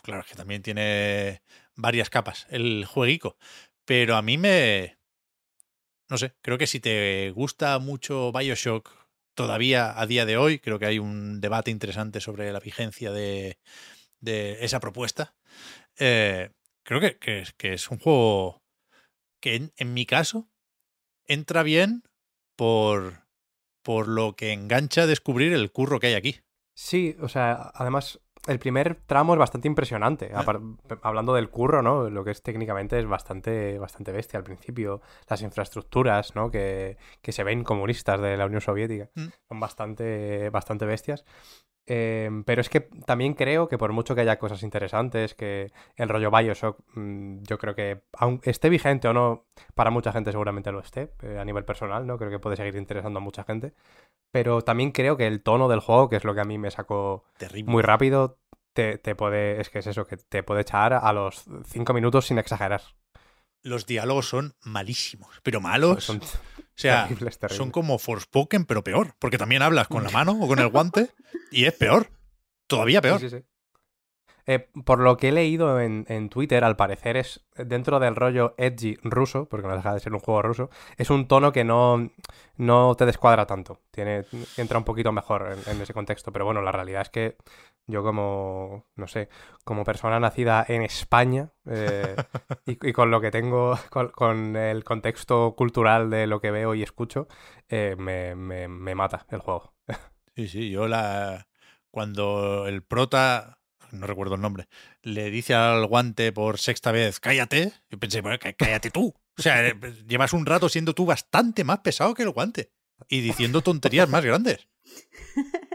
claro, 0.03 0.25
que 0.27 0.35
también 0.35 0.61
tiene 0.61 1.41
varias 1.75 2.09
capas 2.09 2.47
el 2.49 2.83
jueguico. 2.83 3.37
Pero 3.85 4.17
a 4.17 4.21
mí 4.21 4.37
me... 4.37 4.97
No 6.09 6.17
sé, 6.17 6.33
creo 6.41 6.57
que 6.57 6.67
si 6.67 6.81
te 6.81 7.31
gusta 7.31 7.79
mucho 7.79 8.33
Bioshock 8.33 9.06
todavía 9.37 9.97
a 9.97 10.07
día 10.07 10.25
de 10.25 10.35
hoy. 10.35 10.59
Creo 10.59 10.79
que 10.79 10.87
hay 10.87 10.99
un 10.99 11.39
debate 11.39 11.71
interesante 11.71 12.19
sobre 12.19 12.51
la 12.51 12.59
vigencia 12.59 13.11
de, 13.11 13.57
esa 14.25 14.79
propuesta. 14.81 15.35
Eh, 15.97 16.49
creo 16.83 16.99
que, 17.19 17.45
es 17.59 17.89
un 17.89 17.99
juego 17.99 18.63
que 19.39 19.71
en, 19.77 19.93
mi 19.93 20.05
caso 20.05 20.49
entra 21.25 21.61
bien 21.61 22.03
por, 22.55 23.27
por 23.83 24.07
lo 24.07 24.35
que 24.35 24.53
engancha 24.53 25.03
a 25.03 25.07
descubrir 25.07 25.53
el 25.53 25.71
curro 25.71 25.99
que 25.99 26.07
hay 26.07 26.15
aquí. 26.15 26.41
Sí, 26.73 27.15
o 27.21 27.29
sea, 27.29 27.71
además 27.75 28.19
el 28.47 28.59
primer 28.59 28.95
tramo 28.95 29.33
es 29.33 29.39
bastante 29.39 29.67
impresionante. 29.67 30.31
Ah. 30.33 30.45
Hablando 31.01 31.33
del 31.33 31.49
curro, 31.49 31.81
¿no? 31.81 32.09
Lo 32.09 32.23
que 32.23 32.31
es 32.31 32.41
técnicamente 32.41 32.99
es 32.99 33.05
bastante, 33.05 33.77
bastante 33.77 34.11
bestia 34.11 34.37
al 34.37 34.43
principio. 34.43 35.01
Las 35.29 35.41
infraestructuras, 35.41 36.35
¿no? 36.35 36.49
Que, 36.49 36.97
que 37.21 37.31
se 37.31 37.43
ven 37.43 37.63
comunistas 37.63 38.19
de 38.21 38.37
la 38.37 38.45
Unión 38.45 38.61
Soviética. 38.61 39.09
Mm. 39.15 39.27
Son 39.47 39.59
bastante, 39.59 40.49
bastante 40.49 40.85
bestias. 40.85 41.25
Eh, 41.89 42.29
pero 42.45 42.59
es 42.59 42.69
que 42.69 42.81
también 42.81 43.33
creo 43.33 43.69
que 43.69 43.77
por 43.77 43.93
mucho 43.93 44.13
que 44.13 44.21
haya 44.21 44.37
cosas 44.37 44.61
interesantes, 44.61 45.33
que 45.33 45.71
el 45.95 46.09
rollo 46.09 46.29
Bioshock, 46.29 46.79
mm, 46.95 47.43
yo 47.43 47.57
creo 47.57 47.75
que 47.75 48.03
aun 48.13 48.41
esté 48.43 48.69
vigente 48.69 49.07
o 49.07 49.13
no, 49.13 49.45
para 49.73 49.89
mucha 49.89 50.11
gente 50.11 50.31
seguramente 50.31 50.73
lo 50.73 50.79
esté, 50.81 51.13
eh, 51.21 51.37
a 51.39 51.45
nivel 51.45 51.63
personal, 51.63 52.05
¿no? 52.05 52.17
Creo 52.17 52.29
que 52.29 52.39
puede 52.39 52.57
seguir 52.57 52.75
interesando 52.75 53.19
a 53.19 53.21
mucha 53.21 53.45
gente. 53.45 53.73
Pero 54.31 54.61
también 54.61 54.91
creo 54.91 55.15
que 55.15 55.27
el 55.27 55.41
tono 55.41 55.69
del 55.69 55.79
juego, 55.79 56.09
que 56.09 56.17
es 56.17 56.25
lo 56.25 56.35
que 56.35 56.41
a 56.41 56.45
mí 56.45 56.57
me 56.57 56.71
sacó 56.71 57.23
Terrible. 57.37 57.71
muy 57.71 57.81
rápido, 57.81 58.37
te, 58.73 58.97
te 58.97 59.15
puede, 59.15 59.61
es 59.61 59.69
que 59.69 59.79
es 59.79 59.87
eso, 59.87 60.05
que 60.05 60.17
te 60.17 60.43
puede 60.43 60.61
echar 60.61 60.93
a 60.93 61.13
los 61.13 61.45
5 61.67 61.93
minutos 61.93 62.27
sin 62.27 62.37
exagerar. 62.37 62.81
Los 63.63 63.85
diálogos 63.85 64.27
son 64.27 64.55
malísimos, 64.61 65.39
pero 65.41 65.61
malos. 65.61 66.03
Son 66.03 66.19
o 66.77 66.79
sea, 66.79 67.09
son 67.49 67.71
como 67.71 67.97
Forspoken, 67.97 68.65
pero 68.65 68.83
peor. 68.83 69.15
Porque 69.17 69.39
también 69.39 69.63
hablas 69.63 69.87
con 69.87 70.03
la 70.03 70.09
mano 70.11 70.37
o 70.39 70.47
con 70.47 70.59
el 70.59 70.67
guante 70.67 71.09
y 71.51 71.65
es 71.65 71.73
peor. 71.73 72.11
Todavía 72.67 73.01
peor. 73.01 73.19
Sí, 73.19 73.29
sí, 73.29 73.37
sí. 73.37 73.43
Eh, 74.49 74.69
por 74.85 74.99
lo 74.99 75.17
que 75.17 75.29
he 75.29 75.31
leído 75.33 75.81
en, 75.81 76.05
en 76.07 76.29
Twitter, 76.29 76.63
al 76.63 76.77
parecer 76.77 77.17
es 77.17 77.45
dentro 77.55 77.99
del 77.99 78.15
rollo 78.15 78.55
edgy 78.57 78.97
ruso, 79.03 79.49
porque 79.49 79.67
no 79.67 79.75
deja 79.75 79.93
de 79.93 79.99
ser 79.99 80.13
un 80.13 80.19
juego 80.19 80.41
ruso, 80.41 80.69
es 80.95 81.09
un 81.09 81.27
tono 81.27 81.51
que 81.51 81.65
no, 81.65 82.11
no 82.55 82.95
te 82.95 83.05
descuadra 83.05 83.45
tanto. 83.45 83.81
Tiene, 83.91 84.23
entra 84.55 84.77
un 84.77 84.85
poquito 84.85 85.11
mejor 85.11 85.51
en, 85.51 85.75
en 85.75 85.81
ese 85.81 85.93
contexto. 85.93 86.31
Pero 86.31 86.45
bueno, 86.45 86.61
la 86.61 86.71
realidad 86.71 87.01
es 87.01 87.09
que 87.09 87.37
yo 87.87 88.03
como, 88.03 88.85
no 88.95 89.07
sé, 89.07 89.29
como 89.63 89.83
persona 89.83 90.19
nacida 90.19 90.65
en 90.67 90.83
España 90.83 91.51
eh, 91.65 92.15
y, 92.65 92.71
y 92.89 92.93
con 92.93 93.09
lo 93.11 93.21
que 93.21 93.31
tengo, 93.31 93.79
con, 93.89 94.09
con 94.09 94.55
el 94.55 94.83
contexto 94.83 95.55
cultural 95.55 96.09
de 96.09 96.27
lo 96.27 96.41
que 96.41 96.51
veo 96.51 96.75
y 96.75 96.83
escucho, 96.83 97.27
eh, 97.69 97.95
me, 97.97 98.35
me- 98.35 98.67
me 98.67 98.93
mata 98.95 99.25
el 99.29 99.39
juego. 99.39 99.73
Sí, 100.35 100.47
sí, 100.47 100.69
yo 100.69 100.87
la. 100.87 101.47
Cuando 101.89 102.67
el 102.67 102.83
prota, 102.83 103.57
no 103.91 104.05
recuerdo 104.05 104.35
el 104.35 104.41
nombre, 104.41 104.67
le 105.01 105.31
dice 105.31 105.55
al 105.55 105.85
guante 105.87 106.31
por 106.31 106.59
sexta 106.59 106.91
vez, 106.91 107.19
cállate, 107.19 107.71
yo 107.89 107.97
pensé, 107.97 108.21
bueno, 108.21 108.37
cá- 108.37 108.53
cállate 108.53 108.91
tú. 108.91 109.15
O 109.37 109.41
sea, 109.41 109.65
eh, 109.67 109.75
llevas 110.05 110.33
un 110.33 110.45
rato 110.45 110.69
siendo 110.69 110.93
tú 110.93 111.05
bastante 111.05 111.63
más 111.63 111.79
pesado 111.79 112.13
que 112.13 112.23
el 112.23 112.29
guante 112.31 112.71
y 113.07 113.21
diciendo 113.21 113.61
tonterías 113.61 114.09
más 114.09 114.23
grandes. 114.25 114.67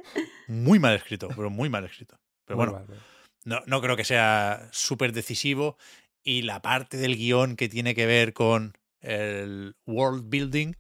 Muy 0.52 0.78
mal 0.78 0.94
escrito, 0.94 1.28
pero 1.34 1.50
muy 1.50 1.68
mal 1.68 1.84
escrito. 1.84 2.18
Pero 2.44 2.58
Muy 2.58 2.66
bueno, 2.66 2.86
mal. 2.86 2.98
no, 3.44 3.60
no 3.66 3.80
creo 3.80 3.96
que 3.96 4.04
sea 4.04 4.68
súper 4.70 5.12
decisivo. 5.12 5.76
Y 6.22 6.42
la 6.42 6.62
parte 6.62 6.96
del 6.98 7.16
guion 7.16 7.56
que 7.56 7.68
tiene 7.68 7.94
que 7.94 8.06
ver 8.06 8.32
con 8.32 8.74
el 9.00 9.74
world 9.86 10.28
building, 10.28 10.74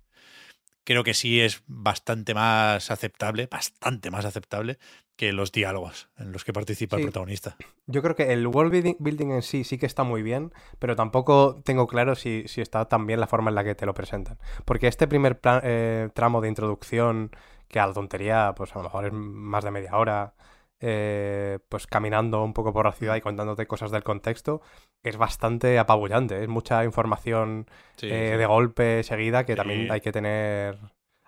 creo 0.84 1.04
que 1.04 1.14
sí 1.14 1.40
es 1.40 1.62
bastante 1.66 2.34
más 2.34 2.90
aceptable, 2.90 3.48
bastante 3.50 4.10
más 4.10 4.24
aceptable 4.24 4.78
que 5.16 5.32
los 5.32 5.52
diálogos 5.52 6.08
en 6.16 6.32
los 6.32 6.44
que 6.44 6.52
participa 6.52 6.96
el 6.96 7.02
protagonista. 7.02 7.56
Yo 7.86 8.02
creo 8.02 8.14
que 8.14 8.32
el 8.32 8.46
world 8.46 8.96
building, 8.98 9.30
en 9.30 9.42
sí 9.42 9.64
sí 9.64 9.78
que 9.78 9.86
está 9.86 10.04
muy 10.04 10.22
bien, 10.22 10.52
pero 10.78 10.96
tampoco 10.96 11.60
tengo 11.64 11.86
claro 11.86 12.14
si, 12.14 12.44
si 12.46 12.60
está 12.60 12.86
tan 12.88 13.06
bien 13.06 13.20
la 13.20 13.26
forma 13.26 13.50
en 13.50 13.54
la 13.54 13.64
que 13.64 13.74
te 13.74 13.86
lo 13.86 13.94
presentan. 13.94 14.38
Porque 14.64 14.88
este 14.88 15.06
primer 15.08 15.38
pla- 15.40 15.60
eh, 15.64 16.08
tramo 16.14 16.40
de 16.40 16.48
introducción, 16.48 17.30
que 17.72 17.80
a 17.80 17.86
la 17.88 17.92
tontería, 17.94 18.52
pues 18.56 18.72
a 18.74 18.78
lo 18.78 18.84
mejor 18.84 19.06
es 19.06 19.12
más 19.12 19.64
de 19.64 19.70
media 19.72 19.96
hora, 19.96 20.34
eh, 20.78 21.58
pues 21.68 21.86
caminando 21.86 22.44
un 22.44 22.52
poco 22.52 22.72
por 22.72 22.84
la 22.86 22.92
ciudad 22.92 23.16
y 23.16 23.20
contándote 23.20 23.66
cosas 23.66 23.90
del 23.90 24.02
contexto, 24.02 24.60
es 25.02 25.16
bastante 25.16 25.78
apabullante. 25.78 26.42
Es 26.42 26.48
mucha 26.48 26.84
información 26.84 27.66
Sí, 27.96 28.06
eh, 28.08 28.30
sí. 28.32 28.36
de 28.38 28.46
golpe 28.46 29.02
seguida 29.02 29.44
que 29.46 29.54
Sí. 29.54 29.56
también 29.56 29.90
hay 29.90 30.00
que 30.00 30.12
tener... 30.12 30.78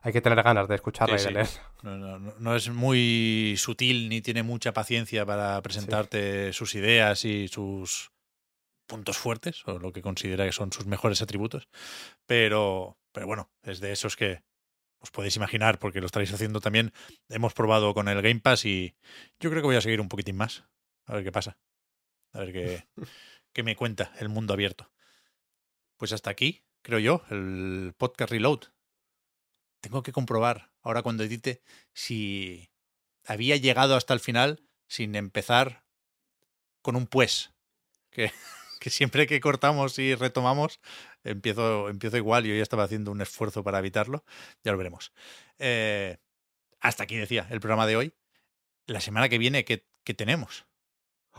Hay 0.06 0.12
que 0.12 0.20
tener 0.20 0.42
ganas 0.42 0.68
de 0.68 0.74
escucharla 0.74 1.18
y 1.18 1.24
de 1.24 1.30
leer. 1.30 1.48
No- 1.82 2.18
no 2.18 2.54
es 2.54 2.68
muy 2.68 3.54
sutil 3.56 4.10
ni 4.10 4.20
tiene 4.20 4.42
mucha 4.42 4.72
paciencia 4.74 5.24
para 5.24 5.62
presentarte 5.62 6.52
sus 6.52 6.74
ideas 6.74 7.24
y 7.24 7.48
sus 7.48 8.10
puntos 8.86 9.16
fuertes 9.16 9.62
o 9.66 9.78
lo 9.78 9.94
que 9.94 10.02
considera 10.02 10.44
que 10.44 10.52
son 10.52 10.70
sus 10.72 10.84
mejores 10.84 11.22
atributos. 11.22 11.68
Pero, 12.26 12.98
pero 13.12 13.26
bueno, 13.26 13.48
es 13.62 13.80
de 13.80 13.92
esos 13.92 14.14
que 14.16 14.42
os 15.04 15.10
podéis 15.10 15.36
imaginar 15.36 15.78
porque 15.78 16.00
lo 16.00 16.06
estaréis 16.06 16.32
haciendo 16.32 16.60
también. 16.60 16.92
Hemos 17.28 17.52
probado 17.52 17.92
con 17.92 18.08
el 18.08 18.22
Game 18.22 18.40
Pass 18.40 18.64
y 18.64 18.96
yo 19.38 19.50
creo 19.50 19.60
que 19.60 19.66
voy 19.66 19.76
a 19.76 19.82
seguir 19.82 20.00
un 20.00 20.08
poquitín 20.08 20.36
más. 20.36 20.64
A 21.04 21.14
ver 21.14 21.24
qué 21.24 21.30
pasa. 21.30 21.58
A 22.32 22.40
ver 22.40 22.52
qué, 22.52 22.88
qué 23.52 23.62
me 23.62 23.76
cuenta 23.76 24.12
el 24.18 24.30
mundo 24.30 24.54
abierto. 24.54 24.90
Pues 25.98 26.12
hasta 26.12 26.30
aquí, 26.30 26.64
creo 26.80 26.98
yo, 26.98 27.22
el 27.28 27.92
podcast 27.98 28.30
Reload. 28.30 28.60
Tengo 29.80 30.02
que 30.02 30.12
comprobar 30.12 30.72
ahora 30.80 31.02
cuando 31.02 31.22
edite 31.22 31.62
si 31.92 32.70
había 33.26 33.56
llegado 33.56 33.96
hasta 33.96 34.14
el 34.14 34.20
final 34.20 34.66
sin 34.88 35.14
empezar 35.16 35.84
con 36.80 36.96
un 36.96 37.06
pues. 37.06 37.52
Que, 38.10 38.32
que 38.80 38.90
siempre 38.90 39.26
que 39.26 39.40
cortamos 39.40 39.98
y 39.98 40.14
retomamos, 40.14 40.80
empiezo, 41.24 41.88
empiezo 41.88 42.16
igual. 42.16 42.44
Yo 42.44 42.54
ya 42.54 42.62
estaba 42.62 42.84
haciendo 42.84 43.10
un 43.12 43.20
esfuerzo 43.20 43.62
para 43.64 43.78
evitarlo. 43.78 44.24
Ya 44.62 44.72
lo 44.72 44.78
veremos. 44.78 45.12
Eh, 45.58 46.18
hasta 46.80 47.04
aquí 47.04 47.16
decía 47.16 47.46
el 47.50 47.60
programa 47.60 47.86
de 47.86 47.96
hoy. 47.96 48.12
La 48.86 49.00
semana 49.00 49.28
que 49.28 49.38
viene, 49.38 49.64
¿qué, 49.64 49.86
qué 50.04 50.12
tenemos? 50.14 50.66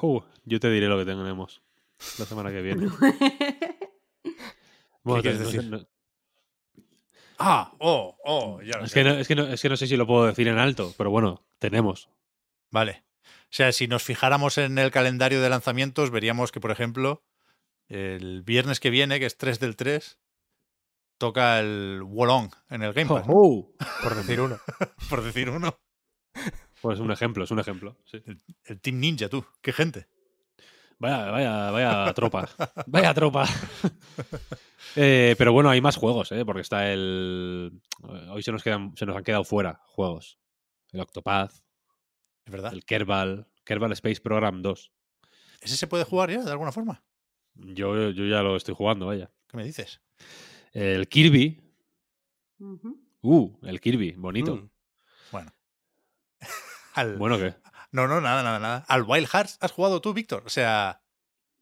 Uh, 0.02 0.22
yo 0.44 0.60
te 0.60 0.70
diré 0.70 0.88
lo 0.88 0.98
que 0.98 1.06
tenemos 1.06 1.62
la 2.20 2.26
semana 2.26 2.52
que 2.52 2.62
viene. 2.62 2.88
Bueno, 5.04 5.22
decir? 5.22 5.64
no- 5.66 5.86
Ah, 7.38 7.72
oh, 7.80 8.18
oh, 8.26 8.62
ya 8.64 8.78
lo 8.80 8.86
es, 8.86 8.92
sé. 8.92 9.00
que 9.00 9.04
no, 9.04 9.12
es, 9.20 9.28
que 9.28 9.36
no, 9.36 9.44
es 9.48 9.62
que 9.62 9.70
no 9.70 9.78
sé 9.78 9.86
si 9.86 9.96
lo 9.98 10.08
puedo 10.08 10.26
decir 10.26 10.48
en 10.48 10.58
alto, 10.58 10.96
pero 10.98 11.12
bueno, 11.12 11.46
tenemos. 11.60 12.10
Vale. 12.72 13.05
O 13.56 13.58
sea, 13.58 13.72
si 13.72 13.88
nos 13.88 14.04
fijáramos 14.04 14.58
en 14.58 14.78
el 14.78 14.92
calendario 14.92 15.42
de 15.42 15.48
lanzamientos, 15.50 16.12
veríamos 16.12 16.52
que, 16.52 16.60
por 16.60 16.72
ejemplo, 16.72 17.24
el 17.88 18.42
viernes 18.42 18.82
que 18.82 18.90
viene, 18.90 19.18
que 19.18 19.28
es 19.28 19.38
3 19.38 19.62
del 19.62 19.78
3, 19.78 20.20
toca 21.18 21.62
el 21.62 22.02
Wolong 22.04 22.52
en 22.70 22.84
el 22.84 22.92
Game 22.92 23.08
Pass, 23.08 23.24
Oh, 23.30 23.72
Por 24.04 24.14
decir 24.16 24.42
uno. 24.42 24.60
por 25.10 25.24
decir 25.24 25.50
uno. 25.50 25.80
Pues 26.82 27.00
un 27.00 27.14
ejemplo, 27.14 27.46
es 27.46 27.52
un 27.52 27.60
ejemplo. 27.60 27.98
sí. 28.04 28.22
El 28.66 28.82
Team 28.82 29.00
Ninja, 29.00 29.30
tú. 29.30 29.46
Qué 29.62 29.72
gente. 29.72 30.10
Vaya, 31.00 31.32
vaya, 31.32 31.72
vaya 31.72 32.14
tropa. 32.14 32.50
Vaya 32.88 33.14
tropa. 33.14 33.48
Eh, 34.98 35.36
pero 35.38 35.52
bueno, 35.52 35.70
hay 35.70 35.82
más 35.82 35.98
juegos, 35.98 36.32
¿eh? 36.32 36.46
Porque 36.46 36.62
está 36.62 36.90
el. 36.92 37.82
Hoy 38.30 38.44
se 38.44 38.52
nos, 38.54 38.64
quedan, 38.64 38.96
se 38.96 39.06
nos 39.06 39.18
han 39.18 39.24
quedado 39.24 39.44
fuera 39.44 39.82
juegos. 39.88 40.38
El 40.94 41.02
Octopath, 41.02 41.52
Es 42.46 42.52
verdad. 42.52 42.74
el 42.74 42.86
Kerbal, 42.86 43.48
Kerbal 43.64 43.92
Space 43.94 44.22
Program 44.22 44.62
2. 44.62 44.92
¿Ese 45.62 45.78
se 45.78 45.88
puede 45.88 46.04
jugar 46.04 46.30
ya, 46.30 46.44
de 46.44 46.52
alguna 46.52 46.72
forma? 46.72 47.04
Yo, 47.56 48.10
yo 48.12 48.26
ya 48.26 48.42
lo 48.42 48.56
estoy 48.56 48.76
jugando, 48.76 49.08
vaya. 49.08 49.32
¿Qué 49.48 49.58
me 49.58 49.64
dices? 49.64 50.02
El 50.74 51.08
Kirby. 51.08 51.62
Uh, 53.22 53.58
el 53.64 53.82
Kirby, 53.82 54.12
bonito. 54.12 54.56
Mm. 54.58 54.70
Bueno. 55.32 55.54
Al- 56.94 57.18
Bueno, 57.18 57.38
¿qué? 57.38 57.56
No, 57.92 58.08
no, 58.08 58.20
nada, 58.22 58.44
nada, 58.44 58.60
nada. 58.60 58.86
¿Al 58.88 59.04
Wild 59.04 59.28
Hearts 59.28 59.58
has 59.62 59.72
jugado 59.72 60.02
tú, 60.02 60.14
Víctor? 60.14 60.44
O 60.46 60.50
sea, 60.50 61.02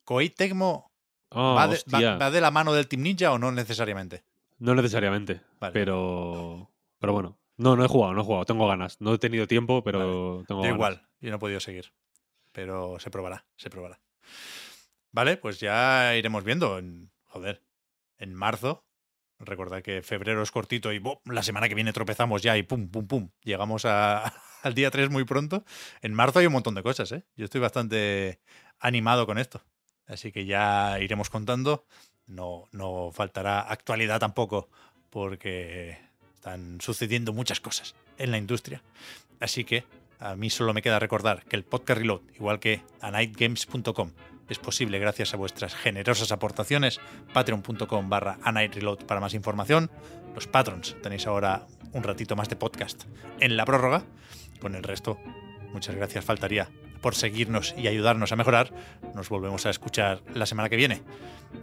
¿Koei 0.04 0.30
Tecmo 0.30 0.92
Oh, 1.36 1.56
va, 1.56 1.68
de, 1.68 1.80
va- 1.92 2.18
va 2.18 2.32
de 2.32 2.42
la 2.42 2.52
mano 2.52 2.74
del 2.74 2.88
Team 2.88 3.02
Ninja 3.04 3.32
o 3.32 3.40
no 3.40 3.52
necesariamente? 3.52 4.24
No 4.60 4.76
necesariamente, 4.76 5.42
Vale. 5.60 5.74
pero. 5.74 6.72
Pero 7.00 7.14
bueno. 7.14 7.40
No, 7.58 7.76
no 7.76 7.86
he 7.86 7.88
jugado, 7.88 8.14
no 8.14 8.22
he 8.22 8.26
jugado. 8.26 8.46
Tengo 8.46 8.68
ganas. 8.68 9.00
No 9.00 9.14
he 9.14 9.18
tenido 9.20 9.48
tiempo, 9.48 9.84
pero 9.84 10.44
tengo 10.48 10.62
Yo 10.62 10.70
ganas. 10.70 10.76
igual, 10.76 11.08
yo 11.22 11.30
no 11.30 11.36
he 11.38 11.40
podido 11.40 11.60
seguir. 11.60 11.94
Pero 12.52 13.00
se 13.00 13.10
probará, 13.12 13.46
se 13.56 13.70
probará. 13.70 14.00
Vale, 15.12 15.38
pues 15.38 15.60
ya 15.60 16.16
iremos 16.16 16.44
viendo. 16.44 16.78
En, 16.80 17.12
joder, 17.26 17.64
en 18.18 18.34
marzo. 18.34 18.86
Recordad 19.40 19.82
que 19.82 20.02
febrero 20.02 20.42
es 20.42 20.52
cortito 20.52 20.94
y 20.94 21.02
la 21.26 21.44
semana 21.44 21.68
que 21.68 21.76
viene 21.76 21.92
tropezamos 21.92 22.42
ya 22.42 22.56
y 22.58 22.64
pum, 22.64 22.88
pum, 22.90 23.08
pum. 23.08 23.30
Llegamos 23.44 23.84
a- 23.86 24.24
al 24.64 24.74
día 24.74 24.90
3 24.90 25.10
muy 25.10 25.26
pronto. 25.26 25.66
En 26.02 26.14
marzo 26.14 26.40
hay 26.40 26.46
un 26.48 26.54
montón 26.54 26.76
de 26.76 26.84
cosas, 26.84 27.12
¿eh? 27.12 27.24
Yo 27.36 27.46
estoy 27.46 27.60
bastante 27.62 28.40
animado 28.80 29.26
con 29.26 29.38
esto. 29.38 29.62
Así 30.08 30.32
que 30.32 30.46
ya 30.46 31.00
iremos 31.00 31.30
contando. 31.30 31.86
No, 32.26 32.68
no 32.72 33.12
faltará 33.12 33.60
actualidad 33.62 34.20
tampoco, 34.20 34.70
porque 35.10 35.98
están 36.44 36.82
sucediendo 36.82 37.32
muchas 37.32 37.62
cosas 37.62 37.96
en 38.18 38.32
la 38.32 38.38
industria. 38.38 38.82
Así 39.40 39.64
que 39.64 39.86
a 40.20 40.36
mí 40.36 40.50
solo 40.50 40.74
me 40.74 40.82
queda 40.82 41.00
recordar 41.00 41.46
que 41.46 41.56
el 41.56 41.64
podcast 41.64 42.00
Reload, 42.00 42.20
igual 42.36 42.60
que 42.60 42.82
anightgames.com, 43.00 44.12
es 44.50 44.60
posible 44.60 45.00
gracias 45.00 45.34
a 45.34 45.38
vuestras 45.38 45.74
generosas 45.74 46.34
aportaciones. 46.34 47.00
Patreon.com 47.32 48.10
barra 48.10 48.40
anightreload 48.44 49.06
para 49.06 49.22
más 49.22 49.34
información. 49.34 49.90
Los 50.36 50.48
patrons 50.48 50.98
tenéis 51.02 51.28
ahora 51.28 51.66
un 51.94 52.04
ratito 52.04 52.36
más 52.36 52.50
de 52.50 52.58
podcast 52.58 53.06
en 53.40 53.56
la 53.56 53.64
prórroga. 53.64 54.04
Con 54.60 54.76
el 54.76 54.84
resto, 54.84 55.18
muchas 55.72 55.96
gracias 55.96 56.26
faltaría 56.26 56.70
por 57.00 57.16
seguirnos 57.16 57.74
y 57.78 57.88
ayudarnos 57.88 58.34
a 58.34 58.36
mejorar. 58.36 58.74
Nos 59.16 59.30
volvemos 59.30 59.66
a 59.66 59.70
escuchar 59.70 60.22
la 60.34 60.46
semana 60.46 60.68
que 60.68 60.76
viene. 60.76 61.04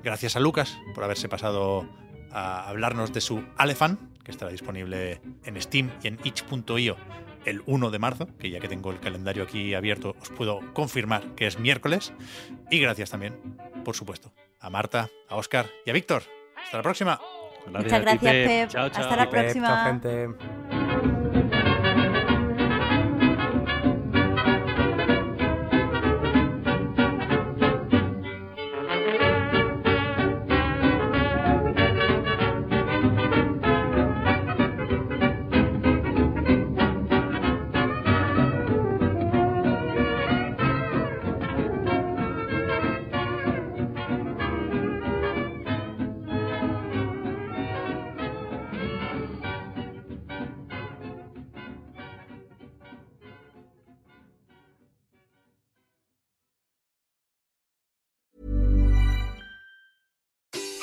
Gracias 0.03 0.37
a 0.37 0.41
Lucas 0.41 0.79
por 0.95 1.05
haberse 1.05 1.29
pasado 1.29 1.87
a 2.33 2.67
hablarnos 2.67 3.13
de 3.13 3.21
su 3.21 3.45
Alefan, 3.59 4.10
que 4.25 4.31
estará 4.31 4.51
disponible 4.51 5.21
en 5.45 5.61
Steam 5.61 5.91
y 6.03 6.09
en 6.09 6.19
itch.io 6.25 6.97
el 7.45 7.63
1 7.67 7.91
de 7.91 7.99
marzo, 7.99 8.29
que 8.39 8.51
ya 8.51 8.61
que 8.61 8.69
tengo 8.69 8.91
el 8.91 9.01
calendario 9.01 9.45
aquí 9.45 9.75
abierto 9.75 10.15
os 10.21 10.29
puedo 10.31 10.61
confirmar 10.73 11.35
que 11.35 11.47
es 11.47 11.59
miércoles. 11.59 12.13
Y 12.71 12.81
gracias 12.81 13.11
también, 13.11 13.35
por 13.85 13.97
supuesto, 13.97 14.33
a 14.59 14.71
Marta, 14.71 15.09
a 15.29 15.37
Oscar 15.37 15.67
y 15.87 15.91
a 15.91 15.93
Víctor. 15.93 16.23
Hasta 16.63 16.77
la 16.77 16.83
próxima. 16.83 17.21
Muchas 17.67 18.01
gracias, 18.01 18.33
Pep. 18.33 18.69
Chao, 18.69 18.89
chao. 18.91 19.03
Hasta 19.03 19.17
la 19.17 19.31
Pep, 19.31 19.33
chao, 19.33 19.63
próxima. 19.63 19.85
gente. 19.85 20.80